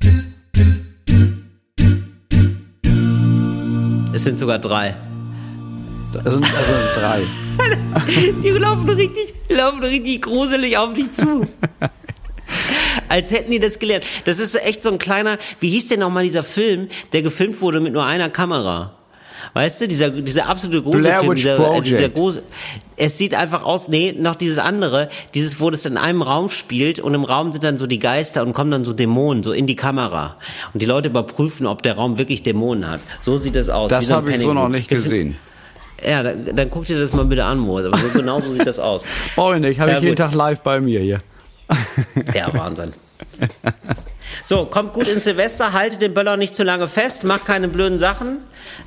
Es 4.12 4.24
sind 4.24 4.38
sogar 4.38 4.58
drei. 4.58 4.94
Das 6.22 6.32
sind 6.32 6.44
also 6.44 6.72
drei. 6.98 7.22
Die 8.42 8.50
laufen 8.50 8.88
richtig, 8.88 9.34
laufen 9.48 9.82
richtig 9.82 10.22
gruselig 10.22 10.76
auf 10.76 10.94
dich 10.94 11.12
zu. 11.12 11.46
Als 13.08 13.30
hätten 13.30 13.50
die 13.50 13.58
das 13.58 13.78
gelernt. 13.78 14.04
Das 14.24 14.38
ist 14.38 14.54
echt 14.54 14.82
so 14.82 14.90
ein 14.90 14.98
kleiner, 14.98 15.38
wie 15.60 15.68
hieß 15.70 15.88
denn 15.88 16.00
nochmal 16.00 16.24
dieser 16.24 16.42
Film, 16.42 16.88
der 17.12 17.22
gefilmt 17.22 17.60
wurde 17.60 17.80
mit 17.80 17.92
nur 17.92 18.04
einer 18.04 18.30
Kamera? 18.30 18.92
Weißt 19.52 19.82
du, 19.82 19.88
dieser, 19.88 20.10
dieser 20.10 20.48
absolute 20.48 20.82
große 20.82 21.12
Film, 21.20 21.34
dieser, 21.34 21.76
äh, 21.76 21.80
dieser 21.82 22.08
große, 22.08 22.42
es 22.96 23.18
sieht 23.18 23.34
einfach 23.34 23.62
aus, 23.62 23.88
nee, 23.88 24.12
noch 24.12 24.36
dieses 24.36 24.58
andere, 24.58 25.10
dieses, 25.34 25.60
wo 25.60 25.70
das 25.70 25.84
in 25.84 25.96
einem 25.96 26.22
Raum 26.22 26.48
spielt 26.48 26.98
und 26.98 27.14
im 27.14 27.24
Raum 27.24 27.52
sind 27.52 27.62
dann 27.62 27.76
so 27.76 27.86
die 27.86 27.98
Geister 27.98 28.42
und 28.42 28.54
kommen 28.54 28.70
dann 28.70 28.84
so 28.84 28.92
Dämonen, 28.92 29.42
so 29.42 29.52
in 29.52 29.66
die 29.66 29.76
Kamera. 29.76 30.36
Und 30.72 30.80
die 30.80 30.86
Leute 30.86 31.08
überprüfen, 31.08 31.66
ob 31.66 31.82
der 31.82 31.94
Raum 31.94 32.16
wirklich 32.16 32.42
Dämonen 32.42 32.88
hat. 32.88 33.00
So 33.22 33.36
sieht 33.36 33.56
das 33.56 33.68
aus. 33.68 33.90
Das 33.90 34.08
ein 34.10 34.16
habe 34.16 34.30
ich 34.32 34.40
so 34.40 34.54
noch 34.54 34.68
nicht 34.68 34.88
gesehen. 34.88 35.36
Ja, 36.06 36.22
dann, 36.22 36.54
dann 36.54 36.70
guck 36.70 36.84
dir 36.84 36.98
das 36.98 37.12
mal 37.12 37.24
bitte 37.24 37.44
an, 37.44 37.58
Moritz. 37.58 37.86
Aber 37.86 37.98
so 37.98 38.08
genau 38.08 38.40
so 38.40 38.52
sieht 38.52 38.66
das 38.66 38.78
aus. 38.78 39.04
Brauche 39.36 39.54
ich 39.56 39.60
nicht, 39.60 39.80
habe 39.80 39.90
Ja, 39.92 39.96
ich 39.98 40.02
jeden 40.02 40.16
gut. 40.16 40.18
Tag 40.18 40.34
live 40.34 40.60
bei 40.60 40.80
mir 40.80 41.00
hier. 41.00 41.18
Ja, 42.34 42.52
Wahnsinn. 42.52 42.92
So, 44.46 44.66
kommt 44.66 44.92
gut 44.92 45.08
ins 45.08 45.24
Silvester, 45.24 45.72
haltet 45.72 46.02
den 46.02 46.12
Böller 46.12 46.36
nicht 46.36 46.54
zu 46.54 46.62
lange 46.64 46.88
fest, 46.88 47.24
macht 47.24 47.46
keine 47.46 47.68
blöden 47.68 47.98
Sachen. 47.98 48.38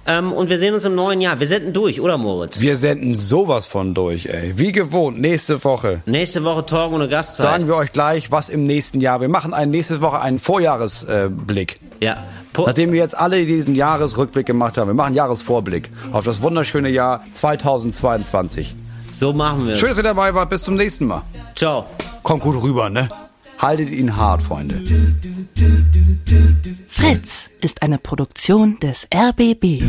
Ähm, 0.06 0.32
und 0.32 0.50
wir 0.50 0.60
sehen 0.60 0.74
uns 0.74 0.84
im 0.86 0.94
neuen 0.96 1.22
Jahr. 1.22 1.40
Wir 1.40 1.48
senden 1.48 1.74
durch, 1.74 2.02
oder 2.02 2.18
Moritz? 2.18 2.60
Wir 2.60 2.78
senden 2.78 3.16
sowas 3.16 3.66
von 3.66 3.94
durch, 3.94 4.26
ey. 4.28 4.58
Wie 4.58 4.72
gewohnt, 4.72 5.20
nächste 5.20 5.64
Woche. 5.64 6.02
Nächste 6.06 6.44
Woche 6.44 6.66
Talk 6.66 6.92
ohne 6.92 7.08
Gastzeit. 7.08 7.44
Sagen 7.44 7.68
wir 7.68 7.76
euch 7.76 7.92
gleich, 7.92 8.32
was 8.32 8.50
im 8.50 8.64
nächsten 8.64 9.00
Jahr. 9.02 9.22
Wir 9.22 9.30
machen 9.30 9.54
ein, 9.54 9.70
nächste 9.70 10.02
Woche 10.02 10.20
einen 10.20 10.40
Vorjahresblick. 10.40 11.76
Äh. 12.00 12.06
Ja. 12.06 12.18
Nachdem 12.66 12.92
wir 12.92 13.00
jetzt 13.00 13.18
alle 13.18 13.46
diesen 13.46 13.76
Jahresrückblick 13.76 14.46
gemacht 14.46 14.78
haben. 14.78 14.88
Wir 14.88 14.94
machen 14.94 15.08
einen 15.08 15.16
Jahresvorblick 15.16 15.90
auf 16.12 16.26
das 16.26 16.42
wunderschöne 16.42 16.90
Jahr 16.90 17.24
2022. 17.34 18.76
so 19.14 19.34
machen 19.34 19.68
wir 19.68 19.74
es. 19.74 19.80
Schön, 19.80 19.90
dass 19.90 20.00
ihr 20.00 20.04
dabei 20.04 20.34
wart. 20.34 20.50
Bis 20.50 20.64
zum 20.64 20.76
nächsten 20.76 21.06
Mal. 21.06 21.22
Ciao. 21.56 21.86
Kommt 22.24 22.44
gut 22.44 22.62
rüber, 22.62 22.90
ne? 22.90 23.10
Haltet 23.60 23.90
ihn 23.90 24.16
hart, 24.16 24.42
Freunde. 24.42 24.82
Fritz 26.88 27.50
ist 27.62 27.82
eine 27.82 27.98
Produktion 27.98 28.80
des 28.80 29.08
RBB. 29.14 29.84